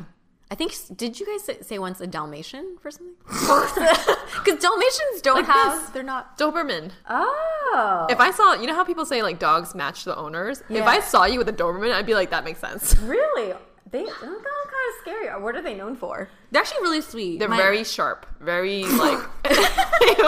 I 0.50 0.56
think 0.56 0.74
did 0.96 1.20
you 1.20 1.26
guys 1.26 1.44
say, 1.44 1.58
say 1.62 1.78
once 1.78 2.00
a 2.00 2.08
Dalmatian 2.08 2.78
for 2.82 2.90
something? 2.92 3.16
Because 4.44 4.62
Dalmatians 4.62 5.22
don't 5.22 5.36
Like 5.38 5.46
have. 5.48 5.82
this. 5.82 5.90
They're 5.90 6.04
not. 6.04 6.38
Doberman. 6.38 6.92
Oh. 7.10 8.08
If 8.10 8.20
I 8.22 8.32
saw, 8.32 8.54
you 8.54 8.66
know 8.68 8.76
how 8.76 8.84
people 8.86 9.06
say 9.06 9.22
like 9.24 9.40
dogs 9.40 9.76
match 9.76 10.06
the 10.06 10.16
owners. 10.16 10.64
Yeah. 10.70 10.82
If 10.82 10.88
I 10.88 11.00
saw 11.02 11.26
you 11.26 11.38
with 11.38 11.50
a 11.50 11.54
Doberman, 11.54 11.92
I'd 11.92 12.06
be 12.06 12.14
like, 12.14 12.30
that 12.30 12.46
makes 12.46 12.60
sense. 12.60 12.96
really? 13.00 13.54
They 13.92 14.04
they're 14.04 14.14
kind 14.14 14.36
of 14.36 15.02
scary. 15.02 15.28
What 15.42 15.56
are 15.56 15.62
they 15.62 15.74
known 15.74 15.96
for? 15.96 16.30
They're 16.52 16.62
actually 16.62 16.82
really 16.82 17.02
sweet. 17.02 17.40
They're 17.40 17.48
My- 17.50 17.58
very 17.58 17.84
sharp, 17.84 18.26
very 18.40 18.84
like, 18.86 19.20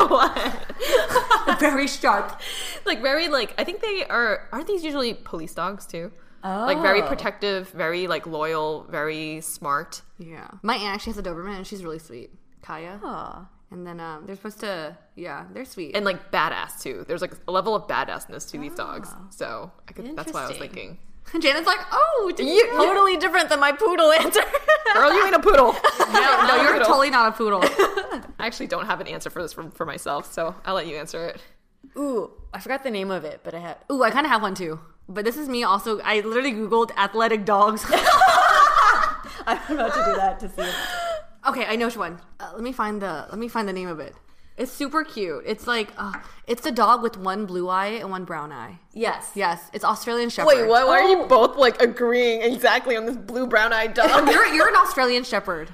what? 0.09 1.59
very 1.59 1.87
sharp. 1.87 2.39
like 2.85 3.01
very 3.01 3.27
like. 3.27 3.53
I 3.57 3.63
think 3.63 3.81
they 3.81 4.05
are. 4.05 4.47
Aren't 4.51 4.67
these 4.67 4.83
usually 4.83 5.13
police 5.13 5.53
dogs 5.53 5.85
too? 5.85 6.11
Like 6.43 6.81
very 6.81 7.01
Oh. 7.01 7.07
protective, 7.07 7.69
very 7.71 8.07
like 8.07 8.25
loyal, 8.27 8.85
very 8.89 9.41
smart. 9.41 10.01
Yeah. 10.17 10.47
My 10.61 10.75
aunt 10.75 10.95
actually 10.95 11.13
has 11.13 11.17
a 11.19 11.23
Doberman, 11.23 11.57
and 11.57 11.67
she's 11.67 11.83
really 11.83 11.99
sweet. 11.99 12.31
Kaya. 12.61 12.99
Oh. 13.03 13.47
And 13.71 13.85
then 13.85 13.99
um, 13.99 14.25
they're 14.25 14.35
supposed 14.35 14.61
to, 14.61 14.97
yeah, 15.15 15.45
they're 15.53 15.63
sweet. 15.65 15.95
and 15.95 16.03
like 16.03 16.31
badass 16.31 16.81
too. 16.81 17.05
There's 17.07 17.21
like 17.21 17.33
a 17.47 17.51
level 17.51 17.75
of 17.75 17.87
badassness 17.87 18.49
to 18.51 18.57
these 18.57 18.73
dogs. 18.73 19.09
So 19.29 19.71
I 19.87 19.91
could, 19.91 20.15
that's 20.15 20.33
why 20.33 20.39
I 20.39 20.47
was 20.47 20.51
Interesting. 20.57 20.97
thinking. 21.31 21.41
Janet's 21.41 21.67
like, 21.67 21.77
oh, 21.91 22.31
did 22.35 22.47
You- 22.47 22.67
Totally 22.71 23.17
different 23.17 23.49
than 23.49 23.59
my 23.59 23.71
poodle 23.71 24.11
answer. 24.11 24.41
Girl, 24.95 25.13
you 25.13 25.23
ain't 25.23 25.35
a 25.35 25.39
poodle. 25.39 25.73
no, 25.99 26.47
no, 26.47 26.61
you're 26.63 26.71
Poodle. 26.73 26.87
totally 26.87 27.11
not 27.11 27.29
a 27.29 27.31
poodle. 27.37 27.59
I 27.63 28.47
actually 28.47 28.65
don't 28.67 28.87
have 28.87 28.99
an 29.01 29.07
answer 29.07 29.29
for 29.29 29.41
this 29.43 29.53
for, 29.53 29.69
for 29.71 29.85
myself, 29.85 30.33
so 30.33 30.55
I'll 30.65 30.73
let 30.73 30.87
you 30.87 30.95
answer 30.95 31.27
it. 31.27 31.39
Ooh, 31.95 32.31
I 32.51 32.59
forgot 32.59 32.81
the 32.83 32.89
name 32.89 33.11
of 33.11 33.23
it, 33.23 33.41
but 33.43 33.53
I 33.53 33.59
had. 33.59 33.77
Ooh, 33.91 34.01
I 34.01 34.09
kind 34.09 34.25
of 34.25 34.31
have 34.31 34.41
one 34.41 34.55
too. 34.55 34.79
But 35.09 35.25
this 35.25 35.37
is 35.37 35.49
me 35.49 35.63
also. 35.63 35.99
I 36.01 36.19
literally 36.21 36.53
Googled 36.53 36.91
athletic 36.95 37.43
dogs. 37.43 37.83
I'm 39.47 39.57
about 39.77 39.93
to 39.95 40.03
do 40.05 40.15
that 40.15 40.39
to 40.41 40.49
see. 40.49 40.61
If, 40.61 40.75
okay, 41.47 41.65
I 41.65 41.75
know 41.75 41.87
which 41.87 41.97
one. 41.97 42.19
Uh, 42.39 42.51
let 42.53 42.61
me 42.61 42.71
find 42.71 43.01
the 43.01 43.25
let 43.29 43.39
me 43.39 43.47
find 43.47 43.67
the 43.67 43.73
name 43.73 43.87
of 43.87 43.99
it. 43.99 44.15
It's 44.55 44.71
super 44.71 45.03
cute. 45.03 45.43
It's 45.47 45.65
like 45.65 45.89
uh, 45.97 46.13
it's 46.45 46.61
the 46.61 46.71
dog 46.71 47.01
with 47.01 47.17
one 47.17 47.45
blue 47.47 47.67
eye 47.69 47.87
and 47.87 48.11
one 48.11 48.25
brown 48.25 48.51
eye. 48.51 48.79
yes. 48.93 49.31
Yes, 49.33 49.69
it's 49.73 49.83
Australian 49.85 50.29
Shepherd. 50.29 50.47
Wait, 50.47 50.67
what? 50.67 50.85
Why 50.85 50.99
are 50.99 51.09
you 51.09 51.25
both 51.25 51.57
like 51.57 51.81
agreeing 51.81 52.41
exactly 52.41 52.95
on 52.95 53.05
this 53.05 53.17
blue 53.17 53.47
brown 53.47 53.73
eyed 53.73 53.93
dog? 53.95 54.29
You're 54.31 54.45
you're 54.53 54.67
an 54.67 54.75
Australian 54.75 55.23
Shepherd. 55.23 55.69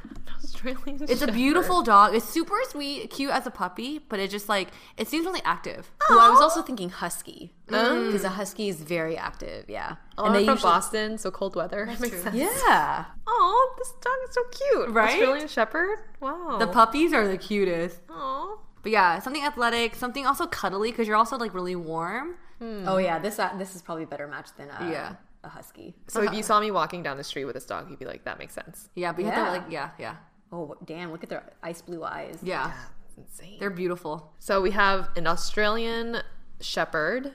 Australian 0.68 1.03
It's 1.09 1.22
a 1.22 1.32
beautiful 1.32 1.84
dog. 1.84 2.16
It's 2.16 2.28
super 2.28 2.55
sweet, 2.70 3.09
cute 3.09 3.32
as 3.32 3.45
a 3.45 3.51
puppy, 3.51 3.99
but 4.09 4.20
it 4.20 4.30
just 4.30 4.49
like 4.49 4.70
it 4.97 5.07
seems 5.07 5.26
really 5.26 5.41
active. 5.43 5.91
Ooh, 6.11 6.20
I 6.20 6.30
was 6.30 6.41
also 6.41 6.61
thinking 6.61 6.89
husky 6.89 7.51
mm. 7.68 8.05
because 8.07 8.24
a 8.24 8.30
husky 8.30 8.70
is 8.70 8.82
very 8.82 9.18
active. 9.18 9.66
Yeah, 9.68 9.95
Oh, 10.18 10.26
I'm 10.26 10.45
from 10.45 10.59
Boston, 10.59 11.18
so 11.18 11.32
cold 11.32 11.55
weather. 11.55 11.86
Makes 11.99 12.22
sense. 12.22 12.36
Yeah. 12.68 13.05
Oh, 13.28 13.76
this 13.80 13.91
dog 14.01 14.13
is 14.28 14.36
so 14.36 14.43
cute. 14.51 14.89
Right? 14.91 15.13
Australian 15.13 15.47
Shepherd. 15.47 15.97
Wow. 16.22 16.57
The 16.59 16.68
puppies 16.68 17.11
are 17.11 17.28
the 17.28 17.39
cutest. 17.39 17.99
Aw. 18.09 18.57
But 18.84 18.91
yeah, 18.91 19.18
something 19.18 19.43
athletic, 19.43 19.95
something 19.95 20.28
also 20.28 20.45
cuddly 20.45 20.91
because 20.91 21.07
you're 21.07 21.18
also 21.18 21.38
like 21.38 21.55
really 21.55 21.76
warm. 21.76 22.36
Hmm. 22.59 22.88
Oh 22.88 22.97
yeah, 22.97 23.18
this 23.18 23.39
uh, 23.39 23.51
this 23.57 23.76
is 23.76 23.82
probably 23.82 24.03
a 24.03 24.07
better 24.07 24.28
match 24.28 24.49
than 24.57 24.70
a, 24.70 24.91
Yeah. 24.91 25.16
a 25.43 25.49
husky. 25.49 25.95
So 26.07 26.20
if 26.20 26.26
you 26.26 26.39
uh-huh. 26.39 26.41
saw 26.43 26.59
me 26.59 26.70
walking 26.70 27.01
down 27.01 27.18
the 27.18 27.24
street 27.24 27.45
with 27.45 27.55
this 27.55 27.66
dog, 27.66 27.89
you'd 27.89 27.97
be 27.97 28.05
like, 28.05 28.26
that 28.26 28.38
makes 28.38 28.53
sense. 28.53 28.89
Yeah, 28.93 29.11
but 29.11 29.22
you 29.22 29.32
have 29.32 29.38
Yeah. 29.38 29.45
to 29.45 29.51
like 29.51 29.72
yeah, 29.72 29.89
yeah, 29.97 30.16
Oh 30.56 30.76
damn! 30.86 31.12
Look 31.12 31.24
at 31.24 31.30
their 31.30 31.43
ice 31.62 31.82
blue 31.82 32.03
eyes. 32.03 32.39
yeah. 32.41 32.72
That's 33.18 33.18
insane. 33.41 33.58
They're 33.60 33.70
beautiful. 33.70 34.32
So 34.39 34.62
we 34.62 34.72
have 34.72 35.10
an 35.16 35.28
Australian 35.28 36.18
Shepherd. 36.62 37.34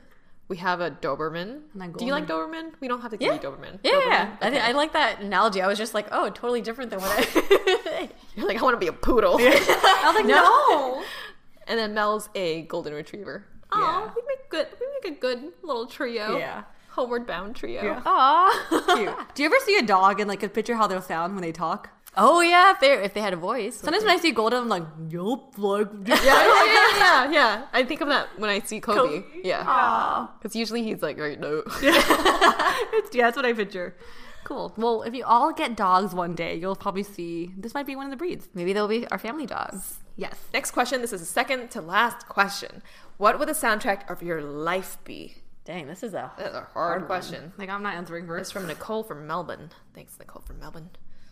We 0.48 0.56
have 0.56 0.80
a 0.80 0.90
Doberman. 0.90 1.60
And 1.74 1.82
a 1.94 1.98
Do 1.98 2.04
you 2.04 2.12
like 2.12 2.26
Doberman? 2.26 2.72
We 2.80 2.88
don't 2.88 3.00
have 3.02 3.12
to 3.12 3.16
give 3.16 3.26
Yeah. 3.28 3.34
you 3.34 3.40
Doberman. 3.40 3.78
Yeah, 3.84 3.92
Doberman? 3.92 4.36
I, 4.40 4.50
think 4.50 4.64
I 4.64 4.72
like 4.72 4.92
that 4.94 5.20
analogy. 5.20 5.62
I 5.62 5.68
was 5.68 5.78
just 5.78 5.94
like, 5.94 6.06
oh, 6.10 6.28
totally 6.30 6.60
different 6.60 6.90
than 6.90 7.00
what 7.00 7.10
I. 7.12 8.08
You're 8.36 8.46
like, 8.48 8.58
I 8.58 8.62
want 8.62 8.74
to 8.74 8.80
be 8.80 8.88
a 8.88 8.92
poodle. 8.92 9.36
I 9.40 10.02
was 10.06 10.14
like, 10.16 10.26
no. 10.26 11.04
and 11.68 11.78
then 11.78 11.94
Mel's 11.94 12.28
a 12.34 12.62
golden 12.62 12.94
retriever. 12.94 13.44
Oh, 13.72 14.12
we 14.16 14.22
make 14.26 14.48
good. 14.50 14.66
We 14.80 14.86
make 15.02 15.16
a 15.16 15.20
good 15.20 15.52
little 15.62 15.86
trio. 15.86 16.36
Yeah. 16.36 16.64
Homeward 16.90 17.26
bound 17.28 17.54
trio. 17.54 18.02
Aw. 18.04 18.66
Cute. 18.96 19.14
Do 19.34 19.42
you 19.44 19.46
ever 19.48 19.56
see 19.64 19.76
a 19.78 19.82
dog 19.82 20.18
and 20.18 20.28
like 20.28 20.42
a 20.42 20.48
picture 20.48 20.74
how 20.74 20.88
they'll 20.88 21.00
sound 21.00 21.34
when 21.34 21.42
they 21.42 21.52
talk? 21.52 21.90
Oh 22.16 22.40
yeah, 22.40 22.72
if 22.72 22.80
they 22.80 22.92
if 23.04 23.14
they 23.14 23.20
had 23.20 23.32
a 23.32 23.36
voice. 23.36 23.76
Sometimes 23.76 24.04
when 24.04 24.12
I 24.12 24.18
see 24.18 24.32
Golden, 24.32 24.62
I'm 24.62 24.68
like, 24.68 24.82
yup, 25.08 25.56
like, 25.58 25.88
Yeah, 26.06 26.22
yeah, 26.24 26.64
yeah, 26.64 26.96
yeah, 26.98 27.30
yeah. 27.30 27.66
I 27.72 27.84
think 27.84 28.00
of 28.00 28.08
that 28.08 28.28
when 28.38 28.50
I 28.50 28.60
see 28.60 28.80
Kobe. 28.80 29.22
Yeah. 29.44 30.26
Because 30.38 30.56
usually 30.56 30.82
he's 30.82 31.02
like, 31.02 31.18
right, 31.18 31.38
no. 31.38 31.62
it's, 31.66 33.14
yeah, 33.14 33.26
that's 33.26 33.36
what 33.36 33.46
I 33.46 33.52
picture. 33.52 33.96
Cool. 34.42 34.72
Well, 34.76 35.02
if 35.02 35.14
you 35.14 35.24
all 35.24 35.52
get 35.52 35.76
dogs 35.76 36.14
one 36.14 36.34
day, 36.34 36.56
you'll 36.56 36.74
probably 36.74 37.04
see 37.04 37.52
this 37.56 37.74
might 37.74 37.86
be 37.86 37.94
one 37.94 38.06
of 38.06 38.10
the 38.10 38.16
breeds. 38.16 38.48
Maybe 38.54 38.72
they'll 38.72 38.88
be 38.88 39.06
our 39.08 39.18
family 39.18 39.46
dogs. 39.46 39.98
Yes. 40.16 40.36
Next 40.52 40.72
question. 40.72 41.00
This 41.02 41.12
is 41.12 41.20
the 41.20 41.26
second 41.26 41.70
to 41.72 41.80
last 41.80 42.28
question. 42.28 42.82
What 43.18 43.38
would 43.38 43.48
the 43.48 43.52
soundtrack 43.52 44.10
of 44.10 44.22
your 44.22 44.42
life 44.42 44.98
be? 45.04 45.36
Dang, 45.64 45.86
this 45.86 46.02
is 46.02 46.14
a. 46.14 46.32
That's 46.36 46.54
a 46.54 46.66
hard 46.72 47.06
question. 47.06 47.52
Like 47.58 47.68
I'm 47.68 47.82
not 47.82 47.94
answering 47.94 48.24
It's 48.24 48.28
first. 48.30 48.52
from 48.52 48.66
Nicole 48.66 49.04
from 49.04 49.26
Melbourne. 49.26 49.70
Thanks, 49.94 50.18
Nicole 50.18 50.42
from 50.42 50.58
Melbourne. 50.58 50.90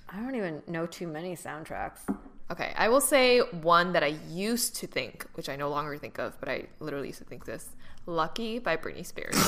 I 0.08 0.16
don't 0.16 0.34
even 0.34 0.62
know 0.66 0.86
too 0.86 1.06
many 1.06 1.36
soundtracks. 1.36 1.98
Okay, 2.50 2.72
I 2.76 2.88
will 2.88 3.02
say 3.02 3.40
one 3.40 3.92
that 3.92 4.02
I 4.02 4.16
used 4.30 4.76
to 4.76 4.86
think, 4.86 5.26
which 5.34 5.50
I 5.50 5.56
no 5.56 5.68
longer 5.68 5.98
think 5.98 6.18
of, 6.18 6.40
but 6.40 6.48
I 6.48 6.64
literally 6.80 7.08
used 7.08 7.18
to 7.18 7.24
think 7.24 7.44
this. 7.44 7.68
Lucky 8.06 8.58
by 8.58 8.78
Britney 8.78 9.04
Spears. 9.04 9.34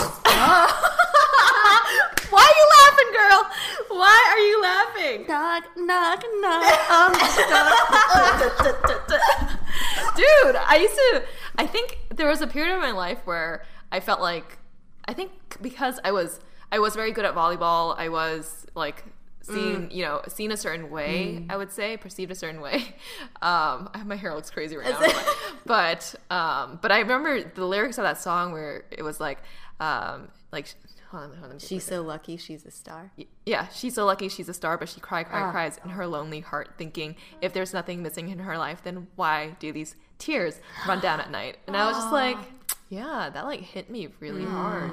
Why 2.31 2.45
are 2.45 2.57
you 2.61 2.67
laughing, 2.79 3.11
girl? 3.13 3.51
Why 3.99 4.19
are 4.31 4.39
you 4.39 4.63
laughing? 4.63 5.27
Knock, 5.27 5.65
knock, 5.77 6.25
knock. 6.41 6.91
Um, 6.91 7.13
Dude, 10.17 10.57
I 10.57 10.77
used 10.81 10.95
to 10.95 11.23
I 11.57 11.67
think 11.67 11.99
there 12.11 12.29
was 12.29 12.41
a 12.43 12.47
period 12.47 12.75
of 12.75 12.81
my 12.81 12.93
life 12.93 13.19
where 13.25 13.65
I 13.91 13.99
felt 14.01 14.21
like 14.21 14.59
I 15.07 15.15
think 15.15 15.33
because 15.61 15.99
I 16.05 16.13
was 16.13 16.39
I 16.71 16.79
was 16.79 16.95
very 16.95 17.11
good 17.13 17.25
at 17.25 17.35
volleyball, 17.35 17.97
I 17.99 18.09
was 18.11 18.67
like 18.75 19.05
seen, 19.55 19.89
you 19.91 20.05
know, 20.05 20.23
seen 20.29 20.51
a 20.53 20.57
certain 20.57 20.91
way, 20.91 21.45
I 21.49 21.57
would 21.57 21.71
say, 21.73 21.97
perceived 21.97 22.31
a 22.31 22.35
certain 22.35 22.61
way. 22.61 22.95
Um 23.43 23.89
my 24.07 24.17
hair 24.17 24.35
looks 24.35 24.51
crazy 24.51 24.77
right 24.77 24.91
now. 24.91 25.23
but 25.67 26.15
um 26.31 26.79
but 26.83 26.93
I 26.93 26.99
remember 27.01 27.43
the 27.43 27.65
lyrics 27.65 27.99
of 27.99 28.05
that 28.05 28.19
song 28.21 28.53
where 28.53 28.85
it 28.91 29.03
was 29.03 29.19
like 29.21 29.39
um 29.81 30.29
like 30.53 30.75
hold 31.11 31.25
on, 31.25 31.37
hold 31.39 31.53
on, 31.53 31.59
She's 31.59 31.83
so 31.85 32.03
lucky 32.03 32.37
she's 32.37 32.65
a 32.67 32.71
star. 32.71 33.11
yeah, 33.47 33.67
she's 33.69 33.95
so 33.95 34.05
lucky 34.07 34.29
she's 34.29 34.49
a 34.49 34.55
star, 34.55 34.79
but 34.79 34.89
she 34.89 35.01
cry, 35.01 35.25
Ah. 35.33 35.51
cries 35.51 35.79
in 35.85 35.91
her 35.91 36.07
lonely 36.07 36.41
heart, 36.41 36.75
thinking 36.79 37.17
if 37.41 37.53
there's 37.53 37.73
nothing 37.73 38.03
missing 38.03 38.29
in 38.29 38.39
her 38.41 38.57
life, 38.59 38.83
then 38.85 39.07
why 39.17 39.57
do 39.59 39.73
these 39.73 39.97
tears 40.19 40.61
run 40.87 41.01
down 41.01 41.19
at 41.19 41.31
night. 41.31 41.57
And 41.67 41.77
I 41.77 41.87
was 41.89 41.97
just 41.97 42.13
like, 42.13 42.37
yeah, 42.91 43.31
that 43.33 43.45
like 43.45 43.61
hit 43.61 43.91
me 43.91 44.09
really 44.21 44.45
hard. 44.45 44.93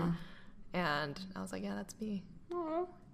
And 0.73 1.19
I 1.35 1.41
was 1.41 1.51
like, 1.51 1.63
yeah, 1.63 1.75
that's 1.75 1.93
me. 2.01 2.23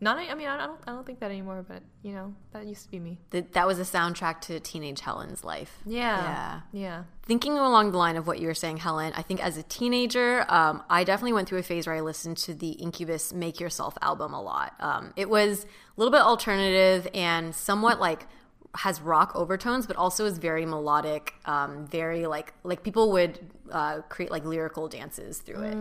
Not, 0.04 0.18
I 0.18 0.36
mean, 0.36 0.47
I 0.47 0.58
don't, 0.58 0.80
I 0.86 0.91
don't 0.91 1.06
think 1.06 1.20
that 1.22 1.32
anymore, 1.32 1.64
but 1.68 1.82
you 2.01 2.12
know, 2.12 2.36
that 2.51 2.66
used 2.66 2.84
to 2.84 2.91
be 2.91 2.99
me. 2.99 3.18
Th- 3.32 3.45
that 3.54 3.66
was 3.66 3.80
a 3.80 3.84
soundtrack 3.84 4.41
to 4.41 4.60
teenage 4.60 4.99
Helen's 4.99 5.43
life. 5.43 5.80
Yeah. 5.86 6.60
Yeah. 6.74 7.04
Thinking 7.26 7.54
along 7.58 7.93
the 7.93 7.97
line 7.97 8.18
of 8.18 8.28
what 8.28 8.39
you 8.39 8.47
were 8.47 8.54
saying, 8.54 8.78
Helen, 8.78 9.14
I 9.16 9.22
think 9.22 9.41
as 9.41 9.58
a 9.58 9.64
teenager, 9.64 10.45
um, 10.49 10.84
I 10.89 11.06
definitely 11.06 11.34
went 11.34 11.47
through 11.47 11.60
a 11.60 11.64
phase 11.64 11.88
where 11.88 11.95
I 11.95 12.01
listened 12.01 12.36
to 12.39 12.54
the 12.54 12.72
Incubus 12.72 13.32
Make 13.32 13.62
Yourself 13.62 13.97
album 14.01 14.34
a 14.34 14.41
lot. 14.41 14.74
Um, 14.82 15.14
it 15.16 15.30
was 15.30 15.64
a 15.64 15.68
little 15.95 16.12
bit 16.12 16.22
alternative 16.22 17.08
and 17.14 17.56
somewhat 17.56 18.01
like 18.01 18.28
has 18.76 19.00
rock 19.02 19.32
overtones, 19.36 19.86
but 19.86 19.96
also 19.96 20.26
is 20.26 20.38
very 20.40 20.66
melodic, 20.66 21.36
um, 21.46 21.86
very 21.88 22.26
like 22.26 22.54
like 22.64 22.82
people 22.84 23.12
would 23.12 23.40
uh, 23.72 24.02
create 24.10 24.32
like 24.32 24.46
lyrical 24.46 24.88
dances 24.88 25.40
through 25.40 25.62
it. 25.64 25.78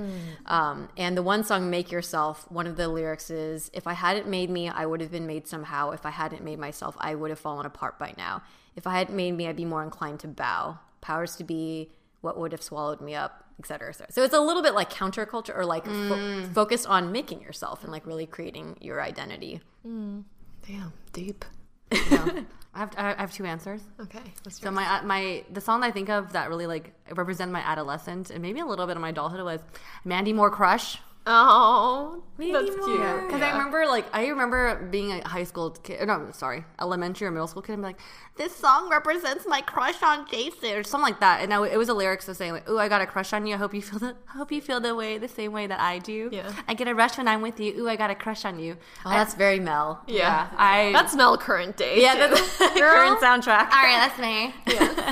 Um, 0.46 0.88
and 0.96 1.16
the 1.16 1.22
one 1.22 1.42
song 1.44 1.70
"Make 1.70 1.90
Yourself," 1.90 2.50
one 2.50 2.66
of 2.66 2.76
the 2.76 2.88
lyrics 2.88 3.30
is, 3.30 3.70
"If 3.72 3.86
I 3.86 3.94
hadn't 3.94 4.28
made 4.28 4.50
me, 4.50 4.68
I 4.68 4.84
would 4.84 5.00
have 5.00 5.10
been 5.10 5.26
made 5.26 5.46
somehow. 5.46 5.90
If 5.90 6.04
I 6.04 6.10
hadn't 6.10 6.44
made 6.44 6.58
myself, 6.58 6.94
I 7.00 7.14
would 7.14 7.30
have 7.30 7.38
fallen 7.38 7.64
apart 7.64 7.98
by 7.98 8.12
now. 8.18 8.42
If 8.76 8.86
I 8.86 8.98
hadn't 8.98 9.16
made 9.16 9.32
me, 9.32 9.48
I'd 9.48 9.56
be 9.56 9.64
more 9.64 9.82
inclined 9.82 10.20
to 10.20 10.28
bow. 10.28 10.78
Powers 11.00 11.36
to 11.36 11.44
be, 11.44 11.92
what 12.20 12.38
would 12.38 12.52
have 12.52 12.62
swallowed 12.62 13.00
me 13.00 13.14
up." 13.14 13.38
etc." 13.58 13.90
et 13.90 13.92
cetera. 13.96 14.12
So 14.12 14.22
it's 14.24 14.34
a 14.34 14.40
little 14.40 14.62
bit 14.62 14.74
like 14.74 14.90
counterculture 14.90 15.56
or 15.56 15.64
like 15.64 15.84
fo- 15.84 16.48
focused 16.52 16.86
on 16.86 17.12
making 17.12 17.40
yourself 17.42 17.84
and 17.84 17.92
like 17.92 18.04
really 18.06 18.26
creating 18.26 18.76
your 18.80 19.00
identity. 19.00 19.60
Damn. 19.84 20.92
Deep. 21.12 21.44
I 22.74 22.78
have 22.78 22.94
I 22.96 23.14
have 23.20 23.32
two 23.32 23.44
answers. 23.44 23.82
Okay. 24.00 24.22
So 24.48 24.70
my 24.70 24.84
uh, 24.98 25.02
my 25.02 25.44
the 25.52 25.60
song 25.60 25.82
I 25.82 25.90
think 25.90 26.08
of 26.08 26.32
that 26.32 26.48
really 26.48 26.66
like 26.66 26.92
represented 27.14 27.52
my 27.52 27.60
adolescence 27.60 28.30
and 28.30 28.40
maybe 28.40 28.60
a 28.60 28.66
little 28.66 28.86
bit 28.86 28.96
of 28.96 29.02
my 29.02 29.10
adulthood 29.10 29.44
was 29.44 29.60
Mandy 30.04 30.32
Moore 30.32 30.50
Crush. 30.50 30.98
Oh, 31.24 32.22
that's 32.36 32.50
cute. 32.50 32.76
Because 32.76 33.42
I 33.42 33.52
remember, 33.52 33.86
like, 33.86 34.06
I 34.12 34.26
remember 34.26 34.88
being 34.90 35.12
a 35.12 35.28
high 35.28 35.44
school 35.44 35.70
kid. 35.70 36.04
No, 36.06 36.28
sorry, 36.32 36.64
elementary 36.80 37.28
or 37.28 37.30
middle 37.30 37.46
school 37.46 37.62
kid. 37.62 37.74
I'm 37.74 37.82
like, 37.82 38.00
this 38.36 38.56
song 38.56 38.90
represents 38.90 39.46
my 39.46 39.60
crush 39.60 40.02
on 40.02 40.26
Jason, 40.28 40.70
or 40.70 40.82
something 40.82 41.10
like 41.10 41.20
that. 41.20 41.42
And 41.42 41.54
I, 41.54 41.64
it 41.66 41.76
was 41.76 41.88
a 41.88 41.94
lyrics 41.94 42.28
of 42.28 42.36
saying, 42.36 42.52
like, 42.52 42.68
"Ooh, 42.68 42.78
I 42.78 42.88
got 42.88 43.02
a 43.02 43.06
crush 43.06 43.32
on 43.32 43.46
you. 43.46 43.54
I 43.54 43.58
hope 43.58 43.72
you 43.72 43.82
feel 43.82 44.00
the, 44.00 44.16
I 44.28 44.32
hope 44.38 44.50
you 44.50 44.60
feel 44.60 44.80
the 44.80 44.94
way, 44.96 45.18
the 45.18 45.28
same 45.28 45.52
way 45.52 45.68
that 45.68 45.78
I 45.78 45.98
do. 46.00 46.28
Yeah. 46.32 46.52
I 46.66 46.74
get 46.74 46.88
a 46.88 46.94
rush 46.94 47.18
when 47.18 47.28
I'm 47.28 47.40
with 47.40 47.60
you. 47.60 47.82
Ooh, 47.82 47.88
I 47.88 47.94
got 47.94 48.10
a 48.10 48.16
crush 48.16 48.44
on 48.44 48.58
you. 48.58 48.76
Oh, 49.06 49.10
that's 49.10 49.34
very 49.34 49.60
Mel. 49.60 50.02
Yeah. 50.08 50.48
I 50.56 50.90
That's 50.92 51.14
Mel 51.14 51.38
current 51.38 51.76
day. 51.76 52.02
Yeah, 52.02 52.16
that's 52.16 52.56
current 52.58 53.20
soundtrack. 53.20 53.70
All 53.70 53.82
right, 53.82 54.08
that's 54.08 54.18
me. 54.18 54.54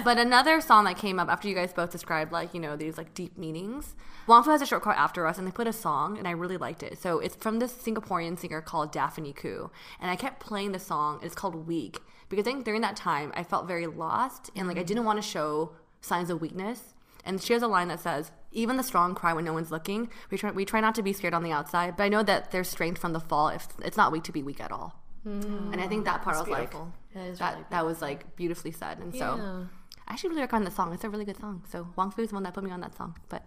but 0.04 0.18
another 0.18 0.60
song 0.60 0.84
that 0.84 0.96
came 0.96 1.20
up 1.20 1.28
after 1.28 1.46
you 1.46 1.54
guys 1.54 1.72
both 1.72 1.90
described 1.90 2.32
like 2.32 2.52
you 2.54 2.60
know 2.60 2.74
these 2.76 2.98
like 2.98 3.14
deep 3.14 3.38
meanings. 3.38 3.94
Wong 4.26 4.42
Fu 4.42 4.50
has 4.50 4.62
a 4.62 4.66
short 4.66 4.82
car 4.82 4.94
after 4.94 5.26
us, 5.26 5.38
and 5.38 5.46
they 5.46 5.52
put 5.52 5.66
a 5.66 5.72
song, 5.72 6.18
and 6.18 6.28
I 6.28 6.32
really 6.32 6.56
liked 6.56 6.82
it. 6.82 6.98
So 6.98 7.18
it's 7.18 7.36
from 7.36 7.58
this 7.58 7.72
Singaporean 7.72 8.38
singer 8.38 8.60
called 8.60 8.92
Daphne 8.92 9.32
Khoo, 9.32 9.70
and 10.00 10.10
I 10.10 10.16
kept 10.16 10.40
playing 10.40 10.72
the 10.72 10.78
song. 10.78 11.20
It's 11.22 11.34
called 11.34 11.66
Weak 11.66 12.00
because 12.28 12.44
I 12.44 12.50
think 12.50 12.64
during 12.64 12.80
that 12.80 12.96
time 12.96 13.32
I 13.34 13.42
felt 13.42 13.66
very 13.66 13.86
lost, 13.86 14.50
and 14.56 14.68
like 14.68 14.78
I 14.78 14.82
didn't 14.82 15.04
want 15.04 15.20
to 15.20 15.28
show 15.28 15.72
signs 16.00 16.30
of 16.30 16.40
weakness. 16.40 16.94
And 17.24 17.42
she 17.42 17.52
has 17.52 17.62
a 17.62 17.68
line 17.68 17.88
that 17.88 18.00
says, 18.00 18.30
"Even 18.50 18.78
the 18.78 18.82
strong 18.82 19.14
cry 19.14 19.34
when 19.34 19.44
no 19.44 19.52
one's 19.52 19.70
looking. 19.70 20.08
We 20.30 20.38
try, 20.38 20.50
we 20.52 20.64
try 20.64 20.80
not 20.80 20.94
to 20.94 21.02
be 21.02 21.12
scared 21.12 21.34
on 21.34 21.42
the 21.42 21.52
outside, 21.52 21.96
but 21.96 22.04
I 22.04 22.08
know 22.08 22.22
that 22.22 22.50
there's 22.50 22.68
strength 22.68 22.98
from 22.98 23.12
the 23.12 23.20
fall. 23.20 23.48
If 23.48 23.68
it's 23.82 23.96
not 23.96 24.10
weak 24.10 24.22
to 24.24 24.32
be 24.32 24.42
weak 24.42 24.60
at 24.60 24.72
all." 24.72 24.94
Mm. 25.26 25.72
And 25.72 25.80
I 25.82 25.86
think 25.86 26.06
that 26.06 26.22
part 26.22 26.38
was 26.38 26.46
beautiful. 26.46 26.92
like 27.14 27.36
that, 27.36 27.70
that, 27.70 27.84
was 27.84 28.00
like 28.00 28.36
beautifully 28.36 28.72
said. 28.72 29.00
And 29.00 29.14
so 29.14 29.66
I 30.08 30.12
actually 30.14 30.30
really 30.30 30.40
recommend 30.42 30.66
the 30.66 30.70
song. 30.70 30.94
It's 30.94 31.04
a 31.04 31.10
really 31.10 31.26
good 31.26 31.38
song. 31.38 31.62
So 31.70 31.88
Wong 31.96 32.10
Fu 32.10 32.22
is 32.22 32.30
the 32.30 32.34
one 32.36 32.44
that 32.44 32.54
put 32.54 32.64
me 32.64 32.70
on 32.70 32.80
that 32.80 32.96
song. 32.96 33.16
But 33.28 33.44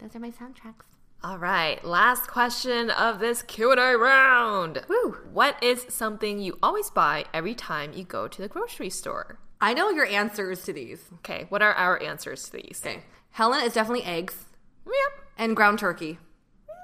those 0.00 0.14
are 0.16 0.20
my 0.20 0.30
soundtracks. 0.30 0.84
All 1.22 1.36
right, 1.38 1.84
last 1.84 2.28
question 2.28 2.88
of 2.90 3.18
this 3.20 3.42
Q&A 3.42 3.76
round. 3.96 4.82
Woo. 4.88 5.18
What 5.32 5.62
is 5.62 5.84
something 5.90 6.38
you 6.38 6.58
always 6.62 6.88
buy 6.88 7.26
every 7.34 7.54
time 7.54 7.92
you 7.92 8.04
go 8.04 8.26
to 8.26 8.40
the 8.40 8.48
grocery 8.48 8.88
store? 8.88 9.38
I 9.60 9.74
know 9.74 9.90
your 9.90 10.06
answers 10.06 10.62
to 10.64 10.72
these. 10.72 11.10
Okay, 11.16 11.44
what 11.50 11.60
are 11.60 11.74
our 11.74 12.02
answers 12.02 12.44
to 12.44 12.52
these? 12.52 12.80
Okay. 12.82 13.02
Helen 13.32 13.62
is 13.62 13.74
definitely 13.74 14.04
eggs 14.04 14.46
Yep. 14.86 14.94
and 15.36 15.54
ground 15.54 15.78
turkey. 15.78 16.18
Yep. 16.66 16.78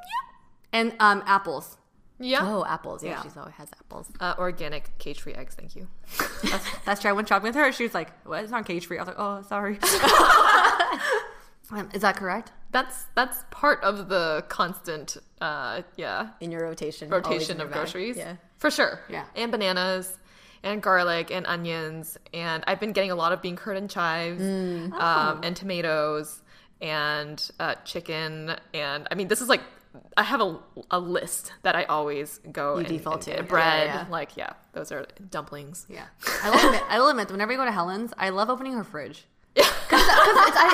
And 0.74 0.92
um, 1.00 1.22
apples. 1.26 1.78
Yeah. 2.18 2.40
Oh, 2.42 2.64
apples. 2.66 3.02
Yeah, 3.02 3.12
Yeah. 3.12 3.22
she's 3.22 3.36
always 3.38 3.54
has 3.54 3.70
apples. 3.80 4.10
Uh, 4.20 4.34
organic 4.38 4.96
cage-free 4.98 5.32
eggs, 5.34 5.54
thank 5.54 5.74
you. 5.74 5.88
That's, 6.44 6.64
that's 6.84 7.00
true. 7.00 7.10
I 7.10 7.14
went 7.14 7.28
shopping 7.28 7.48
with 7.48 7.54
her. 7.56 7.72
She 7.72 7.82
was 7.84 7.94
like, 7.94 8.10
"What? 8.26 8.42
It's 8.42 8.52
not 8.52 8.66
cage 8.66 8.86
free." 8.86 8.98
I 8.98 9.02
was 9.02 9.08
like, 9.08 9.18
"Oh, 9.18 9.42
sorry." 9.48 9.78
Um, 11.70 11.88
is 11.94 12.02
that 12.02 12.16
correct? 12.16 12.52
That's 12.70 13.06
that's 13.14 13.44
part 13.50 13.82
of 13.82 14.08
the 14.08 14.44
constant 14.48 15.16
uh 15.40 15.82
yeah, 15.96 16.30
In 16.40 16.50
your 16.52 16.62
rotation. 16.62 17.08
rotation 17.10 17.60
of 17.60 17.70
groceries. 17.70 18.16
Yeah. 18.16 18.36
For 18.58 18.70
sure. 18.70 19.00
Yeah. 19.08 19.24
And 19.34 19.50
bananas 19.52 20.16
and 20.62 20.82
garlic 20.82 21.30
and 21.30 21.46
onions 21.46 22.16
and 22.34 22.64
I've 22.66 22.80
been 22.80 22.92
getting 22.92 23.10
a 23.10 23.14
lot 23.16 23.32
of 23.32 23.42
bean 23.42 23.56
curd 23.56 23.76
and 23.76 23.88
chives 23.90 24.42
Mm. 24.42 24.92
um, 24.92 25.40
and 25.42 25.54
tomatoes 25.56 26.42
and 26.80 27.50
uh, 27.60 27.74
chicken 27.84 28.54
and 28.74 29.08
I 29.10 29.14
mean 29.14 29.28
this 29.28 29.40
is 29.40 29.48
like 29.48 29.60
I 30.16 30.22
have 30.24 30.40
a, 30.42 30.58
a 30.90 30.98
list 30.98 31.52
that 31.62 31.74
I 31.74 31.84
always 31.84 32.38
go 32.52 32.76
and, 32.76 32.86
default 32.86 33.26
and 33.28 33.36
to. 33.38 33.42
Yeah, 33.42 33.48
bread 33.48 33.86
yeah. 33.86 34.06
like 34.10 34.36
yeah 34.36 34.52
those 34.72 34.92
are 34.92 35.06
dumplings 35.30 35.86
Yeah. 35.88 36.04
I 36.42 36.50
will 36.50 36.66
admit, 36.66 36.82
I 36.88 36.98
will 37.00 37.08
admit, 37.08 37.30
whenever 37.30 37.52
you 37.52 37.58
go 37.58 37.64
to 37.64 37.72
Helen's, 37.72 38.12
I 38.18 38.28
love 38.28 38.50
opening 38.50 38.74
her 38.74 38.84
fridge. 38.84 39.24
Because 39.88 40.04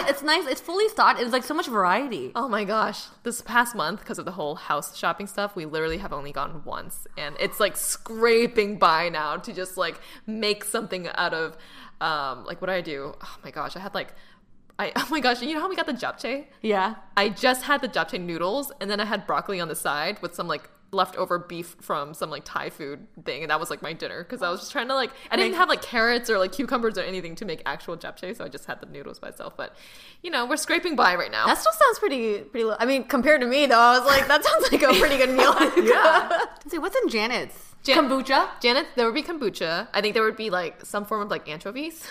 it's, 0.01 0.11
it's 0.11 0.23
nice. 0.23 0.47
It's 0.47 0.61
fully 0.61 0.89
stocked. 0.89 1.21
It's 1.21 1.33
like 1.33 1.45
so 1.45 1.53
much 1.53 1.67
variety. 1.67 2.33
Oh 2.35 2.49
my 2.49 2.65
gosh. 2.65 3.05
This 3.25 3.43
past 3.43 3.75
month, 3.75 4.01
because 4.01 4.19
of 4.19 4.25
the 4.25 4.33
whole 4.33 4.55
house 4.55 4.97
shopping 4.97 5.27
stuff, 5.27 5.55
we 5.55 5.67
literally 5.67 5.99
have 5.99 6.13
only 6.13 6.33
gone 6.33 6.63
once. 6.65 7.07
And 7.19 7.37
it's 7.39 7.61
like 7.61 7.77
scraping 7.77 8.79
by 8.79 9.11
now 9.11 9.37
to 9.37 9.53
just 9.53 9.77
like 9.77 10.01
make 10.27 10.65
something 10.65 11.09
out 11.09 11.35
of, 11.35 11.59
um, 12.01 12.45
like 12.47 12.61
what 12.63 12.69
do 12.69 12.73
I 12.73 12.81
do? 12.81 13.15
Oh 13.23 13.37
my 13.45 13.51
gosh. 13.51 13.77
I 13.77 13.81
had 13.81 13.95
like, 13.95 14.15
I, 14.79 14.93
oh 14.97 15.09
my 15.11 15.21
gosh. 15.21 15.43
You 15.43 15.55
know 15.55 15.61
how 15.61 15.69
we 15.69 15.77
got 15.77 15.87
the 15.87 15.93
japchae? 15.93 16.47
Yeah. 16.63 16.95
I 17.17 17.29
just 17.29 17.65
had 17.65 17.83
the 17.83 17.89
japchae 17.89 18.21
noodles 18.21 18.73
and 18.81 18.91
then 18.91 18.99
I 18.99 19.05
had 19.05 19.27
broccoli 19.27 19.61
on 19.61 19.69
the 19.69 19.77
side 19.77 20.21
with 20.23 20.35
some 20.35 20.49
like 20.49 20.71
leftover 20.93 21.39
beef 21.39 21.75
from 21.81 22.13
some 22.13 22.29
like 22.31 22.43
Thai 22.45 22.69
food 22.71 23.07
thing. 23.25 23.43
And 23.43 23.51
that 23.51 23.59
was 23.59 23.71
like 23.71 23.81
my 23.83 23.93
dinner 23.95 24.23
because 24.23 24.43
I 24.43 24.51
was 24.51 24.61
just 24.61 24.73
trying 24.73 24.89
to 24.89 24.95
like, 24.95 25.11
I 25.31 25.37
didn't 25.37 25.55
have 25.57 25.69
like 25.69 25.81
carrots 25.83 26.29
or 26.29 26.39
like 26.39 26.53
cucumbers 26.53 26.99
or 26.99 27.01
anything 27.01 27.35
to 27.37 27.45
make 27.47 27.63
actual 27.65 27.97
japchae. 27.97 28.37
So 28.37 28.45
I 28.45 28.49
just 28.49 28.67
had 28.67 28.81
the 28.81 28.87
noodles 28.87 29.19
by 29.19 29.29
itself. 29.29 29.57
But, 29.57 29.75
you 30.23 30.31
know, 30.31 30.45
we're 30.47 30.59
scraping 30.59 30.95
by 30.95 31.15
right 31.17 31.31
now. 31.31 31.47
That 31.47 31.57
still 31.59 31.73
sounds 31.73 31.99
pretty 31.99 32.41
pretty 32.41 32.65
low. 32.65 32.77
I 32.79 32.85
mean, 32.85 33.05
compared 33.05 33.41
to 33.41 33.47
me 33.47 33.65
though, 33.67 33.79
I 33.79 33.99
was 33.99 34.07
like, 34.07 34.29
that 34.29 34.45
sounds 34.45 34.71
like 34.71 34.83
a 34.83 34.93
pretty 35.01 35.17
good 35.17 35.31
meal. 35.31 35.55
yeah. 35.83 36.29
Let's 36.53 36.71
see, 36.71 36.79
what's 36.79 36.97
in 36.97 37.09
Janet's? 37.09 37.75
Jan- 37.83 37.97
Kombucha? 38.09 38.49
Janet, 38.61 38.87
there 38.95 39.07
would 39.07 39.15
be 39.15 39.23
kombucha. 39.25 39.89
I 39.93 40.01
think 40.03 40.15
there 40.15 40.23
would 40.23 40.37
be 40.37 40.51
like 40.51 40.85
some 40.87 41.05
form 41.05 41.23
of 41.23 41.31
like 41.31 41.49
anchovies, 41.49 42.07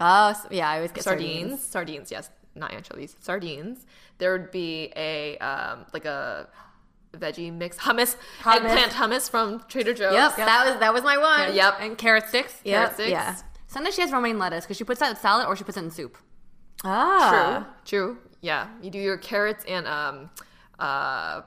Oh, 0.00 0.32
so- 0.32 0.48
yeah, 0.50 0.68
I 0.70 0.76
always 0.76 0.92
get 0.92 1.04
sardines, 1.04 1.62
sardines. 1.62 2.10
Yes, 2.10 2.30
not 2.54 2.72
anchovies, 2.72 3.14
sardines. 3.20 3.84
There 4.18 4.32
would 4.32 4.50
be 4.50 4.92
a 4.96 5.36
um 5.38 5.84
like 5.92 6.04
a 6.04 6.48
veggie 7.18 7.52
mix 7.52 7.78
hummus, 7.78 8.16
eggplant 8.46 8.92
hummus 8.92 9.30
from 9.30 9.62
Trader 9.68 9.94
Joe's. 9.94 10.14
Yep, 10.14 10.36
that 10.36 10.66
was 10.70 10.80
that 10.80 10.92
was 10.94 11.02
my 11.02 11.16
one. 11.18 11.54
Yep. 11.54 11.74
And 11.80 11.98
carrot 11.98 12.28
sticks? 12.28 12.60
Yep, 12.64 12.74
Carrot 12.74 12.94
sticks. 12.94 13.10
Yeah. 13.10 13.36
Sometimes 13.66 13.94
she 13.94 14.02
has 14.02 14.12
romaine 14.12 14.38
lettuce 14.38 14.64
because 14.64 14.76
she 14.76 14.84
puts 14.84 15.00
that 15.00 15.10
in 15.10 15.16
salad 15.16 15.46
or 15.46 15.56
she 15.56 15.64
puts 15.64 15.76
it 15.76 15.84
in 15.84 15.90
soup. 15.90 16.16
Ah. 16.84 17.66
True. 17.84 18.12
True. 18.12 18.18
Yeah. 18.40 18.68
You 18.82 18.90
do 18.90 18.98
your 18.98 19.16
carrots 19.16 19.64
and 19.66 19.86
um 19.86 20.30
uh 20.78 21.42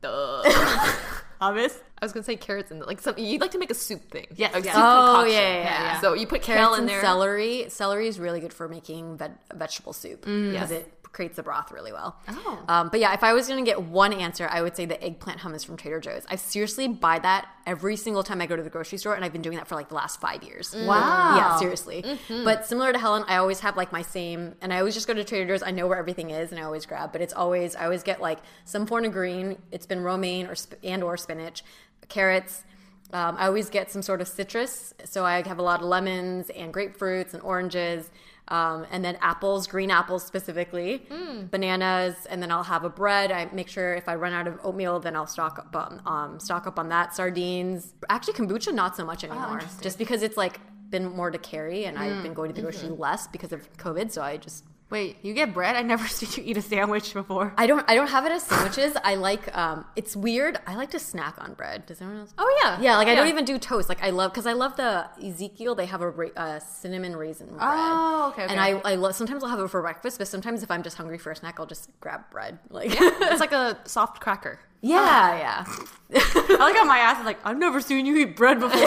the 0.00 0.08
Hummus? 1.40 1.78
I 2.00 2.04
was 2.04 2.12
gonna 2.12 2.24
say 2.24 2.36
carrots 2.36 2.70
and 2.70 2.80
like 2.80 3.00
some 3.00 3.14
You'd 3.18 3.40
like 3.40 3.50
to 3.52 3.58
make 3.58 3.70
a 3.70 3.74
soup 3.74 4.10
thing. 4.10 4.26
Yes, 4.34 4.52
yes. 4.64 4.66
Oh, 4.68 5.14
concoction. 5.14 5.32
yeah, 5.34 5.40
yeah, 5.40 5.62
yeah. 5.64 6.00
So 6.00 6.14
you 6.14 6.26
put 6.26 6.42
kale 6.42 6.56
Carrots 6.56 6.74
in 6.76 6.80
and 6.80 6.88
there. 6.88 7.00
celery. 7.02 7.66
Celery 7.68 8.08
is 8.08 8.18
really 8.18 8.40
good 8.40 8.52
for 8.52 8.68
making 8.68 9.16
veg- 9.18 9.32
vegetable 9.54 9.92
soup 9.92 10.22
because 10.22 10.70
it 10.70 10.92
creates 11.12 11.36
the 11.36 11.42
broth 11.42 11.72
really 11.72 11.92
well. 11.92 12.16
Oh. 12.28 12.64
Um, 12.68 12.88
but 12.88 13.00
yeah, 13.00 13.12
if 13.14 13.24
I 13.24 13.32
was 13.32 13.48
going 13.48 13.64
to 13.64 13.68
get 13.68 13.82
one 13.82 14.12
answer, 14.12 14.48
I 14.50 14.62
would 14.62 14.76
say 14.76 14.84
the 14.84 15.02
eggplant 15.02 15.40
hummus 15.40 15.66
from 15.66 15.76
Trader 15.76 15.98
Joe's. 16.00 16.24
I 16.28 16.36
seriously 16.36 16.86
buy 16.88 17.18
that 17.18 17.48
every 17.66 17.96
single 17.96 18.22
time 18.22 18.40
I 18.40 18.46
go 18.46 18.54
to 18.56 18.62
the 18.62 18.70
grocery 18.70 18.98
store, 18.98 19.14
and 19.14 19.24
I've 19.24 19.32
been 19.32 19.42
doing 19.42 19.56
that 19.56 19.66
for 19.66 19.74
like 19.74 19.88
the 19.88 19.96
last 19.96 20.20
five 20.20 20.42
years. 20.42 20.74
Wow. 20.74 21.36
Yeah, 21.36 21.56
seriously. 21.58 22.04
But 22.28 22.66
similar 22.66 22.92
to 22.92 22.98
Helen, 22.98 23.24
I 23.26 23.36
always 23.36 23.60
have 23.60 23.76
like 23.76 23.92
my 23.92 24.02
same, 24.02 24.54
and 24.60 24.72
I 24.72 24.78
always 24.78 24.94
just 24.94 25.06
go 25.06 25.14
to 25.14 25.24
Trader 25.24 25.46
Joe's. 25.52 25.62
I 25.62 25.72
know 25.72 25.86
where 25.86 25.98
everything 25.98 26.30
is, 26.30 26.52
and 26.52 26.60
I 26.60 26.64
always 26.64 26.86
grab. 26.86 27.12
But 27.12 27.20
it's 27.20 27.34
always 27.34 27.74
I 27.74 27.84
always 27.84 28.02
get 28.02 28.20
like 28.20 28.38
some 28.64 28.86
form 28.86 29.04
of 29.04 29.12
green. 29.12 29.56
It's 29.72 29.86
been 29.86 30.00
romaine 30.02 30.46
or 30.46 30.54
sp- 30.54 30.78
and 30.84 31.02
or 31.02 31.16
spinach, 31.16 31.64
carrots. 32.08 32.64
Um, 33.12 33.36
I 33.38 33.46
always 33.46 33.70
get 33.70 33.90
some 33.90 34.02
sort 34.02 34.20
of 34.20 34.28
citrus, 34.28 34.94
so 35.04 35.24
I 35.24 35.42
have 35.42 35.58
a 35.58 35.62
lot 35.62 35.80
of 35.80 35.86
lemons 35.86 36.48
and 36.50 36.72
grapefruits 36.72 37.34
and 37.34 37.42
oranges, 37.42 38.08
um, 38.50 38.86
and 38.90 39.04
then 39.04 39.16
apples, 39.20 39.66
green 39.66 39.90
apples 39.90 40.24
specifically, 40.26 41.06
bananas, 41.50 42.26
and 42.28 42.42
then 42.42 42.50
I'll 42.50 42.64
have 42.64 42.84
a 42.84 42.90
bread. 42.90 43.30
I 43.30 43.48
make 43.52 43.68
sure 43.68 43.94
if 43.94 44.08
I 44.08 44.14
run 44.16 44.32
out 44.32 44.46
of 44.46 44.58
oatmeal, 44.64 44.98
then 45.00 45.14
I'll 45.16 45.26
stock 45.26 45.58
up 45.58 45.76
on 45.76 46.02
um, 46.06 46.40
stock 46.40 46.66
up 46.66 46.78
on 46.78 46.88
that. 46.88 47.14
Sardines, 47.14 47.94
actually 48.08 48.34
kombucha, 48.34 48.74
not 48.74 48.96
so 48.96 49.04
much 49.04 49.22
anymore, 49.24 49.60
just 49.82 49.98
because 49.98 50.22
it's 50.22 50.36
like 50.36 50.60
been 50.90 51.04
more 51.08 51.30
to 51.30 51.38
carry, 51.38 51.84
and 51.84 51.96
I've 51.96 52.22
been 52.22 52.34
going 52.34 52.48
to 52.50 52.54
the 52.54 52.62
grocery 52.62 52.88
less 52.88 53.28
because 53.28 53.52
of 53.52 53.72
COVID. 53.76 54.10
So 54.10 54.22
I 54.22 54.36
just 54.36 54.64
Wait, 54.90 55.18
you 55.22 55.32
get 55.34 55.54
bread? 55.54 55.76
I 55.76 55.82
never 55.82 56.06
seen 56.16 56.28
you 56.44 56.50
eat 56.50 56.56
a 56.56 56.62
sandwich 56.62 57.14
before. 57.14 57.54
I 57.56 57.66
don't 57.66 57.88
I 57.88 57.94
don't 57.94 58.08
have 58.08 58.26
it 58.26 58.32
as 58.32 58.42
sandwiches. 58.42 58.96
I 59.04 59.14
like 59.14 59.56
um 59.56 59.84
it's 59.96 60.16
weird. 60.16 60.58
I 60.66 60.74
like 60.74 60.90
to 60.90 60.98
snack 60.98 61.34
on 61.38 61.54
bread. 61.54 61.86
Does 61.86 62.00
anyone 62.00 62.20
else? 62.20 62.34
Oh 62.36 62.60
yeah. 62.64 62.80
Yeah, 62.80 62.96
like 62.96 63.06
I 63.08 63.14
don't 63.14 63.28
even 63.28 63.44
do 63.44 63.58
toast. 63.58 63.88
Like 63.88 64.02
I 64.02 64.10
love 64.10 64.32
because 64.32 64.46
I 64.46 64.52
love 64.52 64.76
the 64.76 65.06
Ezekiel. 65.24 65.74
They 65.76 65.86
have 65.86 66.00
a 66.02 66.10
ra- 66.10 66.28
uh, 66.36 66.58
cinnamon 66.58 67.14
raisin 67.16 67.46
bread. 67.48 67.58
Oh, 67.62 68.32
okay, 68.32 68.46
And. 68.50 68.60
I 68.60 68.80
I 68.84 68.96
love 68.96 69.14
sometimes 69.14 69.44
I'll 69.44 69.50
have 69.50 69.60
it 69.60 69.68
for 69.70 69.80
breakfast, 69.80 70.18
but 70.18 70.26
sometimes 70.28 70.62
if 70.62 70.70
I'm 70.70 70.82
just 70.82 70.96
hungry 70.96 71.18
for 71.18 71.30
a 71.30 71.36
snack, 71.36 71.60
I'll 71.60 71.66
just 71.66 71.88
grab 72.00 72.28
bread. 72.30 72.58
Like 72.68 72.90
It's 72.92 73.40
like 73.40 73.52
a 73.52 73.78
soft 73.84 74.20
cracker. 74.20 74.58
yeah, 74.82 75.36
yeah. 75.38 75.64
I 76.14 76.56
like 76.58 76.74
how 76.74 76.84
my 76.84 76.98
ass 76.98 77.18
is 77.20 77.26
like, 77.26 77.38
I've 77.44 77.58
never 77.58 77.80
seen 77.80 78.06
you 78.06 78.16
eat 78.16 78.34
bread 78.34 78.58
before. 78.58 78.80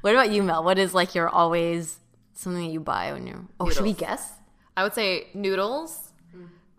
What 0.00 0.14
about 0.14 0.30
you, 0.30 0.44
Mel? 0.44 0.62
What 0.62 0.78
is 0.78 0.94
like 0.94 1.14
your 1.16 1.28
always 1.28 1.98
something 2.38 2.64
that 2.64 2.72
you 2.72 2.80
buy 2.80 3.12
when 3.12 3.26
you're? 3.26 3.44
Oh, 3.58 3.68
should 3.70 3.82
we 3.82 3.92
guess? 3.92 4.32
I 4.76 4.82
would 4.82 4.94
say 4.94 5.26
noodles. 5.34 6.12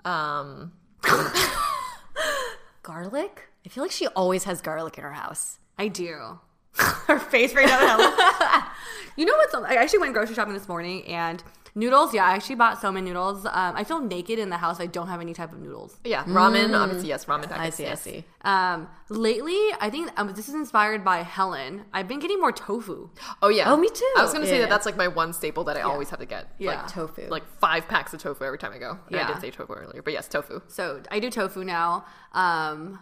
Um, 0.06 0.72
Garlic. 2.84 3.50
I 3.66 3.70
feel 3.70 3.84
like 3.84 3.92
she 3.92 4.08
always 4.08 4.46
has 4.46 4.62
garlic 4.62 4.98
in 4.98 5.04
her 5.04 5.12
house. 5.12 5.60
I 5.78 5.90
do. 5.90 6.40
Her 7.08 7.20
face 7.20 7.54
right 7.54 7.68
now. 7.68 7.98
you 9.18 9.26
know 9.26 9.34
what's? 9.36 9.54
I 9.54 9.76
actually 9.76 10.00
went 10.00 10.14
grocery 10.14 10.36
shopping 10.36 10.54
this 10.54 10.68
morning 10.68 11.04
and 11.06 11.44
noodles. 11.80 12.14
Yeah, 12.14 12.26
I 12.26 12.32
actually 12.34 12.56
bought 12.56 12.80
so 12.82 12.92
many 12.92 13.08
noodles. 13.08 13.46
Um, 13.46 13.74
I 13.76 13.84
feel 13.84 14.02
naked 14.02 14.38
in 14.40 14.50
the 14.50 14.58
house. 14.58 14.80
I 14.80 14.86
don't 14.86 15.08
have 15.08 15.22
any 15.22 15.34
type 15.34 15.52
of 15.54 15.60
noodles. 15.60 15.98
yeah, 16.04 16.24
ramen. 16.26 16.78
Obviously, 16.80 17.10
yes, 17.10 17.26
ramen 17.26 17.48
packets. 17.50 17.60
I 17.60 17.70
see. 17.70 17.84
yes. 17.84 18.08
I 18.08 18.12
see. 18.12 18.24
Um, 18.42 18.88
lately, 19.10 19.60
I 19.82 19.90
think 19.90 20.12
um, 20.20 20.28
this 20.34 20.48
is 20.50 20.56
inspired 20.56 21.04
by 21.04 21.24
Helen. 21.24 21.86
I've 21.94 22.08
been 22.08 22.20
getting 22.20 22.40
more 22.40 22.52
tofu. 22.52 23.10
Oh 23.42 23.50
yeah. 23.50 23.72
Oh, 23.72 23.78
me 23.78 23.90
too. 23.90 24.14
I 24.18 24.22
was 24.22 24.34
gonna 24.34 24.46
say 24.46 24.56
Yeah. 24.56 24.62
that 24.62 24.70
that's 24.70 24.86
like 24.86 24.98
my 24.98 25.08
one 25.08 25.34
staple 25.34 25.64
that 25.66 25.78
I 25.78 25.82
always 25.82 26.10
have 26.10 26.20
to 26.20 26.26
get. 26.26 26.52
Yeah. 26.58 26.72
Like, 26.82 26.88
Tofu. 26.88 27.28
like 27.30 27.46
five 27.60 27.88
packs 27.88 28.14
of 28.14 28.22
tofu 28.22 28.44
every 28.44 28.58
time 28.58 28.72
I 28.74 28.78
go. 28.78 28.92
And 29.08 29.16
Yeah. 29.16 29.28
I 29.30 29.34
did 29.34 29.42
say 29.42 29.52
tofu 29.52 29.74
earlier, 29.74 30.02
but 30.02 30.14
yes, 30.14 30.28
tofu. 30.28 30.62
So 30.68 31.02
I 31.12 31.20
do 31.20 31.30
tofu 31.30 31.64
now. 31.64 32.06
Um, 32.34 33.00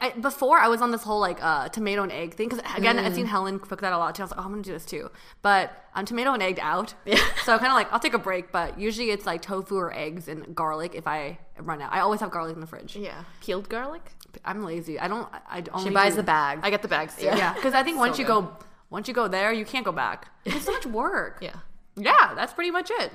I, 0.00 0.10
before 0.20 0.58
I 0.58 0.68
was 0.68 0.80
on 0.80 0.92
this 0.92 1.02
whole 1.02 1.18
like 1.20 1.42
uh, 1.42 1.68
tomato 1.68 2.02
and 2.02 2.12
egg 2.12 2.34
thing 2.34 2.48
because 2.48 2.62
again 2.76 2.98
I've 2.98 3.14
seen 3.14 3.26
Helen 3.26 3.58
cook 3.58 3.80
that 3.80 3.92
a 3.92 3.98
lot 3.98 4.14
too. 4.14 4.22
I 4.22 4.24
was 4.24 4.30
like, 4.30 4.40
oh, 4.40 4.44
I'm 4.44 4.50
gonna 4.50 4.62
do 4.62 4.72
this 4.72 4.84
too. 4.84 5.10
But 5.42 5.72
I'm 5.94 6.04
tomato 6.06 6.32
and 6.32 6.42
egged 6.42 6.60
out. 6.60 6.94
Yeah. 7.04 7.16
So 7.44 7.58
kind 7.58 7.68
of 7.70 7.74
like 7.74 7.92
I'll 7.92 7.98
take 8.00 8.14
a 8.14 8.18
break, 8.18 8.52
but 8.52 8.78
usually 8.78 9.10
it's 9.10 9.26
like 9.26 9.42
tofu 9.42 9.76
or 9.76 9.92
eggs 9.92 10.28
and 10.28 10.54
garlic 10.54 10.94
if 10.94 11.06
I 11.06 11.38
run 11.58 11.82
out. 11.82 11.92
I 11.92 12.00
always 12.00 12.20
have 12.20 12.30
garlic 12.30 12.54
in 12.54 12.60
the 12.60 12.66
fridge. 12.66 12.94
Yeah. 12.96 13.24
Peeled 13.42 13.68
garlic. 13.68 14.02
I'm 14.44 14.64
lazy. 14.64 14.98
I 14.98 15.08
don't. 15.08 15.28
I 15.48 15.62
only 15.72 15.90
She 15.90 15.94
buys 15.94 16.12
do- 16.12 16.16
the 16.18 16.22
bag. 16.24 16.60
I 16.62 16.70
get 16.70 16.82
the 16.82 16.88
bags 16.88 17.16
too. 17.16 17.24
Yeah, 17.26 17.52
because 17.54 17.74
I 17.74 17.82
think 17.82 17.98
once 18.04 18.16
So 18.16 18.22
you 18.22 18.26
good. 18.26 18.42
go 18.42 18.56
once 18.90 19.08
you 19.08 19.14
go 19.14 19.28
there, 19.28 19.52
you 19.52 19.64
can't 19.64 19.84
go 19.84 19.92
back. 19.92 20.28
It's 20.44 20.64
so 20.64 20.72
much 20.72 20.86
work. 20.86 21.38
Yeah. 21.40 21.56
Yeah, 21.96 22.32
that's 22.34 22.52
pretty 22.52 22.70
much 22.70 22.90
it. 22.92 23.12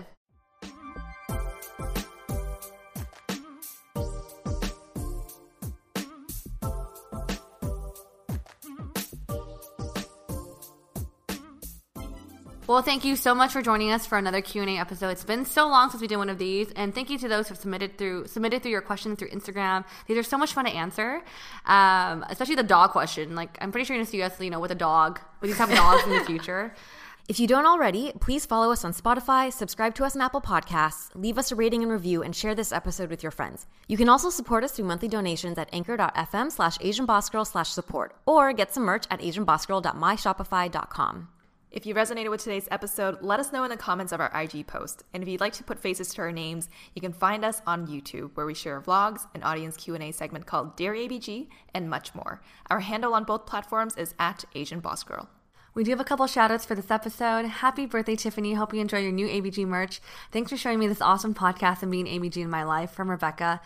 Well, 12.69 12.83
thank 12.83 13.03
you 13.03 13.15
so 13.15 13.33
much 13.33 13.51
for 13.51 13.63
joining 13.63 13.91
us 13.91 14.05
for 14.05 14.19
another 14.19 14.41
Q 14.41 14.61
and 14.61 14.69
A 14.69 14.77
episode. 14.77 15.09
It's 15.09 15.23
been 15.23 15.43
so 15.43 15.67
long 15.67 15.89
since 15.89 16.01
we 16.01 16.07
did 16.07 16.17
one 16.17 16.29
of 16.29 16.37
these, 16.37 16.71
and 16.75 16.93
thank 16.93 17.09
you 17.09 17.17
to 17.17 17.27
those 17.27 17.47
who 17.47 17.55
have 17.55 17.59
submitted 17.59 17.97
through 17.97 18.27
submitted 18.27 18.61
through 18.61 18.69
your 18.69 18.81
questions 18.81 19.17
through 19.17 19.29
Instagram. 19.29 19.85
These 20.05 20.19
are 20.19 20.21
so 20.21 20.37
much 20.37 20.53
fun 20.53 20.65
to 20.65 20.71
answer, 20.71 21.23
um, 21.65 22.23
especially 22.29 22.53
the 22.53 22.61
dog 22.61 22.91
question. 22.91 23.33
Like, 23.33 23.57
I'm 23.59 23.71
pretty 23.71 23.85
sure 23.85 23.95
you're 23.95 24.03
gonna 24.03 24.11
see 24.11 24.21
us, 24.21 24.39
you 24.39 24.51
know, 24.51 24.59
with 24.59 24.69
a 24.69 24.75
dog. 24.75 25.19
We 25.41 25.47
just 25.47 25.57
have 25.57 25.71
dogs 25.71 26.03
in 26.03 26.11
the 26.11 26.23
future. 26.25 26.75
If 27.27 27.39
you 27.39 27.47
don't 27.47 27.65
already, 27.67 28.11
please 28.19 28.45
follow 28.47 28.71
us 28.71 28.83
on 28.83 28.91
Spotify, 28.91 29.53
subscribe 29.53 29.93
to 29.95 30.03
us 30.03 30.15
on 30.15 30.21
Apple 30.23 30.41
Podcasts, 30.41 31.11
leave 31.13 31.37
us 31.37 31.51
a 31.51 31.55
rating 31.55 31.83
and 31.83 31.91
review, 31.91 32.23
and 32.23 32.35
share 32.35 32.55
this 32.55 32.71
episode 32.71 33.11
with 33.11 33.21
your 33.21 33.31
friends. 33.31 33.67
You 33.87 33.97
can 33.97 34.09
also 34.09 34.31
support 34.31 34.63
us 34.63 34.71
through 34.71 34.85
monthly 34.85 35.09
donations 35.09 35.59
at 35.59 35.69
anchor.fm 35.71 36.51
slash 36.51 36.79
asianbossgirl 36.79 37.45
slash 37.45 37.69
support, 37.69 38.15
or 38.25 38.51
get 38.51 38.73
some 38.73 38.81
merch 38.81 39.05
at 39.11 39.21
asianbossgirl.myshopify.com. 39.21 41.27
If 41.71 41.85
you 41.85 41.93
resonated 41.93 42.31
with 42.31 42.41
today's 42.41 42.67
episode, 42.71 43.21
let 43.21 43.39
us 43.39 43.51
know 43.51 43.63
in 43.63 43.69
the 43.69 43.77
comments 43.77 44.11
of 44.11 44.19
our 44.19 44.31
IG 44.33 44.65
post. 44.65 45.03
And 45.13 45.21
if 45.21 45.29
you'd 45.29 45.39
like 45.39 45.53
to 45.53 45.63
put 45.63 45.77
faces 45.77 46.11
to 46.15 46.21
our 46.23 46.31
names, 46.31 46.67
you 46.95 47.01
can 47.01 47.13
find 47.13 47.45
us 47.45 47.61
on 47.67 47.85
YouTube, 47.85 48.31
where 48.33 48.47
we 48.47 48.55
share 48.55 48.81
vlogs, 48.81 49.27
an 49.35 49.43
audience 49.43 49.77
Q&A 49.77 50.11
segment 50.11 50.47
called 50.47 50.75
Dear 50.75 50.93
ABG, 50.95 51.47
and 51.75 51.87
much 51.87 52.15
more. 52.15 52.41
Our 52.71 52.79
handle 52.79 53.13
on 53.13 53.23
both 53.23 53.45
platforms 53.45 53.95
is 53.97 54.15
at 54.17 54.45
Asian 54.55 54.79
Boss 54.79 55.03
Girl. 55.03 55.29
We 55.75 55.83
do 55.83 55.91
have 55.91 55.99
a 55.99 56.05
couple 56.05 56.25
shout 56.25 56.49
outs 56.49 56.65
for 56.65 56.73
this 56.73 56.89
episode. 56.89 57.45
Happy 57.45 57.85
birthday, 57.85 58.15
Tiffany. 58.15 58.55
Hope 58.55 58.73
you 58.73 58.81
enjoy 58.81 59.01
your 59.01 59.11
new 59.11 59.27
ABG 59.27 59.67
merch. 59.67 60.01
Thanks 60.31 60.49
for 60.49 60.57
showing 60.57 60.79
me 60.79 60.87
this 60.87 61.01
awesome 61.01 61.35
podcast 61.35 61.83
and 61.83 61.91
being 61.91 62.07
ABG 62.07 62.37
in 62.37 62.49
my 62.49 62.63
life 62.63 62.89
from 62.89 63.11
Rebecca. 63.11 63.61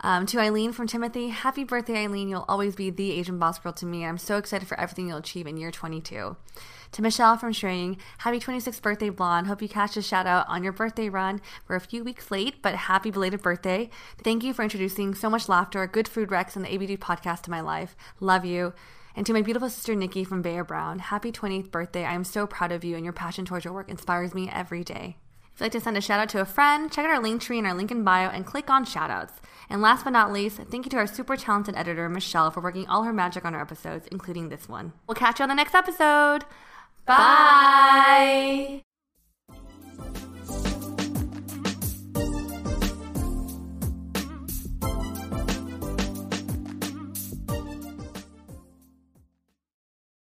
Um, 0.00 0.26
to 0.26 0.38
Eileen 0.38 0.72
from 0.72 0.86
Timothy, 0.86 1.28
happy 1.28 1.64
birthday, 1.64 2.04
Eileen. 2.04 2.28
You'll 2.28 2.44
always 2.48 2.76
be 2.76 2.90
the 2.90 3.12
Asian 3.12 3.38
boss 3.38 3.58
girl 3.58 3.72
to 3.74 3.86
me. 3.86 4.04
I'm 4.04 4.18
so 4.18 4.36
excited 4.36 4.68
for 4.68 4.78
everything 4.78 5.08
you'll 5.08 5.18
achieve 5.18 5.46
in 5.46 5.56
year 5.56 5.70
22. 5.70 6.36
To 6.92 7.02
Michelle 7.02 7.36
from 7.36 7.52
Shraying, 7.52 7.98
happy 8.18 8.38
26th 8.38 8.80
birthday, 8.80 9.10
Blonde. 9.10 9.46
Hope 9.46 9.60
you 9.60 9.68
catch 9.68 9.96
a 9.96 10.02
shout 10.02 10.26
out 10.26 10.48
on 10.48 10.62
your 10.62 10.72
birthday 10.72 11.08
run. 11.08 11.40
We're 11.68 11.76
a 11.76 11.80
few 11.80 12.02
weeks 12.04 12.30
late, 12.30 12.62
but 12.62 12.74
happy 12.74 13.10
belated 13.10 13.42
birthday. 13.42 13.90
Thank 14.22 14.44
you 14.44 14.54
for 14.54 14.62
introducing 14.62 15.14
so 15.14 15.28
much 15.28 15.48
laughter, 15.48 15.86
good 15.86 16.08
food 16.08 16.30
recs, 16.30 16.56
and 16.56 16.64
the 16.64 16.70
ABG 16.70 16.98
podcast 16.98 17.42
to 17.42 17.50
my 17.50 17.60
life. 17.60 17.96
Love 18.20 18.44
you. 18.44 18.72
And 19.14 19.26
to 19.26 19.32
my 19.32 19.42
beautiful 19.42 19.68
sister 19.68 19.94
Nikki 19.94 20.24
from 20.24 20.42
Bayer 20.42 20.64
Brown, 20.64 20.98
happy 20.98 21.32
20th 21.32 21.70
birthday. 21.70 22.04
I 22.04 22.14
am 22.14 22.24
so 22.24 22.46
proud 22.46 22.72
of 22.72 22.84
you, 22.84 22.96
and 22.96 23.04
your 23.04 23.12
passion 23.12 23.44
towards 23.44 23.64
your 23.64 23.74
work 23.74 23.88
inspires 23.88 24.34
me 24.34 24.48
every 24.52 24.84
day. 24.84 25.16
If 25.54 25.60
you'd 25.60 25.64
like 25.64 25.72
to 25.72 25.80
send 25.80 25.96
a 25.96 26.02
shout 26.02 26.20
out 26.20 26.28
to 26.30 26.42
a 26.42 26.44
friend, 26.44 26.92
check 26.92 27.06
out 27.06 27.10
our 27.10 27.22
link 27.22 27.40
tree 27.40 27.58
in 27.58 27.64
our 27.64 27.72
link 27.72 27.90
in 27.90 28.04
bio 28.04 28.28
and 28.28 28.44
click 28.44 28.68
on 28.68 28.84
shout 28.84 29.10
outs. 29.10 29.32
And 29.70 29.80
last 29.80 30.04
but 30.04 30.10
not 30.10 30.30
least, 30.30 30.58
thank 30.70 30.84
you 30.84 30.90
to 30.90 30.98
our 30.98 31.06
super 31.06 31.34
talented 31.34 31.76
editor, 31.76 32.10
Michelle, 32.10 32.50
for 32.50 32.60
working 32.60 32.86
all 32.88 33.04
her 33.04 33.12
magic 33.12 33.46
on 33.46 33.54
our 33.54 33.62
episodes, 33.62 34.06
including 34.12 34.50
this 34.50 34.68
one. 34.68 34.92
We'll 35.08 35.14
catch 35.14 35.38
you 35.38 35.44
on 35.44 35.48
the 35.48 35.54
next 35.54 35.74
episode. 35.74 36.44
Bye. 37.06 37.14
Bye. 37.14 38.82